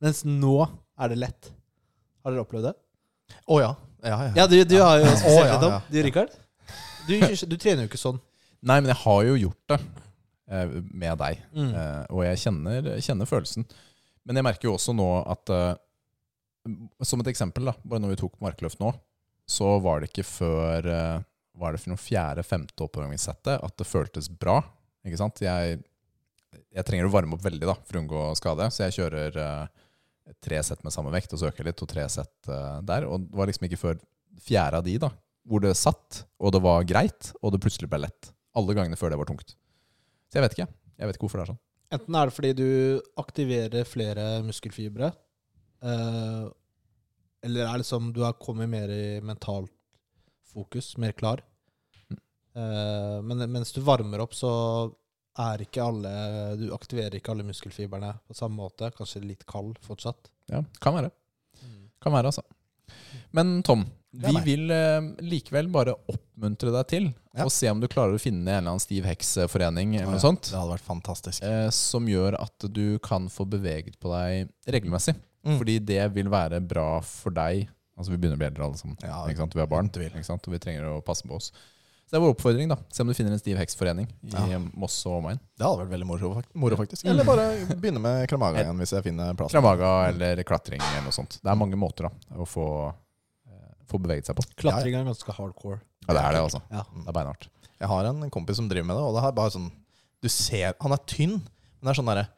mens 0.01 0.25
nå 0.25 0.57
er 0.99 1.09
det 1.12 1.19
lett. 1.19 1.51
Har 2.25 2.33
dere 2.35 2.43
opplevd 2.47 2.70
det? 2.70 2.75
Å 3.47 3.61
ja. 3.61 3.70
Ja, 4.03 4.16
ja. 4.29 4.33
Ja, 4.37 4.47
du, 4.47 4.57
du 4.65 4.77
har 4.81 4.99
jo 5.03 5.07
spesielt 5.11 5.47
ja, 5.47 5.55
litt 5.55 5.66
om. 5.69 5.79
Du, 5.91 5.99
Rikard? 6.07 6.35
Du, 7.09 7.15
du 7.51 7.57
trener 7.59 7.85
jo 7.85 7.89
ikke 7.91 8.01
sånn. 8.01 8.19
Nei, 8.62 8.81
men 8.81 8.91
jeg 8.93 8.99
har 9.05 9.20
jo 9.27 9.35
gjort 9.39 9.73
det 9.75 9.79
eh, 10.51 10.73
med 10.91 11.19
deg. 11.20 11.43
Mm. 11.55 11.70
Eh, 11.75 12.05
og 12.15 12.25
jeg 12.27 12.41
kjenner, 12.45 12.89
kjenner 13.05 13.31
følelsen. 13.31 13.66
Men 14.27 14.39
jeg 14.41 14.47
merker 14.49 14.69
jo 14.70 14.75
også 14.79 14.95
nå 14.97 15.07
at 15.31 15.53
eh, 15.55 15.75
Som 17.05 17.23
et 17.23 17.31
eksempel, 17.32 17.70
da, 17.70 17.74
bare 17.85 18.03
når 18.05 18.15
vi 18.15 18.20
tok 18.23 18.39
markløft 18.45 18.81
nå, 18.82 18.93
så 19.49 19.77
var 19.82 20.03
det 20.03 20.11
ikke 20.11 20.27
før 20.28 20.89
hva 20.89 21.12
Var 21.59 21.74
det 21.74 21.81
for 21.82 21.90
noe 21.90 21.99
fjerde-femte 21.99 22.85
oppvarmingssettet 22.85 23.65
at 23.66 23.73
det 23.81 23.86
føltes 23.89 24.28
bra. 24.31 24.61
Ikke 25.09 25.19
sant? 25.19 25.40
Jeg, 25.43 25.81
jeg 26.74 26.86
trenger 26.86 27.09
å 27.09 27.12
varme 27.12 27.35
opp 27.35 27.45
veldig 27.45 27.66
da, 27.66 27.74
for 27.86 27.99
å 27.99 28.03
unngå 28.03 28.24
skade, 28.39 28.69
så 28.70 28.85
jeg 28.86 28.99
kjører 28.99 29.39
eh, 29.43 29.86
tre 30.45 30.61
sett 30.65 30.85
med 30.86 30.95
samme 30.95 31.12
vekt, 31.15 31.32
og 31.35 31.40
så 31.40 31.51
øker 31.51 31.66
litt, 31.69 31.82
og 31.82 31.90
tre 31.90 32.05
sett 32.12 32.51
eh, 32.53 32.81
der. 32.86 33.09
Og 33.09 33.24
det 33.24 33.40
var 33.40 33.51
liksom 33.51 33.69
ikke 33.69 33.81
før 33.81 34.03
fjerde 34.45 34.81
av 34.81 34.86
de 34.86 34.97
da, 35.03 35.12
hvor 35.49 35.65
det 35.65 35.74
satt, 35.81 36.24
og 36.39 36.55
det 36.55 36.62
var 36.65 36.86
greit, 36.89 37.32
og 37.40 37.55
det 37.55 37.62
plutselig 37.65 37.90
ble 37.90 38.05
lett. 38.05 38.31
Alle 38.59 38.77
gangene 38.77 38.99
før 39.01 39.15
det 39.15 39.20
var 39.20 39.31
tungt. 39.31 39.55
Så 40.28 40.39
jeg 40.39 40.45
vet 40.45 40.57
ikke. 40.57 40.69
Jeg 40.99 41.09
vet 41.09 41.19
ikke 41.19 41.27
hvorfor 41.27 41.40
det 41.40 41.47
er 41.47 41.53
sånn. 41.55 41.62
Enten 41.97 42.16
er 42.20 42.28
det 42.28 42.36
fordi 42.36 42.53
du 42.59 42.70
aktiverer 43.20 43.89
flere 43.89 44.24
muskelfibre, 44.45 45.12
eh, 45.81 46.49
eller 47.44 47.65
er 47.66 47.73
det 47.73 47.82
liksom 47.85 48.12
du 48.15 48.23
har 48.27 48.39
kommet 48.40 48.70
mer 48.70 48.90
i 48.90 49.20
mentalt 49.24 49.73
fokus, 50.52 50.97
mer 50.98 51.12
klar. 51.12 51.43
Mm. 52.10 52.20
Uh, 52.59 53.19
men 53.23 53.44
mens 53.52 53.73
du 53.73 53.81
varmer 53.85 54.24
opp, 54.24 54.35
så 54.35 54.51
er 55.39 55.62
ikke 55.62 55.85
alle 55.85 56.10
Du 56.59 56.65
aktiverer 56.74 57.15
ikke 57.15 57.31
alle 57.31 57.47
muskelfibrene 57.47 58.10
på 58.27 58.35
samme 58.35 58.59
måte. 58.59 58.90
Kanskje 58.97 59.23
litt 59.23 59.44
kald 59.47 59.78
fortsatt. 59.85 60.31
Ja, 60.51 60.65
kan 60.82 60.97
være. 60.97 61.12
Kan 62.02 62.15
være, 62.15 62.32
altså. 62.32 62.43
Men 63.35 63.60
Tom, 63.66 63.85
vi 64.10 64.32
vil 64.47 64.70
uh, 64.73 65.05
likevel 65.23 65.69
bare 65.73 65.94
oppmuntre 66.09 66.73
deg 66.74 66.90
til 66.90 67.09
Ja. 67.36 67.44
å 67.44 67.52
se 67.52 67.69
om 67.70 67.78
du 67.78 67.86
klarer 67.90 68.16
å 68.16 68.23
finne 68.23 68.47
en 68.47 68.48
eller 68.56 68.73
annen 68.73 68.82
stiv 68.82 69.06
heks-forening 69.06 69.97
eller 69.98 70.16
noe 70.16 70.23
sånt, 70.23 70.48
Det 70.48 70.56
hadde 70.59 70.74
vært 70.78 70.86
fantastisk. 70.86 71.44
Uh, 71.44 71.69
som 71.74 72.09
gjør 72.09 72.39
at 72.40 72.69
du 72.73 72.98
kan 73.05 73.28
få 73.31 73.47
beveget 73.47 73.98
på 74.01 74.10
deg 74.15 74.48
regelmessig. 74.66 75.15
Mm. 75.47 75.59
Fordi 75.60 75.78
det 75.78 76.02
vil 76.15 76.28
være 76.32 76.60
bra 76.60 77.01
for 77.06 77.31
deg. 77.35 77.69
Altså 77.98 78.12
Vi 78.12 78.19
begynner 78.19 78.39
å 78.39 78.43
bli 78.43 78.47
eldre 78.51 78.65
alle 78.69 78.78
sammen. 78.78 78.97
Ja, 79.02 79.24
ikke 79.27 79.43
sant? 79.43 79.55
Vi 79.55 79.62
har 79.62 79.70
barn, 79.70 79.89
ikke 79.90 80.24
sant? 80.27 80.47
og 80.47 80.55
vi 80.55 80.59
trenger 80.62 80.86
å 80.90 81.01
passe 81.05 81.27
på 81.27 81.35
oss. 81.39 81.51
Så 82.09 82.15
det 82.15 82.19
er 82.19 82.23
vår 82.24 82.32
oppfordring. 82.32 82.69
da 82.70 82.77
Se 82.89 83.02
om 83.05 83.09
du 83.10 83.12
finner 83.12 83.35
en 83.36 83.40
stiv 83.40 83.59
heks-forening 83.60 84.06
i 84.24 84.31
Ja. 84.32 84.59
Moss 84.81 84.97
og 85.06 85.19
omegn. 85.19 85.40
Det 85.59 85.66
hadde 85.66 85.82
vært 85.82 85.90
veldig 85.93 86.06
moro, 86.09 86.31
moro 86.55 86.77
faktisk. 86.77 87.05
Eller 87.05 87.27
bare 87.28 87.51
begynne 87.77 88.01
med 88.01 88.28
kramaga 88.31 88.62
igjen 88.62 88.78
hvis 88.81 88.94
jeg 88.97 89.05
finner 89.05 89.35
plass. 89.36 89.52
Kramaga 89.52 89.90
eller 90.09 90.40
klatring 90.48 90.81
eller 90.81 91.05
noe 91.05 91.12
sånt. 91.12 91.36
Det 91.43 91.51
er 91.52 91.59
mange 91.60 91.77
måter 91.77 92.09
da 92.09 92.40
å 92.40 92.47
få, 92.48 92.65
eh, 93.51 93.74
få 93.90 94.01
beveget 94.01 94.31
seg 94.31 94.36
på. 94.36 94.47
Klatring 94.56 94.97
er 94.97 95.05
ganske 95.05 95.36
hardcore. 95.36 95.82
Ja, 96.09 96.15
det 96.15 96.23
er 96.24 96.32
det, 96.32 96.40
altså. 96.47 96.62
Ja. 96.73 96.82
Det 96.94 97.09
er 97.09 97.12
beinhardt. 97.19 97.48
Jeg 97.78 97.89
har 97.89 98.05
en 98.09 98.31
kompis 98.31 98.56
som 98.56 98.69
driver 98.70 98.86
med 98.89 98.97
det, 98.97 99.05
og 99.05 99.15
det 99.15 99.24
er 99.28 99.32
bare 99.36 99.51
sånn 99.55 99.70
Du 100.23 100.28
ser 100.28 100.74
Han 100.81 100.90
er 100.93 100.98
tynn, 101.06 101.36
men 101.39 101.85
det 101.85 101.93
er 101.93 102.02
sånn 102.02 102.09
derre 102.10 102.28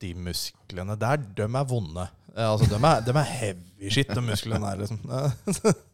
De 0.00 0.12
musklene 0.14 0.98
der, 0.98 1.16
dem 1.16 1.56
er 1.56 1.64
vonde. 1.64 2.08
Eh, 2.36 2.46
Altså, 2.50 2.66
de 2.70 2.78
er, 2.78 3.00
de 3.06 3.14
er 3.18 3.30
heavy 3.34 3.90
shit, 3.90 4.08
de 4.14 4.20
musklene 4.24 4.60
der, 4.70 4.82
liksom. 4.84 5.00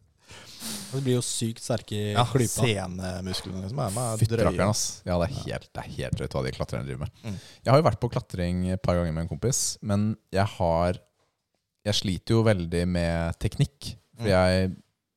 De 0.96 1.00
blir 1.02 1.16
jo 1.18 1.22
sykt 1.24 1.60
sterke 1.62 1.94
i 1.98 2.12
Ja, 2.14 2.22
klypa. 2.26 2.64
Senemusklene, 2.64 3.60
liksom. 3.64 3.80
Er 3.82 3.90
med 3.94 4.62
ass. 4.70 4.84
Ja, 5.06 5.18
det 5.20 5.26
er 5.28 5.34
helt, 5.44 5.66
det 5.74 5.82
er 5.82 5.90
helt 5.96 6.16
drøyt 6.18 6.34
hva 6.36 6.42
de 6.46 6.52
klatrerne 6.56 6.86
driver 6.88 7.04
med. 7.04 7.20
Mm. 7.26 7.36
Jeg 7.66 7.72
har 7.72 7.80
jo 7.82 7.86
vært 7.86 8.00
på 8.02 8.10
klatring 8.14 8.62
et 8.74 8.82
par 8.82 8.96
ganger 8.98 9.12
med 9.14 9.26
en 9.26 9.30
kompis, 9.34 9.60
men 9.82 10.14
jeg 10.34 10.46
har 10.56 11.02
Jeg 11.86 11.94
sliter 11.94 12.34
jo 12.34 12.40
veldig 12.42 12.80
med 12.90 13.36
teknikk. 13.38 13.92
For 14.16 14.26
Mm. 14.26 14.32
jeg 14.32 14.70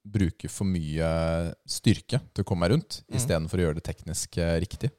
bruker 0.05 0.49
for 0.53 0.65
mye 0.69 1.07
styrke 1.65 2.19
til 2.33 2.43
å 2.43 2.45
komme 2.45 2.59
meg 2.67 2.71
rundt, 2.75 2.99
Mm. 3.09 3.15
istedenfor 3.17 3.57
å 3.57 3.63
gjøre 3.65 3.75
det 3.79 3.83
teknisk 3.87 4.37
eh, 4.37 4.59
riktig. 4.61 4.91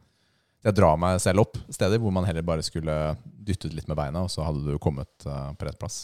Jeg 0.60 0.76
drar 0.76 0.98
meg 1.00 1.16
selv 1.24 1.40
opp 1.46 1.54
steder 1.72 2.00
hvor 2.02 2.12
man 2.12 2.26
heller 2.28 2.44
bare 2.44 2.64
skulle 2.64 2.92
dyttet 3.24 3.72
litt 3.72 3.86
med 3.88 3.96
beina, 3.96 4.26
og 4.26 4.32
så 4.32 4.44
hadde 4.44 4.60
du 4.66 4.76
kommet 4.82 5.08
eh, 5.24 5.52
på 5.56 5.64
rett 5.68 5.78
plass. 5.80 6.02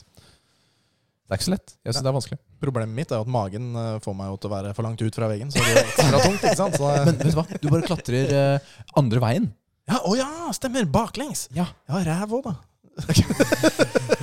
Det 1.27 1.35
er 1.35 1.41
ikke 1.41 1.49
så 1.49 1.53
lett. 1.57 1.73
Jeg 1.83 1.93
syns 1.97 2.05
det 2.07 2.11
er 2.13 2.15
vanskelig. 2.17 2.39
Problemet 2.63 2.95
mitt 2.97 3.11
er 3.13 3.21
at 3.21 3.29
magen 3.35 3.73
eh, 3.77 3.97
får 4.05 4.15
meg 4.17 4.31
jo 4.31 4.39
til 4.41 4.49
å 4.49 4.55
være 4.55 4.73
for 4.79 4.87
langt 4.87 5.03
ut 5.03 5.19
fra 5.19 5.29
veggen. 5.29 5.51
Så 5.53 5.61
det 5.61 5.75
er 5.75 5.83
ekstra 5.83 6.21
tungt, 6.23 6.41
ikke 6.47 6.59
sant? 6.61 6.79
Så, 6.79 6.93
Men 7.05 7.19
vet 7.19 7.35
du 7.35 7.37
hva? 7.37 7.45
Du 7.61 7.69
bare 7.75 7.89
klatrer 7.89 8.33
eh, 8.39 8.73
andre 9.03 9.23
veien. 9.27 9.49
ja, 9.91 10.01
å 10.09 10.15
ja, 10.17 10.29
stemmer! 10.57 10.87
Baklengs! 10.89 11.49
Ja. 11.57 11.67
Ja, 11.91 12.01
ræv 12.09 12.37
òg, 12.39 12.49
da. 12.49 12.57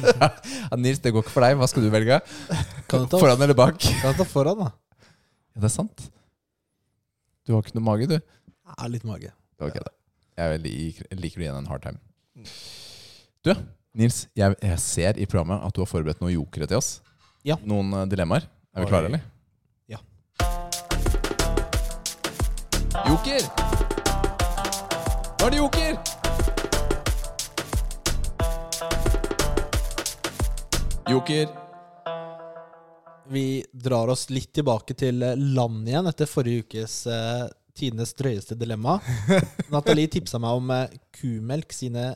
Ja, 0.04 0.76
Nils, 0.80 1.00
det 1.04 1.12
går 1.14 1.24
ikke 1.24 1.32
for 1.36 1.46
deg. 1.46 1.56
Hva 1.60 1.68
skal 1.70 1.86
du 1.86 1.92
velge? 1.94 2.18
Kan 2.92 3.04
du 3.06 3.12
ta, 3.12 3.20
Foran 3.22 3.44
eller 3.46 3.56
bak? 3.56 3.78
kan 4.02 4.16
du 4.16 4.18
ta 4.20 4.26
foran, 4.28 4.64
da? 4.66 4.72
Ja, 5.54 5.62
det 5.62 5.70
er 5.70 5.74
sant. 5.76 6.08
Du 7.46 7.54
har 7.54 7.62
ikke 7.64 7.76
noe 7.78 7.86
mage, 7.86 8.08
du. 8.10 8.18
Ja, 8.18 8.90
litt 8.92 9.06
mage. 9.08 9.30
Okay, 9.62 9.80
da. 9.84 9.92
Jeg 10.34 10.62
liker, 10.64 11.06
liker 11.14 11.38
du 11.40 11.44
igjen 11.46 11.58
en 11.60 11.70
hard 11.70 11.84
time. 11.84 12.00
Du, 13.46 13.54
Nils, 13.94 14.24
jeg, 14.34 14.56
jeg 14.58 14.80
ser 14.82 15.20
i 15.22 15.28
programmet 15.30 15.62
at 15.62 15.76
du 15.76 15.84
har 15.84 15.90
forberedt 15.90 16.24
noen 16.24 16.34
jokere 16.34 16.66
til 16.70 16.80
oss. 16.80 16.96
Ja. 17.46 17.60
Noen 17.62 17.94
eh, 17.94 18.08
dilemmaer. 18.10 18.48
Er 18.74 18.82
vi 18.82 18.90
klare, 18.90 19.12
eller? 19.12 19.22
Ja. 19.86 20.02
Joker! 23.06 23.46
Nå 25.38 25.46
er 25.46 25.54
det 25.54 25.60
joker! 25.62 25.94
Joker. 31.14 31.48
Vi 33.30 33.48
drar 33.74 34.10
oss 34.10 34.30
litt 34.34 34.50
tilbake 34.58 34.98
til 34.98 35.22
eh, 35.22 35.38
land 35.38 35.86
igjen 35.86 36.10
etter 36.10 36.26
forrige 36.32 36.66
ukes 36.66 37.04
eh, 37.06 37.46
tidenes 37.78 38.14
drøyeste 38.18 38.58
dilemma. 38.60 39.00
Nathalie 39.74 40.12
tipsa 40.12 40.40
meg 40.42 40.60
om 40.60 40.74
eh, 40.76 40.98
kumelk 41.18 41.74
sine 41.76 42.12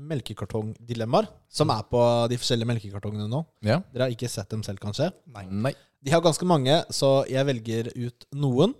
melkekartongdilemmaer, 0.00 1.26
som 1.50 1.70
er 1.74 1.82
på 1.90 2.00
de 2.30 2.38
forskjellige 2.38 2.70
melkekartongene 2.70 3.26
nå. 3.30 3.42
Ja. 3.66 3.80
Dere 3.90 4.06
har 4.06 4.14
ikke 4.14 4.30
sett 4.30 4.50
dem 4.52 4.62
selv, 4.66 4.78
kanskje? 4.82 5.10
Nei. 5.34 5.74
De 6.00 6.14
har 6.14 6.22
ganske 6.24 6.46
mange, 6.48 6.78
så 6.94 7.20
jeg 7.28 7.44
velger 7.48 7.90
ut 7.98 8.28
noen. 8.38 8.76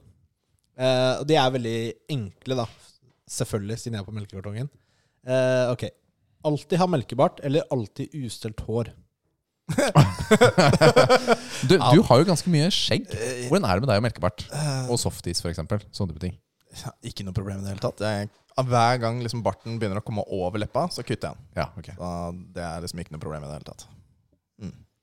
Eh, 0.81 1.15
og 1.21 1.27
de 1.29 1.37
er 1.37 1.57
veldig 1.57 1.81
enkle, 2.15 2.63
da. 2.63 2.69
Selvfølgelig, 3.31 3.79
siden 3.83 3.99
jeg 3.99 4.05
er 4.05 4.09
på 4.09 4.17
melkekartongen. 4.17 4.71
Eh, 5.27 5.67
ok. 5.75 5.89
Alltid 6.49 6.81
ha 6.81 6.89
melkebart 6.89 7.43
eller 7.45 7.67
alltid 7.75 8.15
ustelt 8.25 8.63
hår? 8.65 8.95
Du, 11.71 11.75
du 11.77 12.01
har 12.07 12.21
jo 12.23 12.27
ganske 12.29 12.51
mye 12.53 12.69
skjegg. 12.73 13.09
Hvordan 13.51 13.67
er 13.69 13.77
det 13.79 13.85
med 13.85 13.91
deg 13.93 14.01
og 14.01 14.05
melkebart? 14.07 14.45
Og 14.91 15.01
softis, 15.01 15.43
f.eks. 15.45 15.61
Sånne 15.93 16.15
type 16.15 16.23
ting. 16.23 16.37
Ja, 16.81 16.93
Ikke 17.07 17.27
noe 17.27 17.35
problem 17.37 17.61
i 17.61 17.67
det 17.67 17.75
hele 17.75 17.83
tatt. 17.83 18.01
Jeg, 18.05 18.31
hver 18.71 19.01
gang 19.03 19.21
liksom 19.25 19.43
barten 19.45 19.79
begynner 19.81 20.01
å 20.01 20.05
komme 20.07 20.25
over 20.35 20.61
leppa, 20.63 20.87
så 20.93 21.05
kutter 21.07 21.31
jeg 21.31 21.37
den. 21.37 21.49
Ja, 21.59 21.69
okay. 21.79 21.97
Så 21.99 22.11
det 22.57 22.65
er 22.67 22.85
liksom 22.85 23.03
ikke 23.03 23.15
noe 23.17 23.23
problem 23.23 23.45
i 23.47 23.51
det 23.51 23.59
hele 23.59 23.69
tatt. 23.73 23.87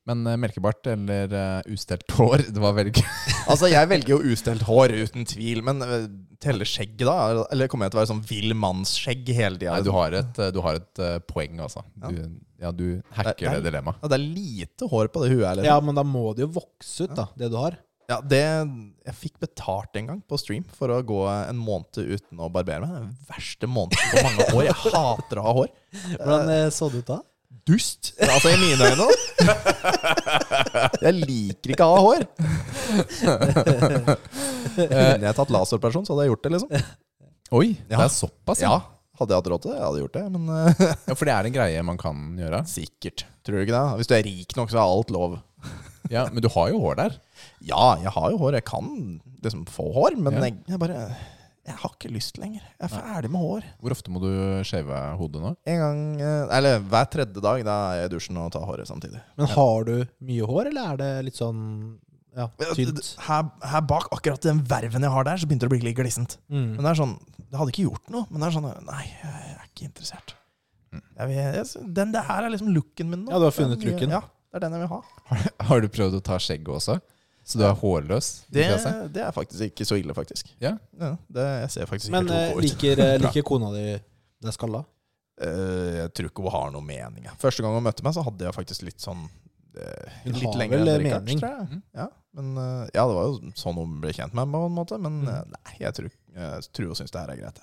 Men 0.07 0.23
eh, 0.29 0.37
melkebart 0.39 0.87
eller 0.93 1.33
uh, 1.35 1.73
ustelt 1.73 2.11
hår, 2.15 2.45
det 2.53 2.61
var 2.63 2.75
veldig 2.77 2.93
Altså, 3.51 3.67
jeg 3.71 3.89
velger 3.91 4.13
jo 4.15 4.33
ustelt 4.33 4.63
hår, 4.67 4.93
uten 5.03 5.27
tvil, 5.27 5.63
men 5.67 5.83
uh, 5.83 5.95
telle 6.43 6.67
skjegget, 6.67 7.03
da? 7.07 7.45
Eller 7.51 7.67
kommer 7.71 7.87
jeg 7.87 7.95
til 7.95 7.99
å 7.99 8.03
være 8.03 8.11
sånn 8.13 8.23
vill 8.29 8.55
mannsskjegg 8.57 9.31
hele 9.35 9.59
tida? 9.59 9.75
Nei, 9.75 9.83
du 9.87 9.91
har 9.95 10.15
et, 10.21 10.39
du 10.55 10.61
har 10.63 10.79
et 10.79 11.03
uh, 11.03 11.17
poeng, 11.27 11.59
altså. 11.65 11.83
Du, 11.97 12.21
ja, 12.63 12.71
du 12.71 12.85
hacker 13.17 13.33
Det- 13.33 13.49
det 13.49 13.57
det 13.57 13.71
dilemmaet. 13.71 13.99
Ja, 14.03 14.11
det 14.13 14.19
er 14.21 14.27
lite 14.29 14.91
hår 14.93 15.11
på 15.11 15.25
det 15.25 15.33
huet 15.35 15.59
liksom. 15.59 15.67
Ja, 15.71 15.77
men 15.83 15.99
da 15.99 16.07
må 16.07 16.29
det 16.37 16.47
jo 16.47 16.53
vokse 16.61 17.09
ut, 17.09 17.15
da, 17.17 17.27
det 17.35 17.51
du 17.51 17.59
har. 17.59 17.77
Ja, 18.07 18.21
det, 18.23 18.39
jeg 19.03 19.15
fikk 19.19 19.39
betalt 19.43 19.97
en 19.99 20.05
gang 20.07 20.19
på 20.23 20.37
stream 20.39 20.63
for 20.77 20.93
å 20.95 21.01
gå 21.03 21.25
en 21.27 21.57
måned 21.59 21.97
uten 21.99 22.39
å 22.39 22.47
barbere 22.47 22.85
meg. 22.87 22.93
Den 23.01 23.17
verste 23.27 23.67
måneden 23.67 24.13
på 24.13 24.23
mange 24.23 24.45
år. 24.53 24.61
Jeg 24.69 24.77
hater 24.93 25.41
å 25.41 25.43
ha 25.43 25.55
hår. 25.57 25.73
Hvordan 26.13 26.71
så 26.71 26.87
det 26.93 27.01
ut 27.03 27.09
da? 27.11 27.17
Dust. 27.65 28.13
Altså 28.21 28.51
i 28.53 28.57
mine 28.61 28.83
øyne. 28.91 29.07
Jeg 31.01 31.13
liker 31.17 31.73
ikke 31.73 31.87
å 31.87 31.95
ha 31.95 32.01
hår. 32.05 32.21
Kunne 34.77 35.25
jeg 35.25 35.35
tatt 35.39 35.51
laseroperasjon, 35.53 36.05
så 36.07 36.13
hadde 36.13 36.25
jeg 36.27 36.31
gjort 36.33 36.45
det, 36.45 36.51
liksom. 36.57 36.69
Oi, 37.57 37.67
det 37.87 37.95
er 37.97 38.09
såpass, 38.11 38.61
Ja, 38.65 38.77
Hadde 39.17 39.33
jeg 39.33 39.39
hatt 39.41 39.47
råd 39.49 39.61
til 39.63 39.71
det, 39.71 39.77
jeg 39.79 39.87
hadde 39.87 40.01
gjort 40.03 40.15
det. 40.19 40.23
Men 40.29 40.49
øh, 40.53 40.81
Ja, 41.09 41.13
For 41.17 41.25
det 41.25 41.33
er 41.33 41.47
en 41.49 41.55
greie 41.55 41.83
man 41.87 41.97
kan 41.97 42.17
gjøre. 42.37 42.59
sikkert. 42.69 43.23
Tror 43.41 43.55
du 43.57 43.63
ikke 43.63 43.73
det? 43.73 43.85
Hvis 43.97 44.09
du 44.11 44.13
er 44.13 44.27
rik 44.27 44.53
nok, 44.59 44.69
så 44.69 44.77
er 44.77 44.83
alt 44.85 45.09
lov. 45.15 45.39
Ja, 46.13 46.27
Men 46.31 46.43
du 46.45 46.49
har 46.53 46.69
jo 46.69 46.77
hår 46.83 46.99
der. 46.99 47.15
Ja, 47.65 47.95
jeg 48.03 48.13
har 48.13 48.27
jo 48.31 48.37
hår. 48.43 48.59
Jeg 48.59 48.65
kan 48.69 48.85
liksom 49.41 49.65
få 49.73 49.87
hår, 49.95 50.19
men 50.21 50.37
Ja. 50.37 50.43
jeg, 50.45 50.53
jeg 50.69 50.79
bare 50.83 51.07
Jeg 51.67 51.75
har 51.81 51.93
ikke 51.97 52.09
lyst 52.15 52.37
lenger. 52.39 52.63
Jeg 52.63 52.85
er 52.87 52.91
ferdig 52.93 53.29
med 53.33 53.43
hår. 53.43 53.65
Hvor 53.83 53.93
ofte 53.97 54.11
må 54.13 54.21
du 54.23 54.29
shave 54.67 54.99
hodet 55.19 55.41
nå? 55.43 55.49
En 55.67 55.81
gang, 55.81 56.01
eh, 56.23 56.43
eller 56.57 56.79
hver 56.79 57.09
tredje 57.11 57.43
dag, 57.43 57.63
da 57.67 57.75
er 57.91 58.01
jeg 58.01 58.09
i 58.09 58.11
dusjen 58.13 58.39
og 58.39 58.53
tar 58.55 58.63
håret 58.69 58.87
samtidig. 58.87 59.19
Men 59.35 59.51
har 59.51 59.87
du 59.89 59.95
mye 60.29 60.47
hår, 60.47 60.69
eller 60.71 60.93
er 60.93 61.01
det 61.01 61.09
litt 61.27 61.41
sånn 61.41 61.59
ja, 62.37 62.47
tynt? 62.77 63.03
Her, 63.25 63.49
her 63.73 63.83
bak 63.89 64.07
akkurat 64.15 64.47
den 64.47 64.61
verven 64.69 65.03
jeg 65.03 65.11
har 65.11 65.27
der, 65.27 65.41
så 65.41 65.49
begynte 65.49 65.67
det 65.67 65.71
å 65.71 65.75
bli 65.75 65.89
litt 65.89 65.99
glissent. 65.99 66.37
Mm. 66.47 66.69
Men 66.77 66.81
det 66.85 66.93
er 66.93 67.01
sånn 67.01 67.17
Det 67.47 67.59
hadde 67.59 67.73
ikke 67.73 67.87
gjort 67.89 68.15
noe, 68.15 68.29
men 68.29 68.43
det 68.43 68.47
er 68.47 68.57
sånn 68.57 68.69
Nei, 68.87 69.03
jeg 69.11 69.53
er 69.57 69.67
ikke 69.67 69.89
interessert. 69.89 70.35
Mm. 70.95 71.03
Jeg 71.03 71.29
vil, 71.33 71.43
jeg, 71.59 71.85
den 71.99 72.15
det 72.15 72.23
her 72.29 72.47
er 72.47 72.55
liksom 72.55 72.71
looken 72.75 73.11
min 73.11 73.25
nå. 73.25 73.33
Ja, 73.33 73.43
du 73.43 73.49
har 73.49 73.55
funnet 73.55 73.83
looken. 73.83 74.15
Ja, 74.15 74.23
det 74.23 74.61
er 74.61 74.67
den 74.69 74.77
jeg 74.77 74.85
vil 74.85 74.93
ha. 74.95 75.43
Har 75.67 75.83
du 75.83 75.91
prøvd 75.91 76.19
å 76.21 76.23
ta 76.31 76.39
skjegget 76.39 76.71
også? 76.79 76.99
Så 77.47 77.61
du 77.61 77.63
er 77.63 77.77
hårløs? 77.79 78.27
Det, 78.51 78.65
det 79.15 79.21
er 79.23 79.31
faktisk 79.31 79.69
ikke 79.69 79.85
så 79.87 79.95
ille, 79.95 80.11
faktisk. 80.17 80.49
Ja. 80.59 80.73
det, 81.31 81.45
jeg 81.63 81.69
ser 81.71 81.85
faktisk 81.87 82.09
ikke 82.11 82.19
Men 82.25 82.33
eh, 82.35 82.49
ut. 82.57 82.63
liker, 82.65 82.99
eh, 83.05 83.17
liker 83.23 83.45
kona 83.47 83.69
di 83.71 83.85
det 84.43 84.51
skalla? 84.53 84.81
Eh, 85.39 86.01
jeg 86.01 86.11
tror 86.17 86.27
ikke 86.31 86.43
hun 86.43 86.51
har 86.57 86.73
noe 86.75 86.83
mening. 86.83 87.29
Første 87.39 87.63
gang 87.63 87.77
hun 87.77 87.85
møtte 87.87 88.03
meg, 88.03 88.17
så 88.17 88.25
hadde 88.27 88.43
jeg 88.49 88.55
faktisk 88.57 88.83
litt 88.83 88.99
sånn 88.99 89.23
Hun 89.77 90.33
Litt 90.33 90.41
har 90.43 90.57
lenger 90.59 90.79
vel 90.81 90.89
enn 90.95 91.03
mening? 91.05 91.39
tror 91.39 91.53
jeg. 91.53 91.67
Mhm. 91.69 91.81
Ja, 92.01 92.07
men 92.33 92.47
ja, 92.95 93.03
det 93.07 93.15
var 93.15 93.27
jo 93.29 93.51
sånn 93.61 93.77
hun 93.77 93.95
ble 94.01 94.11
kjent 94.17 94.33
med 94.33 94.47
meg, 94.49 94.59
på 94.59 94.69
en 94.71 94.77
måte. 94.81 94.97
Men 94.99 95.19
Mm. 95.23 95.51
nei, 95.55 95.75
jeg 95.79 95.93
tror, 95.93 96.11
jeg 96.35 96.69
tror 96.73 96.87
hun 96.91 96.95
syns 96.99 97.11
det 97.13 97.21
her 97.21 97.31
er 97.35 97.41
greit. 97.43 97.59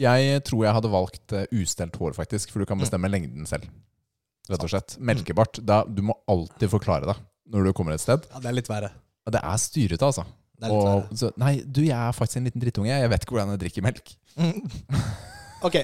jeg. 0.00 0.42
Tror 0.44 0.64
jeg 0.64 0.74
hadde 0.76 0.90
valgt 0.92 1.34
ustelt 1.50 1.96
hår, 2.00 2.12
faktisk, 2.16 2.50
for 2.52 2.60
du 2.60 2.66
kan 2.66 2.78
Mm. 2.78 2.84
bestemme 2.86 3.10
lengden 3.10 3.46
selv. 3.48 3.66
Rett 4.50 4.62
og 4.64 4.70
slett. 4.70 4.98
Melkebart. 5.00 5.60
Da, 5.64 5.82
du 5.84 6.02
må 6.02 6.14
alltid 6.28 6.70
forklare 6.70 7.06
deg 7.06 7.16
når 7.50 7.64
du 7.68 7.72
kommer 7.76 7.92
et 7.96 8.02
sted. 8.02 8.26
Ja, 8.30 8.38
det 8.42 8.50
er 8.52 8.56
litt 8.60 8.68
verre. 8.70 8.90
Det 9.30 9.40
er 9.42 9.56
styrete, 9.62 10.06
altså. 10.06 10.24
Det 10.60 10.66
er 10.68 10.72
litt 10.72 10.80
Og, 10.80 10.88
verre. 10.88 11.16
så, 11.20 11.30
nei, 11.40 11.52
du, 11.64 11.80
jeg 11.86 11.96
er 11.96 12.12
faktisk 12.16 12.40
en 12.40 12.48
liten 12.48 12.62
drittunge. 12.62 12.90
Jeg 12.92 13.10
vet 13.12 13.24
ikke 13.24 13.36
hvordan 13.36 13.54
jeg 13.56 13.62
drikker 13.66 13.86
melk. 13.90 14.12
Ok, 15.66 15.74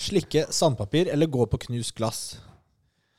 slikke 0.00 0.46
sandpapir 0.54 1.10
eller 1.12 1.28
gå 1.28 1.44
på 1.52 1.58
knust 1.66 1.92
glass? 1.98 2.20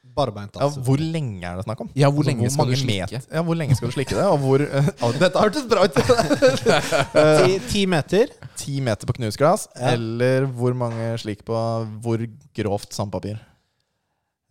Barbeint, 0.10 0.56
Ja, 0.58 0.66
altså. 0.66 0.82
hvor 0.82 0.98
lenge 0.98 1.46
er 1.46 1.60
det 1.60 1.66
snakk 1.68 1.84
om? 1.84 1.90
Ja, 1.96 2.10
hvor 2.10 2.24
Altså, 2.26 2.32
lenge 2.32 2.50
skal 2.50 2.64
mange 2.66 2.76
du 2.76 2.82
slikke? 2.82 3.20
met- 3.20 3.28
Ja, 3.36 3.44
hvor 3.46 3.56
lenge 3.60 3.76
skal 3.78 3.92
du 3.92 3.94
slikke 3.94 4.16
det? 4.18 4.24
Og 4.26 4.40
hvor 4.42 4.64
ja, 4.66 5.12
Dette 5.22 5.44
hørtes 5.44 5.68
bra 5.70 5.84
ut! 5.86 6.00
Ti, 7.46 7.60
ti 7.70 7.84
meter? 7.86 8.34
Ti 8.58 8.80
meter 8.82 9.06
på 9.06 9.14
knusglass, 9.20 9.68
Ja. 9.78 9.92
eller 9.94 10.48
hvor 10.50 10.74
mange 10.74 11.12
slik 11.22 11.46
på 11.46 11.54
hvor 12.02 12.26
grovt 12.58 12.94
sandpapir? 12.98 13.38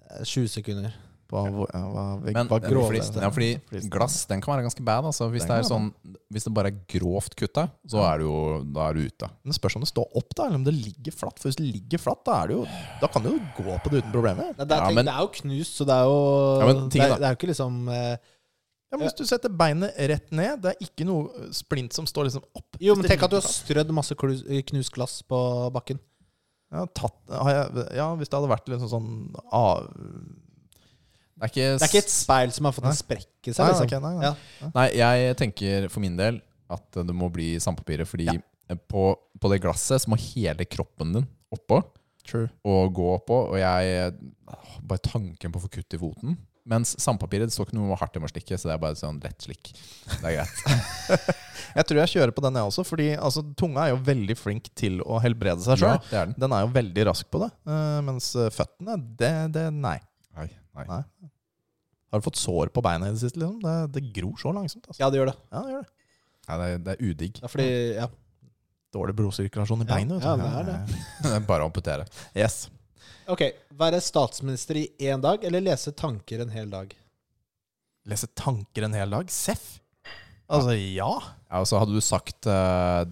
Eh, 0.08 0.22
20 0.24 0.46
sekunder. 0.48 0.94
På 1.28 1.42
hvor, 1.52 1.68
ja, 1.68 1.80
hva, 1.92 2.02
Men, 2.24 2.48
hva 2.48 2.56
grov 2.62 2.70
grovt 2.72 2.86
fordi, 2.88 3.00
er 3.20 3.24
ja, 3.26 3.28
fordi 3.36 3.88
glass 3.94 4.14
den 4.30 4.40
kan 4.40 4.54
være 4.54 4.64
ganske 4.64 4.84
bad. 4.86 5.04
Altså. 5.10 5.26
Hvis, 5.28 5.44
det 5.44 5.58
er 5.58 5.66
sånn, 5.68 5.90
hvis 6.32 6.46
det 6.46 6.52
bare 6.56 6.70
er 6.72 6.78
grovt 6.88 7.34
kutta, 7.36 7.66
så 7.84 8.00
er 8.08 8.22
du 8.22 8.24
jo 8.30 8.38
da 8.72 8.86
er 8.88 8.96
du 8.96 9.02
ute. 9.10 9.28
Men 9.44 9.56
spørs 9.56 9.76
om 9.76 9.84
det 9.84 9.90
står 9.90 10.08
opp, 10.16 10.30
da, 10.32 10.46
eller 10.48 10.62
om 10.62 10.64
det 10.64 10.72
ligger 10.78 11.12
flatt. 11.12 11.36
For 11.36 11.50
hvis 11.50 11.60
det 11.60 11.66
ligger 11.68 12.00
flatt, 12.00 12.22
da, 12.24 12.38
er 12.46 12.48
det 12.52 12.56
jo, 12.56 12.64
da 13.02 13.12
kan 13.12 13.26
du 13.26 13.28
jo 13.34 13.42
gå 13.58 13.76
på 13.84 13.92
det 13.92 14.00
uten 14.00 14.14
problemer. 14.16 14.54
Det, 14.56 14.64
det, 14.64 14.78
er, 14.78 14.88
Ja, 14.88 14.96
men- 14.96 15.10
det 15.10 15.14
er 15.18 15.20
jo 15.28 15.30
knust, 15.42 15.76
så 15.82 15.88
det 15.92 16.00
er 16.00 16.08
jo 16.08 16.18
Ja, 16.24 16.72
men 16.72 16.82
det, 16.88 17.04
er, 17.04 17.14
det 17.18 17.28
er 17.28 17.36
jo 17.36 17.40
ikke 17.42 17.52
liksom 17.52 17.78
eh, 17.92 18.10
Ja, 18.88 18.96
men 18.96 19.04
Hvis 19.04 19.18
du 19.20 19.24
setter 19.28 19.52
beinet 19.52 20.00
rett 20.08 20.32
ned, 20.32 20.62
det 20.64 20.72
er 20.72 20.84
ikke 20.88 21.04
noe 21.04 21.52
splint 21.52 21.92
som 21.92 22.08
står 22.08 22.30
liksom 22.30 22.48
opp. 22.56 22.80
Jo, 22.80 22.96
men 22.96 23.04
tenk 23.04 23.28
at 23.28 23.36
du 23.36 23.36
har 23.36 23.44
strødd 23.44 23.92
masse 23.92 24.16
knust 24.16 24.96
glass 24.96 25.20
på 25.28 25.38
bakken. 25.76 26.00
ja, 26.72 26.88
tatt, 26.96 27.20
har 27.28 27.52
jeg, 27.52 27.88
ja, 28.00 28.08
hvis 28.16 28.32
det 28.32 28.40
hadde 28.40 28.48
vært 28.56 28.72
liksom 28.72 28.88
sånn 28.96 29.10
ah, 29.52 29.84
Det 31.38 31.46
er 31.46 31.52
ikke, 31.52 31.66
Det 31.78 31.86
er 31.86 31.92
ikke 31.92 32.02
et 32.02 32.10
speil 32.12 32.52
som 32.56 32.66
har 32.66 32.74
fått 32.74 32.84
Nei. 32.88 32.90
en 32.90 32.98
sprekk 32.98 33.46
i 33.46 33.52
seg. 33.54 33.62
Nei, 33.62 33.68
Liksom. 33.70 33.86
ok, 33.86 34.02
nei. 34.02 34.26
Ja. 34.26 34.70
Nei, 34.74 34.86
jeg 34.98 35.36
tenker 35.38 35.88
for 35.92 36.02
min 36.02 36.16
del 36.18 36.40
at 36.74 36.98
det 36.98 37.14
må 37.14 37.28
bli 37.32 37.52
sandpapiret. 37.62 38.08
Fordi 38.10 38.26
Ja. 38.26 38.76
på, 38.90 39.04
på 39.40 39.50
det 39.52 39.60
glasset 39.62 40.02
så 40.02 40.10
må 40.10 40.18
hele 40.18 40.66
kroppen 40.66 41.14
din 41.14 41.28
oppå 41.54 41.78
True. 42.26 42.50
og 42.66 42.92
gå 42.98 43.06
oppå. 43.20 43.38
Og 43.52 43.58
jeg 43.60 44.12
Bare 44.82 44.98
tanken 45.04 45.52
på 45.52 45.60
å 45.60 45.62
få 45.66 45.70
kutt 45.78 45.94
i 45.94 45.98
foten. 46.00 46.36
Mens 46.68 46.94
sandpapiret 47.00 47.48
det 47.48 47.52
står 47.54 47.68
ikke 47.68 47.78
noe 47.78 47.96
hardt 47.96 48.16
i 48.16 48.20
å 48.20 48.28
slikke, 48.28 48.56
så 48.60 48.68
det 48.68 48.74
er 48.74 48.80
bare 48.82 48.96
sånn 48.96 49.20
lett 49.24 49.40
slikk. 49.44 49.70
Det 50.20 50.24
er 50.24 50.34
greit. 50.36 51.36
Jeg 51.78 51.84
tror 51.88 51.98
jeg 52.00 52.10
kjører 52.14 52.32
på 52.32 52.42
den, 52.44 52.56
jeg 52.56 52.68
også. 52.70 52.82
Fordi 52.88 53.06
altså, 53.16 53.42
tunga 53.56 53.84
er 53.86 53.90
jo 53.92 53.98
veldig 54.04 54.36
flink 54.38 54.68
til 54.78 55.00
å 55.04 55.18
helbrede 55.20 55.60
seg 55.64 55.80
sjøl. 55.82 55.96
Ja, 56.10 56.24
den. 56.24 56.34
Den 56.40 56.54
er 56.56 56.64
jo 56.64 56.70
veldig 56.74 57.04
rask 57.10 57.28
på 57.32 57.40
det. 57.42 57.48
Uh, 57.68 57.98
mens 58.06 58.30
eh, 58.40 58.48
føttene, 58.54 58.96
det, 59.20 59.32
det 59.56 59.66
Nei. 59.76 59.98
Nei, 60.78 60.86
nei. 61.22 61.30
Har 62.12 62.20
du 62.22 62.24
fått 62.24 62.38
sår 62.40 62.70
på 62.72 62.80
beina 62.84 63.08
i 63.08 63.12
det 63.12 63.20
siste? 63.20 63.38
Liksom? 63.42 63.58
Det, 63.60 63.74
det 63.98 64.02
gror 64.16 64.36
så 64.40 64.52
langsomt. 64.56 64.86
Altså. 64.88 65.00
ja, 65.02 65.10
det 65.12 65.18
gjør 65.20 65.30
det. 65.32 65.36
Ja, 65.52 65.60
det 65.66 65.74
gjør 65.74 65.82
det. 65.84 65.92
Ja, 66.48 66.56
det, 66.56 66.68
er, 66.72 66.78
det 66.86 66.94
er 66.94 67.02
udigg. 67.10 67.34
Det 67.40 67.44
er 67.44 67.52
fordi 67.52 67.68
Ja. 67.98 68.08
Dårlig 68.96 69.12
blodsirkulasjon 69.18 69.82
i 69.82 69.84
Ja, 69.84 69.94
beinet. 69.98 70.22
ja, 70.24 70.36
det 70.40 70.46
er 70.48 70.64
det. 70.64 70.76
Det 71.26 71.32
er 71.36 71.42
bare 71.44 71.66
å 71.66 71.68
amputere. 71.68 72.06
Yes. 72.32 72.54
Ok. 73.28 73.42
Være 73.76 73.98
statsminister 74.00 74.78
i 74.80 74.86
én 75.10 75.20
dag 75.20 75.44
eller 75.44 75.60
lese 75.60 75.92
tanker 75.92 76.40
en 76.40 76.54
hel 76.54 76.70
dag? 76.72 76.94
Lese 78.08 78.30
tanker 78.32 78.86
en 78.86 78.96
hel 78.96 79.12
dag? 79.12 79.28
Seff. 79.28 79.74
Altså, 80.48 80.72
ja. 80.72 81.10
Ja, 81.50 81.60
og 81.60 81.66
så 81.68 81.76
hadde 81.82 81.92
du 81.92 82.00
sagt 82.00 82.48
eh, 82.48 83.02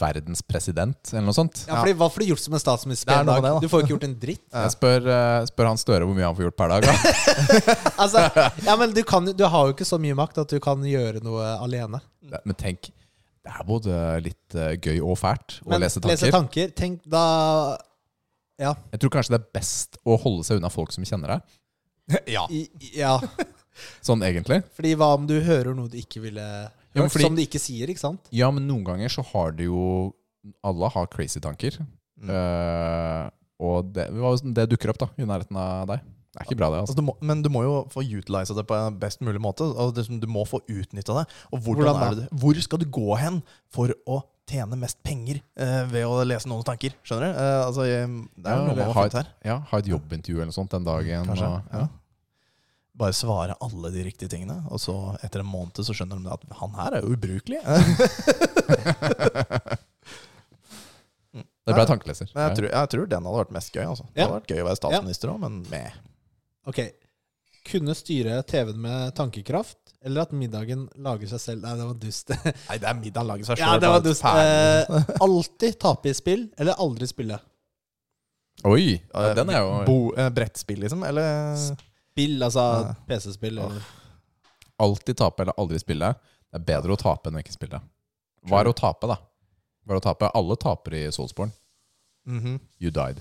verdens 0.00 0.40
president, 0.42 0.96
eller 1.12 1.26
noe 1.28 1.36
sånt. 1.36 1.60
Ja, 1.68 1.80
fordi 1.82 1.94
Hva 2.00 2.08
får 2.10 2.24
du 2.24 2.30
gjort 2.30 2.42
som 2.42 2.54
en 2.56 2.62
statsminister 2.62 3.10
på 3.10 3.16
en 3.20 3.28
dag? 3.28 3.42
det, 3.42 3.50
da. 3.54 3.60
Du 3.62 3.68
får 3.68 3.82
jo 3.82 3.86
ikke 3.86 3.94
gjort 3.94 4.06
en 4.08 4.14
dritt. 4.22 4.44
Jeg 4.54 4.74
spør, 4.74 5.08
eh, 5.14 5.40
spør 5.50 5.68
han 5.70 5.80
Støre 5.80 6.08
hvor 6.08 6.16
mye 6.16 6.26
han 6.26 6.38
får 6.38 6.48
gjort 6.48 6.58
per 6.58 6.72
dag. 6.72 6.86
Da. 6.88 6.94
Altså, 8.04 8.22
ja, 8.64 8.76
men 8.80 8.94
du, 8.96 9.02
kan, 9.06 9.26
du 9.36 9.44
har 9.44 9.68
jo 9.68 9.74
ikke 9.76 9.88
så 9.88 9.98
mye 10.00 10.16
makt 10.18 10.40
at 10.44 10.54
du 10.54 10.60
kan 10.62 10.82
gjøre 10.86 11.20
noe 11.24 11.44
alene. 11.58 12.00
Men 12.38 12.56
tenk, 12.58 12.90
det 13.44 13.52
er 13.52 13.68
både 13.68 14.00
litt 14.24 14.56
eh, 14.56 14.74
gøy 14.80 14.98
og 15.02 15.18
fælt 15.20 15.60
å 15.64 15.74
Men 15.74 15.84
lese 15.84 16.00
tanker. 16.00 16.14
Lese 16.14 16.32
tanker 16.34 16.72
Tenk 16.76 17.04
da 17.08 17.26
Ja. 18.60 18.74
Jeg 18.94 19.02
tror 19.02 19.14
kanskje 19.18 19.36
det 19.36 19.42
er 19.42 19.52
best 19.60 20.00
å 20.08 20.16
holde 20.20 20.46
seg 20.46 20.60
unna 20.60 20.72
folk 20.72 20.94
som 20.94 21.06
kjenner 21.06 21.36
deg. 21.36 21.54
ja. 22.36 22.46
I, 22.50 22.64
ja. 22.96 23.18
Sånn 24.04 24.24
egentlig. 24.26 24.62
Fordi 24.76 24.94
hva 24.98 25.12
om 25.18 25.28
du 25.28 25.36
hører 25.44 25.76
noe 25.76 25.90
du 25.92 25.98
ikke 26.00 26.22
ville? 26.24 26.44
Ja, 26.98 27.08
fordi- 27.12 27.26
Som 27.28 27.38
de 27.38 27.46
ikke 27.46 27.60
sier, 27.62 27.88
ikke 27.92 28.02
sant? 28.02 28.28
Ja, 28.34 28.50
men 28.54 28.66
noen 28.68 28.84
ganger 28.86 29.08
så 29.12 29.24
har 29.32 29.52
det 29.52 29.66
jo 29.70 30.12
Alle 30.64 30.88
har 30.94 31.06
crazy 31.12 31.40
tanker. 31.44 31.74
Mm. 32.20 32.30
Uh, 32.30 33.30
og 33.60 33.90
det, 33.92 34.06
det 34.54 34.68
dukker 34.70 34.92
opp 34.94 34.98
da 35.02 35.08
i 35.18 35.26
nærheten 35.26 35.58
av 35.58 35.86
deg. 35.90 36.00
Det 36.28 36.40
er 36.42 36.46
ikke 36.46 36.58
bra, 36.60 36.68
det. 36.70 36.78
Altså, 36.82 36.92
altså 36.94 37.00
du 37.00 37.06
må, 37.08 37.14
men 37.24 37.42
du 37.42 37.48
må 37.50 37.62
jo 37.64 37.74
få 37.90 38.04
utilize 38.06 38.54
det 38.54 38.64
på 38.68 38.76
en 38.76 38.96
best 39.00 39.20
mulig 39.24 39.40
måte. 39.42 39.66
Altså, 39.66 39.94
det, 39.96 40.04
som- 40.06 40.20
du 40.22 40.26
må 40.30 40.44
få 40.46 40.60
utnytta 40.70 41.16
det. 41.18 41.26
Og 41.52 41.60
hvordan, 41.64 41.84
Hvordan 41.88 42.02
er 42.06 42.14
det, 42.20 42.28
hvor 42.40 42.60
skal 42.62 42.78
du 42.78 42.86
gå 42.86 43.16
hen 43.18 43.42
for 43.74 43.92
å 44.06 44.22
tjene 44.48 44.78
mest 44.80 44.96
penger 45.04 45.40
eh, 45.60 45.84
ved 45.90 46.06
å 46.08 46.22
lese 46.24 46.48
noens 46.48 46.64
tanker. 46.64 46.94
Skjønner 47.04 47.32
du? 47.34 47.38
Eh, 47.42 47.66
altså, 47.66 47.84
jeg, 47.84 48.06
det 48.38 48.46
er 48.46 48.54
Ja, 48.54 48.56
jo 48.56 48.64
noe 48.64 48.72
eller 48.72 48.84
man 48.86 48.86
ha 48.86 48.92
har 48.94 49.08
funnet 49.10 49.18
her. 49.18 49.32
Ja, 49.50 49.56
ha 49.72 49.78
et 49.82 49.90
jobbintervju 49.90 50.36
eller 50.38 50.48
noe 50.52 50.56
sånt 50.56 50.70
den 50.72 50.86
dagen. 50.88 51.26
Kanskje. 51.28 51.50
Og, 51.50 51.74
Ja. 51.74 51.88
Bare 52.98 53.14
svare 53.14 53.54
alle 53.62 53.92
de 53.94 54.02
riktige 54.08 54.30
tingene, 54.32 54.56
og 54.72 54.80
så 54.82 54.94
etter 55.22 55.44
en 55.44 55.50
måned 55.50 55.78
så 55.86 55.94
skjønner 55.94 56.18
de 56.18 56.32
at 56.34 56.42
han 56.58 56.72
her 56.78 56.96
er 56.98 57.04
jo 57.04 57.14
ubrukelig. 57.14 57.60
Det 61.68 61.74
ble 61.76 61.84
tankeleser. 61.84 62.30
Men 62.32 62.46
jeg 62.46 62.56
tror, 62.56 62.68
jeg 62.72 62.90
tror 62.94 63.08
den 63.12 63.26
hadde 63.28 63.40
vært 63.42 63.50
mest 63.58 63.74
gøy. 63.74 63.82
Altså. 63.84 64.06
Det 64.14 64.22
hadde 64.24 64.38
vært 64.38 64.52
gøy 64.54 64.62
å 64.62 64.68
være 64.70 64.78
statsminister 64.80 65.32
òg, 65.34 65.42
men 65.42 65.58
med. 65.68 65.98
Ok. 66.70 66.80
Kunne 67.68 67.92
styre 67.98 68.38
TV-en 68.48 68.78
med 68.80 69.12
tankekraft, 69.18 69.76
eller 70.00 70.24
at 70.24 70.32
middagen 70.32 70.86
lager 71.04 71.28
seg 71.34 71.42
selv? 71.42 71.66
Nei, 71.66 71.74
det 71.76 71.88
var 71.90 71.98
dust. 72.00 72.32
Nei, 72.70 72.78
det 72.80 72.88
er 72.88 72.96
middagen 72.96 73.28
lager 73.28 73.50
seg 73.50 73.60
sjøl. 73.60 73.66
ja, 73.66 73.82
det 73.82 73.90
var 73.92 74.06
dust. 74.06 74.24
Eh, 74.24 75.12
alltid 75.26 75.76
tape 75.84 76.08
i 76.08 76.16
spill, 76.16 76.46
eller 76.56 76.80
aldri 76.80 77.10
spille? 77.10 77.36
Oi! 78.66 78.96
Ja, 79.12 79.34
den 79.38 79.52
er 79.52 79.60
jo 79.62 79.76
Bo, 79.86 79.98
eh, 80.16 80.32
brettspill, 80.34 80.80
liksom? 80.86 81.04
Eller 81.06 81.60
Spill, 82.18 82.42
altså 82.42 82.64
Ja. 82.82 82.94
PC-spill. 83.06 83.58
Eller. 83.62 83.80
alltid 84.78 85.16
tape 85.16 85.42
eller 85.42 85.54
aldri 85.58 85.78
spille. 85.78 86.14
Det 86.50 86.58
er 86.58 86.64
bedre 86.66 86.94
å 86.94 86.98
tape 86.98 87.28
enn 87.30 87.36
å 87.38 87.42
ikke 87.42 87.54
spille. 87.54 87.80
Hva 88.48 88.60
er 88.62 88.70
å 88.70 88.74
tape, 88.74 89.06
da? 89.10 89.16
Hva 89.86 89.94
er 89.94 90.00
å 90.00 90.02
tape? 90.04 90.30
Alle 90.34 90.56
taper 90.56 90.94
i 90.94 91.02
Soulsborne. 91.14 91.52
Mhm. 92.26 92.58
You 92.80 92.90
died. 92.90 93.16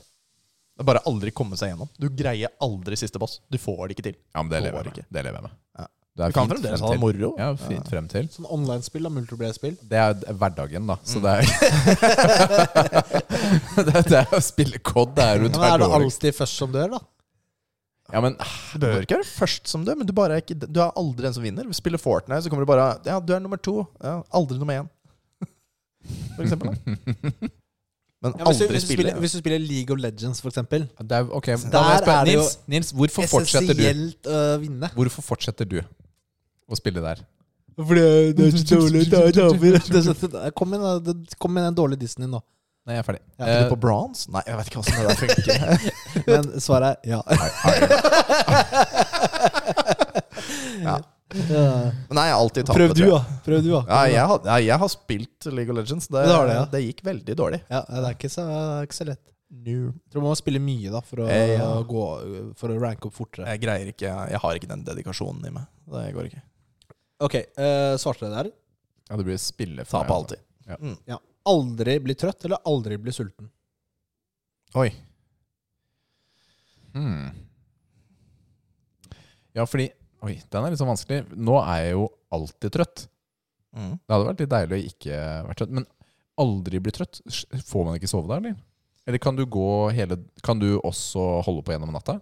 Det 0.78 0.84
er 0.84 0.86
bare 0.86 1.02
aldri 1.10 1.32
komme 1.34 1.58
seg 1.58 1.72
gjennom. 1.72 1.90
Du 1.98 2.10
greier 2.10 2.50
aldri 2.62 2.96
siste 2.98 3.18
boss. 3.20 3.40
Du 3.50 3.58
får 3.58 3.88
det 3.88 3.96
ikke 3.98 4.04
til. 4.12 4.16
Ja, 4.36 4.44
men 4.44 4.50
det 4.52 4.62
lever 4.64 4.84
jeg 4.84 4.86
med. 4.96 5.06
Det 5.12 5.24
lever 5.26 5.38
jeg 5.40 5.44
med. 5.48 5.52
Ja. 5.80 5.88
Det 6.18 6.24
er 6.26 6.30
Du 6.30 6.34
kan 6.34 6.48
fint 6.48 6.54
fremdeles 6.54 6.80
frem 6.80 6.88
ha 6.88 6.94
det 6.94 7.00
moro. 7.02 7.30
Ja, 7.38 7.56
fint 7.56 7.90
frem 7.90 8.08
til. 8.10 8.28
Sånn 8.34 8.46
online-spill, 8.50 9.04
da. 9.04 9.10
Multiplayer-spill. 9.10 9.78
Det 9.90 9.98
er 9.98 10.14
hverdagen, 10.34 10.88
da. 10.88 10.96
Mm. 10.98 11.06
Så 11.06 11.22
det 11.22 11.32
er 11.34 11.44
det, 13.88 14.04
det 14.10 14.18
er 14.24 14.34
å 14.34 14.42
spille 14.42 14.80
COD. 14.82 15.16
Det 15.18 15.24
er 15.24 15.38
du 15.38 15.48
Men 15.50 15.52
tar 15.60 15.74
er 15.74 15.78
det 15.84 15.90
alltid 16.02 16.36
først 16.38 16.58
som 16.64 16.72
dør, 16.74 16.90
da? 16.98 17.02
Ja, 18.14 18.22
men 18.24 18.38
Du 18.40 18.80
behøver 18.80 19.04
ikke 19.04 19.18
være 19.20 19.28
først 19.28 19.68
som 19.68 19.84
dør, 19.86 19.98
men 20.00 20.08
du, 20.08 20.14
bare 20.16 20.38
er, 20.38 20.44
ikke, 20.46 20.56
du 20.64 20.80
er 20.80 20.94
aldri 20.96 21.28
en 21.28 21.34
som 21.36 21.44
vinner. 21.44 21.68
Vi 21.68 21.76
spiller 21.76 22.00
Fortnite, 22.00 22.42
så 22.46 22.50
kommer 22.52 22.64
du 22.64 22.70
bare 22.70 22.86
Ja, 23.06 23.20
du 23.20 23.34
er 23.36 23.40
nummer 23.44 23.60
to. 23.60 23.82
Ja, 24.04 24.22
aldri 24.34 24.58
nummer 24.62 24.80
én. 24.80 24.88
For 26.38 26.46
eksempel. 26.46 26.72
Da. 26.72 27.52
Men 28.24 28.34
Ja, 28.40 28.46
hvis, 28.48 28.58
du, 28.58 28.68
hvis, 28.72 28.84
du 28.84 28.88
spiller, 28.88 29.12
spiller, 29.12 29.20
hvis 29.22 29.32
du 29.36 29.40
spiller 29.44 29.60
League 29.62 29.94
of 29.94 30.00
Legends, 30.02 30.40
for 30.42 30.50
eksempel. 30.50 30.88
det 31.02 31.12
er, 31.20 31.28
okay, 31.38 31.52
Der 31.52 32.00
spørre 32.02 32.16
er 32.22 32.26
det 32.26 32.34
jo 32.34 32.40
Nils, 32.40 32.60
Nils, 32.68 32.92
hvorfor 32.92 33.28
fortsetter 33.30 33.74
du? 33.78 33.82
Essensielt 33.84 34.30
å 34.34 34.40
vinne. 34.64 34.90
Hvorfor 34.96 35.22
fortsetter 35.28 35.70
du 35.70 35.78
å 35.84 36.80
spille 36.80 37.04
der? 37.04 37.22
Fordi 37.78 38.02
det, 38.34 38.48
er 38.48 38.58
så 38.58 38.66
dårlig. 38.72 39.04
Det 39.12 39.36
damer. 39.38 40.32
Det 40.34 40.54
Kom 40.58 40.72
med, 40.74 40.88
den- 41.06 41.28
kom 41.38 41.54
med 41.54 41.68
den 41.68 41.78
dårlige 41.78 42.00
Disney 42.08 42.26
nå. 42.32 42.42
Nei, 42.88 42.96
jeg 42.96 43.02
er 43.04 43.08
ferdig. 43.10 43.22
Ja, 43.36 43.44
Er 43.44 43.50
Eh, 43.52 43.64
du 43.68 43.70
på 43.74 43.80
bronze? 43.84 44.30
Nei, 44.32 44.42
jeg 44.48 44.56
vet 44.58 44.70
ikke 44.72 44.80
hvordan 44.80 44.98
det 44.98 45.08
der 45.08 45.20
funker. 45.20 45.46
Men 46.32 46.44
svaret 46.64 46.92
er 47.04 47.10
ja. 47.12 47.20
Ja. 50.82 50.96
Ja. 51.38 51.92
Men 52.08 52.16
nei, 52.16 52.24
jeg 52.30 52.34
har 52.34 52.40
alltid 52.40 52.68
tapt. 52.70 52.78
Prøv 52.78 52.94
du, 52.96 53.02
da. 53.12 53.18
Prøv 53.44 53.58
du, 53.66 53.70
da. 53.74 53.80
Ja, 53.90 53.98
jeg, 54.08 54.28
har, 54.32 54.38
ja, 54.48 54.58
jeg 54.64 54.80
har 54.80 54.92
spilt 54.94 55.48
League 55.52 55.74
of 55.74 55.76
Legends. 55.82 56.08
Det, 56.08 56.22
det, 56.24 56.36
det, 56.48 56.54
ja. 56.56 56.62
det 56.72 56.82
gikk 56.86 57.02
veldig 57.04 57.36
dårlig. 57.36 57.60
Ja, 57.68 57.82
det 57.90 58.04
er 58.08 58.16
ikke 58.16 58.30
så, 58.32 58.46
er 58.48 58.88
ikke 58.88 58.98
så 58.98 59.08
lett. 59.10 59.24
No. 59.52 59.74
Jeg 59.74 60.12
tror 60.14 60.24
man 60.24 60.32
må 60.34 60.38
spille 60.40 60.60
mye 60.64 60.92
da 60.92 61.02
for 61.04 61.24
å, 61.24 61.28
jeg, 61.32 61.54
ja. 61.58 61.68
gå, 61.88 62.06
for 62.60 62.72
å 62.74 62.80
ranke 62.80 63.08
opp 63.10 63.16
fortere. 63.16 63.48
Jeg 63.54 63.62
greier 63.64 63.92
ikke 63.94 64.08
Jeg 64.32 64.42
har 64.44 64.60
ikke 64.60 64.72
den 64.72 64.84
dedikasjonen 64.88 65.46
i 65.48 65.54
meg. 65.56 65.68
Det 65.92 66.06
går 66.16 66.30
ikke. 66.32 66.42
Ok, 67.28 67.38
uh, 67.60 67.94
svarte 68.00 68.28
dere 68.28 68.36
der? 68.46 68.50
Ja, 69.08 69.20
det 69.20 69.28
blir 69.28 69.40
spille 69.42 69.86
Ta 69.88 70.04
på 70.08 70.18
alltid. 70.22 70.44
Mm. 70.80 70.98
Ja. 71.08 71.20
Aldri 71.48 71.98
bli 72.04 72.16
trøtt, 72.20 72.46
eller 72.46 72.64
aldri 72.68 72.98
bli 73.02 73.14
sulten? 73.16 73.50
Oi. 74.78 74.90
Hmm. 76.94 77.30
Ja, 79.56 79.66
fordi 79.66 79.90
Oi, 80.26 80.40
den 80.50 80.66
er 80.66 80.74
litt 80.74 80.80
sånn 80.82 80.90
vanskelig. 80.90 81.28
Nå 81.38 81.60
er 81.62 81.84
jeg 81.84 81.92
jo 81.94 82.08
alltid 82.34 82.74
trøtt. 82.74 83.04
Mm. 83.78 83.92
Det 84.02 84.16
hadde 84.16 84.26
vært 84.32 84.40
litt 84.42 84.54
deilig 84.54 84.78
å 84.78 84.88
ikke 84.90 85.20
være 85.20 85.58
trøtt. 85.60 85.76
Men 85.78 85.86
aldri 86.42 86.82
bli 86.82 86.94
trøtt? 86.96 87.20
Får 87.68 87.86
man 87.86 88.00
ikke 88.00 88.10
sove 88.10 88.32
da, 88.32 88.40
eller? 88.40 88.56
Eller 89.08 89.22
kan 89.24 89.38
du 89.38 89.46
gå 89.48 89.68
hele 89.96 90.18
Kan 90.44 90.60
du 90.60 90.82
også 90.82 91.22
holde 91.46 91.62
på 91.64 91.72
gjennom 91.72 91.94
natta? 91.96 92.18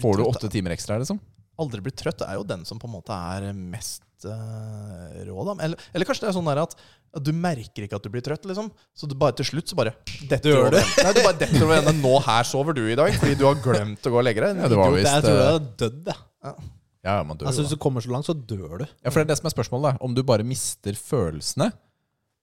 Får 0.00 0.18
du 0.18 0.24
åtte 0.24 0.50
timer 0.52 0.74
ekstra, 0.74 0.96
liksom? 1.00 1.20
Aldri 1.60 1.84
bli 1.84 1.92
trøtt 1.94 2.24
er 2.24 2.38
jo 2.38 2.48
den 2.48 2.64
som 2.68 2.80
på 2.80 2.88
en 2.88 2.96
måte 2.96 3.14
er 3.36 3.52
mest 3.52 4.02
uh, 4.28 5.22
rå, 5.26 5.44
da. 5.48 5.54
Eller, 5.66 5.86
eller 5.92 6.08
kanskje 6.08 6.26
det 6.26 6.30
er 6.32 6.36
sånn 6.36 6.50
der 6.50 6.60
at, 6.62 6.76
at 7.18 7.24
du 7.26 7.32
merker 7.36 7.86
ikke 7.86 7.98
at 7.98 8.04
du 8.04 8.10
blir 8.12 8.24
trøtt, 8.24 8.46
liksom. 8.48 8.68
Så 8.96 9.08
du 9.10 9.16
bare 9.18 9.36
til 9.38 9.48
slutt 9.48 9.72
så 9.72 9.78
bare 9.78 9.94
detter 10.30 10.52
gjør 10.52 10.66
over 10.66 10.78
enden. 10.80 10.94
Nei, 11.06 11.14
du 11.16 11.22
bare 11.24 11.40
detter 11.40 11.66
over 11.66 11.80
ende. 11.80 11.96
Nå 12.00 12.14
her 12.26 12.48
sover 12.48 12.78
du 12.78 12.84
i 12.86 12.98
dag 12.98 13.16
fordi 13.18 13.38
du 13.40 13.46
har 13.48 13.58
glemt 13.64 14.08
å 14.08 14.14
gå 14.14 14.22
og 14.22 14.26
legge 14.26 14.46
deg. 14.46 14.62
Ja, 14.62 14.70
det 14.72 14.80
var 14.80 14.94
visst 14.96 15.10
jeg 15.10 15.26
tror 15.26 15.36
du 15.36 15.42
eh, 15.42 15.50
hadde 15.50 15.74
dødd, 15.84 16.14
jeg. 16.14 16.56
Ja, 17.02 17.16
man 17.26 17.38
dør 17.38 17.48
Altså, 17.50 17.64
hvis 17.64 17.74
du 17.74 17.80
kommer 17.82 18.04
så 18.04 18.12
langt, 18.14 18.28
så 18.28 18.34
dør 18.34 18.84
du. 18.84 18.86
Ja, 18.86 19.10
for 19.10 19.18
det 19.18 19.26
er 19.26 19.32
det 19.32 19.38
som 19.40 19.50
er 19.50 19.54
spørsmålet. 19.56 19.96
da 19.96 20.06
Om 20.06 20.14
du 20.14 20.22
bare 20.26 20.46
mister 20.46 20.94
følelsene, 20.98 21.72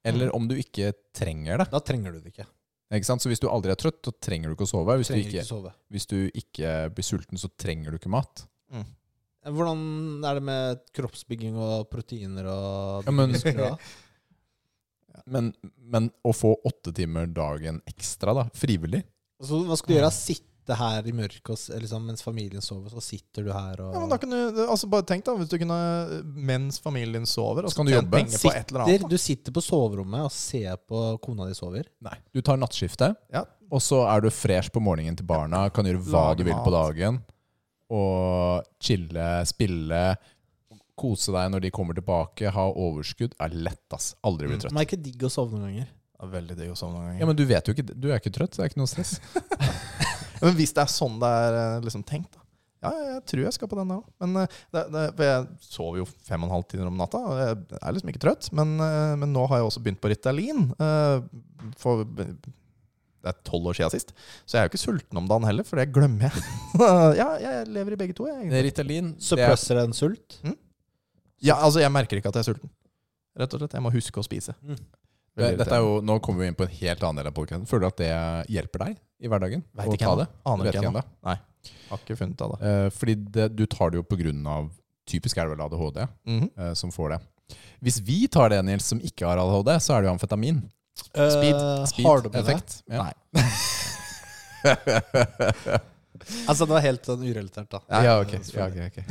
eller 0.07 0.31
om 0.35 0.47
du 0.49 0.55
ikke 0.59 0.93
trenger 1.15 1.63
det. 1.63 1.69
Da 1.71 1.79
trenger 1.83 2.15
du 2.15 2.23
det 2.23 2.33
ikke. 2.33 2.47
Ikke 2.97 3.05
sant? 3.05 3.21
Så 3.21 3.29
hvis 3.29 3.41
du 3.41 3.47
aldri 3.51 3.71
er 3.73 3.77
trøtt, 3.79 4.01
så 4.05 4.13
trenger 4.17 4.49
du 4.49 4.57
ikke 4.57 4.65
å 4.65 4.71
sove. 4.71 4.95
Hvis 4.97 5.11
du 5.11 5.17
ikke, 5.19 5.43
ikke 5.43 5.47
sove. 5.47 5.73
hvis 5.93 6.07
du 6.09 6.17
ikke 6.27 6.71
blir 6.95 7.05
sulten, 7.05 7.37
så 7.37 7.51
trenger 7.59 7.93
du 7.93 7.99
ikke 7.99 8.11
mat. 8.11 8.45
Mm. 8.73 8.87
Hvordan 9.45 10.25
er 10.27 10.35
det 10.39 10.43
med 10.43 10.81
kroppsbygging 10.97 11.55
og 11.57 11.87
proteiner 11.89 12.45
og 12.51 13.05
Ja, 13.07 13.11
men- 13.15 13.31
muskler 13.35 13.69
da? 13.69 13.77
Men, 15.29 15.53
men 15.77 16.11
å 16.25 16.31
få 16.35 16.53
åtte 16.65 16.93
timer 16.95 17.27
dagen 17.27 17.81
ekstra, 17.89 18.33
da, 18.37 18.45
frivillig 18.55 19.03
Altså, 19.39 19.59
hva 19.67 19.75
skal 19.79 19.93
du 19.93 19.97
gjøre? 19.99 20.11
Sitte 20.15 20.75
her 20.79 21.07
i 21.09 21.13
mørket 21.15 21.63
liksom, 21.81 22.03
mens 22.05 22.21
familien 22.23 22.61
sover, 22.61 22.91
så 22.93 23.01
sitter 23.01 23.45
du 23.47 23.49
her 23.55 23.79
og 23.81 23.93
Ja, 23.95 24.01
men 24.03 24.11
da 24.11 24.17
kan 24.21 24.29
du, 24.33 24.59
altså 24.67 24.89
bare 24.91 25.05
tenk 25.09 25.23
da, 25.25 25.33
Hvis 25.39 25.49
du 25.51 25.57
kunne, 25.61 25.77
mens 26.49 26.77
familien 26.83 27.25
sover 27.29 27.65
og 27.65 27.71
Så 27.73 27.79
kan 27.81 27.89
du 27.89 27.93
jobbe. 27.95 28.11
penger 28.19 28.37
på 28.43 28.51
et 28.53 28.69
eller 28.73 28.83
annet, 28.85 28.99
sitter, 28.99 29.09
Du 29.09 29.17
sitter 29.23 29.55
på 29.55 29.63
soverommet 29.65 30.27
og 30.27 30.31
ser 30.35 30.75
på 30.89 31.01
kona 31.25 31.47
di 31.49 31.55
sover. 31.57 31.87
Nei. 32.05 32.15
Du 32.35 32.41
tar 32.45 32.59
nattskiftet, 32.61 33.15
Ja. 33.33 33.45
og 33.71 33.81
så 33.81 34.03
er 34.11 34.21
du 34.21 34.29
fresh 34.29 34.69
på 34.75 34.81
morgenen 34.83 35.17
til 35.17 35.25
barna, 35.25 35.69
kan 35.73 35.85
gjøre 35.89 36.03
hva 36.05 36.27
Lager 36.29 36.43
du 36.43 36.43
vil 36.51 36.53
på 36.59 36.71
mat. 36.75 37.21
Og 37.89 38.63
chille, 38.83 39.27
spille, 39.49 40.01
kose 40.99 41.31
deg 41.31 41.51
når 41.53 41.63
de 41.63 41.71
kommer 41.73 41.95
tilbake, 41.97 42.51
ha 42.51 42.65
overskudd. 42.69 43.33
Er 43.41 43.53
lett, 43.55 43.85
ass. 43.95 44.11
Aldri 44.27 44.47
bli 44.49 44.57
Mm. 44.57 44.61
trøtt. 44.65 44.73
Men 44.73 44.83
det 44.83 44.85
er 44.85 44.97
ikke 44.97 45.03
digg 45.07 45.23
å 45.23 45.31
sove 45.31 45.55
noen 45.55 45.69
ganger. 45.69 45.87
da. 45.87 45.95
Det 46.19 46.27
er 46.27 46.33
veldig 46.41 46.57
digg 46.59 46.71
å 46.73 46.77
sove 46.77 46.91
noen 46.93 47.05
ganger. 47.07 47.19
Ja, 47.21 47.25
Men 47.25 47.35
du 47.39 47.45
vet 47.45 47.65
jo 47.65 47.73
ikke 47.73 47.85
Du 47.99 48.09
er 48.11 48.19
ikke 48.19 48.33
trøtt, 48.35 48.51
så 48.53 48.59
det 48.61 48.65
er 48.67 48.69
ikke 48.73 48.81
noe 48.83 48.91
stress. 48.91 49.19
Men 50.43 50.53
hvis 50.55 50.73
det 50.75 50.83
er 50.83 50.91
sånn 50.91 51.17
det 51.19 51.27
er 51.27 51.57
eh, 51.61 51.81
liksom 51.87 52.03
tenkt, 52.07 52.31
da. 52.35 52.43
Ja, 52.81 52.91
ja, 52.95 53.07
jeg 53.17 53.23
tror 53.27 53.41
jeg 53.43 53.53
skal 53.57 53.67
på 53.67 53.75
den 53.75 53.89
der 53.91 53.97
òg. 53.99 54.05
Men 54.23 54.35
eh, 54.43 54.47
det, 54.71 55.25
jeg 55.27 55.47
sover 55.67 55.97
jo 55.99 56.05
fem 56.05 56.43
og 56.43 56.47
en 56.47 56.53
halv 56.55 56.67
time 56.71 56.87
om 56.87 56.95
natta. 56.99 57.19
Og 57.27 57.39
jeg 57.41 57.79
er 57.81 57.91
liksom 57.97 58.11
ikke 58.13 58.21
trøtt. 58.23 58.51
Men, 58.55 58.75
eh, 58.79 59.15
men 59.19 59.33
nå 59.35 59.47
har 59.51 59.59
jeg 59.59 59.67
også 59.67 59.81
begynt 59.83 59.99
på 59.99 60.11
Ritalin. 60.13 60.69
eh, 60.79 61.19
For 61.79 62.05
det 63.23 63.31
er 63.33 63.37
tolv 63.43 63.67
år 63.71 63.75
siden 63.79 63.91
sist. 63.91 64.13
Så 64.45 64.55
jeg 64.57 64.61
er 64.61 64.67
jo 64.67 64.71
ikke 64.73 64.81
sulten 64.81 65.17
om 65.19 65.27
dagen 65.27 65.43
heller, 65.49 65.65
for 65.67 65.75
det 65.81 65.89
glemmer 65.95 66.29
jeg. 66.29 66.43
ja, 67.19 67.29
jeg 67.43 67.67
lever 67.75 67.95
i 67.95 67.99
begge 67.99 68.15
to. 68.17 68.27
Jeg, 68.29 68.37
egentlig. 68.45 68.61
Ritalin 68.69 69.09
er, 69.13 69.19
Suppresser 69.29 69.81
en 69.83 69.93
sult. 69.97 70.39
ja, 71.43 71.55
altså, 71.59 71.81
jeg 71.83 71.91
merker 71.91 72.19
ikke 72.21 72.31
at 72.31 72.39
jeg 72.39 72.45
er 72.45 72.49
sulten. 72.53 72.71
Rett 73.39 73.53
og 73.55 73.61
slett. 73.61 73.75
Jeg 73.77 73.83
må 73.85 73.91
huske 73.93 74.19
å 74.19 74.25
spise. 74.25 74.55
Mm. 74.63 74.79
det, 75.39 75.51
dette 75.61 75.75
er 75.77 75.83
jo, 75.85 75.99
Nå 76.03 76.17
kommer 76.25 76.43
vi 76.43 76.49
inn 76.51 76.57
på 76.59 76.65
en 76.67 76.73
helt 76.81 77.03
annen 77.05 77.21
del 77.21 77.29
av 77.31 77.35
podkasten. 77.37 77.67
Føler 77.69 77.85
du 77.85 77.89
at 77.93 78.01
det 78.01 78.55
hjelper 78.55 78.83
deg 78.87 78.97
i 79.23 79.31
hverdagen? 79.31 79.63
Vet 79.77 79.93
ikke 79.93 80.03
ta 80.05 80.13
ennå. 80.13 80.23
det? 80.23 80.29
Aner 80.53 80.71
ikke 80.71 80.83
ennå. 80.89 81.03
Nei. 81.29 81.37
Har 81.89 82.01
ikke 82.03 82.17
funnet 82.19 82.41
av 82.45 82.53
det. 82.55 82.71
Eh, 82.71 82.89
fordi 82.95 83.15
det, 83.35 83.45
du 83.55 83.65
tar 83.69 83.91
det 83.93 83.99
jo 84.01 84.05
på 84.07 84.19
grunn 84.19 84.45
av 84.47 84.69
Typisk 85.09 85.39
er 85.41 85.47
det 85.49 85.55
vel 85.57 85.63
ADHD 85.65 86.03
Mhm. 86.29 86.49
eh, 86.55 86.73
som 86.77 86.91
får 86.93 87.15
det. 87.15 87.19
Hvis 87.81 87.95
vi 88.05 88.27
tar 88.29 88.51
det, 88.53 88.59
Nils, 88.67 88.85
som 88.85 88.99
ikke 89.01 89.25
har 89.25 89.39
ADHD, 89.41 89.71
så 89.81 89.95
er 89.95 90.03
det 90.03 90.09
jo 90.09 90.11
amfetamin. 90.13 90.59
Speed. 90.97 91.55
Eh? 91.55 91.85
Speed-effekt. 91.93 92.83
Ja. 92.87 93.09
Nei. 93.09 93.13
Altså, 96.49 96.65
det 96.67 96.73
var 96.75 96.81
helt 96.83 97.05
sånn 97.07 97.21
urelatert, 97.25 97.69
da. 97.71 97.79
Ja, 98.03 98.17
ok. 98.21 98.33
Ja, 98.53 98.65
okay, 98.67 98.83
okay. 98.89 99.03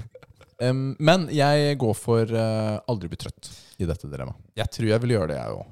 um, 0.64 0.94
men 0.98 1.28
jeg 1.34 1.76
går 1.78 1.94
for 1.98 2.24
uh, 2.32 2.78
aldri 2.90 3.08
bli 3.12 3.18
trøtt 3.20 3.50
i 3.78 3.84
dette 3.86 4.08
dilemmaet. 4.10 4.38
Jeg 4.58 4.68
tror 4.74 4.88
jeg 4.90 5.00
vil 5.04 5.12
gjøre 5.14 5.28
det, 5.34 5.38
jeg 5.42 5.50
òg. 5.58 5.66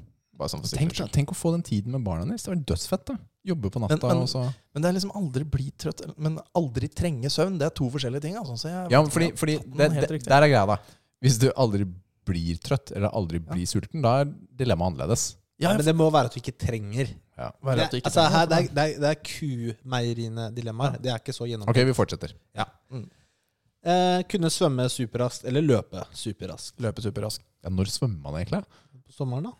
Sånn 0.52 0.60
Tenk, 0.68 0.92
da, 0.98 1.06
tenk 1.08 1.30
å 1.32 1.36
få 1.38 1.48
den 1.54 1.62
tiden 1.64 1.90
med 1.96 2.02
barna 2.04 2.26
deres. 2.28 2.42
Det 2.44 2.50
var 2.52 2.60
dødsfett. 2.68 3.06
da 3.08 3.14
Jobbe 3.48 3.70
på 3.72 3.80
natta. 3.80 3.96
Men- 3.96 4.04
men- 4.28 4.52
Men 4.74 4.82
det 4.84 4.88
er 4.90 4.96
liksom 4.98 5.14
aldri 5.16 5.44
bli 5.48 5.70
trøtt, 5.80 6.00
men 6.18 6.36
aldri 6.54 6.88
trenge 6.92 7.30
søvn. 7.32 7.56
Det 7.58 7.64
er 7.70 7.74
to 7.80 7.88
forskjellige 7.88 8.20
ting. 8.26 8.36
Altså, 8.36 8.52
så 8.60 8.68
jeg, 8.68 8.90
Ja, 8.92 9.00
men 9.00 9.10
fordi, 9.10 9.30
fordi 9.32 9.56
det, 9.64 9.88
det. 9.96 10.20
Der 10.26 10.42
er 10.42 10.48
greia, 10.52 10.66
da. 10.66 10.76
Hvis 11.24 11.38
du 11.40 11.48
aldri 11.56 11.84
blir 12.26 12.58
trøtt, 12.62 12.92
eller 12.96 13.12
aldri 13.16 13.40
blir 13.42 13.68
sulten, 13.70 14.02
da 14.04 14.20
er 14.22 14.30
dilemmaet 14.58 14.94
annerledes. 14.94 15.26
ja, 15.62 15.72
Men 15.76 15.86
det 15.86 15.94
må 15.96 16.08
være 16.12 16.30
at 16.30 16.36
du 16.36 16.40
ikke 16.42 16.56
trenger. 16.58 17.12
Ja. 17.36 17.50
Det 17.52 17.90
du 17.92 17.98
ikke 18.00 18.08
altså, 18.10 18.24
trenger, 18.24 18.38
her, 18.38 18.46
det, 18.50 18.56
er, 18.56 18.72
det, 18.72 18.86
er, 18.86 18.98
det 19.04 19.12
er 19.12 19.20
kumeieriene 19.30 20.48
dilemmaer. 20.56 20.98
Det 21.02 21.12
er 21.12 21.20
ikke 21.22 21.36
så 21.36 21.46
Ok, 21.66 21.78
vi 21.86 21.94
fortsetter. 21.96 22.34
Ja. 22.56 22.66
Mm. 22.90 23.06
Eh, 23.86 24.22
kunne 24.30 24.50
svømme 24.50 24.88
superraskt 24.90 25.44
eller 25.46 25.62
løpe 25.62 26.02
superraskt 26.16 26.80
Løpe 26.82 27.04
superraskt. 27.04 27.44
Ja, 27.62 27.70
når 27.70 27.92
svømmer 27.92 28.32
man 28.32 28.40
egentlig? 28.40 28.64
på 29.06 29.14
sommeren, 29.14 29.46
da? 29.46 29.52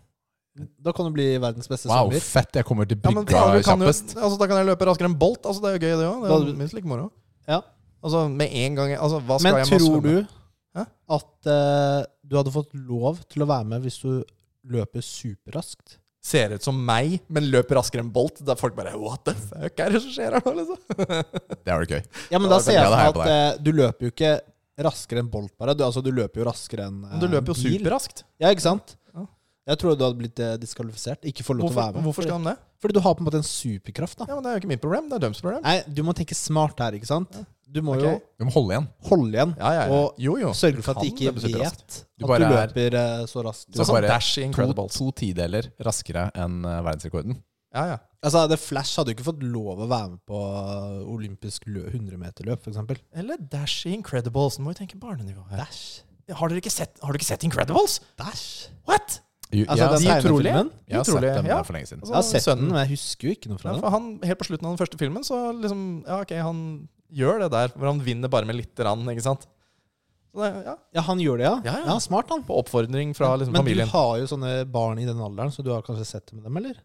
Da 0.82 0.92
kan 0.96 1.06
du 1.06 1.12
bli 1.14 1.26
verdens 1.38 1.68
beste 1.68 1.86
Wow, 1.90 2.08
svømmer. 2.08 2.24
fett. 2.24 2.56
Jeg 2.58 2.64
kommer 2.66 2.88
til 2.88 2.98
Ja, 2.98 3.10
men 3.12 3.24
brygga 3.24 3.42
faen, 3.42 3.52
du 3.52 3.58
jo, 3.60 3.66
kjappest. 3.68 4.16
altså, 4.16 4.38
da 4.40 4.46
kan 4.48 4.56
jeg 4.56 4.66
løpe 4.70 4.88
raskere 4.88 5.10
enn 5.10 5.18
Bolt. 5.20 5.44
Altså, 5.44 5.62
det 5.62 5.68
er 5.68 5.76
jo 5.76 5.82
gøy, 5.84 5.94
det 6.00 6.08
òg. 6.08 6.22
Det 6.24 6.30
er 6.32 6.48
jo 6.50 6.56
minst 6.62 6.74
like 6.74 6.88
moro. 6.88 7.10
Ja. 7.46 7.60
Altså, 8.02 8.28
med 8.28 8.50
en 8.52 8.74
gang 8.74 8.92
altså, 8.96 9.20
Hva 9.20 9.38
skal 9.38 9.52
Men 9.52 9.60
jeg 9.62 9.70
med 9.70 9.80
å 9.80 9.86
tror 9.86 10.02
du 10.02 10.26
Hæ? 10.76 10.84
at 11.16 11.48
eh, 11.52 12.06
du 12.26 12.36
hadde 12.38 12.52
fått 12.54 12.72
lov 12.74 13.20
til 13.30 13.44
å 13.44 13.48
være 13.50 13.68
med 13.70 13.84
hvis 13.86 14.00
du 14.02 14.10
løper 14.66 15.04
superraskt? 15.06 15.98
Ser 16.26 16.56
ut 16.56 16.64
som 16.66 16.74
meg, 16.82 17.20
men 17.30 17.46
løper 17.52 17.78
raskere 17.78 18.02
enn 18.02 18.10
Bolt. 18.10 18.40
Da 18.42 18.56
er 18.56 18.58
folk 18.58 18.74
bare 18.74 18.96
What 18.98 19.22
the 19.28 19.34
fuck 19.38 19.78
er 19.84 19.94
det 19.94 20.00
som 20.02 20.10
skjer 20.10 20.34
her 20.34 20.42
nå, 20.42 20.54
liksom? 20.58 20.80
Det 21.66 21.70
var 21.70 21.84
det 21.86 21.92
gøy. 21.94 22.02
Ja, 22.34 22.40
men 22.40 22.48
da, 22.50 22.56
da 22.56 22.60
ser 22.64 22.74
er 22.74 22.80
jeg 22.80 22.90
for 22.90 22.98
meg 22.98 23.20
at 23.22 23.32
eh, 23.36 23.60
du 23.62 23.70
løper 23.78 24.08
jo 24.08 24.14
ikke 24.14 24.32
raskere 24.88 25.22
enn 25.22 25.30
Bolt, 25.30 25.52
bare. 25.60 25.76
Du, 25.78 25.84
altså, 25.86 26.02
du 26.02 26.10
løper 26.10 26.42
jo 26.42 26.48
raskere 26.50 26.88
enn 26.90 26.98
Men 27.04 27.22
du 27.22 27.28
løper 27.30 27.54
jo 27.54 27.58
eh, 27.60 27.62
bil. 27.68 27.78
superraskt. 27.78 28.24
Ja, 28.42 28.50
ikke 28.50 28.66
sant? 28.66 28.96
Ja. 29.14 29.22
Jeg 29.70 29.80
tror 29.82 29.94
du 29.94 30.02
hadde 30.08 30.18
blitt 30.24 30.42
eh, 30.42 30.56
diskvalifisert. 30.66 31.22
Ikke 31.30 31.46
få 31.46 31.54
lov 31.60 31.70
til 31.70 31.78
å 31.78 31.80
være 31.84 31.94
med. 32.00 32.08
hvorfor 32.10 32.26
skal 32.26 32.40
han 32.40 32.50
det? 32.50 32.56
Fordi 32.82 32.92
du 32.94 33.00
har 33.00 33.14
på 33.14 33.20
en 33.24 33.26
måte 33.30 33.38
en 33.40 33.46
superkraft. 33.46 34.18
da 34.18 34.26
Ja, 34.28 34.34
men 34.36 34.42
Det 34.44 34.50
er 34.50 34.54
jo 34.56 34.60
ikke 34.64 34.68
mitt 34.74 34.82
problem, 34.82 35.08
det 35.08 35.16
er 35.16 35.28
deres 35.28 35.40
problem. 35.40 35.62
Nei, 35.62 35.82
Du 35.88 36.02
må 36.02 36.12
tenke 36.14 36.34
smart 36.34 36.78
her, 36.78 36.92
ikke 36.92 37.06
sant? 37.06 37.36
Du 37.66 37.80
må 37.82 37.96
Ok. 37.96 38.02
jo 38.02 38.22
Du 38.38 38.44
må 38.46 38.52
holde 38.52 38.70
igjen. 38.76 38.88
holde 39.08 39.32
igjen 39.34 39.54
Ja, 39.58 39.70
ja, 39.72 39.86
ja. 39.86 39.92
og 39.92 40.14
Jo, 40.18 40.36
jo. 40.38 40.50
sørge 40.54 40.82
for 40.84 40.92
at 40.96 41.02
de 41.02 41.10
ikke 41.10 41.32
vet 41.34 42.04
Du 42.16 42.24
at 42.24 42.28
bare 42.28 42.38
du 42.38 42.44
er- 42.44 42.66
løper 42.68 42.94
eh, 42.94 43.24
så 43.26 43.42
raskt. 43.44 43.70
Du 43.72 43.78
Så 43.80 43.86
Sånn 43.86 43.94
bare 44.00 44.08
Dash 44.08 44.38
i 44.38 44.42
to, 44.42 44.46
Incredibles. 44.48 44.92
to 44.96 45.10
tideler 45.12 45.62
raskere 45.80 46.30
enn 46.34 46.64
eh, 46.64 46.82
verdensrekorden. 46.82 47.42
Ja, 47.74 47.84
ja. 47.86 47.96
Altså, 48.22 48.48
The 48.48 48.56
Flash 48.56 48.96
hadde 48.96 49.08
jo 49.08 49.14
ikke 49.16 49.24
fått 49.34 49.42
lov 49.42 49.78
å 49.78 49.88
være 49.88 50.10
med 50.10 50.20
på 50.26 50.38
uh, 50.38 51.04
olympisk 51.12 51.66
lø- 51.66 51.90
100-meterløp, 51.92 52.62
f.eks. 52.62 53.00
Eller 53.14 53.36
Dash 53.36 53.84
i 53.86 53.92
Incredibles. 53.94 54.58
Nå 54.58 54.64
må 54.64 54.74
vi 54.74 54.86
tenke 54.86 54.98
barnenivå 54.98 55.48
her. 55.50 55.58
Dash. 55.58 56.00
Har 56.32 56.48
dere 56.48 56.58
ikke 56.60 56.70
sett, 56.72 56.98
har 57.02 57.12
du 57.12 57.18
ikke 57.18 57.26
sett 57.28 57.44
Incredibles? 57.44 58.00
Dash? 58.16 58.68
What? 58.86 59.20
Altså, 59.46 59.86
den 59.92 60.02
de 60.02 60.14
utrolige? 60.18 60.52
Filmen? 60.52 60.70
jeg 60.90 60.96
har 60.96 61.04
sett 61.06 61.22
den 61.22 61.36
dem 61.38 61.46
ja. 61.46 61.58
for 61.62 61.76
lenge 61.76 61.86
siden. 61.86 62.00
Altså, 62.02 62.12
Jeg 62.12 62.18
har 62.18 62.26
sett 62.42 62.48
den, 62.58 62.68
men 62.72 62.78
jeg 62.82 62.90
husker 62.96 63.28
jo 63.28 63.34
ikke 63.36 63.50
noe 63.52 63.60
fra 63.62 63.68
Ja, 63.70 63.76
den. 63.78 63.92
han, 63.94 64.08
helt 64.26 64.40
på 64.40 64.48
slutten 64.48 64.66
av 64.66 64.72
den 64.74 64.80
første 64.80 64.98
filmen, 64.98 65.26
så 65.26 65.36
liksom 65.54 65.82
Ja, 66.06 66.20
ok, 66.24 66.32
han 66.42 66.62
gjør 67.14 67.44
det 67.44 67.50
der, 67.54 67.68
hvor 67.76 67.86
han 67.92 68.00
vinner 68.02 68.32
bare 68.32 68.48
med 68.48 68.58
lite 68.58 68.82
grann, 68.82 69.04
ikke 69.12 69.22
sant? 69.22 69.46
Så 70.34 70.42
det, 70.42 70.50
ja, 70.66 70.74
Ja, 70.98 71.04
han 71.06 71.22
gjør 71.22 71.38
det, 71.38 71.46
ja? 71.46 71.76
Ja, 71.86 71.98
smart, 72.02 72.28
han. 72.34 72.42
På 72.48 72.58
oppfordring 72.60 73.14
fra 73.16 73.36
liksom, 73.38 73.54
men 73.54 73.62
familien. 73.62 73.86
du 73.86 73.94
har 73.94 74.18
jo 74.20 74.26
sånne 74.34 74.56
barn 74.68 74.98
i 74.98 75.06
den 75.06 75.20
alderen, 75.22 75.54
så 75.54 75.62
du 75.62 75.70
har 75.72 75.86
kanskje 75.86 76.04
sett 76.10 76.26
det 76.26 76.40
med 76.40 76.44
dem, 76.48 76.56
eller? 76.62 76.76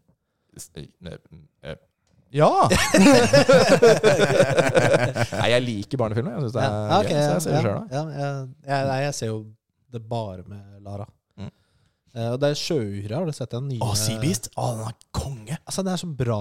Ja! 2.31 2.47
Nei, 5.35 5.47
jeg 5.51 5.63
liker 5.65 5.99
barnefilmer. 5.99 6.37
Jeg 6.37 6.45
syns 6.45 6.55
det 6.55 6.61
er 6.63 6.69
Ja, 6.71 6.99
okay, 7.01 7.17
jeg 7.17 7.41
ser 7.43 7.57
det 7.57 7.57
ja, 7.57 7.73
da. 7.73 7.81
ja, 7.91 8.03
jeg, 8.15 8.29
jeg, 8.69 9.01
jeg 9.07 9.17
ser 9.17 9.31
jo 9.33 9.39
det 9.91 10.01
bare 10.07 10.45
med 10.47 10.79
Lara. 10.85 11.07
Eh, 12.13 12.27
og 12.33 12.39
det 12.43 12.49
er 12.51 12.57
Sjøuhyre, 12.59 13.15
har 13.15 13.25
du 13.25 13.31
sett 13.31 13.53
den 13.55 13.69
nye? 13.69 13.79
Å, 13.85 13.93
Sea 13.95 14.19
Beast! 14.19 14.49
Å, 14.59 14.65
den 14.75 14.89
er 14.89 14.95
konge! 15.15 15.57
Altså, 15.63 15.83
det 15.87 15.93
er 15.93 16.01
så 16.01 16.09
bra 16.21 16.39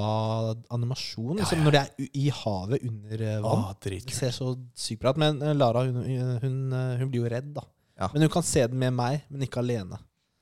animasjon. 0.75 1.37
Ja, 1.39 1.45
ja. 1.45 1.49
Som 1.53 1.63
Når 1.67 1.77
de 1.77 1.81
er 1.83 2.11
i 2.19 2.29
havet 2.41 2.87
under 2.89 3.25
eh, 3.29 3.41
vann. 3.45 3.65
Å, 3.71 3.75
Det 3.85 4.01
ser 4.17 4.35
så 4.35 4.53
sykt 4.75 5.03
bra 5.05 5.13
ut. 5.15 5.21
Men 5.23 5.41
eh, 5.43 5.55
Lara 5.55 5.85
hun, 5.87 6.01
hun, 6.43 6.57
eh, 6.75 6.95
hun 7.03 7.11
blir 7.13 7.23
jo 7.25 7.31
redd, 7.33 7.53
da. 7.57 7.67
Ja. 8.01 8.09
Men 8.15 8.25
hun 8.27 8.33
kan 8.33 8.47
se 8.47 8.65
den 8.67 8.81
med 8.81 8.95
meg, 8.97 9.23
men 9.29 9.45
ikke 9.47 9.61
alene. 9.63 9.99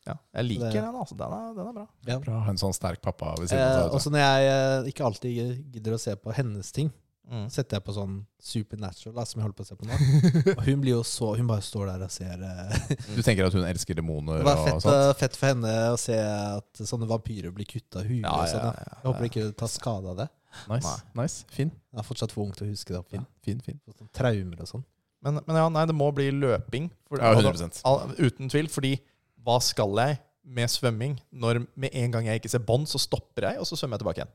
Ja, 0.09 0.15
jeg 0.39 0.47
liker 0.55 0.71
Det- 0.73 0.81
den, 0.81 0.95
altså. 0.97 1.17
Den 1.19 1.33
er, 1.37 1.49
den 1.59 1.67
er 1.69 1.73
bra. 1.77 1.87
Ja. 2.09 2.19
Bra 2.25 2.39
en 2.49 2.57
sånn 2.61 2.73
sterk 2.73 3.03
pappa 3.05 3.35
ved 3.37 3.51
siden 3.51 3.61
Eh, 3.61 3.75
av 3.83 3.91
seg. 3.91 3.97
også 3.99 4.13
når 4.15 4.23
jeg 4.25 4.49
eh, 4.55 4.89
ikke 4.95 5.05
alltid 5.05 5.37
gidder 5.75 5.97
å 5.99 6.01
se 6.01 6.15
på 6.17 6.33
hennes 6.39 6.73
ting, 6.73 6.89
Mm. 7.29 7.43
setter 7.53 7.77
jeg 7.77 7.85
på 7.85 7.93
sånn 7.93 8.13
Supernatural, 8.41 9.13
da, 9.19 9.25
som 9.29 9.41
jeg 9.41 9.45
holder 9.45 9.57
på 9.59 9.65
å 9.65 9.69
se 9.69 9.77
på 9.77 9.85
nå. 9.85 9.97
Og 10.59 10.63
hun 10.65 10.81
blir 10.81 10.95
jo 10.95 11.03
så 11.05 11.35
Hun 11.37 11.49
bare 11.51 11.61
står 11.67 11.91
der 11.91 12.05
og 12.07 12.13
ser 12.15 12.41
eh, 12.41 12.95
Du 13.17 13.21
tenker 13.27 13.45
at 13.45 13.53
hun 13.53 13.67
elsker 13.69 13.99
demoner 13.99 14.39
Det 14.41 14.47
var 14.47 14.63
og 14.63 14.69
fett, 14.71 14.83
sånt? 14.87 14.95
eh, 14.97 15.11
fett 15.21 15.37
for 15.37 15.51
henne 15.51 15.75
å 15.93 15.99
se 16.01 16.17
at 16.23 16.81
sånne 16.89 17.09
vampyrer 17.11 17.53
blir 17.53 17.69
kutta 17.69 18.01
huet 18.07 18.23
Ja, 18.23 18.33
og 18.33 18.47
ja, 18.47 18.53
sånn. 18.55 18.65
ja, 18.65 18.87
ja. 18.87 18.95
Jeg 18.97 19.07
håper 19.11 19.29
ikke 19.29 19.45
du 19.51 19.53
tar 19.61 19.73
skade 19.75 20.09
av 20.15 20.17
det. 20.23 20.29
Nice. 20.73 20.95
nice. 21.21 21.45
Fin. 21.53 21.75
Jeg 21.93 22.01
er 22.01 22.09
fortsatt 22.09 22.33
for 22.33 22.47
ung 22.49 22.55
til 22.57 22.65
å 22.65 22.71
huske 22.73 22.97
det. 22.97 23.03
Fin, 23.13 23.27
fin, 23.45 23.61
fin. 23.69 23.77
Sånn 23.93 24.09
Traumer 24.17 24.65
og 24.65 24.71
sånn. 24.73 24.87
Men, 25.27 25.43
men 25.45 25.61
ja, 25.61 25.69
nei, 25.75 25.85
det 25.91 25.99
må 26.01 26.09
bli 26.17 26.31
løping. 26.33 26.89
For, 27.11 27.21
Ja, 27.21 27.35
altså, 27.37 27.53
100 27.53 27.85
al- 27.93 28.17
uten 28.25 28.49
tvil. 28.49 28.73
Fordi 28.73 28.95
hva 29.45 29.59
skal 29.63 29.93
jeg 30.01 30.19
med 30.49 30.73
svømming 30.73 31.19
når 31.45 31.61
med 31.77 31.93
en 31.93 32.15
gang 32.17 32.31
jeg 32.33 32.41
ikke 32.41 32.55
ser 32.57 32.65
bånd, 32.65 32.89
så 32.89 32.97
stopper 33.05 33.51
jeg, 33.51 33.61
og 33.61 33.69
så 33.69 33.77
svømmer 33.77 33.99
jeg 34.01 34.07
tilbake 34.07 34.23
igjen? 34.25 34.33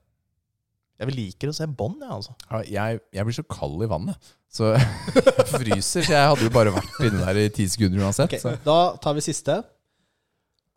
Jeg 1.03 1.15
liker 1.17 1.51
å 1.51 1.55
se 1.57 1.67
bånd, 1.67 2.01
jeg, 2.01 2.11
altså. 2.15 2.33
Ja, 2.49 2.61
jeg, 2.89 3.01
jeg 3.17 3.25
blir 3.27 3.35
så 3.37 3.43
kald 3.49 3.83
i 3.83 3.89
vannet, 3.91 4.31
så 4.53 4.73
jeg 4.73 4.87
fryser. 5.53 6.05
Så 6.07 6.13
jeg 6.15 6.29
hadde 6.31 6.47
jo 6.47 6.53
bare 6.55 6.73
vært 6.75 6.99
inne 7.07 7.21
der 7.27 7.39
i 7.43 7.49
ti 7.53 7.67
sekunder 7.71 8.03
uansett. 8.05 8.29
Okay, 8.31 8.39
Så. 8.43 8.55
Da 8.65 8.77
tar 9.03 9.17
vi 9.17 9.25
siste. 9.25 9.59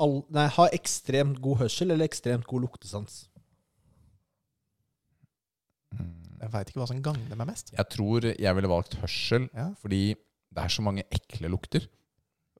All, 0.03 0.19
nei, 0.37 0.45
ha 0.53 0.67
ekstremt 0.77 1.39
god 1.41 1.63
hørsel 1.65 1.95
eller 1.95 2.05
ekstremt 2.11 2.45
god 2.51 2.67
luktesans. 2.67 3.23
Mm. 5.97 6.11
Jeg 6.43 6.53
veit 6.53 6.71
ikke 6.73 6.83
hva 6.83 6.89
som 6.91 6.99
gagner 7.05 7.39
meg 7.41 7.49
mest. 7.49 7.73
Jeg 7.77 7.89
tror 7.95 8.27
jeg 8.33 8.57
ville 8.59 8.71
valgt 8.71 8.99
hørsel, 9.01 9.49
Ja. 9.57 9.71
fordi 9.81 10.03
det 10.17 10.63
er 10.67 10.73
så 10.73 10.85
mange 10.85 11.05
ekle 11.13 11.49
lukter. 11.53 11.87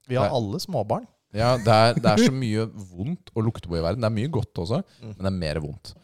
Vi 0.09 0.15
har 0.17 0.31
alle 0.31 0.59
småbarn. 0.63 1.07
Ja, 1.37 1.57
det 1.59 1.69
er, 1.75 1.95
det 1.99 2.07
er 2.13 2.23
så 2.23 2.33
mye 2.33 2.65
vondt 2.71 3.33
å 3.37 3.43
lukte 3.45 3.69
på 3.69 3.77
i 3.77 3.83
verden. 3.85 4.01
Det 4.01 4.09
er 4.09 4.15
mye 4.17 4.31
godt 4.33 4.55
også, 4.63 4.79
Mm. 5.03 5.15
men 5.17 5.19
det 5.19 5.27
er 5.33 5.39
mer 5.43 5.61
vondt. 5.61 5.95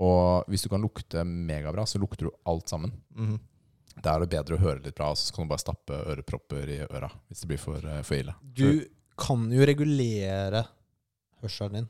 Og 0.00 0.44
hvis 0.48 0.62
du 0.62 0.68
kan 0.70 0.80
lukte 0.84 1.24
megabra, 1.26 1.82
så 1.86 1.98
lukter 1.98 2.28
du 2.28 2.30
alt 2.46 2.68
sammen. 2.70 2.92
Mhm. 3.16 3.38
Da 4.00 4.12
er 4.14 4.20
det 4.22 4.30
bedre 4.30 4.54
å 4.54 4.60
høre 4.62 4.82
litt 4.84 4.94
bra, 4.94 5.08
så 5.18 5.32
kan 5.34 5.44
du 5.44 5.50
bare 5.50 5.58
stappe 5.64 5.96
ørepropper 6.06 6.68
i 6.70 6.76
øra 6.86 7.08
hvis 7.28 7.40
det 7.42 7.48
blir 7.50 7.58
for, 7.58 7.82
eh, 7.82 8.02
for 8.06 8.14
ille. 8.14 8.34
Du 8.54 8.84
kan 9.18 9.48
jo 9.50 9.64
regulere 9.66 10.60
hørselen 11.42 11.72
din, 11.80 11.88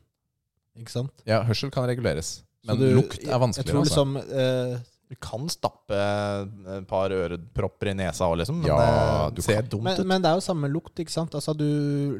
ikke 0.80 0.90
sant? 0.94 1.12
Ja, 1.28 1.42
hørsel 1.44 1.70
kan 1.70 1.84
reguleres, 1.90 2.42
men 2.64 2.78
du- 2.80 2.94
lukt 2.96 3.18
er 3.28 3.38
vanskeligere. 3.38 3.66
Jeg 3.66 3.66
tror 3.74 3.80
Altså. 3.84 3.92
liksom 3.92 4.16
eh, 4.16 4.78
Du 5.08 5.16
kan 5.24 5.46
stappe 5.48 5.96
et 5.96 6.86
par 6.90 7.08
ørepropper 7.16 7.90
i 7.90 7.94
nesa 7.96 8.26
òg, 8.28 8.36
liksom. 8.42 8.58
Men 8.60 8.68
Ja, 8.68 9.30
det 9.32 9.44
ser 9.46 9.62
kan. 9.62 9.70
dumt 9.72 9.88
ut. 9.88 10.04
men 10.06 10.20
det 10.22 10.28
er 10.28 10.36
jo 10.36 10.44
samme 10.44 10.68
lukt, 10.68 11.00
ikke 11.00 11.14
sant? 11.14 11.32
Altså, 11.38 11.54
du 11.56 11.64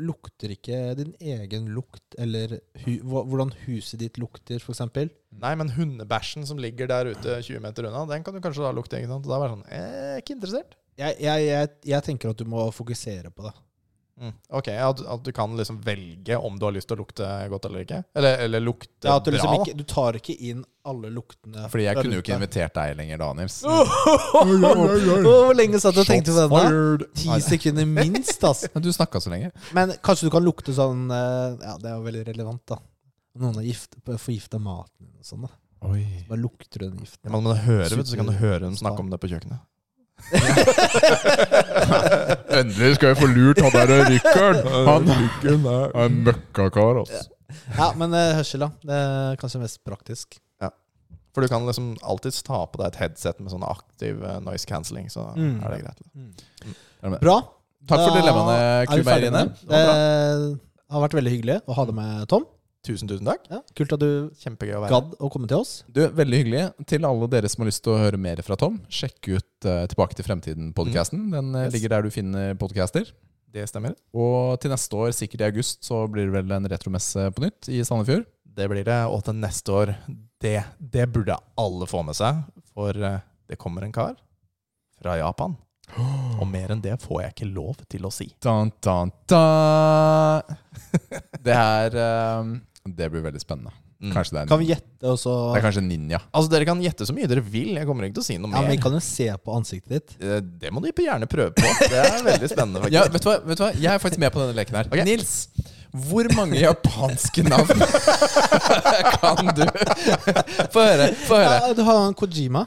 lukter 0.01 0.55
ikke 0.55 0.95
din 0.97 1.13
egen 1.21 1.69
lukt, 1.77 2.17
eller 2.17 2.57
hu, 2.87 2.95
hvordan 3.05 3.53
huset 3.67 4.01
ditt 4.01 4.17
lukter, 4.17 4.57
eksempel. 4.57 5.11
Nei, 5.37 5.55
men 5.61 5.69
hundebæsjen 5.77 6.47
som 6.49 6.57
ligger 6.57 6.89
der 6.89 7.13
ute 7.13 7.43
20 7.45 7.61
meter 7.61 7.91
unna, 7.91 8.07
den 8.09 8.25
kan 8.25 8.33
du 8.35 8.41
kanskje 8.41 8.65
da 8.65 8.73
lukte. 8.73 8.97
ikke 8.97 9.13
sant? 9.13 9.27
Og 9.27 9.31
Da 9.31 9.37
er 9.37 9.49
det 9.49 9.55
sånn 9.57 9.67
er 9.69 10.19
Ikke 10.23 10.37
interessert. 10.39 10.77
Jeg, 10.99 11.15
jeg, 11.23 11.45
jeg, 11.47 11.69
jeg 11.93 12.03
tenker 12.09 12.31
at 12.33 12.41
du 12.41 12.45
må 12.49 12.65
fokusere 12.75 13.31
på 13.31 13.45
det. 13.45 13.53
Mm. 14.19 14.33
Ok, 14.59 14.69
at, 14.69 15.01
at 15.15 15.21
du 15.25 15.31
kan 15.33 15.53
liksom 15.57 15.77
velge 15.85 16.37
om 16.37 16.57
du 16.59 16.65
har 16.67 16.73
lyst 16.75 16.89
til 16.91 16.97
å 16.97 17.03
lukte 17.05 17.27
godt 17.53 17.69
eller 17.69 17.85
ikke? 17.85 18.01
Eller, 18.19 18.41
eller 18.49 18.63
lukte 18.65 19.07
Ja, 19.07 19.15
at 19.21 19.29
du, 19.29 19.31
liksom 19.31 19.53
ikke, 19.61 19.77
du 19.79 19.85
tar 19.87 20.19
ikke 20.19 20.35
inn 20.35 20.65
alle 20.89 21.13
luktene. 21.15 21.69
Fordi 21.71 21.85
jeg 21.87 22.01
kunne 22.01 22.19
jo 22.19 22.25
ikke 22.25 22.35
invitert 22.35 22.75
deg 22.75 22.97
lenger, 22.99 23.21
da, 23.23 23.29
Nils. 23.39 23.61
Hvor 23.69 25.55
lenge 25.55 25.79
satt 25.83 25.95
du 25.95 26.03
og 26.03 26.09
tenkte 26.09 26.35
på 26.35 26.41
den? 26.41 26.51
da? 26.51 26.65
fired. 26.65 27.07
Ti 27.23 27.39
sekunder 27.47 27.89
minst, 27.93 28.43
altså. 28.43 28.71
Men 28.75 28.87
du 28.89 28.91
snakka 28.97 29.23
så 29.23 29.33
lenge. 29.35 29.53
Men 29.77 29.95
kanskje 30.03 30.29
du 30.29 30.35
kan 30.35 30.47
lukte 30.47 30.75
sånn 30.75 31.07
eh, 31.15 31.55
Ja, 31.63 31.79
det 31.79 31.93
er 31.93 31.97
jo 32.01 32.05
veldig 32.09 32.27
relevant, 32.33 32.65
da. 32.75 32.83
Noen 33.39 33.61
har 33.61 33.71
gift, 33.71 33.95
forgifta 34.09 34.59
maten 34.59 35.13
og 35.15 35.27
sånn. 35.27 35.47
da 35.47 35.55
Oi. 35.87 36.03
Bare 36.27 36.41
lukter 36.43 36.83
du 36.83 36.89
den 36.89 36.99
giften. 37.05 37.23
Ja, 37.29 37.31
men 37.37 37.45
når 37.47 37.55
du 37.55 37.67
hører, 37.69 37.93
vet 37.93 38.09
du, 38.09 38.11
så 38.11 38.19
kan 38.19 38.31
du 38.33 38.39
høre 38.41 38.65
dem 38.65 38.75
snakke 38.79 39.05
om 39.05 39.13
det 39.13 39.21
på 39.23 39.31
kjøkkenet. 39.31 39.63
Endelig 42.59 42.95
skal 42.99 43.09
jeg 43.13 43.19
få 43.21 43.29
lurt 43.31 43.61
han 43.65 43.73
der 43.75 43.89
rykkeren. 44.11 44.59
Han 44.89 45.03
er 45.15 45.23
en 46.05 46.15
møkkakar, 46.27 46.95
altså. 47.05 47.21
Ja, 47.79 47.87
men 47.97 48.09
eh, 48.17 48.35
hørsel, 48.39 48.61
da. 48.67 48.71
Det 48.85 48.97
er 48.99 49.39
kanskje 49.41 49.63
mest 49.65 49.79
praktisk. 49.89 50.29
For 51.37 51.45
du 51.45 51.49
kan 51.53 51.63
liksom 51.69 51.91
alltids 52.09 52.41
ta 52.43 52.59
på 52.67 52.77
deg 52.81 52.87
et 52.89 52.97
headset 53.03 53.37
med 53.39 53.53
sånn 53.53 53.63
aktiv 53.63 54.15
eh, 54.27 54.39
noise 54.43 54.67
cancelling, 54.67 55.07
så 55.13 55.23
Mm. 55.37 55.59
er 55.63 55.69
det 55.75 55.81
greit. 55.85 56.01
Bra. 57.23 57.37
Takk 57.87 58.01
for 58.03 58.13
dilemmaene, 58.17 58.55
er 58.83 58.87
med 59.07 59.23
det. 59.37 59.45
Det 59.69 59.83
har 60.97 61.03
vært 61.05 61.15
veldig 61.15 61.33
hyggelig 61.37 61.59
å 61.69 61.71
ha 61.77 61.83
deg 61.87 61.95
med, 61.95 62.25
Tom. 62.33 62.45
Tusen, 62.89 63.09
tusen 63.11 63.29
takk. 63.29 63.43
Ja, 63.53 63.59
kult 63.77 63.93
at 63.93 64.01
du 64.01 64.11
Kjempegøy 64.41 64.75
å 64.79 64.83
være 64.87 64.95
gadd 64.95 65.11
å 65.21 65.29
komme 65.33 65.49
til 65.51 65.61
oss. 65.61 65.73
Du, 65.93 66.01
Veldig 66.17 66.39
hyggelig. 66.41 66.63
Til 66.89 67.05
alle 67.05 67.29
dere 67.31 67.51
som 67.53 67.63
har 67.63 67.69
lyst 67.69 67.83
til 67.85 67.93
å 67.93 67.99
høre 68.01 68.21
mer 68.21 68.41
fra 68.47 68.57
Tom, 68.61 68.79
sjekk 68.89 69.29
ut 69.35 69.69
uh, 69.69 69.83
Tilbake 69.93 70.17
til 70.17 70.25
fremtiden-podkasten. 70.29 71.27
Den 71.35 71.51
eh, 71.55 71.67
Yes. 71.69 71.75
ligger 71.77 71.93
der 71.99 72.07
du 72.09 72.11
finner 72.15 72.55
podcaster. 72.61 73.11
Det 73.53 73.65
stemmer. 73.69 73.95
Og 74.17 74.57
til 74.61 74.73
neste 74.73 74.97
år, 75.05 75.13
sikkert 75.17 75.41
i 75.45 75.49
august, 75.51 75.83
så 75.85 76.03
blir 76.13 76.29
det 76.29 76.35
vel 76.39 76.57
en 76.57 76.69
retromesse 76.69 77.29
på 77.37 77.45
nytt 77.47 77.69
i 77.73 77.79
Sandefjord. 77.85 78.27
Det 78.59 78.67
blir 78.73 78.85
det. 78.89 78.99
Og 79.13 79.23
til 79.29 79.37
neste 79.39 79.73
år 79.73 79.95
Det, 80.43 80.57
det 80.81 81.07
burde 81.13 81.37
alle 81.59 81.87
få 81.91 82.03
med 82.09 82.17
seg. 82.19 82.41
For 82.73 82.93
eh, 82.97 83.21
det 83.49 83.57
kommer 83.61 83.85
en 83.87 83.93
kar 83.95 84.17
fra 85.01 85.17
Japan. 85.21 85.57
Og 86.39 86.45
mer 86.47 86.71
enn 86.75 86.83
det 86.85 86.99
får 87.01 87.23
jeg 87.23 87.33
ikke 87.35 87.49
lov 87.55 87.79
til 87.89 88.05
å 88.05 88.11
si. 88.13 88.27
Dun, 88.45 88.69
dun, 88.85 89.11
dun. 89.31 90.43
Det 91.49 91.55
er 91.55 91.95
eh, 91.97 92.51
Det 92.87 93.09
blir 93.13 93.21
veldig 93.25 93.41
spennende. 93.43 93.73
Mm. 93.99 94.13
Kanskje 94.15 94.33
det 94.37 94.41
er, 94.43 94.47
Kan 94.53 94.61
vi 94.63 94.69
gjette, 94.71 95.03
også 95.11 95.33
det 95.53 95.59
er 95.59 95.65
kanskje 95.67 95.81
en 95.83 95.89
ninja. 95.91 96.21
Altså 96.33 96.51
Dere 96.53 96.65
kan 96.69 96.81
gjette 96.81 97.07
så 97.09 97.15
mye 97.17 97.27
dere 97.29 97.43
vil. 97.43 97.73
Jeg 97.77 97.87
kommer 97.89 98.07
ikke 98.07 98.15
til 98.21 98.23
å 98.23 98.29
si 98.29 98.37
noe 98.39 98.49
Ja, 98.53 98.61
men 98.63 98.69
mer. 98.69 98.77
Vi 98.77 98.83
kan 98.85 98.95
jo 98.95 99.01
se 99.03 99.27
på 99.45 99.57
ansiktet 99.59 99.91
ditt. 99.97 100.15
Eh, 100.23 100.39
Det 100.63 100.71
må 100.73 100.81
du 100.85 100.89
gjerne 100.93 101.27
prøve 101.29 101.51
på. 101.59 101.67
Det 101.83 101.99
er 101.99 102.23
veldig 102.25 102.49
spennende. 102.53 102.81
faktisk 102.85 102.95
Ja, 102.95 103.03
vet 103.11 103.23
du, 103.27 103.29
hva, 103.29 103.37
vet 103.51 103.59
du 103.59 103.65
hva? 103.67 103.73
Jeg 103.75 103.91
er 103.95 103.99
faktisk 104.05 104.23
med 104.23 104.33
på 104.33 104.41
denne 104.45 104.55
leken 104.61 104.79
her. 104.79 104.89
Ok. 104.93 105.05
Nils, 105.05 105.35
Hvor 106.09 106.29
mange 106.37 106.61
japanske 106.61 107.43
navn 107.49 107.69
kan 109.19 109.53
du 109.57 109.65
Få 110.75 110.85
høre. 110.85 111.13
Få 111.27 111.39
høre. 111.43 111.55
Ja, 111.67 111.73
du 111.75 111.83
har 111.87 112.07
en 112.07 112.15
Kojima. 112.19 112.67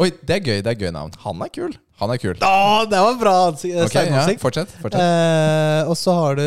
Oi, 0.00 0.10
det 0.24 0.36
er 0.38 0.40
gøy. 0.44 0.60
Det 0.64 0.70
er 0.72 0.78
gøy 0.80 0.92
navn. 0.96 1.12
Han 1.24 1.42
er 1.44 1.50
kul. 1.52 1.74
Han 2.00 2.10
er 2.14 2.20
kul. 2.22 2.34
Å, 2.40 2.84
det 2.88 3.00
var 3.04 3.16
bra 3.20 3.32
ansikt- 3.50 3.76
Ok, 3.84 3.94
ja, 4.08 4.22
fortsett. 4.40 4.70
fortsett. 4.80 5.00
Eh, 5.04 5.88
og 5.90 5.96
så 6.00 6.14
har 6.16 6.38
du 6.38 6.44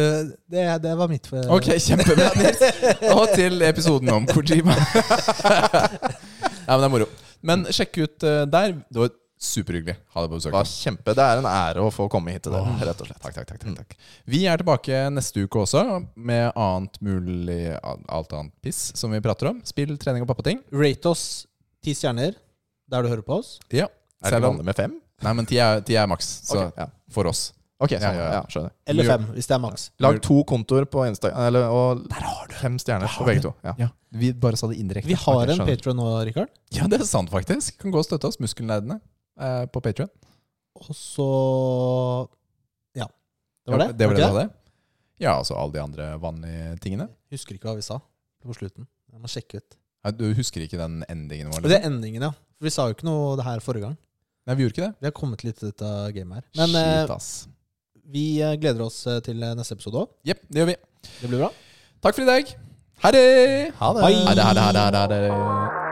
Det, 0.50 0.64
det 0.82 0.94
var 0.98 1.08
mitt 1.12 1.28
for 1.30 1.46
Ok, 1.58 1.68
kjempebra, 1.78 2.32
Nils. 2.40 2.64
Og 3.14 3.28
til 3.38 3.62
episoden 3.70 4.10
om 4.16 4.26
Kojima. 4.30 4.74
ja, 5.68 6.78
men 6.78 6.80
det 6.80 6.88
er 6.88 6.94
moro. 6.96 7.08
Men 7.44 7.66
sjekk 7.76 8.00
ut 8.06 8.26
eh, 8.28 8.44
der. 8.50 8.74
Det 8.90 9.02
var 9.04 9.12
superhyggelig. 9.44 9.98
Ha 10.16 10.22
deg 10.24 10.30
på 10.32 10.38
Det 10.38 10.40
besøk. 10.40 10.54
var 10.56 10.70
kjempe, 10.72 11.14
det 11.20 11.24
er 11.28 11.42
en 11.42 11.48
ære 11.50 11.84
å 11.84 11.90
få 11.92 12.06
komme 12.12 12.32
hit 12.32 12.46
til 12.46 12.54
dere, 12.56 12.78
rett 12.88 13.02
og 13.04 13.10
slett. 13.10 13.20
Takk, 13.26 13.34
takk, 13.36 13.50
takk, 13.50 13.60
takk, 13.66 13.74
takk. 13.82 13.98
Vi 14.32 14.46
er 14.48 14.62
tilbake 14.62 15.02
neste 15.12 15.44
uke 15.44 15.66
også, 15.66 15.82
med 16.16 16.54
annet 16.56 16.96
mulig 17.04 17.74
alt 17.84 18.32
annet 18.40 18.54
piss 18.64 18.94
som 18.96 19.12
vi 19.12 19.20
prater 19.26 19.52
om. 19.52 19.60
Spill, 19.68 19.98
trening 20.00 20.24
og 20.24 20.32
pappating. 20.32 20.62
Rate 20.72 21.12
oss 21.12 21.26
ti 21.84 21.92
stjerner 21.98 22.38
der 22.88 23.04
du 23.04 23.12
hører 23.12 23.26
på 23.28 23.42
oss. 23.42 23.58
Ja. 23.76 23.90
Er 24.24 24.38
det 24.38 24.46
vanlig 24.48 24.64
med 24.72 24.80
fem? 24.80 24.94
Nei, 25.24 25.34
men 25.40 25.46
ti 25.50 25.58
er, 25.64 25.82
ti 25.88 25.96
er 26.00 26.08
maks, 26.12 26.30
så 26.50 26.68
Ok, 26.68 26.78
ja. 26.78 26.88
for 27.16 27.30
oss. 27.32 27.52
Ok, 27.84 27.90
sånn, 27.98 28.02
Ja, 28.06 28.12
ja, 28.16 28.28
ja, 28.38 28.42
skjønner. 28.48 28.72
Eller 28.88 29.04
fem, 29.10 29.24
hvis 29.36 29.48
det 29.50 29.56
er 29.56 29.60
maks. 29.64 29.86
Lag 30.00 30.20
to 30.24 30.38
kontoer 30.48 30.86
på 30.88 31.04
Instagram, 31.10 31.40
eller, 31.50 31.66
og 31.74 32.06
fem 32.62 32.78
stjerner 32.80 33.12
på 33.18 33.26
begge 33.28 33.42
to. 33.44 33.52
Ja. 33.66 33.74
Ja, 33.82 33.88
Vi 34.14 34.32
bare 34.34 34.56
sa 34.60 34.68
det 34.72 34.78
indirekte. 34.80 35.08
Vi 35.10 35.18
har 35.20 35.42
en 35.48 35.58
skjønner. 35.58 35.68
Patron 35.76 35.98
nå, 36.00 36.06
Rikard. 36.30 36.52
Ja, 36.72 36.88
det 36.88 37.02
er 37.02 37.06
sant, 37.10 37.32
faktisk. 37.34 37.78
Kan 37.82 37.92
gå 37.92 38.00
og 38.00 38.06
støtte 38.08 38.30
oss, 38.30 38.40
Muskelnerdene, 38.40 39.00
eh, 39.40 39.66
på 39.74 39.82
Patrion. 39.84 40.10
Og 40.80 40.94
så 40.96 41.28
Ja. 42.96 43.08
Det 43.66 43.72
var 43.74 43.80
det? 43.88 43.98
Det 43.98 44.08
var 44.08 44.14
det 44.16 44.22
ikke 44.24 44.32
du 44.32 44.38
hadde? 44.40 44.50
Ja, 45.20 45.38
altså 45.40 45.56
alle 45.58 45.74
de 45.74 45.80
andre 45.84 46.08
vanlige 46.20 46.80
tingene. 46.84 47.10
Husker 47.32 47.56
ikke 47.56 47.70
hva 47.72 47.76
vi 47.76 47.82
sa 47.86 48.00
på 48.44 48.56
slutten. 48.58 48.88
Jeg 49.12 49.22
må 49.22 49.28
sjekke 49.32 49.58
ut. 49.62 49.78
Nei, 50.04 50.12
Du 50.12 50.34
husker 50.36 50.62
ikke 50.66 50.78
den 50.78 51.04
endingen 51.10 51.52
vår? 51.52 51.62
Og 51.64 51.64
det 51.70 51.72
Liksom? 51.72 51.84
er 51.84 51.90
endingen, 51.92 52.22
ja. 52.22 52.32
For 52.58 52.64
vi 52.68 52.70
sa 52.70 52.88
jo 52.90 52.94
ikke 52.96 53.06
noe 53.08 53.36
det 53.38 53.46
her 53.46 53.60
forrige 53.60 53.82
gang. 53.88 53.98
Nei, 54.48 54.56
vi 54.60 54.66
gjorde 54.66 54.76
ikke 54.76 54.88
det. 54.90 54.96
Vi 55.00 55.08
har 55.08 55.16
kommet 55.16 55.44
litt 55.48 55.60
til 55.62 55.70
dette 55.72 55.92
gamet 56.18 56.42
her. 56.42 56.48
Men 56.60 56.76
eh, 56.80 56.90
Shit, 57.04 57.14
ass. 57.16 57.30
vi 58.16 58.26
eh, 58.44 58.56
gleder 58.60 58.84
oss 58.90 59.00
eh, 59.08 59.22
til 59.24 59.40
eh, 59.44 59.54
neste 59.56 59.78
episode 59.78 60.04
òg. 60.04 60.12
Jepp, 60.28 60.44
det 60.52 60.64
gjør 60.64 60.72
vi. 60.74 60.76
Det 61.22 61.30
blir 61.32 61.46
bra. 61.46 61.52
Takk 62.04 62.18
for 62.20 62.26
i 62.26 62.30
dag. 62.34 62.52
Ha 63.04 63.12
det! 63.16 63.24
Ha 63.80 63.94
det. 63.96 64.04
Bye. 64.04 64.26
Ha 64.28 64.36
det, 64.36 64.44
ha 64.44 64.54
det, 64.54 64.68
ha 64.68 64.92
det, 64.92 65.00
ha 65.00 65.08
det. 65.16 65.83